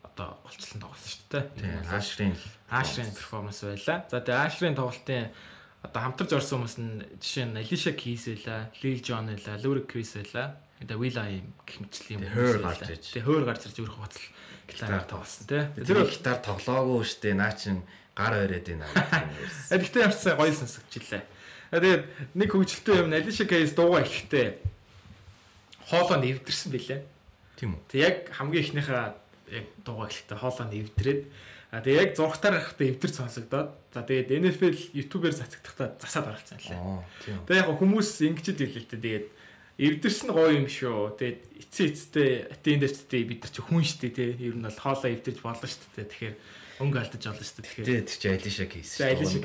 одоо 0.03 0.39
голчлон 0.45 0.81
тоглосон 0.81 1.11
шүү 1.13 1.27
дээ. 1.29 1.45
Тийм 1.61 1.93
аашрын 1.93 2.35
Ашрын 2.71 3.11
перформанс 3.13 3.61
байла. 3.61 4.05
За 4.09 4.21
тэгээ 4.25 4.45
Ашрын 4.49 4.79
тоглолтын 4.79 5.29
одоо 5.85 6.01
хамтарч 6.01 6.33
орсон 6.33 6.65
хүмүүс 6.65 6.77
нь 6.81 7.05
жишээ 7.21 7.47
нь 7.53 7.61
Алиша 7.61 7.93
Кейс 7.93 8.25
байла, 8.25 8.71
Лил 8.81 9.01
Джон 9.05 9.29
байла, 9.29 9.61
Лүрик 9.61 9.93
Крис 9.93 10.17
байла. 10.17 10.57
Тэгээ 10.81 11.03
Вила 11.03 11.29
юм 11.29 11.53
гэх 11.69 11.79
мэтчлийн 11.85 12.21
Тэгээ 12.25 12.35
хойр 12.35 12.59
гарч 12.65 12.81
ирж. 12.89 13.05
Тэгээ 13.13 13.29
хойр 13.29 13.45
гарч 13.45 13.63
ирж 13.69 13.77
өөрөөх 13.85 14.01
боцол 14.01 14.27
гитараар 14.69 15.05
тоглосон 15.05 15.45
тий. 15.45 15.63
Тэр 15.85 15.99
гитар 16.09 16.39
тоглоогүй 16.41 17.03
штэ 17.05 17.37
наа 17.37 17.53
чин 17.53 17.85
гар 18.15 18.35
өрөөд 18.47 18.67
байна 18.71 18.87
гэдэг 18.87 19.23
юм 19.23 19.35
ярьсан. 19.43 19.71
А 19.71 19.77
гэхдээ 19.83 20.11
сайн 20.15 20.39
гоё 20.39 20.55
сонсогдчихлээ. 20.55 21.23
А 21.75 21.77
тэгээд 21.83 22.05
нэг 22.39 22.49
хөгжилтэй 22.55 22.97
юм 23.03 23.11
Алиша 23.11 23.45
Кейс 23.45 23.75
дуугаа 23.75 24.07
эхлэхдээ 24.07 24.47
хоолоо 25.91 26.19
нэвдэрсэн 26.23 26.71
билээ. 26.71 27.01
Тийм 27.59 27.75
үү? 27.75 27.83
Тэг 27.91 28.01
яг 28.01 28.17
хамгийн 28.39 28.65
ихнийхээ 28.65 28.95
яг 29.59 29.67
дуугаа 29.83 30.07
эхлэхдээ 30.07 30.39
хоолоо 30.39 30.67
нэвдрээд 30.71 31.23
а 31.75 31.83
тэг 31.83 31.95
яг 31.99 32.11
зургатаар 32.15 32.63
гарахтаа 32.63 32.87
эвдэр 32.87 33.11
сонсогдоод 33.11 33.71
за 33.91 34.01
тэгээд 34.07 34.31
NFL 34.31 34.79
YouTube-ээр 34.95 35.35
цацагдахтаа 35.35 35.99
засаад 35.99 36.31
оролцсон 36.31 36.63
лээ. 36.63 36.79
Аа. 36.79 37.03
Тэг 37.51 37.57
яг 37.59 37.69
хүмүүс 37.75 38.11
ингэж 38.31 38.47
л 38.55 38.63
хэлээ 38.63 38.79
л. 38.79 38.93
Тэгээд 38.95 39.27
эвдэрсэн 39.83 40.31
гоё 40.31 40.55
юм 40.55 40.71
шүү. 40.71 41.19
Тэгээд 41.19 41.41
эцээ 41.67 41.87
эцтэй 41.91 42.31
attendance-тэй 42.47 43.23
бид 43.27 43.43
нар 43.43 43.51
чи 43.51 43.59
хүн 43.59 43.83
штэ 43.83 44.15
тий. 44.15 44.31
Ер 44.39 44.55
нь 44.55 44.63
бол 44.63 44.79
хоолоо 44.79 45.11
эвдэрж 45.11 45.43
болно 45.43 45.67
штэ. 45.67 46.07
Тэгэхээр 46.07 46.35
өнгө 46.83 46.99
алдаж 46.99 47.23
болно 47.23 47.45
штэ. 47.47 47.63
Тэгэхээр 47.63 47.87
Тэгээд 47.87 48.09
чи 48.11 48.29
Алиша 48.31 48.67
кейс. 48.67 48.91
Алиша 48.99 49.39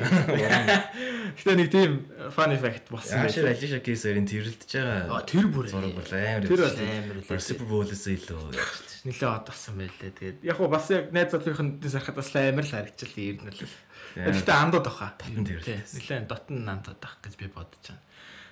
Гэтэ 1.37 1.53
нэг 1.53 1.69
тийм 1.69 1.91
fun 2.33 2.53
fact 2.57 2.89
болсон 2.89 3.21
Яашир 3.21 3.45
байлээ. 3.45 3.57
Алиша 3.59 3.79
кейсэрийн 3.85 4.25
тэрэлдэж 4.25 4.71
байгаа. 4.73 5.13
Аа 5.13 5.23
тэр 5.29 5.45
бүр 5.53 5.65
зураг 5.69 5.93
бол 5.93 6.09
амар. 6.09 6.47
Тэр 6.49 6.61
бол 6.65 6.81
амар 6.81 7.17
үлээ. 7.21 7.37
Супер 7.37 7.67
боулээс 7.69 8.05
илүү 8.09 8.41
яаж 8.57 8.81
ч. 8.81 8.91
нэлээ 9.05 9.29
од 9.29 9.45
болсон 9.45 9.73
байлээ. 9.77 10.11
Тэгээд 10.17 10.37
яг 10.49 10.57
хуу 10.57 10.69
бас 10.73 10.89
яг 10.89 11.13
найз 11.13 11.29
залуухийн 11.29 11.69
сарахад 11.85 12.17
бас 12.17 12.29
амар 12.33 12.65
л 12.65 12.73
харагчлаа 12.73 13.21
ер 13.21 13.37
нь 13.37 13.53
л. 13.53 13.73
Гэхдээ 14.17 14.57
андууд 14.57 14.85
баха. 14.89 15.13
Дотн. 15.21 15.45
Тий, 15.45 15.79
нэлээ 15.85 16.25
дотн 16.25 16.65
андууд 16.65 16.97
бах 16.97 17.21
гэж 17.21 17.33
би 17.37 17.45
бодож 17.53 17.83
байна. 17.85 18.01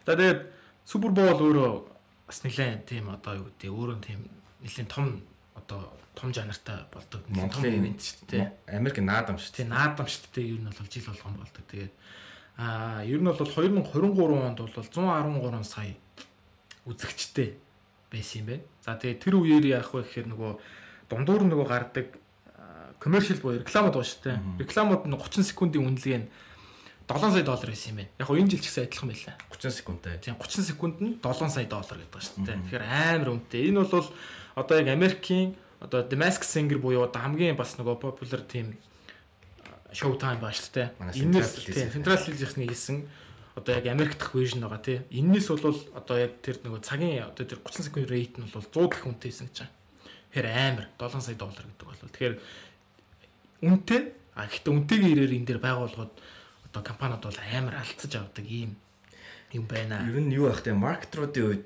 За 0.05 0.13
тэгээд 0.13 0.41
Супер 0.87 1.11
Боул 1.11 1.41
өөрөө 1.49 1.73
бас 2.29 2.39
нэлээ 2.45 2.85
тийм 2.87 3.09
одоо 3.09 3.41
юу 3.41 3.47
гэдэг 3.51 3.71
өөрөө 3.73 3.97
тийм 4.05 4.21
нэлээ 4.61 4.87
том 4.87 5.25
одоо 5.57 5.91
том 6.17 6.33
жанртай 6.33 6.81
болдог. 6.89 7.21
Том 7.29 7.65
ивент 7.69 8.01
шүү 8.01 8.25
дээ. 8.33 8.45
Америк 8.73 8.97
наадам 9.05 9.37
шүү 9.37 9.53
Тий, 9.61 9.65
наадам 9.69 10.09
шүү 10.09 10.33
дээ. 10.33 10.57
Ер 10.57 10.61
нь 10.65 10.69
бол 10.73 10.89
жил 10.89 11.05
болгон 11.05 11.35
болдог. 11.37 11.63
Тэгээд 11.69 11.93
аа 12.57 13.05
ер 13.05 13.21
нь 13.21 13.29
бол 13.29 13.37
2023 13.37 14.33
онд 14.49 14.57
бол 14.57 14.73
113 14.73 15.63
сая 15.63 15.93
үзэгчтэй 16.89 17.53
байсан 18.09 18.41
юм 18.41 18.45
байна. 18.49 18.65
За 18.81 18.97
тэгээд 18.97 19.21
тэр 19.21 19.35
үеэр 19.37 19.65
яах 19.77 19.93
вэ 19.93 20.01
гэхээр 20.01 20.27
нөгөө 20.33 20.51
дундуур 21.13 21.43
нөгөө 21.45 21.67
гардаг 21.69 22.07
коммершил 22.97 23.37
буюу 23.37 23.61
рекламууд 23.61 23.93
байна 23.93 24.09
шүү 24.09 24.23
дээ. 24.25 24.37
Рекламууд 24.65 25.03
нь 25.05 25.13
30 25.13 25.53
секундын 25.53 25.85
үнэлгээ 25.85 26.19
нь 26.25 26.27
7 27.05 27.31
сая 27.31 27.45
доллар 27.45 27.69
байсан 27.69 27.93
юм 27.93 27.97
байна. 28.01 28.11
Яг 28.17 28.29
энэ 28.33 28.49
жил 28.49 28.61
ч 28.63 28.65
гэсэн 28.73 28.89
адилхан 28.89 29.09
байлаа. 29.13 29.35
30 29.53 29.69
секундтай. 29.69 30.17
Тийм 30.17 30.35
30 30.41 30.65
секунд 30.65 30.97
нь 30.97 31.13
7 31.21 31.53
сая 31.53 31.69
доллар 31.69 31.97
гэдэг 32.01 32.21
шүү 32.25 32.41
дээ. 32.41 32.57
Тэгэхээр 32.65 32.85
амар 32.89 33.29
үнэтэй. 33.37 33.69
Энэ 33.69 33.85
бол 33.85 34.07
одоо 34.57 34.75
яг 34.81 34.89
Америкийн 34.89 35.53
одоо 35.79 36.01
The 36.03 36.17
Masked 36.17 36.47
Singer 36.47 36.77
буюу 36.81 37.05
одоо 37.05 37.21
хамгийн 37.21 37.55
бас 37.55 37.77
нөгөө 37.77 38.01
popular 38.01 38.41
team 38.47 38.77
Showtime 39.93 40.41
баа 40.41 40.51
шүү 40.51 40.73
дээ. 40.73 40.87
Энэс 41.23 41.55
Central 41.55 41.63
тийм 41.63 41.71
Television. 41.71 41.91
Central 41.95 42.17
Television-ы 42.19 42.67
хийсэн 42.67 42.97
одоо 43.55 43.71
яг 43.73 43.85
Америк 43.87 44.17
дахь 44.17 44.35
version 44.35 44.61
байгаа 44.61 44.83
тий. 44.83 44.99
Энэс 45.09 45.47
бол 45.47 45.79
одоо 45.95 46.17
яг 46.17 46.37
тэр 46.43 46.59
нөгөө 46.61 46.81
цагийн 46.83 47.25
одоо 47.25 47.45
тэр 47.47 47.59
30 47.63 47.87
секунд 47.87 48.11
rate 48.11 48.37
нь 48.37 48.51
бол 48.51 48.61
100 48.61 48.89
дахь 48.91 49.05
үнэтэйсэн 49.07 49.47
гэж 49.49 49.57
байна. 49.63 49.73
Тэгэхээр 50.29 50.47
амар 50.53 50.85
7 50.99 51.21
сая 51.23 51.37
доллар 51.39 51.65
гэдэг 51.65 51.87
бол 51.87 52.03
тэгэхээр 52.05 52.35
үнэтэй 53.65 54.01
а 54.37 54.45
гэхдээ 54.45 54.73
үнэтэйгийн 54.75 55.13
ирээр 55.17 55.33
энэ 55.41 55.47
дээр 55.49 55.61
байгууллагууд 55.65 56.13
одоо 56.69 56.81
компаниуд 56.85 57.23
бол 57.25 57.39
амар 57.41 57.75
алдсаж 57.81 58.13
авдаг 58.13 58.45
ийм 58.45 58.77
юм 59.55 59.65
байна. 59.65 60.05
Ер 60.05 60.21
нь 60.21 60.35
юу 60.35 60.53
байх 60.53 60.61
вэ? 60.61 60.77
Маркетруудын 60.77 61.45
үед 61.49 61.65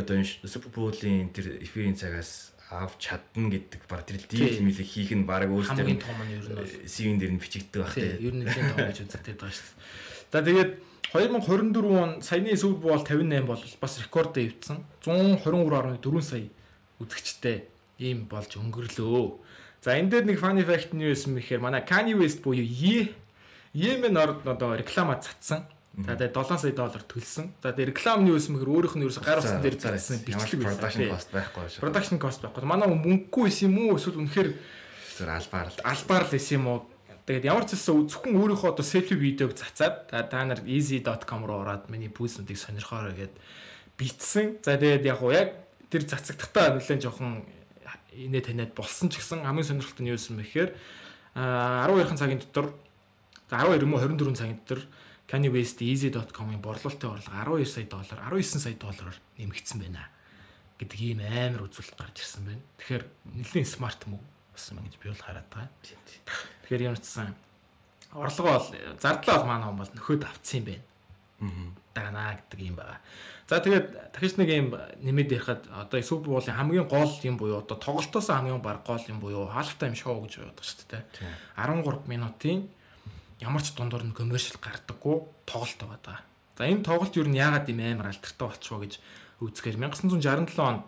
одоо 0.00 0.16
энэ 0.16 0.48
Супер 0.48 0.70
Боулын 0.72 1.28
тэр 1.34 1.60
эфирийн 1.60 1.98
цагаас 1.98 2.55
авч 2.70 2.98
чадна 2.98 3.46
гэдэг 3.50 3.82
баг 3.86 4.02
тэр 4.06 4.18
дийл 4.26 4.58
Тийм. 4.58 4.66
мэлэг 4.66 4.86
хийх 4.86 5.10
нь 5.14 5.22
баг 5.22 5.46
хамгийн 5.46 5.54
өөрсдөө 5.54 6.02
том 6.02 6.18
нь 6.26 6.34
ер 6.34 6.42
нь 6.42 6.56
бол 6.58 6.74
CV-н 6.82 7.18
дээр 7.22 7.32
нь 7.36 7.42
бичигддэг 7.42 7.80
байх 7.82 7.94
тий, 7.94 8.10
тий. 8.10 8.26
ер 8.26 8.34
нь 8.34 8.42
нэлээд 8.42 8.70
том 8.74 8.78
гэж 8.90 8.98
үзэгдээд 9.06 9.38
байгаа 9.38 9.54
шүү 9.54 9.66
дээ. 9.70 10.26
За 10.34 10.38
тэгээд 10.42 10.70
2024 11.14 12.02
он 12.02 12.10
саяны 12.22 12.58
Super 12.58 12.82
Bowl 12.82 13.02
58 13.06 13.46
бол 13.46 13.62
бас 13.62 13.92
рекорд 14.02 14.32
дэвтсэн. 14.34 14.78
123.4 15.06 16.22
сая 16.22 16.50
үзэгчтэй 16.98 17.56
ийм 18.02 18.26
болж 18.26 18.50
өнгөрлөө. 18.58 19.26
За 19.86 19.94
энэ 19.94 20.10
дээр 20.10 20.24
нэг 20.26 20.38
funny 20.42 20.66
fact 20.66 20.90
нь 20.90 21.06
юу 21.06 21.14
юм 21.14 21.38
бэхээр 21.38 21.62
манай 21.62 21.86
Kanye 21.86 22.18
West 22.18 22.42
буюу 22.42 22.66
Ye 22.66 23.14
Yemen 23.76 24.16
орд 24.18 24.42
одоо 24.42 24.74
реклама 24.74 25.20
цацсан. 25.22 25.68
За 25.96 26.12
тэгээд 26.12 26.36
7 26.36 26.60
сая 26.60 26.76
доллар 26.76 27.04
төлсөн. 27.08 27.46
За 27.64 27.72
тэгээд 27.72 27.96
реклам 27.96 28.24
нь 28.24 28.28
юу 28.28 28.36
юм 28.36 28.60
бэхээр 28.60 28.72
өөрийнх 28.76 28.96
нь 29.00 29.04
ерөөсө 29.08 29.24
гар 29.24 29.40
утсан 29.40 29.64
дээр 29.64 29.76
бичсэн 29.80 30.20
бичлэг 30.28 30.60
байсан. 30.60 30.76
production 30.76 31.08
cost 31.08 31.30
байхгүй 31.32 31.64
шүү. 31.72 31.80
Production 31.80 32.18
cost 32.20 32.40
байхгүй. 32.44 32.68
Манай 32.68 32.88
мөнгөгүй 32.92 33.48
байсан 33.48 33.64
юм 33.72 33.76
уу? 33.80 33.96
Эсвэл 33.96 34.20
үнэхээр 34.20 34.50
Тэр 35.16 35.32
албаар 35.32 35.72
л 35.72 35.80
албаар 35.80 36.24
л 36.28 36.36
исэн 36.36 36.60
юм 36.60 36.66
уу? 36.68 36.78
Тэгээд 37.24 37.48
ямар 37.48 37.64
ч 37.64 37.80
зүйл 37.80 38.04
зөвхөн 38.04 38.36
өөрийнхөө 38.36 38.76
одоо 38.76 38.84
селфи 38.84 39.16
видеог 39.16 39.56
цацаад 39.56 40.12
та 40.12 40.44
нар 40.44 40.60
easy.com 40.68 41.48
руу 41.48 41.64
ороод 41.64 41.88
миний 41.88 42.12
пүүснүүдийг 42.12 42.60
сонирхоорой 42.60 43.16
гэд 43.16 43.32
битсэн. 43.96 44.60
За 44.60 44.76
тэгээд 44.76 45.08
яг 45.08 45.24
уу 45.24 45.32
яг 45.32 45.56
тэр 45.88 46.04
цацагдахтаа 46.04 46.76
нэлээд 46.76 47.00
жоохон 47.00 47.48
инээ 48.12 48.44
таниад 48.44 48.76
болсон 48.76 49.08
ч 49.08 49.24
гэсэн 49.24 49.48
хамгийн 49.48 49.80
сонирхолтой 49.80 50.04
нь 50.04 50.12
юу 50.12 50.20
юм 50.20 50.36
бэ 50.36 50.44
гэхээр 50.44 50.70
а 51.32 51.88
12 51.88 52.20
цагийн 52.20 52.40
дотор 52.44 52.76
за 53.48 53.56
12 53.64 53.88
юм 53.88 53.96
уу 53.96 54.04
24 54.04 54.36
цагийн 54.36 54.60
дотор 54.60 54.80
Kanye 55.26 55.50
West 55.50 55.82
easy.com-ын 55.82 56.62
борлуулалтын 56.62 57.10
орлого 57.10 57.58
12 57.58 57.66
сая 57.66 57.86
доллар 57.90 58.18
19 58.30 58.62
сая 58.62 58.74
доллараар 58.74 59.18
нэмэгдсэн 59.38 59.80
байна 59.82 60.06
гэдэг 60.78 60.98
ийм 61.00 61.20
амар 61.24 61.66
үзүүлэлт 61.66 61.98
гарч 61.98 62.20
ирсэн 62.22 62.44
байна. 62.46 62.62
Тэгэхээр 62.78 63.04
нэлийн 63.34 63.66
смарт 63.66 64.06
мөв 64.06 64.20
болсон 64.52 64.78
юм 64.78 64.86
гэж 64.86 64.96
би 65.00 65.08
бол 65.10 65.24
хараад 65.24 65.48
байгаа. 65.50 65.72
Тэгэхээр 66.62 66.86
ямар 66.86 67.00
ч 67.00 67.06
сан 67.10 67.34
орлого 68.12 68.60
бол 68.60 68.68
зардлаа 69.00 69.36
бол 69.40 69.50
манай 69.50 69.66
хүн 69.66 69.80
бол 69.80 69.92
нөхөд 69.96 70.22
авцсан 70.28 70.60
юм 70.60 70.66
байна. 70.68 70.84
Даганаа 71.96 72.36
гэдэг 72.38 72.60
юм 72.60 72.76
байгаа. 72.76 73.00
За 73.48 73.58
тэгээд 73.64 73.86
дахиж 74.12 74.36
нэг 74.36 74.48
юм 74.52 74.68
нэмээд 75.00 75.32
ярихад 75.32 75.62
одоо 75.72 76.02
Супер 76.02 76.38
Боулын 76.38 76.54
хамгийн 76.54 76.86
гол 76.86 77.10
юм 77.24 77.36
буюу 77.40 77.64
одоо 77.64 77.76
тоглолтоос 77.80 78.28
хамгийн 78.28 78.60
баг 78.60 78.84
гол 78.84 79.00
юм 79.08 79.18
буюу 79.20 79.48
half 79.48 79.74
time 79.80 79.96
show 79.96 80.18
гэж 80.22 80.44
байдаг 80.44 80.66
шүү 80.66 80.86
дээ. 80.92 81.02
13 81.56 82.04
минутын 82.10 82.68
ямар 83.40 83.62
ч 83.62 83.76
дундуур 83.76 84.04
нь 84.06 84.16
коммершил 84.16 84.56
гардаггүй 84.60 85.16
тоглолт 85.44 85.80
байгаа. 85.80 86.24
За 86.56 86.64
энэ 86.64 86.86
тоглолт 86.86 87.14
юу 87.16 87.28
нь 87.28 87.36
яагаад 87.36 87.68
юм 87.68 87.80
амар 87.84 88.12
алдартай 88.12 88.46
болчихоо 88.48 88.80
гэж 88.80 88.94
үзэхээр 89.44 89.76
1967 89.76 90.56
он 90.60 90.84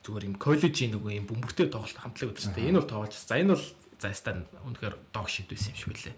зүгээр 0.00 0.28
юм 0.32 0.36
коллежийн 0.40 0.96
нөгөө 0.96 1.12
юм 1.20 1.26
бөмбөртэй 1.28 1.68
тоглолт 1.68 1.98
хамтлаг 2.00 2.32
байдаг 2.32 2.44
шүү 2.44 2.56
дээ. 2.56 2.68
Энэ 2.72 2.78
бол 2.80 2.88
тоглож. 2.88 3.12
За 3.12 3.36
энэ 3.36 3.52
бол 3.52 3.66
заастаа 4.00 4.32
үнэхээр 4.64 4.96
дог 5.12 5.26
шид 5.28 5.52
байсан 5.52 5.76
юм 5.76 5.78
шиг 5.78 5.92
үлээ. 5.92 6.16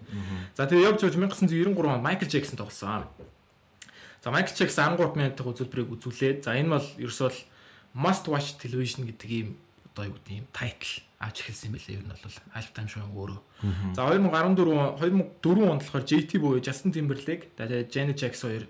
За 0.55 0.63
тэгээ 0.63 0.87
явж 0.87 0.99
явж 1.03 1.15
1993 1.19 1.75
он 1.83 1.99
Майкл 1.99 2.31
Джексон 2.31 2.55
тоглосон. 2.55 3.03
За 4.23 4.31
Майкл 4.31 4.55
Джексон 4.55 4.95
13 4.95 5.19
минутын 5.19 5.51
үзүүлбэрийг 5.51 5.91
үзүүлээд 5.99 6.47
за 6.47 6.55
энэ 6.55 6.79
бол 6.79 6.87
ерөөсөө 6.95 7.31
must 7.99 8.25
watch 8.31 8.55
television 8.55 9.03
гэдэг 9.03 9.29
ийм 9.29 9.59
одоо 9.91 10.09
юу 10.09 10.15
гэдэг 10.15 10.31
юм 10.31 10.47
тайтл 10.55 11.03
авч 11.23 11.47
эхэлсэн 11.47 11.71
юм 11.71 11.75
байлээ. 11.79 11.97
Ер 11.97 12.03
нь 12.03 12.11
бол 12.11 12.37
half 12.51 12.69
time 12.75 12.89
show 12.91 13.07
өөрөө. 13.07 13.39
За 13.95 14.11
2014 14.11 14.99
2004 14.99 15.71
онд 15.71 15.81
болохоор 15.87 16.03
JT 16.03 16.31
буюу 16.43 16.59
Justin 16.59 16.91
Timberlake 16.91 17.55
тэгээд 17.55 17.87
Janet 17.87 18.19
Jackson 18.19 18.51
хоёр 18.51 18.65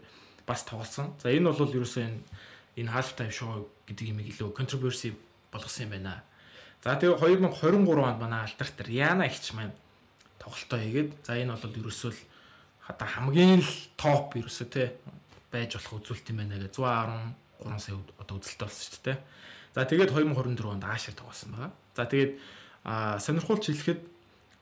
бас 0.45 0.61
тоглосон. 0.61 1.17
За 1.17 1.33
энэ 1.33 1.49
бол 1.49 1.73
ерөөсөө 1.73 2.03
энэ 2.05 2.21
энэ 2.77 2.93
half 2.93 3.17
time 3.17 3.33
show 3.33 3.65
гэдэг 3.89 4.05
юм 4.13 4.19
илүү 4.21 4.53
controversy 4.53 5.17
болгосон 5.49 5.89
юм 5.89 5.91
байна. 5.97 6.21
За 6.85 6.93
тэгээ 6.93 7.17
2023 7.17 8.05
онд 8.05 8.19
манай 8.21 8.45
алдарт 8.45 8.77
Rihanna 8.85 9.25
ихч 9.25 9.57
маань 9.57 9.73
тоглолтоо 10.37 10.77
хийгээд 10.77 11.09
за 11.25 11.39
энэ 11.41 11.57
бол 11.57 11.79
ерөөсөө 11.81 12.11
л 12.13 12.21
одоо 12.91 13.07
хамгийн 13.07 13.63
л 13.63 13.73
топ 13.95 14.35
ерөөсөө 14.35 14.67
те 14.69 14.99
байж 15.47 15.79
болох 15.79 16.03
үзүүлэлт 16.03 16.29
юм 16.29 16.37
байна 16.43 16.59
гэж 16.59 16.75
113 16.77 17.79
сая 17.79 17.95
одоо 18.19 18.35
үзэлтэй 18.37 18.67
болсон 18.67 18.83
шүү 18.91 19.03
дээ. 19.07 19.17
За 19.73 19.85
тэгээд 19.85 20.13
2024 20.13 20.69
онд 20.69 20.83
Аашир 20.85 21.17
тоглосон 21.17 21.51
байгаа. 21.51 21.71
За 21.97 22.05
тэгээд 22.05 22.37
сонирхолч 23.19 23.69
хэлэхэд 23.69 24.01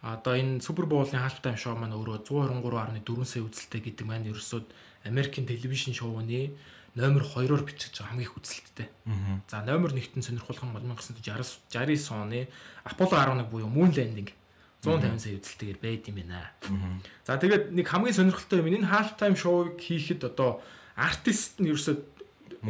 одоо 0.02 0.34
энэ 0.34 0.64
Супер 0.66 0.88
Боулын 0.88 1.22
half 1.22 1.44
time 1.44 1.60
show 1.60 1.76
маань 1.76 1.94
өөрөө 1.94 2.26
123.4 2.26 3.26
сая 3.28 3.44
үзэлтэй 3.46 3.82
гэдэг 3.86 4.06
маань 4.08 4.30
ерөөсөө 4.32 4.62
Америкийн 5.06 5.46
телевизэн 5.46 5.94
шоуны 5.94 6.58
номер 6.96 7.24
2-оор 7.24 7.62
бичиж 7.64 7.94
байгаа 8.02 8.18
хамгийн 8.18 8.28
их 8.28 8.38
үзэлттэй. 8.38 8.88
За 9.48 9.62
номер 9.62 9.94
1-т 9.94 10.18
нь 10.18 10.26
сонирхолтой 10.26 10.68
нь 10.68 10.74
1960 10.74 11.70
69 11.70 12.12
оны 12.18 12.50
Apollo 12.84 13.46
11 13.46 13.52
буюу 13.52 13.70
Moon 13.70 13.94
Landing 13.94 14.32
150 14.82 15.20
сая 15.22 15.38
үзэлтэйгээр 15.38 15.80
байд 15.80 16.10
юм 16.10 16.18
байна. 16.26 16.50
За 17.28 17.38
тэгээд 17.38 17.70
нэг 17.72 17.86
хамгийн 17.86 18.18
сонирхолтой 18.18 18.60
юм 18.60 18.74
энэ 18.74 18.90
half 18.90 19.16
time 19.22 19.38
show-ыг 19.38 19.78
хийхэд 19.78 20.26
одоо 20.26 20.66
артист 20.98 21.62
нь 21.62 21.70
ерөөсөө 21.70 21.96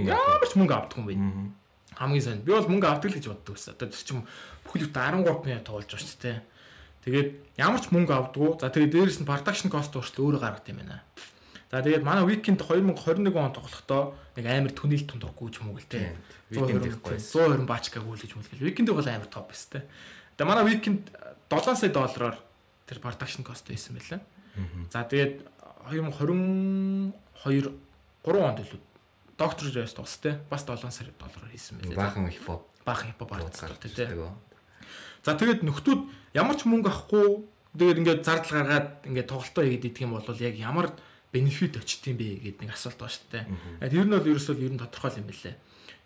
ямар 0.06 0.46
ч 0.46 0.54
мөнгө 0.60 0.76
авдаг 0.76 1.00
юм 1.00 1.08
байна. 1.08 1.24
Хамгийн 2.02 2.26
сонь. 2.26 2.42
Би 2.42 2.50
бол 2.58 2.66
мөнгө 2.66 2.90
авдаг 2.90 3.14
л 3.14 3.18
гэж 3.22 3.30
боддог 3.30 3.54
байсан. 3.54 3.78
Одоо 3.78 3.94
тэр 3.94 4.02
чинь 4.02 4.26
бүхэл 4.66 4.90
бүтэн 4.90 5.22
13 5.22 5.46
минут 5.46 5.66
тоглож 5.70 5.86
байгаа 5.86 6.02
шүү 6.02 6.22
дээ. 6.26 6.42
Тэгээд 7.06 7.30
ямар 7.62 7.82
ч 7.82 7.86
мөнгө 7.94 8.14
авдаггүй. 8.14 8.58
За 8.58 8.74
тэгээд 8.74 8.94
дээрэс 8.98 9.20
нь 9.22 9.30
production 9.30 9.70
cost 9.70 9.94
өөрчлөлт 9.94 10.22
өөрөө 10.22 10.42
гаргад 10.42 10.70
юм 10.74 10.82
байна. 10.82 11.06
За 11.70 11.82
тэгээд 11.86 12.02
манай 12.04 12.26
weekend 12.26 12.60
2021 12.66 13.32
он 13.38 13.54
тоглохдоо 13.54 14.18
нэг 14.34 14.46
амар 14.50 14.74
түнэл 14.74 15.06
тунд 15.06 15.24
урггүй 15.30 15.50
ч 15.54 15.62
юм 15.62 15.72
уу 15.72 15.78
гэлтэй. 15.78 16.18
Weekend 16.52 16.84
ихгүй. 16.90 17.18
120 17.22 17.70
баачка 17.70 18.02
гүйлж 18.02 18.34
мүлгэл. 18.34 18.66
Weekend 18.66 18.92
бол 18.92 19.08
амар 19.08 19.30
топ 19.30 19.54
байсан 19.54 19.80
те. 19.80 19.88
Тэгээд 20.36 20.50
манай 20.52 20.66
weekend 20.68 21.10
7 21.48 21.78
сая 21.80 21.94
доллараар 21.94 22.38
тэр 22.90 23.00
production 23.00 23.46
cost 23.48 23.66
байсан 23.72 23.96
байлаа. 23.96 24.20
За 24.92 25.08
тэгээд 25.08 25.48
2022 25.90 27.72
3 28.26 28.38
онд 28.38 28.60
илүү 28.62 28.80
доктор 29.42 29.68
Жэс 29.74 29.98
тустай 29.98 30.38
бас 30.50 30.62
7 30.62 30.78
сая 30.94 31.10
доллараар 31.18 31.50
хийсэн 31.50 31.82
байлаа. 31.82 32.14
Баахан 32.14 32.30
хипхоп 32.30 32.62
Баахан 32.86 33.08
хипхоп 33.10 33.30
гарч 33.34 33.58
артист 33.66 33.96
тий. 33.98 34.06
ирдэг. 34.06 34.30
За 35.26 35.34
тэгээд 35.34 35.66
нөхдүүд 35.66 36.02
ямар 36.38 36.56
ч 36.58 36.70
мөнгө 36.70 36.90
авахгүй 36.94 37.42
тэгээд 37.74 38.00
ингээд 38.06 38.22
зардал 38.22 38.54
гаргаад 38.62 38.90
ингээд 39.10 39.30
тоглолтоо 39.34 39.64
хийгээд 39.66 39.88
идэх 39.90 40.06
юм 40.06 40.14
бол 40.14 40.38
яг 40.38 40.56
ямар 40.62 40.94
бенефит 41.34 41.78
очт 41.78 42.06
юм 42.06 42.18
бэ 42.22 42.42
гэдэг 42.46 42.62
нэг 42.70 42.74
асуулт 42.78 43.02
байна 43.02 43.14
шүү 43.18 43.30
дээ. 43.34 43.46
Ер 43.90 44.06
нь 44.06 44.14
бол 44.14 44.30
ерөөсөө 44.30 44.56
ер 44.62 44.74
нь 44.78 44.82
тодорхой 44.82 45.18
юм 45.18 45.26
билээ. 45.26 45.56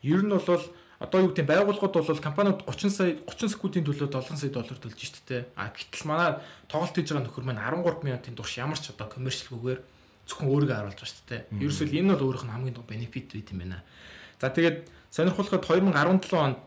Ер 0.04 0.22
нь 0.24 0.32
бол 0.32 0.64
одоо 1.00 1.20
юу 1.20 1.30
гэдэг 1.36 1.48
байгууллагууд 1.48 1.96
бол 2.08 2.24
компаниуд 2.24 2.60
30 2.64 2.92
сая 2.92 3.12
30 3.28 3.52
секундын 3.52 3.84
төлөө 3.84 4.08
7 4.16 4.40
сая 4.40 4.52
доллар 4.52 4.80
төлж 4.80 4.96
шүү 4.96 5.24
дээ. 5.28 5.44
А 5.60 5.74
гэтэл 5.76 6.08
манай 6.08 6.40
тоглолт 6.72 6.96
хийж 6.96 7.12
байгаа 7.12 7.26
нөхөр 7.28 7.44
маань 7.44 7.60
13 7.60 8.04
минутын 8.06 8.36
турш 8.38 8.56
ямар 8.60 8.80
ч 8.80 8.96
одоо 8.96 9.08
коммерчилгүйгээр 9.12 9.80
зөвхөн 10.26 10.50
өөрийгөө 10.50 10.76
харуулж 10.76 11.00
байгаа 11.00 11.12
шүү 11.14 11.30
дээ. 11.30 11.42
Ерөөсөө 11.64 11.88
энэ 11.96 12.12
бол 12.14 12.26
өөрийнх 12.30 12.46
нь 12.46 12.54
хамгийн 12.54 12.76
том 12.76 12.86
бенефит 12.90 13.28
байт 13.34 13.50
юм 13.54 13.60
байна. 13.62 13.80
За 14.42 14.50
тэгээд 14.50 14.78
сонирхолтой 15.14 15.60
2017 15.62 16.34
онд 16.34 16.60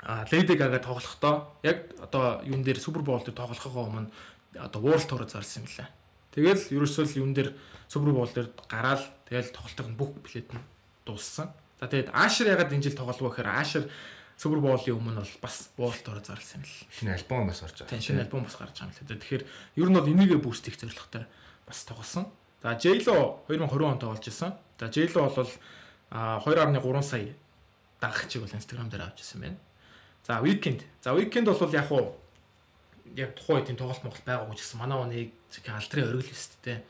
А 0.00 0.24
Lady 0.30 0.54
Gaga 0.54 0.78
тоглохдоо 0.78 1.58
яг 1.62 1.90
одоо 2.00 2.40
юун 2.44 2.62
дээр 2.62 2.78
Super 2.78 3.02
Bowl 3.02 3.18
дээр 3.18 3.34
тоглохоо 3.34 3.90
өмнө 3.90 4.10
одоо 4.54 4.80
World 4.80 5.06
Tour 5.10 5.26
зарласан 5.26 5.66
юм 5.66 5.74
лээ. 5.74 5.90
Тэгэл 6.30 6.62
ерөөсөө 6.70 7.04
л 7.10 7.18
юун 7.18 7.34
дээр 7.34 7.50
Super 7.90 8.14
Bowl 8.14 8.30
дээр 8.30 8.54
гараал 8.70 9.02
тэгэл 9.26 9.50
тоглолтын 9.50 9.98
бүх 9.98 10.14
билет 10.22 10.54
нь 10.54 10.62
дууссан. 11.02 11.50
За 11.82 11.90
тэгээд 11.90 12.14
Asher 12.14 12.46
ягаад 12.46 12.70
энэ 12.70 12.86
жил 12.86 12.94
тоглохгүй 12.94 13.42
гэхээр 13.42 13.50
Asher 13.58 13.84
Super 14.38 14.62
Bowl-ийн 14.62 14.94
өмнө 14.94 15.18
бол 15.26 15.34
бас 15.42 15.74
World 15.74 15.98
Tour 16.06 16.22
зарласан 16.22 16.62
юм 16.62 16.70
л. 16.70 16.86
Шинэ 16.94 17.18
альбом 17.18 17.50
бас 17.50 17.58
Тийм 17.58 17.74
байгаа. 17.74 17.98
шинэ 17.98 18.22
альбом 18.22 18.42
бас 18.46 18.54
гарч 18.54 18.78
байгаа 18.78 18.94
юм 18.94 18.94
лээ. 19.02 19.18
Тэгэхээр 19.18 19.44
ер 19.82 19.88
нь 19.90 19.96
бол 19.98 20.12
энийгээ 20.14 20.38
бүүст 20.38 20.62
хийх 20.62 20.78
зорилготой 20.78 21.26
бас 21.66 21.82
тоглосон. 21.82 22.30
За 22.62 22.74
J-Lo 22.74 23.44
2020 23.48 23.84
онд 23.86 24.00
тоглож 24.00 24.26
исэн. 24.26 24.52
За 24.78 24.86
J-Lo 24.88 25.30
бол 25.30 25.50
а 26.10 26.40
2.3 26.44 27.02
сая 27.02 27.34
дагагчийг 28.00 28.42
бол 28.42 28.54
Instagram 28.54 28.90
дээр 28.90 29.02
авч 29.02 29.20
ирсэн 29.20 29.40
байна. 29.40 29.58
За 30.26 30.40
Weekend. 30.42 30.82
За 31.02 31.14
Weekend 31.14 31.46
бол 31.46 31.72
яг 31.72 31.90
уу 31.92 32.16
яг 33.16 33.34
тухайн 33.34 33.64
үеийн 33.64 33.78
тоглолт 33.78 34.02
Монгол 34.04 34.24
байгаагүй 34.26 34.56
ч 34.56 34.60
гэсэн 34.62 34.78
манай 34.78 34.98
нэг 35.06 35.32
алдрын 35.70 36.08
оргил 36.12 36.34
өст 36.34 36.58
тэ. 36.62 36.82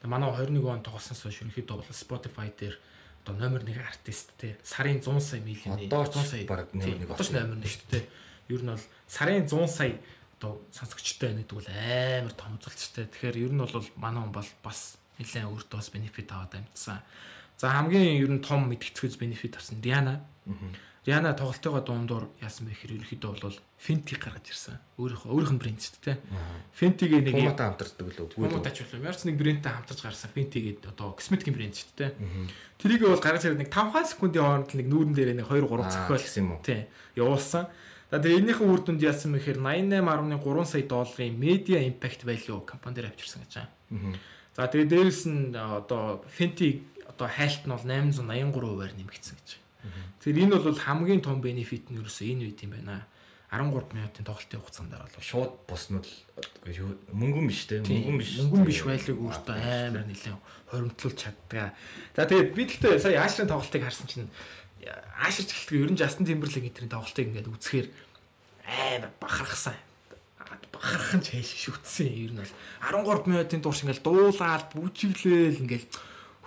Тэгээ 0.00 0.10
манай 0.10 0.30
21 0.32 0.64
он 0.66 0.82
тоглосноос 0.82 1.22
хойш 1.22 1.40
ерөнхийдөө 1.44 1.76
бол 1.78 1.92
Spotify 1.92 2.48
дээр 2.50 2.76
одоо 3.24 3.34
номер 3.36 3.62
1 3.68 3.76
артист 3.76 4.32
тэ. 4.40 4.56
Сарын 4.64 5.00
100 5.04 5.20
сая 5.20 5.40
ч 5.44 5.68
100 5.68 6.24
сая 6.24 6.44
бараг 6.48 6.72
номер 6.74 6.86
тийм, 6.88 6.98
нэг 7.04 7.10
Одоо 7.12 7.24
ч 7.24 7.30
болсон. 7.30 7.36
номер 7.44 7.58
1 7.62 7.70
шүү 7.70 7.88
дээ. 7.92 8.04
Ер 8.50 8.62
нь 8.64 8.72
бол 8.72 8.84
сарын 9.06 9.44
100 9.46 9.68
сая 9.68 9.94
одоо 10.40 10.52
сонсогчтой 10.72 11.28
байна 11.30 11.44
гэдэг 11.44 11.56
бол 11.60 11.68
амар 11.68 12.34
том 12.34 12.52
үзүүлэлттэй. 12.56 13.04
Тэгэхээр 13.12 13.36
ер 13.44 13.52
нь 13.52 13.60
бол 13.60 13.86
манай 14.00 14.20
хүн 14.24 14.32
бол 14.32 14.50
бас 14.64 14.96
нэлээд 15.20 15.52
өөртөө 15.52 15.78
бас 15.78 15.90
бенефит 15.92 16.32
аваад 16.32 16.56
амьдсан. 16.56 17.04
За 17.60 17.68
хамгийн 17.68 18.24
ер 18.24 18.32
нь 18.32 18.40
том 18.40 18.64
мэдгэцгүйз 18.72 19.20
бенефит 19.20 19.60
авсан 19.60 19.84
Rihanna. 19.84 20.24
Rihanna 21.04 21.32
тоглолтойгоо 21.32 21.80
дундуур 21.80 22.24
яасан 22.44 22.68
бэ 22.68 22.76
гэхээр 22.76 22.96
ерөнхийдөө 23.00 23.32
бол 23.40 23.56
Fenty 23.80 24.20
гаргаж 24.20 24.52
ирсэн. 24.52 24.76
Өөрийнхөө 25.00 25.32
өөрийнх 25.32 25.54
нь 25.56 25.60
брэнд 25.60 25.80
шүү 25.80 26.00
дээ. 26.04 26.16
Fenty-гийн 26.76 27.24
нэг 27.24 27.36
юм 27.40 27.48
Пуматай 27.48 27.66
хамтардаг 27.72 28.04
л 28.04 28.20
үү? 28.20 28.36
Пуматач 28.36 28.76
болов. 28.84 29.00
Ямар 29.00 29.16
ч 29.16 29.24
нэг 29.24 29.36
брэндтэй 29.40 29.72
хамтарч 29.72 30.00
гарсан 30.04 30.30
Fenty 30.36 30.60
гэдэг 30.60 30.92
одоо 30.92 31.16
косметикийн 31.16 31.56
брэнд 31.56 31.76
шүү 31.80 31.92
дээ. 31.96 32.12
Тэрийг 32.76 33.00
бол 33.08 33.16
гаргаж 33.16 33.48
ирээд 33.48 33.64
нэг 33.64 33.72
5 33.72 34.12
секундын 34.12 34.44
хооронд 34.44 34.72
нэг 34.76 34.86
нүүрэн 34.92 35.14
дээр 35.16 35.32
нэг 35.40 35.48
2 35.48 35.64
3 35.64 35.88
зохиол 35.88 36.20
гэсэн 36.20 36.44
юм 36.44 36.52
уу? 36.52 36.60
Тийм. 36.60 36.84
Явуулсан. 37.16 37.64
За 38.12 38.20
тэгээ 38.20 38.40
энийхэн 38.44 38.68
үр 38.68 38.80
дүнд 38.84 39.00
яасан 39.00 39.32
мэхээр 39.32 39.56
88.3 39.56 40.68
сая 40.68 40.84
долларын 40.84 41.36
media 41.40 41.78
impact 41.80 42.28
value 42.28 42.60
компани 42.68 43.00
дээр 43.00 43.08
авчирсан 43.14 43.46
гэж 43.48 43.52
байгаа. 43.56 44.20
За 44.60 44.68
тэгээ 44.68 44.92
дээрэс 44.92 45.24
нь 45.24 45.56
одоо 45.56 46.20
Fenty 46.28 46.84
одоо 47.08 47.32
хайлт 47.32 47.64
нь 47.64 47.72
бол 47.72 47.80
883%-аар 47.80 48.92
нэмэгдсэн 48.92 49.36
гэж. 49.40 49.50
Тэгэхээр 50.20 50.44
энэ 50.44 50.60
бол 50.60 50.76
хамгийн 50.76 51.24
том 51.24 51.40
бенефит 51.40 51.88
нь 51.88 51.96
ерөөсөө 51.96 52.28
энэ 52.28 52.44
үед 52.52 52.60
юм 52.60 52.76
байна. 52.76 53.08
13 53.48 53.72
минутын 53.96 54.28
тоглолтын 54.28 54.60
хугацаанд 54.60 54.92
бол 54.92 55.24
Шууд 55.24 55.64
боснол 55.64 56.04
мөнгөн 57.08 57.48
биш 57.48 57.64
те 57.72 57.80
мөнгөн 57.80 58.20
биш. 58.20 58.36
мөнгөн 58.36 58.68
биш 58.68 58.84
байлыг 58.84 59.16
өөртөө 59.16 59.56
амар 59.56 60.04
нэлээд 60.04 60.38
хоримтлуулж 60.70 61.16
чаддаг. 61.16 61.72
За 62.14 62.28
тэгээд 62.28 62.52
бид 62.52 62.70
л 62.76 62.80
тэ 62.84 63.00
сая 63.00 63.24
Аашрын 63.24 63.48
тоглолтыг 63.48 63.80
харсан 63.80 64.06
чинь 64.06 64.28
Аашр 65.18 65.48
ч 65.48 65.56
гэлтгүй 65.56 65.88
ер 65.88 65.90
нь 65.90 65.98
Justin 65.98 66.28
Timberlake 66.28 66.68
эдрийн 66.68 66.92
тоглолтыг 66.92 67.26
ингээд 67.32 67.48
үзэхээр 67.48 67.88
амар 68.68 69.10
бахархсан. 69.18 69.74
Бахархан 70.74 71.20
ч 71.22 71.38
хайш 71.38 71.50
шүтсэн 71.68 72.08
ер 72.10 72.32
нь 72.34 72.40
бол 72.40 72.54
13 73.04 73.30
минутын 73.30 73.62
турш 73.62 73.82
ингээд 73.86 74.02
дуулаад 74.02 74.70
бүжиглээл 74.74 75.62
ингээд 75.62 75.86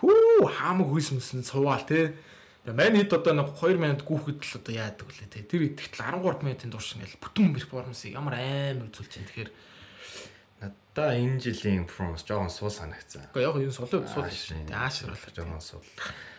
хүү 0.02 0.48
хаамаг 0.48 0.88
хүйс 0.92 1.16
мэсэн 1.16 1.44
суугаал 1.48 1.88
те. 1.88 2.18
Мань 2.68 3.00
хэд 3.00 3.16
одоо 3.16 3.34
нэг 3.36 3.56
2 3.56 3.80
минут 3.80 4.02
гүүхэд 4.04 4.40
л 4.44 4.58
одоо 4.60 4.74
яадаг 4.74 5.08
үлээ 5.08 5.30
те. 5.32 5.48
Тэр 5.48 5.72
идэхтэл 5.72 6.04
13 6.04 6.44
минутын 6.44 6.72
турш 6.72 6.96
ингээд 6.96 7.20
бүтэн 7.24 7.56
перформансыг 7.56 8.12
ямар 8.16 8.40
амар 8.40 8.88
үзүүлж 8.92 9.12
чинь 9.12 9.28
тэгэхээр 9.28 9.52
Надаа 10.64 11.18
энэ 11.18 11.42
жилийн 11.42 11.84
performance 11.90 12.24
жоохон 12.24 12.48
сул 12.48 12.72
санагцсан. 12.72 13.28
Гэхдээ 13.34 13.44
яг 13.44 13.56
энэ 13.60 13.76
сулуу 13.76 14.08
сул 14.08 14.24
Аашрын. 14.24 14.64
шүү. 14.64 14.78
Аашр 14.78 15.10
бол 15.12 15.36
Жоохон 15.36 15.60
сул 15.60 15.84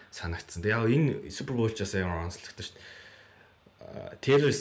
санагцсан. 0.09 0.63
Тэгээ 0.65 0.79
яг 0.81 0.89
энэ 0.89 1.29
Super 1.29 1.55
Bowl-чаас 1.59 1.93
ямар 1.99 2.25
онцлогдсон 2.25 2.65
шүү 2.65 2.73
дээ. 2.73 2.87
Taylor 4.21 4.53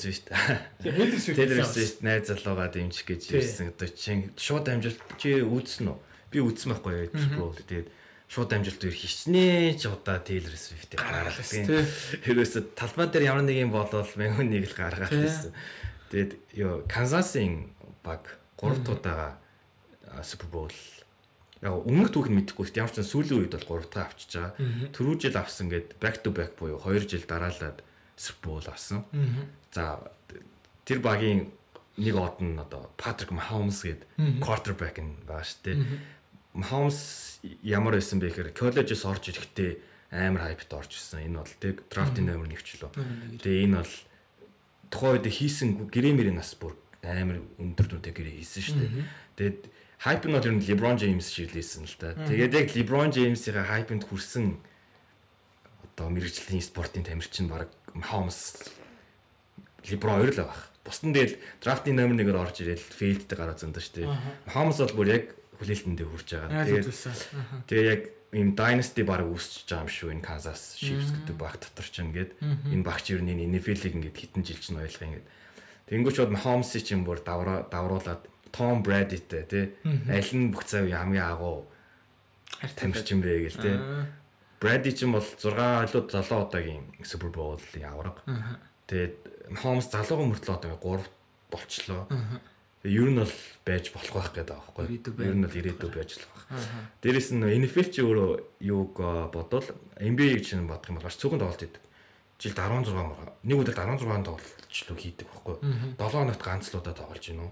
Swift 1.20 1.38
Taylor 1.38 1.64
байсан. 1.64 1.74
Swift 1.74 2.00
найз 2.04 2.28
залуугаа 2.30 2.70
дэмжих 2.70 3.06
гэж 3.08 3.22
ирсэн. 3.34 3.72
Одоо 3.74 3.90
чинь 3.90 4.32
шууд 4.38 4.68
амжилт 4.70 5.00
чи 5.18 5.42
үзсэн 5.42 5.90
үү? 5.90 5.98
Би 6.32 6.38
үзсэн 6.44 6.70
байхгүй 6.76 7.10
Bowl. 7.38 7.56
Тэгээд 7.56 7.88
шууд 8.30 8.52
амжилт 8.54 8.82
үер 8.84 8.96
хичнээн 8.98 9.78
ч 9.80 9.88
удаа 9.88 10.20
Taylor 10.22 10.54
Swift-ийг 10.54 11.00
Гаргалаа 11.00 11.32
гаргалсан. 11.34 11.66
тий. 11.66 11.82
Ерөөсө 12.30 12.60
талбай 12.76 13.08
дээр 13.10 13.30
ямар 13.32 13.46
нэг 13.46 13.58
юм 13.62 13.72
болол 13.72 14.10
нэг 14.18 14.66
л 14.70 14.76
гаргаад 14.76 15.10
Тий. 15.10 15.22
байсан. 15.24 15.52
Тэгээд 16.12 16.32
ёо 16.58 16.74
Канзасын 16.90 17.74
баг 18.04 18.38
3 18.60 18.84
тудаага 18.86 19.38
Super 20.22 20.50
Bowl 20.52 20.74
яг 21.64 21.74
өмнөх 21.88 22.12
түүх 22.12 22.28
нь 22.28 22.38
мэдэхгүй 22.44 22.68
шүү 22.70 22.74
дээ. 22.76 22.84
Ямар 22.84 22.94
ч 22.94 23.02
сүүлийн 23.08 23.40
үед 23.48 23.54
бол 23.56 23.82
3 23.82 23.88
дахь 23.88 24.12
авчиж 24.12 24.32
байгаа. 24.36 24.54
Түрүү 24.92 25.16
жил 25.16 25.38
авсан 25.40 25.68
гэд 25.72 25.96
back 25.98 26.20
to 26.22 26.30
back 26.36 26.60
буюу 26.60 26.78
2 26.82 27.08
жил 27.08 27.24
дараалаад 27.24 27.82
Bowl 28.42 28.64
авсан. 28.68 29.06
За 29.72 30.00
тэр 30.86 31.00
багийн 31.00 31.52
нэг 31.98 32.16
од 32.18 32.42
нь 32.42 32.58
одоо 32.58 32.90
Patrick 32.98 33.32
Mahomes 33.32 33.86
гээд 33.86 34.06
quarterback 34.42 34.98
нь 34.98 35.18
байгаа 35.28 35.46
шүү 35.46 35.62
дээ. 35.64 35.78
Mahomes 36.58 37.00
ямар 37.62 37.98
байсан 37.98 38.18
бэ 38.22 38.34
гэхээр 38.34 38.58
коллежээс 38.58 39.06
орж 39.06 39.30
ирэхдээ 39.30 39.72
амар 40.14 40.50
хайпт 40.50 40.74
орж 40.74 40.92
ирсэн. 40.98 41.26
Энэ 41.30 41.42
бол 41.42 41.54
тэг 41.62 41.76
драфтын 41.90 42.26
номер 42.30 42.50
1 42.50 42.62
ч 42.62 42.82
лөө. 42.82 42.94
Тэгээ 43.42 43.66
энэ 43.70 43.78
бол 43.82 43.94
тухайн 44.94 45.14
үед 45.18 45.28
хийсэн 45.30 45.70
грэмэрийн 45.90 46.38
нас 46.38 46.54
бүр 46.58 46.78
амар 47.02 47.42
өндөр 47.58 47.98
дүнтэй 47.98 48.14
гэрээ 48.14 48.38
хийсэн 48.42 48.62
шүү 48.62 48.78
дээ. 48.78 48.94
Тэгээд 49.38 49.60
хайп 50.02 50.22
нь 50.30 50.36
бол 50.38 50.48
ер 50.48 50.54
нь 50.54 50.66
LeBron 50.66 50.98
James 51.02 51.28
шиг 51.34 51.50
л 51.52 51.58
хийсэн 51.58 51.86
л 51.90 51.98
да. 51.98 52.14
Тэгээд 52.30 52.54
яг 52.54 52.68
LeBron 52.78 53.10
James-ийн 53.10 53.66
хайпнд 53.66 54.04
хүрсэн 54.06 54.46
одоо 55.94 56.08
мэрэгжлийн 56.10 56.62
спортын 56.62 57.06
тамирчин 57.06 57.50
баг 57.50 57.70
Mahomes 57.96 58.70
LeBron 59.88 60.20
хоёр 60.20 60.34
л 60.34 60.42
байх. 60.48 60.70
Бусдын 60.84 61.14
дээр 61.16 61.40
драфтын 61.64 61.96
номер 61.96 62.26
1-ээр 62.28 62.42
орж 62.44 62.58
ирэл 62.64 62.82
фейлдтэй 62.82 63.38
гараа 63.38 63.56
зөндөө 63.56 63.84
шүү 63.84 63.96
дээ. 64.04 64.12
Mahomes 64.52 64.80
бол 64.84 64.98
бүр 65.00 65.10
яг 65.16 65.26
хүлээлтэндээ 65.60 66.08
хүрч 66.08 66.30
байгаа. 66.36 66.66
Тэгээд 66.68 66.88
Тэгээ 67.68 67.88
яг 67.88 68.02
ийм 68.34 68.50
dynasty 68.58 69.04
баг 69.06 69.24
үүсчихэж 69.24 69.70
байгаа 69.70 69.86
юм 69.86 69.92
шүү. 69.94 70.10
Энэ 70.12 70.26
Kansas 70.26 70.62
Chiefs 70.76 71.14
гэдэг 71.14 71.36
баг 71.38 71.56
дотор 71.62 71.88
ч 71.88 71.96
ингээд 72.02 72.32
энэ 72.42 72.84
багч 72.84 73.06
юу 73.14 73.22
нэг 73.22 73.40
NFL-ийг 73.48 73.94
ингээд 73.96 74.18
хитэн 74.18 74.44
жил 74.44 74.60
чинь 74.60 74.82
ойлгох 74.82 75.08
ингээд 75.08 75.28
Тэнгүүч 75.88 76.18
бод 76.18 76.34
Mahomes-ийг 76.34 76.84
чинь 76.88 77.04
бүр 77.06 77.20
давраа 77.22 77.68
давруулаад 77.70 78.26
Tom 78.56 78.82
Brady-тэй 78.82 79.44
тий 79.46 79.66
аль 80.10 80.32
нь 80.34 80.50
бүх 80.50 80.64
цав 80.64 80.88
хамгийн 80.88 81.28
агуу 81.28 81.68
тамирчин 82.80 83.20
бэ 83.22 83.46
гээл 83.46 83.62
тий 83.62 83.76
Brady 84.64 84.96
чинь 84.96 85.12
бол 85.12 85.20
6 85.20 85.44
илүү 85.92 86.08
7 86.08 86.40
удаагийн 86.40 86.88
Super 87.04 87.28
Bowl-ийн 87.36 87.92
авраг. 87.92 88.24
Тэгээд 88.88 89.52
Mahomes 89.52 89.92
залуухан 89.92 90.32
мөртлөө 90.32 90.56
одоо 90.56 90.80
3 90.80 91.04
болчлоо. 91.52 92.08
Тэгээ 92.80 92.96
ер 92.96 93.10
нь 93.12 93.20
бол 93.20 93.36
байж 93.68 93.92
болох 93.92 94.16
байх 94.16 94.32
гэдэг 94.32 94.56
байх 94.56 94.68
Ер 95.28 95.36
нь 95.36 95.44
бол 95.44 95.60
ирээдүй 95.60 95.92
байж 95.92 96.16
болох 96.16 96.32
байх. 96.48 96.64
Дээрээс 97.04 97.30
нь 97.36 97.44
NFL 97.44 97.88
ч 97.92 97.96
өөрөө 98.08 98.32
юуг 98.64 98.96
бодвол 99.36 99.68
NBA-г 100.00 100.48
чинь 100.48 100.64
бодох 100.64 100.88
юм 100.88 101.04
бол 101.04 101.12
маш 101.12 101.20
цөөхөн 101.20 101.44
тоглолт 101.44 101.60
хийдэг. 101.60 101.84
Жилд 102.40 102.60
16 102.60 102.96
мөр. 102.96 103.32
Нэг 103.44 103.58
өдөрт 103.68 103.80
16 103.84 104.24
тоглолтлоо 104.24 104.96
хийдэг 104.96 105.28
байхгүй. 105.28 105.56
7 106.00 106.08
хоногт 106.08 106.40
ганц 106.44 106.72
л 106.72 106.80
удаа 106.80 106.96
тоглож 106.96 107.20
гинөө. 107.20 107.52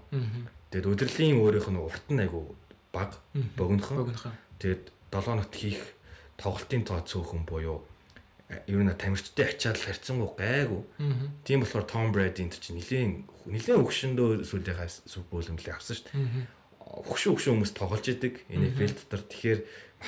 Тэгээд 0.72 0.88
удирдлийн 0.88 1.40
өөрийнх 1.44 1.68
нь 1.68 1.76
урт 1.76 2.06
нь 2.08 2.24
айгу 2.24 2.56
баг. 2.92 3.20
Богинохон. 3.56 4.16
Тэгээд 4.60 4.92
7 5.12 5.28
хоногт 5.28 5.52
хийх 5.52 5.80
тоглолтын 6.42 6.82
тоо 6.82 7.00
цөөхөн 7.06 7.46
буюу 7.46 7.78
э, 8.50 8.60
ер 8.66 8.82
нь 8.82 8.90
тамирчтай 8.90 9.54
ачаал 9.54 9.78
харьцангуй 9.78 10.34
гайгүй. 10.34 10.82
Тийм 11.46 11.62
болохоор 11.62 11.86
Том 11.86 12.10
Брэди 12.10 12.42
энэ 12.42 12.58
чинь 12.58 12.76
нилийн 12.82 13.10
нилийн 13.46 13.80
өгшөндөө 13.80 14.42
сүүлийнхаа 14.42 14.90
сүбүүлэмлээ 15.06 15.72
авсан 15.72 15.96
шүү 15.96 16.06
дээ. 16.10 16.46
Өгшөө 17.08 17.30
өгшөө 17.38 17.52
хүмүүс 17.54 17.72
тоглож 17.72 18.04
идэг 18.10 18.42
NFL 18.50 18.92
дотор. 18.98 19.22
Тэгэхээр 19.30 19.60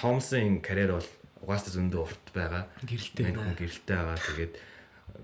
Холмсын 0.02 0.60
карьер 0.60 0.98
бол 0.98 1.10
угаасаа 1.40 1.72
зөндөө 1.72 2.02
урт 2.02 2.26
байгаа. 2.34 2.68
Гэрэлтэй 2.82 3.24
хүн 3.30 3.54
гэрэлтэй 3.54 3.96
байгаа. 3.96 4.18
Тэгээд 4.18 4.54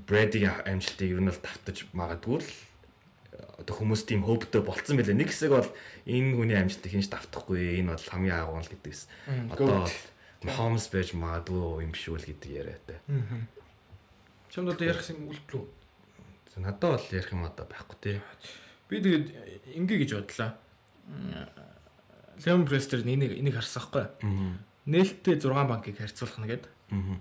Брэдигийн 0.07 0.63
амжилтыг 0.65 1.09
ер 1.11 1.21
нь 1.21 1.29
бол 1.29 1.43
давтаж 1.43 1.77
магадгүй 1.93 2.39
л 2.41 2.51
одоо 3.61 3.75
хүмүүс 3.77 4.09
тийм 4.09 4.25
хөвдөө 4.25 4.65
болцсон 4.65 4.97
байлээ. 4.97 5.21
Нэг 5.21 5.29
хэсэг 5.33 5.53
бол 5.53 5.69
энэ 6.09 6.33
хүний 6.37 6.57
амжилтыг 6.57 6.91
хинж 6.93 7.13
давтахгүй. 7.13 7.81
Энэ 7.85 7.93
бол 7.93 8.09
хамгийн 8.09 8.41
агуу 8.41 8.61
л 8.61 8.73
гэдэгс. 8.73 9.03
Одоо 9.53 9.85
бол 9.85 9.97
Mahomes 10.43 10.89
байж 10.89 11.13
магадгүй 11.13 11.85
юм 11.85 11.93
шүү 11.93 12.17
л 12.17 12.25
гэдэг 12.25 12.51
яриатай. 12.51 12.99
Чамд 14.51 14.73
одоо 14.73 14.87
ярих 14.89 15.05
юм 15.13 15.29
үлдлээ. 15.29 15.65
За, 16.55 16.61
Надад 16.65 16.97
бол 16.97 17.07
ярих 17.13 17.31
юм 17.33 17.45
одоо 17.45 17.67
байхгүй 17.69 17.97
тий. 18.01 18.17
Би 18.89 19.01
тэгээд 19.05 19.27
ингээ 19.77 19.99
гэж 20.03 20.11
бодлоо. 20.17 20.51
Леон 22.45 22.65
Престер 22.67 23.05
энийг 23.05 23.37
энийг 23.37 23.55
харсан 23.55 23.85
хгүй. 23.85 24.07
Нээлттэй 24.89 25.37
6 25.37 25.69
банкыг 25.69 26.01
харьцуулах. 26.01 26.41
Тэгээ 26.41 26.65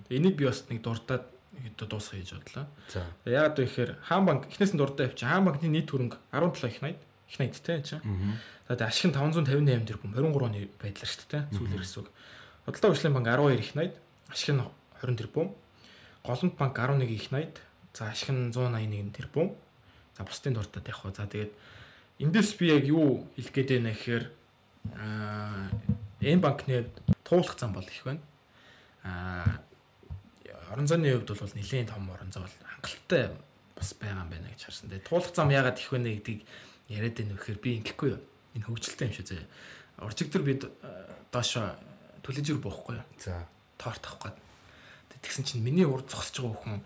Энийг 0.10 0.36
би 0.40 0.48
бас 0.48 0.64
нэг 0.72 0.82
дурдаад 0.82 1.28
хэд 1.60 1.76
дуусгах 1.76 2.24
гэж 2.24 2.30
бодлоо. 2.40 2.66
За. 2.88 3.04
Яагаад 3.28 3.60
вэ 3.60 3.66
гэхээр 3.68 3.91
Хаан 4.02 4.26
банк 4.26 4.48
эхнээс 4.48 4.74
нь 4.74 4.80
дурдаа 4.80 5.12
явчих. 5.12 5.28
Хаан 5.28 5.46
банкны 5.46 5.68
нийт 5.70 5.91
хөрөнгө 5.91 6.18
17 6.32 6.72
их 6.72 6.82
80 6.82 6.96
их 7.28 7.38
80 7.38 7.62
те 7.68 7.84
чинь. 7.84 8.02
За 8.66 8.74
тэгээ 8.80 8.90
ашиг 8.90 9.12
нь 9.12 9.14
558 9.14 9.86
тэрбум 9.86 10.16
23 10.16 10.48
оны 10.48 10.60
байдлаар 10.80 11.12
шүү 11.12 11.28
дээ. 11.30 11.44
Сүүлэр 11.54 11.84
хэсэг. 11.84 12.08
Худалдаа 12.70 12.94
хөгжлийн 12.94 13.14
банк 13.18 13.26
12 13.26 13.58
их 13.58 13.74
80, 13.74 13.98
ашиг 14.30 14.54
нь 14.54 14.62
20 15.02 15.18
тэрбум. 15.18 15.56
Голомт 16.22 16.54
банк 16.54 16.78
11 16.78 17.10
их 17.10 17.32
80, 17.32 17.58
за 17.98 18.10
ашиг 18.14 18.30
нь 18.30 18.54
181 18.54 19.10
тэрбум. 19.10 19.56
За 20.16 20.24
бусдын 20.24 20.54
дуртад 20.54 20.86
яг 20.86 20.96
хоо. 21.02 21.10
За 21.10 21.26
тэгээд 21.26 21.50
эндээс 22.20 22.54
би 22.62 22.70
яг 22.70 22.86
юу 22.86 23.26
хэлэх 23.34 23.54
гээд 23.58 23.70
байна 23.74 23.90
гэхээр 23.90 24.26
аа 25.02 25.66
энэ 26.22 26.41
банкны 26.46 26.86
туулах 27.26 27.58
зам 27.58 27.74
бол 27.74 27.82
их 27.82 28.04
байна. 28.06 28.22
Аа 29.02 29.66
орон 30.70 30.86
зайны 30.86 31.10
хувьд 31.10 31.41
бол 31.41 31.58
нэлээд 31.58 31.90
том 31.90 32.06
орон 32.14 32.30
зай 32.30 32.46
бол 32.46 32.54
хангалттай 32.70 33.34
бас 33.74 33.94
байгаа 33.98 34.22
юм 34.22 34.30
байна 34.30 34.54
гэж 34.54 34.70
харсан. 34.70 34.94
Тэгээ 34.94 35.10
туулах 35.10 35.34
зам 35.34 35.50
яагаад 35.50 35.82
их 35.82 35.90
вэ 35.90 36.22
гэдгийг 36.22 36.46
яриад 36.86 37.18
байна 37.18 37.34
вэ 37.34 37.40
гэхээр 37.41 37.60
би 37.66 37.70
ингэхгүй 37.82 38.10
юу. 38.14 38.22
Энэ 38.54 38.66
хөгжилтэй 38.70 39.08
юм 39.10 39.16
шүү 39.18 39.26
зэ. 39.26 39.50
Уржигдэр 40.06 40.44
бид 40.46 40.62
доош 41.34 41.58
төлөжөр 42.30 42.61
буухгүй 42.61 42.95
юу. 43.01 43.07
За. 43.18 43.43
Торт 43.81 44.06
авах 44.06 44.30
гээд. 44.30 44.38
Тэгсэн 45.26 45.43
чинь 45.43 45.64
миний 45.65 45.84
урд 45.89 46.06
зогсож 46.07 46.39
байгаа 46.45 46.61
хүн 46.61 46.80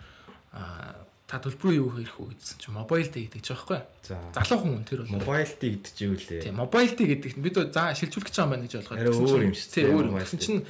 аа 0.56 0.95
та 1.28 1.38
төлбөрөө 1.41 1.74
юу 1.78 1.90
хийх 1.98 2.14
вэ 2.20 2.34
гэдсэн 2.34 2.57
чинь 2.61 2.74
мобайл 2.78 3.10
дэ 3.10 3.26
гэдэг 3.30 3.41
ч 3.41 3.48
байхгүй 3.53 3.78
юу. 3.78 3.86
За. 4.06 4.18
Залуу 4.38 4.60
хүн 4.64 4.84
тэр 4.86 5.02
бол 5.06 5.18
Мобайл 5.22 5.53
дий 5.61 5.72
идчихвэл 5.82 6.41
Тийм, 6.45 6.56
мобайл 6.61 6.94
дэ 6.94 7.03
гэдэг 7.10 7.32
нь 7.38 7.44
бид 7.45 7.56
за 7.74 7.94
шилжүүлэх 7.94 8.30
гэж 8.30 8.36
байгаа 8.38 8.45
юм 8.45 8.53
байна 8.53 8.65
гэж 8.70 8.74
болгоод. 8.78 8.99
Арай 9.02 9.10
Тэгсэн 9.10 9.24
өөр 9.24 9.34
чинь- 9.34 9.45
юм 9.49 9.53
шүү 9.57 9.70
Тийм, 9.74 9.86
өөр. 9.94 10.06
mobile 10.14 10.22
Тэгсэн 10.26 10.40
чинь 10.41 10.61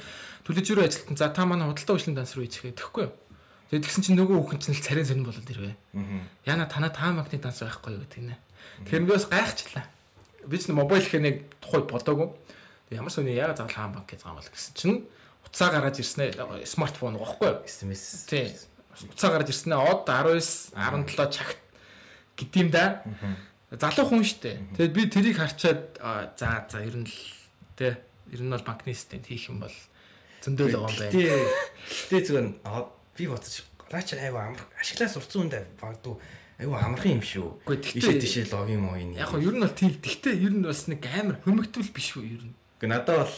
төлөжөрөө 0.44 0.84
ажилтан 0.88 1.16
за 1.20 1.26
та 1.32 1.42
манай 1.44 1.66
худалдаа 1.68 1.94
үйлчлэн 1.96 2.16
данс 2.16 2.32
руу 2.36 2.44
ичихээ 2.48 2.72
тэхгүй 2.80 3.02
юу? 3.04 3.12
Тэгээд 3.72 3.84
тэгсэн 3.88 4.02
чинь 4.04 4.16
нөгөө 4.20 4.36
хүн 4.44 4.58
чинь 4.60 4.76
л 4.76 4.84
царийн 4.84 5.04
сонирн 5.08 5.28
болоод 5.28 5.50
ирвэ. 5.52 5.72
Яна 6.48 6.64
танаа 6.68 6.92
таа 6.92 7.12
магны 7.12 7.36
данс 7.40 7.60
байхгүй 7.64 7.92
юу 7.96 8.02
гэдэг 8.08 8.22
нэ. 8.24 8.36
Тэгэхээр 8.88 9.04
би 9.04 9.12
бас 9.12 9.24
гайхчихлаа. 9.28 9.84
Би 10.48 10.56
ч 10.60 10.68
мобайл 10.72 11.00
гэхээ 11.04 11.20
нэг 11.24 11.36
тухайд 11.60 11.88
бодоогүй. 11.92 12.28
Ямар 12.90 13.10
сони 13.10 13.32
яга 13.34 13.56
заавал 13.56 13.72
хаан 13.74 13.92
банк 13.94 14.06
гэж 14.10 14.24
юм 14.26 14.36
бол 14.36 14.44
гэсэн 14.44 14.74
чинь 14.76 14.98
уцаа 15.46 15.70
гараад 15.72 15.96
ирсэн 15.98 16.20
ээ 16.34 16.66
смартфон 16.68 17.16
гохгүй 17.16 17.48
юу? 17.48 17.62
SMS. 17.64 18.26
Тий. 18.28 18.52
Уцаа 19.08 19.30
гараад 19.32 19.48
ирсэн 19.48 19.72
ээ 19.72 19.80
од 19.80 20.04
19 20.04 20.74
17 20.76 21.30
чагт 21.32 21.58
гэдэм 22.36 22.68
да. 22.70 23.00
Залуу 23.74 24.06
хүн 24.06 24.22
штэ. 24.22 24.60
Тэгэд 24.78 24.92
би 24.94 25.02
тэрийг 25.10 25.36
харчаад 25.40 25.98
аа, 25.98 26.30
за 26.36 26.66
за 26.70 26.84
ер 26.84 26.94
нь 27.02 27.08
л 27.08 27.16
тий 27.74 27.94
ер 28.30 28.40
нь 28.44 28.50
бол 28.52 28.62
банкны 28.62 28.94
системд 28.94 29.26
хийх 29.26 29.48
юм 29.50 29.64
бол 29.64 29.74
зөндөө 30.44 30.66
л 30.70 30.76
байгаа 30.84 30.92
юм 30.92 30.98
байна. 31.00 31.10
Гэтэ 31.10 32.20
гэтэ 32.20 32.26
зүгээр 32.30 32.46
би 33.16 33.24
наа 33.94 34.02
чи 34.02 34.14
аюу 34.18 34.38
амар 34.38 34.62
ашиглаа 34.78 35.08
сурцсан 35.10 35.46
үндэ 35.46 35.60
багдуу 35.78 36.18
аюу 36.58 36.74
амархан 36.74 37.18
юм 37.18 37.22
шүү. 37.22 37.46
Үгүй, 37.66 37.76
тэгтээ- 37.78 37.98
Ишээ 37.98 38.18
тишээ 38.22 38.46
логин 38.54 38.80
моин. 38.82 39.14
Яг 39.14 39.30
нь 39.34 39.42
ер 39.46 39.54
нь 39.54 39.62
бол 39.62 39.70
тийм. 39.74 39.92
Тэгтээ 40.02 40.34
ер 40.42 40.54
нь 40.54 40.62
бас 40.66 40.86
нэг 40.90 41.02
амар 41.06 41.38
хөмөгтөл 41.46 41.90
биш 41.94 42.14
үү 42.18 42.26
ер 42.26 42.42
нь. 42.50 42.54
Гэхдээ 42.84 43.00
надад 43.00 43.24
бол 43.24 43.32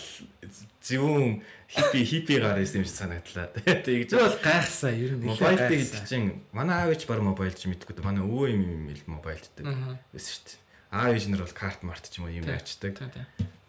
зөвүүн 0.82 1.30
хиппи 1.70 2.00
хиппигаар 2.02 2.58
байсан 2.58 2.82
юм 2.82 2.86
шиг 2.90 2.98
санагдлаа. 2.98 3.46
Тэгж 3.86 4.10
бол 4.18 4.38
гайхсан 4.42 4.94
ер 4.98 5.12
нь. 5.14 5.22
Мобайл 5.22 5.62
гэдэг 5.70 6.02
чинь 6.02 6.42
манай 6.50 6.82
аав 6.82 6.90
ээж 6.90 7.06
баг 7.06 7.22
мобайл 7.22 7.54
ч 7.54 7.70
мэдгүй. 7.70 8.02
Манай 8.02 8.26
өвөө 8.26 8.50
юм 8.50 8.62
юм 8.66 8.84
ил 8.90 9.02
мобайлддаг 9.06 9.62
байсан 10.10 10.30
шүү 10.34 10.42
дээ. 10.50 10.58
Аав 10.90 11.14
ээж 11.14 11.24
нар 11.30 11.42
бол 11.46 11.54
карт 11.54 11.80
март 11.86 12.10
ч 12.10 12.18
юм 12.18 12.26
уу 12.26 12.34
юм 12.34 12.42
тий. 12.42 12.90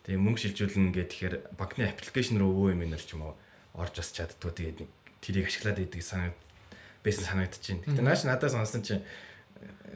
Тэгээ 0.10 0.18
мөнгө 0.18 0.42
шилжүүлнэ 0.42 0.94
гэх 0.98 1.10
тэгэхээр 1.14 1.36
банкны 1.54 1.86
аппликейшн 1.94 2.42
руу 2.42 2.54
өвөө 2.58 2.74
юм 2.74 2.82
нар 2.90 3.04
ч 3.06 3.14
юм 3.14 3.22
уу 3.30 3.34
орж 3.78 3.94
бас 4.02 4.10
чаддгүй 4.18 4.54
тэгээд 4.58 4.80
тэрийг 5.22 5.46
ашиглаад 5.46 5.78
идэг 5.78 6.02
санаад 6.02 6.38
байсан 7.06 7.26
санагдчихээн. 7.30 7.86
Гэтэ 7.86 8.02
нааш 8.02 8.26
надад 8.26 8.50
сонсон 8.50 8.82
чинь 8.82 9.06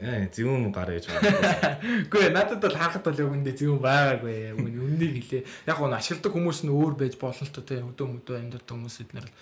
ээ 0.00 0.32
зөвүүн 0.32 0.72
гар 0.72 0.90
гэж 0.94 1.10
байна. 1.10 1.76
Үгүй 2.08 2.30
надад 2.32 2.64
бол 2.64 2.76
хаахад 2.78 3.04
бол 3.04 3.20
үндэ 3.36 3.52
зөв 3.52 3.82
байгаагүй. 3.82 4.56
Үн 4.56 4.72
үннийг 4.72 5.12
хэлээ. 5.20 5.42
Яг 5.68 5.78
нь 5.82 5.96
ашигладаг 5.96 6.32
хүмүүс 6.32 6.60
нь 6.64 6.72
өөр 6.72 6.94
байж 6.96 7.14
болно 7.20 7.44
л 7.44 7.52
тоо 7.52 7.64
тий. 7.66 7.80
Өдөө 7.82 8.06
мөдөө 8.08 8.36
амьдардаг 8.40 8.72
хүмүүс 8.72 8.96
эднэр 9.04 9.26
л 9.28 9.34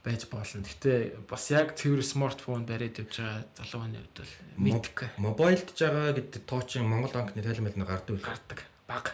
байж 0.00 0.22
болно. 0.32 0.64
Гэтэ 0.64 0.92
бас 1.28 1.44
яг 1.52 1.76
цэвэр 1.76 2.02
смартфон 2.06 2.64
бариад 2.64 2.98
явж 3.02 3.14
байгаа 3.20 3.44
залуу 3.60 3.80
хүний 3.84 4.00
хувьд 4.00 4.18
бол 4.22 4.34
мэдхгүй 4.56 5.08
Мобайлдж 5.20 5.76
байгаа 5.76 6.16
гэдэг 6.16 6.42
тоочин 6.48 6.88
Монгол 6.88 7.12
банкны 7.12 7.44
тайлбар 7.44 7.76
нь 7.76 7.84
гардаг 7.84 8.14
үл. 8.16 8.24
гардаг. 8.24 8.58
Баг. 8.88 9.06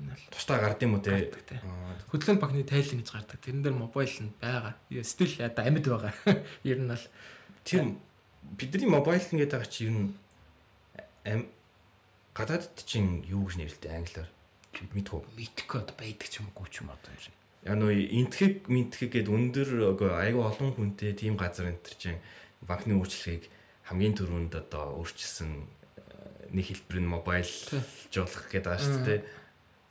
Энэ 0.00 0.16
бол 0.16 0.26
Тусдаа 0.32 0.58
гард 0.58 0.80
юм 0.82 0.96
уу 0.96 1.04
те? 1.04 1.30
Хөдөлгөөний 2.10 2.42
банкны 2.42 2.64
тайлан 2.64 3.04
гэж 3.04 3.10
гардаг. 3.12 3.38
Тэрэн 3.38 3.62
дээр 3.62 3.76
мобайл 3.76 4.16
нь 4.24 4.32
байгаа. 4.40 4.74
Стил 5.04 5.30
одоо 5.44 5.62
амьд 5.62 5.86
байгаа. 5.86 6.14
Ер 6.64 6.80
нь 6.80 6.88
бол 6.88 7.04
Тэр 7.64 7.94
бидний 8.56 8.88
мобайл 8.88 9.22
нь 9.32 9.38
гэдэг 9.38 9.52
байгаа 9.52 9.70
чи 9.70 9.86
ер 9.86 9.92
нь 9.92 10.14
гадаадд 12.34 12.76
чинь 12.86 13.24
юу 13.28 13.44
гэж 13.46 13.56
нэрлэдэг 13.60 13.92
англиар 13.92 14.30
мэдгүй. 14.94 15.20
мэдхгүй 15.36 15.78
одоо 15.82 15.96
байдаг 15.98 16.28
ч 16.30 16.40
юм 16.40 16.48
уу 16.54 16.66
ч 16.70 16.80
юм 16.80 16.94
одоо 16.94 17.10
ер 17.12 17.26
нь. 17.28 17.38
Яа 17.66 17.76
нөө 17.76 17.92
интгэх 17.92 18.70
мэдхэг 18.70 19.10
гээд 19.20 19.28
өндөр 19.28 19.68
айгүй 20.00 20.40
олон 20.40 20.70
хүнтэй 20.72 21.12
тийм 21.12 21.36
газар 21.36 21.68
энэ 21.68 21.84
төр 21.84 21.96
чинь 21.98 22.20
банкны 22.64 22.96
үйлчлэгийг 22.96 23.50
хамгийн 23.90 24.14
түрүүнд 24.16 24.54
одоо 24.56 24.96
өөрчилсөн 24.96 25.50
э, 25.60 26.54
нэг 26.54 26.64
хэлбэр 26.70 26.98
нь 27.04 27.12
мобайлжуулах 27.12 28.46
гэдэг 28.48 28.64
байгаа 28.64 28.80
шүү 28.80 29.04
дээ. 29.04 29.20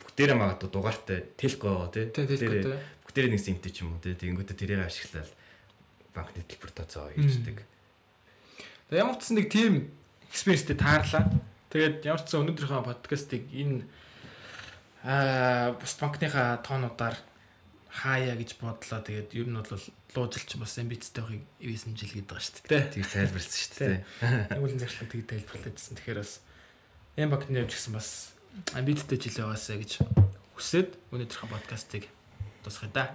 Бүгдээрээ 0.02 0.38
магадгүй 0.40 0.70
дугаартай 0.72 1.20
телко 1.38 1.92
тий. 1.94 2.10
Тий. 2.10 2.80
Бүгдээрээ 3.06 3.32
нэг 3.36 3.44
симтэй 3.44 3.72
ч 3.76 3.86
юм 3.86 3.94
уу 3.94 4.02
тий. 4.02 4.16
Тэгэнгүүтээ 4.18 4.58
тэрийг 4.58 4.88
ашиглаад 4.88 5.30
банкны 6.16 6.42
төлбөр 6.48 6.72
тооцоо 6.74 7.12
ирждэг. 7.14 7.62
Тэгээ 8.90 9.02
ямар 9.04 9.18
ч 9.22 9.30
нэг 9.36 9.46
тийм 9.52 9.94
экспириенстэй 10.30 10.78
таарлаа. 10.78 11.26
Тэгээд 11.70 12.06
ямар 12.06 12.22
ч 12.22 12.30
гэсэн 12.30 12.42
өнөөдрийнхөө 12.46 12.86
подкастыг 12.86 13.44
энэ 13.54 13.86
аа 15.06 15.78
бас 15.78 15.94
банкныхаа 15.98 16.62
тоонуудаар 16.66 17.18
хаяа 17.90 18.36
гэж 18.38 18.62
бодлоо. 18.62 19.02
Тэгээд 19.02 19.34
ер 19.34 19.48
нь 19.50 19.58
бол 19.58 19.84
луужилч 20.16 20.58
бас 20.58 20.78
амбицтай 20.78 21.22
байхыг 21.26 21.44
ивэсэн 21.62 21.94
жил 21.98 22.14
гэдэг 22.14 22.30
байгаа 22.30 22.46
шүү 22.46 22.66
дээ. 22.70 22.84
Тийг 22.94 23.06
тайлбарлсан 23.10 23.58
шүү 23.60 23.74
дээ. 23.78 24.02
Ангуулын 24.54 24.82
зарчлаг 24.82 25.10
тийг 25.10 25.26
тайлбарлаадсэн. 25.30 25.98
Тэгэхээр 25.98 26.22
бас 26.22 26.34
энэ 27.18 27.32
банкны 27.34 27.62
явж 27.62 27.74
гисэн 27.74 27.94
бас 27.98 28.34
амбицтай 28.74 29.18
жил 29.18 29.38
байгаасаа 29.42 29.78
гэж 29.78 29.92
хүсээд 30.58 30.90
өнөөдрийнхөө 31.14 31.50
подкастыг 31.50 32.04
дуусгая 32.66 32.92
да. 32.94 33.06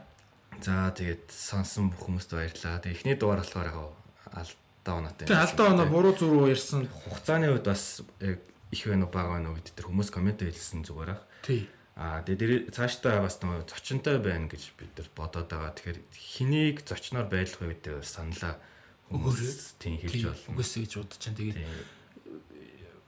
За 0.62 0.90
тэгээд 0.94 1.30
сонсон 1.30 1.90
бүх 1.90 2.06
хүмүүст 2.06 2.30
баярлалаа. 2.34 2.78
Тэгээд 2.82 2.98
эхний 3.02 3.16
дугаар 3.18 3.42
болохоор 3.42 3.68
яг 3.70 4.54
алдаа 4.84 5.00
оноотой. 5.00 5.26
Тэгээ 5.26 5.44
алдаа 5.48 5.66
оноо 5.72 5.86
буруу 5.88 6.12
зуруу 6.12 6.52
ярьсан. 6.52 6.84
хугацааны 6.92 7.48
үед 7.48 7.64
бас 7.64 8.04
яг 8.20 8.44
их 8.70 8.84
байна 8.84 9.08
уу 9.08 9.12
бага 9.12 9.40
байна 9.40 9.48
уу 9.48 9.56
гэдэг 9.56 9.72
тэр 9.72 9.88
хүмүүс 9.88 10.10
комент 10.12 10.44
хэлсэн 10.44 10.84
зүгээр 10.84 11.10
ах. 11.16 11.24
Тий. 11.40 11.64
Аа 11.96 12.20
тэгээд 12.20 12.40
дээр 12.44 12.54
цаашдаа 12.68 13.24
бас 13.24 13.40
нөгөө 13.40 13.64
зочинтой 13.64 14.20
байна 14.20 14.46
гэж 14.52 14.76
бид 14.76 14.92
нар 14.92 15.08
бодоод 15.16 15.48
байгаа. 15.48 15.72
Тэгэхээр 15.72 16.00
хэнийг 16.12 16.76
зочноор 16.84 17.26
байлгах 17.32 17.64
вэ 17.64 17.72
гэдэг 17.80 18.04
саналаа 18.04 18.60
хүмүүс 19.08 19.80
тийм 19.80 19.96
хэлж 20.04 20.20
болно. 20.28 20.52
Үгүйсэй 20.52 20.80
гэж 20.84 20.92
бодож 21.00 21.16
чинь 21.16 21.38
тэгээд 21.38 21.58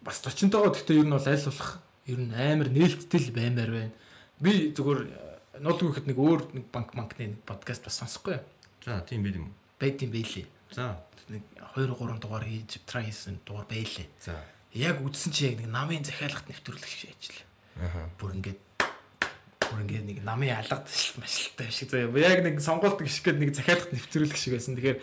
бас 0.00 0.16
зочинтойгоо 0.24 0.72
гэхдээ 0.72 0.96
ер 0.96 1.06
нь 1.06 1.12
бол 1.12 1.28
аль 1.28 1.44
болох 1.44 1.70
Ер 2.06 2.22
нь 2.22 2.30
амар 2.30 2.70
нээлттэй 2.70 3.18
л 3.18 3.34
баймаар 3.34 3.70
байна. 3.74 3.94
Би 4.38 4.70
зүгээр 4.70 5.00
э, 5.10 5.58
нуулгүй 5.58 5.90
ихэд 5.90 6.06
нэг 6.06 6.18
өөр 6.22 6.40
нэг 6.54 6.64
банк 6.70 6.94
банкны 6.94 7.34
подкаст 7.42 7.82
бас 7.82 7.98
сонсохгүй 7.98 8.38
За 8.86 9.02
тийм 9.02 9.26
байл 9.26 9.42
юм. 9.42 9.50
байд 9.82 9.98
юм 10.06 10.14
байлээ. 10.14 10.46
За. 10.72 10.98
Нэг 11.28 11.42
2 11.74 11.86
3 11.90 12.18
дугаар 12.22 12.44
хийж 12.46 12.80
try 12.86 13.06
хийсэн 13.06 13.40
дугаар 13.46 13.66
байлээ. 13.66 14.08
За. 14.20 14.40
Яг 14.72 15.00
үдсэн 15.02 15.32
чи 15.32 15.50
яг 15.50 15.62
нэг 15.62 15.70
намын 15.70 16.04
захиалгат 16.04 16.46
нэвтрүүлэх 16.50 16.86
шиг 16.86 17.10
ажиллаа. 17.14 17.46
Аха. 17.82 18.00
Бүр 18.18 18.30
ингээд 18.38 18.60
бүр 19.66 19.80
ингээд 19.82 20.06
нэг 20.06 20.18
намын 20.22 20.52
алгад 20.56 20.86
машлтай 21.18 21.70
шиг 21.70 21.90
заяа. 21.90 22.12
Яг 22.14 22.42
нэг 22.46 22.60
сонголт 22.62 23.00
гიშгэд 23.00 23.38
нэг 23.40 23.54
захиалгат 23.54 23.92
нэвтрүүлэх 23.94 24.38
шиг 24.38 24.54
байсан. 24.54 24.76
Тэгэхээр 24.78 25.00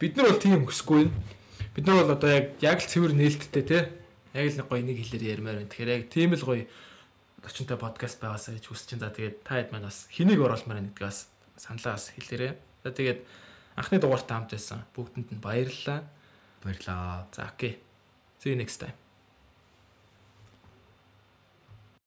бид 0.00 0.12
нар 0.16 0.28
бол 0.32 0.42
тийм 0.42 0.66
өсөхгүй. 0.66 1.08
Бид 1.72 1.84
нар 1.86 2.04
бол 2.04 2.14
одоо 2.16 2.30
яг 2.30 2.46
яг 2.60 2.78
л 2.80 2.90
цэвэр 2.90 3.12
нээлттэй 3.16 3.64
те. 3.64 3.78
Яг 4.36 4.46
л 4.52 4.58
нэг 4.60 4.68
гоё 4.68 4.82
нэг 4.84 4.98
хэлээр 5.00 5.24
ярмаар 5.38 5.56
байна. 5.62 5.70
Тэгэхээр 5.72 5.94
яг 5.96 6.04
тийм 6.12 6.36
л 6.36 6.44
гоё 6.44 6.64
очинтой 7.42 7.78
подкаст 7.78 8.20
байгаасаа 8.20 8.54
гэж 8.58 8.64
хүсэж 8.68 8.88
байна. 8.96 9.08
За 9.08 9.16
тэгээд 9.16 9.36
та 9.42 9.58
хэд 9.58 9.70
маань 9.72 9.88
бас 9.88 10.06
хэнийг 10.12 10.40
оруулмаар 10.42 10.78
байна 10.82 10.90
гэдгийг 10.92 11.08
бас 11.08 11.30
саналаа 11.58 11.94
бас 11.98 12.06
хэлээрэй. 12.14 12.52
За 12.84 12.90
тэгээд 12.90 13.20
анхны 13.76 14.00
дугаартай 14.00 14.36
хамт 14.36 14.52
байсан. 14.54 14.84
Бүгдэнд 14.94 15.32
нь 15.32 15.42
баярлалаа. 15.42 16.04
Баярлаа. 16.62 17.26
За 17.32 17.48
окей. 17.48 17.82
See 18.40 18.52
you 18.52 18.58
next 18.58 18.80
time. 18.82 19.01